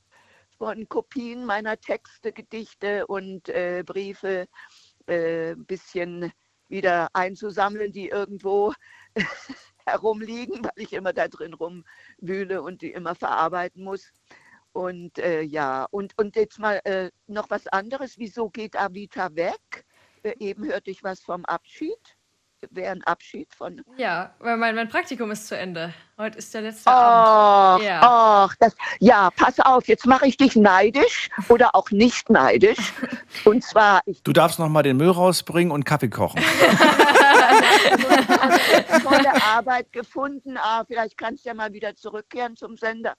von 0.59 0.89
Kopien 0.89 1.45
meiner 1.45 1.79
Texte, 1.79 2.33
Gedichte 2.33 3.07
und 3.07 3.49
äh, 3.49 3.83
Briefe 3.87 4.49
äh, 5.07 5.53
ein 5.53 5.65
bisschen 5.65 6.33
wieder 6.69 7.09
einzusammeln, 7.15 7.93
die 7.93 8.09
irgendwo 8.09 8.75
herumliegen, 9.87 10.65
weil 10.65 10.85
ich 10.85 10.93
immer 10.93 11.13
da 11.13 11.29
drin 11.29 11.55
rumwühle 11.55 12.61
und 12.63 12.83
die 12.83 12.93
immer 12.93 13.15
verarbeiten 13.15 13.85
muss. 13.85 14.13
Und 14.73 15.19
äh, 15.19 15.43
ja, 15.43 15.87
und, 15.91 16.17
und 16.19 16.37
jetzt 16.37 16.59
mal 16.59 16.81
äh, 16.85 17.11
noch 17.27 17.49
was 17.51 17.67
anderes. 17.69 18.19
Wieso 18.19 18.51
geht 18.51 18.77
Avita 18.77 19.35
weg? 19.35 19.87
Äh, 20.23 20.35
eben 20.39 20.67
hörte 20.67 20.91
ich 20.91 21.03
was 21.03 21.21
vom 21.21 21.45
Abschied. 21.47 22.18
Wäre 22.71 22.91
ein 22.91 23.05
Abschied 23.05 23.55
von. 23.55 23.83
Ja, 23.97 24.35
weil 24.41 24.57
mein, 24.57 24.75
mein 24.75 24.89
Praktikum 24.89 25.31
ist 25.31 25.47
zu 25.47 25.57
Ende. 25.57 25.95
Heute 26.17 26.39
ist 26.39 26.53
der 26.53 26.63
letzte 26.63 26.91
Ach, 26.91 27.77
Abend. 27.77 27.87
Ja. 27.87 28.01
ach, 28.03 28.57
das, 28.59 28.75
ja, 28.99 29.31
pass 29.37 29.61
auf, 29.61 29.87
jetzt 29.87 30.07
mache 30.07 30.27
ich 30.27 30.37
dich 30.37 30.57
neidisch 30.57 31.29
oder 31.49 31.77
auch 31.77 31.93
nicht 31.93 32.31
neidisch. 32.31 32.93
Und 33.45 33.63
zwar, 33.63 34.01
ich 34.07 34.25
Du 34.25 34.33
darfst 34.33 34.59
noch 34.59 34.69
mal 34.69 34.83
den 34.83 34.97
Müll 34.97 35.11
rausbringen 35.11 35.71
und 35.71 35.85
Kaffee 35.85 36.09
kochen. 36.09 36.41
habe 38.41 39.03
tolle 39.05 39.43
Arbeit 39.45 39.93
gefunden. 39.93 40.57
Ah, 40.57 40.85
vielleicht 40.85 41.17
kannst 41.17 41.45
du 41.45 41.51
ja 41.51 41.55
mal 41.55 41.73
wieder 41.73 41.95
zurückkehren 41.95 42.57
zum 42.57 42.77
Sender. 42.77 43.15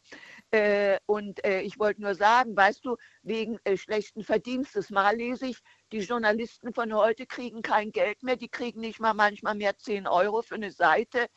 Äh, 0.52 0.98
und 1.06 1.44
äh, 1.45 1.61
ich 1.61 1.80
wollte 1.80 2.02
nur 2.02 2.16
sagen, 2.16 2.56
weißt 2.57 2.84
du, 2.84 2.98
wegen 3.24 3.57
äh, 3.64 3.78
schlechten 3.78 4.24
Verdienstes, 4.24 4.90
mal 4.90 5.16
lese 5.16 5.48
ich, 5.48 5.60
die 5.91 5.99
Journalisten 5.99 6.74
von 6.74 6.94
heute 6.94 7.26
kriegen 7.26 7.61
kein 7.61 7.91
Geld 7.91 8.24
mehr, 8.24 8.36
die 8.36 8.49
kriegen 8.49 8.80
nicht 8.80 8.99
mal 8.99 9.14
manchmal 9.14 9.56
mehr 9.56 9.78
10 9.78 10.07
Euro 10.07 10.41
für 10.41 10.56
eine 10.56 10.72
Seite. 10.72 11.28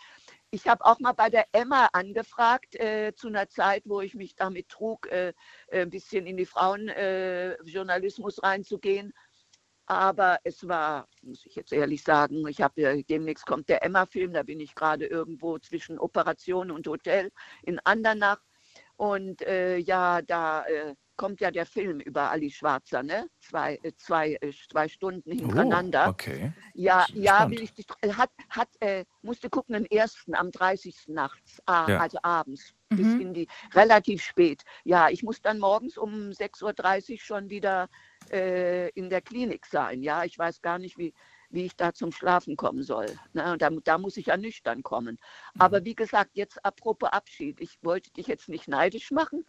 Ich 0.51 0.69
habe 0.69 0.85
auch 0.85 1.01
mal 1.01 1.12
bei 1.12 1.31
der 1.31 1.47
Emma 1.53 1.89
angefragt, 1.93 2.74
äh, 2.74 3.15
zu 3.15 3.29
einer 3.29 3.49
Zeit, 3.49 3.85
wo 3.87 4.03
ich 4.03 4.15
mich 4.15 4.35
damit 4.37 4.69
trug, 4.69 5.11
äh, 5.11 5.33
ein 5.70 5.89
bisschen 5.89 6.27
in 6.27 6.37
die 6.37 6.47
Frauenjournalismus 6.47 8.39
äh, 8.39 8.47
reinzugehen. 8.47 9.15
Aber 9.87 10.39
es 10.45 10.69
war, 10.69 11.09
muss 11.23 11.45
ich 11.47 11.57
jetzt 11.57 11.73
ehrlich 11.73 12.03
sagen, 12.03 12.47
ich 12.47 12.61
habe 12.61 12.81
ja, 12.81 12.95
demnächst 12.95 13.47
kommt 13.47 13.69
der 13.69 13.83
Emma-Film, 13.83 14.33
da 14.33 14.43
bin 14.43 14.61
ich 14.61 14.74
gerade 14.74 15.07
irgendwo 15.07 15.59
zwischen 15.59 15.99
Operation 15.99 16.70
und 16.70 16.87
Hotel 16.87 17.31
in 17.62 17.79
Andernach. 17.81 18.41
Und 18.97 19.43
äh, 19.43 19.79
ja, 19.79 20.23
da 20.23 20.65
äh, 20.66 20.95
kommt 21.23 21.40
ja 21.40 21.53
der 21.53 21.66
Film 21.66 22.01
über 22.01 22.32
Ali 22.32 22.51
Schwarzer, 22.51 23.05
ne? 23.05 23.28
Zwei, 23.39 23.78
äh, 23.85 23.93
zwei, 23.97 24.36
äh, 24.40 24.51
zwei 24.69 24.89
Stunden 24.89 25.31
hintereinander. 25.31 26.07
Oh, 26.09 26.11
okay. 26.11 26.53
Ja, 26.74 27.07
ja, 27.12 27.49
will 27.49 27.62
ich 27.62 27.73
dich, 27.73 27.86
äh, 28.01 28.12
hat, 28.12 28.31
hat, 28.51 28.69
äh, 28.81 29.05
musste 29.23 29.49
gucken, 29.49 29.74
den 29.74 29.86
ersten 29.86 30.35
am 30.35 30.51
30. 30.51 31.12
nachts, 31.12 31.62
ah, 31.66 31.89
Ja. 31.89 31.99
also 32.01 32.19
abends, 32.24 32.74
bis 32.89 33.07
Mhm. 33.07 33.20
in 33.20 33.35
die, 33.35 33.47
relativ 33.73 34.20
spät. 34.20 34.65
Ja, 34.82 35.11
ich 35.11 35.23
muss 35.23 35.40
dann 35.40 35.61
morgens 35.61 35.97
um 35.97 36.32
6.30 36.32 37.12
Uhr 37.12 37.19
schon 37.20 37.51
wieder 37.51 37.89
äh, 38.32 38.89
in 38.90 39.09
der 39.09 39.20
Klinik 39.23 39.65
sein. 39.66 40.03
Ja, 40.03 40.24
ich 40.24 40.36
weiß 40.36 40.61
gar 40.61 40.81
nicht, 40.81 40.99
wie, 40.99 41.15
wie 41.51 41.66
ich 41.66 41.77
da 41.77 41.93
zum 41.93 42.11
Schlafen 42.11 42.57
kommen 42.57 42.82
soll. 42.82 43.15
Ne? 43.32 43.53
Und 43.53 43.62
da, 43.62 43.70
da 43.85 43.97
muss 43.97 44.16
ich 44.16 44.27
ja 44.27 44.36
nüchtern 44.36 44.82
kommen. 44.82 45.19
Aber 45.59 45.85
wie 45.85 45.94
gesagt, 45.94 46.31
jetzt 46.35 46.65
apropos 46.65 47.11
Abschied, 47.11 47.61
ich 47.61 47.78
wollte 47.82 48.11
dich 48.12 48.27
jetzt 48.27 48.49
nicht 48.49 48.66
neidisch 48.66 49.12
machen. 49.12 49.44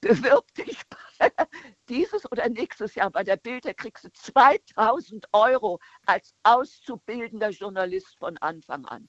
Bewirb 0.00 0.52
dich 0.54 0.78
dieses 1.88 2.30
oder 2.30 2.48
nächstes 2.48 2.94
Jahr 2.94 3.10
bei 3.10 3.24
der 3.24 3.36
Bild, 3.36 3.64
da 3.64 3.72
kriegst 3.72 4.04
du 4.04 4.10
2000 4.12 5.26
Euro 5.32 5.78
als 6.06 6.34
auszubildender 6.42 7.50
Journalist 7.50 8.16
von 8.18 8.36
Anfang 8.38 8.84
an. 8.86 9.08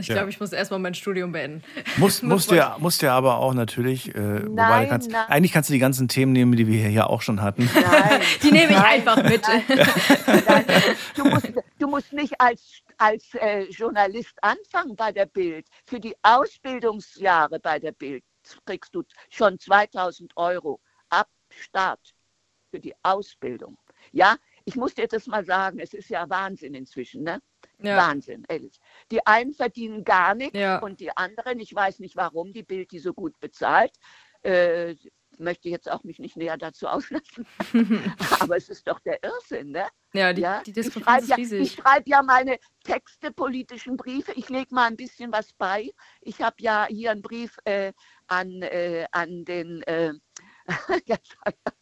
Ich 0.00 0.06
Ja. 0.06 0.14
glaube, 0.14 0.30
ich 0.30 0.38
muss 0.38 0.52
erstmal 0.52 0.78
mein 0.78 0.94
Studium 0.94 1.32
beenden. 1.32 1.64
Muss, 1.96 2.22
Muss 2.22 2.30
musst, 2.30 2.50
du 2.52 2.54
ja, 2.54 2.76
musst 2.78 3.02
du 3.02 3.06
ja 3.06 3.16
aber 3.16 3.38
auch 3.38 3.52
natürlich, 3.52 4.14
äh, 4.14 4.46
wobei 4.46 4.54
Nein, 4.54 4.84
du 4.84 4.88
kannst, 4.90 5.10
nein. 5.10 5.24
eigentlich 5.28 5.50
kannst 5.52 5.70
du 5.70 5.72
die 5.72 5.80
ganzen 5.80 6.06
Themen 6.06 6.32
nehmen, 6.32 6.54
die 6.54 6.68
wir 6.68 6.86
hier 6.88 7.10
auch 7.10 7.20
schon 7.20 7.42
hatten. 7.42 7.68
Die 8.44 8.52
nehme 8.52 8.70
ich 8.70 8.78
einfach 8.78 9.20
mit. 9.24 9.42
Du 11.16 11.24
musst, 11.24 11.52
du 11.80 11.88
musst 11.88 12.12
nicht 12.12 12.40
als, 12.40 12.80
als 12.96 13.34
äh, 13.34 13.64
Journalist 13.70 14.34
anfangen 14.40 14.94
bei 14.94 15.10
der 15.10 15.26
Bild. 15.26 15.66
Für 15.86 15.98
die 15.98 16.14
Ausbildungsjahre 16.22 17.58
bei 17.58 17.80
der 17.80 17.90
Bild 17.92 18.22
kriegst 18.66 18.94
du 18.94 19.02
schon 19.30 19.58
2000 19.58 20.36
Euro 20.36 20.80
ab 21.08 21.28
Start 21.50 22.14
für 22.70 22.80
die 22.80 22.94
Ausbildung. 23.02 23.78
Ja, 24.12 24.36
ich 24.64 24.76
muss 24.76 24.94
dir 24.94 25.08
das 25.08 25.26
mal 25.26 25.44
sagen, 25.44 25.78
es 25.78 25.94
ist 25.94 26.10
ja 26.10 26.28
Wahnsinn 26.28 26.74
inzwischen, 26.74 27.22
ne? 27.22 27.40
Ja. 27.78 27.96
Wahnsinn, 27.96 28.44
ehrlich. 28.48 28.78
Die 29.10 29.26
einen 29.26 29.54
verdienen 29.54 30.04
gar 30.04 30.34
nichts 30.34 30.58
Ja. 30.58 30.78
und 30.78 31.00
die 31.00 31.16
anderen, 31.16 31.58
ich 31.58 31.74
weiß 31.74 31.98
nicht 32.00 32.16
warum, 32.16 32.52
die 32.52 32.62
Bild 32.62 32.92
die 32.92 32.98
so 32.98 33.14
gut 33.14 33.38
bezahlt. 33.40 33.92
Äh, 34.42 34.94
möchte 35.38 35.68
jetzt 35.68 35.90
auch 35.90 36.04
mich 36.04 36.18
nicht 36.18 36.36
näher 36.36 36.56
dazu 36.56 36.86
auslassen. 36.86 37.46
Aber 38.40 38.56
es 38.56 38.68
ist 38.68 38.86
doch 38.86 39.00
der 39.00 39.22
Irrsinn, 39.22 39.70
ne? 39.70 39.86
Ja, 40.12 40.32
die, 40.32 40.42
die 40.64 40.70
ich 40.70 40.74
Diskrepanz 40.74 41.26
schreibe 41.26 41.42
ist 41.42 41.52
ja, 41.52 41.58
ich 41.58 41.72
schreibe 41.72 42.10
ja 42.10 42.22
meine 42.22 42.58
Texte, 42.84 43.30
politischen 43.30 43.96
Briefe. 43.96 44.32
Ich 44.32 44.48
lege 44.48 44.74
mal 44.74 44.86
ein 44.86 44.96
bisschen 44.96 45.32
was 45.32 45.52
bei. 45.52 45.90
Ich 46.20 46.40
habe 46.40 46.56
ja 46.60 46.86
hier 46.88 47.10
einen 47.10 47.22
Brief 47.22 47.58
äh, 47.64 47.92
an, 48.28 48.62
äh, 48.62 49.06
an 49.12 49.44
den, 49.44 49.82
äh, 49.82 50.12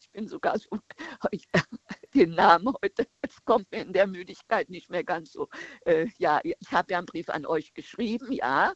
ich 0.00 0.10
bin 0.12 0.28
sogar 0.28 0.58
so, 0.58 0.68
den 2.14 2.30
Namen 2.30 2.72
heute, 2.82 3.06
es 3.20 3.44
kommt 3.44 3.70
mir 3.70 3.82
in 3.82 3.92
der 3.92 4.06
Müdigkeit 4.06 4.70
nicht 4.70 4.90
mehr 4.90 5.04
ganz 5.04 5.32
so. 5.32 5.48
Äh, 5.84 6.08
ja, 6.18 6.40
ich 6.42 6.54
habe 6.70 6.92
ja 6.92 6.98
einen 6.98 7.06
Brief 7.06 7.28
an 7.28 7.46
euch 7.46 7.74
geschrieben, 7.74 8.32
ja. 8.32 8.72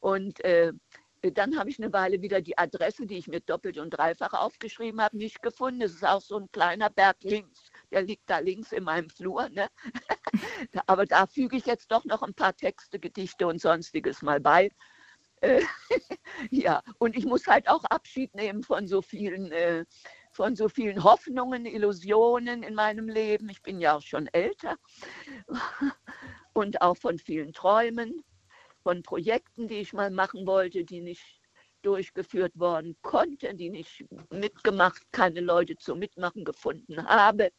Und 0.00 0.44
äh, 0.44 0.72
dann 1.32 1.58
habe 1.58 1.70
ich 1.70 1.78
eine 1.78 1.92
Weile 1.92 2.20
wieder 2.20 2.42
die 2.42 2.58
Adresse, 2.58 3.06
die 3.06 3.16
ich 3.16 3.28
mir 3.28 3.40
doppelt 3.40 3.78
und 3.78 3.90
dreifach 3.90 4.34
aufgeschrieben 4.34 5.00
habe, 5.00 5.16
nicht 5.16 5.40
gefunden. 5.40 5.80
Es 5.80 5.94
ist 5.94 6.04
auch 6.04 6.20
so 6.20 6.38
ein 6.38 6.50
kleiner 6.52 6.90
Berg 6.90 7.16
links. 7.22 7.70
Der 7.90 8.02
liegt 8.02 8.28
da 8.28 8.38
links 8.38 8.72
in 8.72 8.84
meinem 8.84 9.08
Flur. 9.08 9.48
Ne? 9.48 9.68
Aber 10.86 11.06
da 11.06 11.26
füge 11.26 11.56
ich 11.56 11.64
jetzt 11.64 11.90
doch 11.90 12.04
noch 12.04 12.22
ein 12.22 12.34
paar 12.34 12.54
Texte, 12.54 12.98
Gedichte 12.98 13.46
und 13.46 13.60
sonstiges 13.60 14.20
mal 14.20 14.40
bei. 14.40 14.70
Äh, 15.44 15.60
ja, 16.50 16.82
und 16.98 17.16
ich 17.16 17.26
muss 17.26 17.46
halt 17.46 17.68
auch 17.68 17.84
Abschied 17.84 18.34
nehmen 18.34 18.62
von 18.62 18.86
so 18.88 19.02
vielen, 19.02 19.52
äh, 19.52 19.84
von 20.32 20.56
so 20.56 20.68
vielen 20.68 21.04
Hoffnungen, 21.04 21.66
Illusionen 21.66 22.62
in 22.62 22.74
meinem 22.74 23.08
Leben. 23.08 23.48
Ich 23.50 23.62
bin 23.62 23.78
ja 23.78 23.96
auch 23.96 24.02
schon 24.02 24.26
älter. 24.28 24.76
Und 26.54 26.80
auch 26.82 26.96
von 26.96 27.18
vielen 27.18 27.52
Träumen, 27.52 28.24
von 28.84 29.02
Projekten, 29.02 29.66
die 29.66 29.80
ich 29.80 29.92
mal 29.92 30.10
machen 30.10 30.46
wollte, 30.46 30.84
die 30.84 31.00
nicht 31.00 31.40
durchgeführt 31.84 32.58
worden 32.58 32.96
konnten, 33.02 33.56
die 33.56 33.70
nicht 33.70 34.04
mitgemacht, 34.30 35.02
keine 35.12 35.40
Leute 35.40 35.76
zum 35.76 35.98
Mitmachen 35.98 36.44
gefunden 36.44 37.06
habe, 37.06 37.50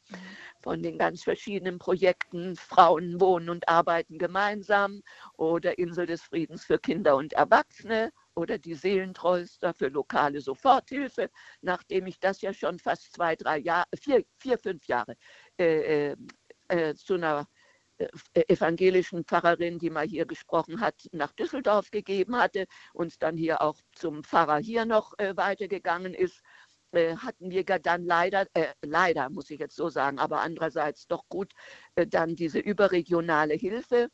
von 0.61 0.81
den 0.81 0.97
ganz 0.97 1.23
verschiedenen 1.23 1.77
Projekten 1.77 2.55
Frauen 2.55 3.19
wohnen 3.21 3.49
und 3.49 3.69
arbeiten 3.69 4.17
gemeinsam 4.17 5.01
oder 5.37 5.77
Insel 5.77 6.07
des 6.07 6.23
Friedens 6.23 6.65
für 6.65 6.79
Kinder 6.79 7.15
und 7.15 7.33
Erwachsene 7.33 8.11
oder 8.35 8.57
die 8.57 8.75
Seelentreuster 8.75 9.73
für 9.73 9.87
lokale 9.87 10.41
Soforthilfe, 10.41 11.29
nachdem 11.61 12.07
ich 12.07 12.19
das 12.19 12.41
ja 12.41 12.53
schon 12.53 12.79
fast 12.79 13.13
zwei, 13.13 13.35
drei 13.35 13.59
Jahre, 13.59 13.87
vier, 13.97 14.25
vier 14.39 14.57
fünf 14.57 14.85
Jahre 14.87 15.15
äh, 15.57 16.11
äh, 16.11 16.15
äh, 16.67 16.95
zu 16.95 17.13
einer 17.13 17.47
evangelischen 18.33 19.23
Pfarrerin, 19.25 19.79
die 19.79 19.89
mal 19.89 20.05
hier 20.07 20.25
gesprochen 20.25 20.81
hat, 20.81 20.95
nach 21.11 21.31
Düsseldorf 21.33 21.91
gegeben 21.91 22.35
hatte, 22.37 22.65
uns 22.93 23.17
dann 23.17 23.37
hier 23.37 23.61
auch 23.61 23.79
zum 23.93 24.23
Pfarrer 24.23 24.57
hier 24.57 24.85
noch 24.85 25.13
äh, 25.17 25.35
weitergegangen 25.37 26.13
ist. 26.13 26.41
äh, 26.91 27.15
hatten 27.17 27.51
wir 27.51 27.63
dann 27.65 28.05
leider, 28.05 28.47
äh, 28.53 28.73
leider 28.81 29.29
muss 29.29 29.49
ich 29.49 29.59
jetzt 29.59 29.75
so 29.75 29.89
sagen, 29.89 30.19
aber 30.19 30.41
andererseits 30.41 31.07
doch 31.07 31.23
gut, 31.29 31.51
äh, 31.95 32.07
dann 32.07 32.35
diese 32.35 32.59
überregionale 32.59 33.55
Hilfe 33.55 33.95
äh, 33.95 34.07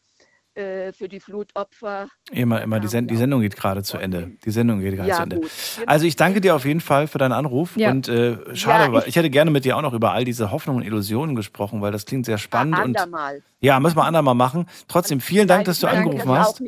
für 0.53 1.07
die 1.07 1.19
Flutopfer. 1.19 2.07
Immer, 2.31 2.61
immer, 2.61 2.79
die, 2.79 2.87
Send 2.87 3.09
die 3.09 3.15
Sendung 3.15 3.41
geht 3.41 3.55
gerade 3.55 3.83
zu 3.83 3.97
Ende. 3.97 4.31
Die 4.43 4.51
Sendung 4.51 4.81
geht 4.81 4.95
gerade 4.95 5.09
Ja, 5.09 5.15
zu 5.17 5.23
Ende. 5.23 5.35
gut. 5.37 5.49
Also 5.85 6.05
ich 6.05 6.15
danke 6.15 6.41
dir 6.41 6.55
auf 6.55 6.65
jeden 6.65 6.81
Fall 6.81 7.07
für 7.07 7.17
deinen 7.17 7.31
Anruf 7.31 7.77
Ja. 7.77 7.89
und 7.91 8.07
äh, 8.09 8.37
schade, 8.55 8.91
Ja, 8.93 8.99
ich- 8.99 9.07
ich 9.07 9.15
hätte 9.15 9.29
gerne 9.29 9.49
mit 9.51 9.63
dir 9.65 9.77
auch 9.77 9.81
noch 9.81 9.93
über 9.93 10.11
all 10.11 10.25
diese 10.25 10.51
Hoffnungen 10.51 10.81
und 10.81 10.87
Illusionen 10.87 11.35
gesprochen, 11.35 11.81
weil 11.81 11.91
das 11.91 12.05
klingt 12.05 12.25
sehr 12.25 12.37
spannend 12.37 12.77
und 12.79 12.97
Andermal. 12.97 13.41
ja, 13.61 13.79
müssen 13.79 13.95
wir 13.97 14.03
andermal 14.05 14.35
machen. 14.35 14.65
Trotzdem 14.87 15.21
vielen 15.21 15.47
Dank, 15.47 15.65
dass 15.65 15.79
du 15.79 15.87
angerufen 15.87 16.29
hast. 16.29 16.61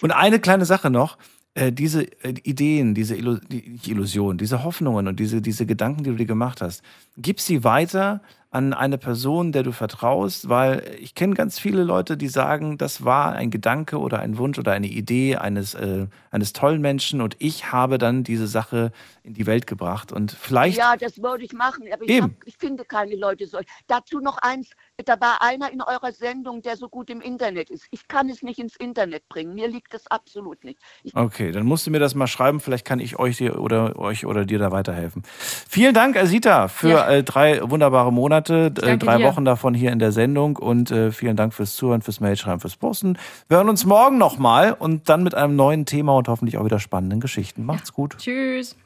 Und 0.00 0.10
eine 0.10 0.38
kleine 0.40 0.64
Sache 0.64 0.90
noch. 0.90 1.16
Äh, 1.54 1.70
diese 1.70 2.04
äh, 2.24 2.32
Ideen, 2.44 2.94
diese 2.94 3.14
Illu 3.14 3.36
die 3.36 3.78
Illusionen, 3.90 4.38
diese 4.38 4.64
Hoffnungen 4.64 5.06
und 5.06 5.20
diese, 5.20 5.42
diese 5.42 5.66
Gedanken, 5.66 6.02
die 6.02 6.08
du 6.08 6.16
dir 6.16 6.24
gemacht 6.24 6.62
hast, 6.62 6.82
gib 7.18 7.40
sie 7.40 7.62
weiter 7.62 8.22
an 8.52 8.74
eine 8.74 8.98
Person, 8.98 9.50
der 9.50 9.62
du 9.62 9.72
vertraust, 9.72 10.50
weil 10.50 10.84
ich 11.00 11.14
kenne 11.14 11.34
ganz 11.34 11.58
viele 11.58 11.84
Leute, 11.84 12.18
die 12.18 12.28
sagen, 12.28 12.76
das 12.76 13.02
war 13.02 13.32
ein 13.32 13.50
Gedanke 13.50 13.98
oder 13.98 14.20
ein 14.20 14.36
Wunsch 14.36 14.58
oder 14.58 14.72
eine 14.72 14.88
Idee 14.88 15.36
eines, 15.36 15.72
äh, 15.72 16.06
eines 16.30 16.52
tollen 16.52 16.82
Menschen 16.82 17.22
und 17.22 17.34
ich 17.38 17.72
habe 17.72 17.96
dann 17.96 18.24
diese 18.24 18.46
Sache 18.46 18.92
in 19.22 19.32
die 19.32 19.46
Welt 19.46 19.66
gebracht 19.66 20.12
und 20.12 20.32
vielleicht 20.32 20.76
Ja, 20.76 20.96
das 20.98 21.22
wollte 21.22 21.46
ich 21.46 21.54
machen, 21.54 21.86
aber 21.90 22.04
ich, 22.04 22.20
hab, 22.20 22.30
ich 22.44 22.58
finde 22.58 22.84
keine 22.84 23.16
Leute 23.16 23.46
solch. 23.46 23.66
Dazu 23.86 24.20
noch 24.20 24.36
eins, 24.36 24.68
da 25.02 25.20
war 25.20 25.42
einer 25.42 25.72
in 25.72 25.82
eurer 25.82 26.12
Sendung, 26.12 26.62
der 26.62 26.76
so 26.76 26.88
gut 26.88 27.10
im 27.10 27.20
Internet 27.20 27.70
ist. 27.70 27.86
Ich 27.90 28.08
kann 28.08 28.28
es 28.28 28.42
nicht 28.42 28.58
ins 28.58 28.76
Internet 28.76 29.28
bringen, 29.28 29.54
mir 29.54 29.68
liegt 29.68 29.94
es 29.94 30.06
absolut 30.08 30.64
nicht. 30.64 30.78
Ich, 31.02 31.14
Okay, 31.16 31.52
dann 31.52 31.64
musst 31.66 31.86
du 31.86 31.90
mir 31.90 31.98
das 31.98 32.14
mal 32.14 32.26
schreiben. 32.26 32.60
Vielleicht 32.60 32.84
kann 32.84 33.00
ich 33.00 33.18
euch 33.18 33.36
dir 33.38 33.58
oder 33.60 33.98
euch 33.98 34.26
oder 34.26 34.44
dir 34.44 34.58
da 34.58 34.72
weiterhelfen. 34.72 35.22
Vielen 35.68 35.94
Dank, 35.94 36.16
Asita, 36.16 36.68
für 36.68 36.88
Ja. 36.88 37.08
äh, 37.10 37.22
drei 37.24 37.60
wunderbare 37.68 38.12
Monate, 38.12 38.70
drei 38.70 38.96
dir. 38.96 39.24
Wochen 39.24 39.44
davon 39.44 39.74
hier 39.74 39.92
in 39.92 39.98
der 39.98 40.12
Sendung 40.12 40.56
und 40.56 40.90
äh, 40.90 41.12
vielen 41.12 41.36
Dank 41.36 41.54
fürs 41.54 41.74
Zuhören, 41.74 42.02
fürs 42.02 42.20
Mailschreiben, 42.20 42.60
fürs 42.60 42.76
Posten. 42.76 43.18
Wir 43.48 43.58
hören 43.58 43.68
uns 43.68 43.84
morgen 43.84 44.18
nochmal 44.18 44.72
und 44.72 45.08
dann 45.08 45.22
mit 45.22 45.34
einem 45.34 45.56
neuen 45.56 45.86
Thema 45.86 46.16
und 46.16 46.28
hoffentlich 46.28 46.58
auch 46.58 46.64
wieder 46.64 46.78
spannenden 46.80 47.20
Geschichten. 47.20 47.64
Macht's 47.64 47.92
gut. 47.92 48.16
Tschüss. 48.18 48.76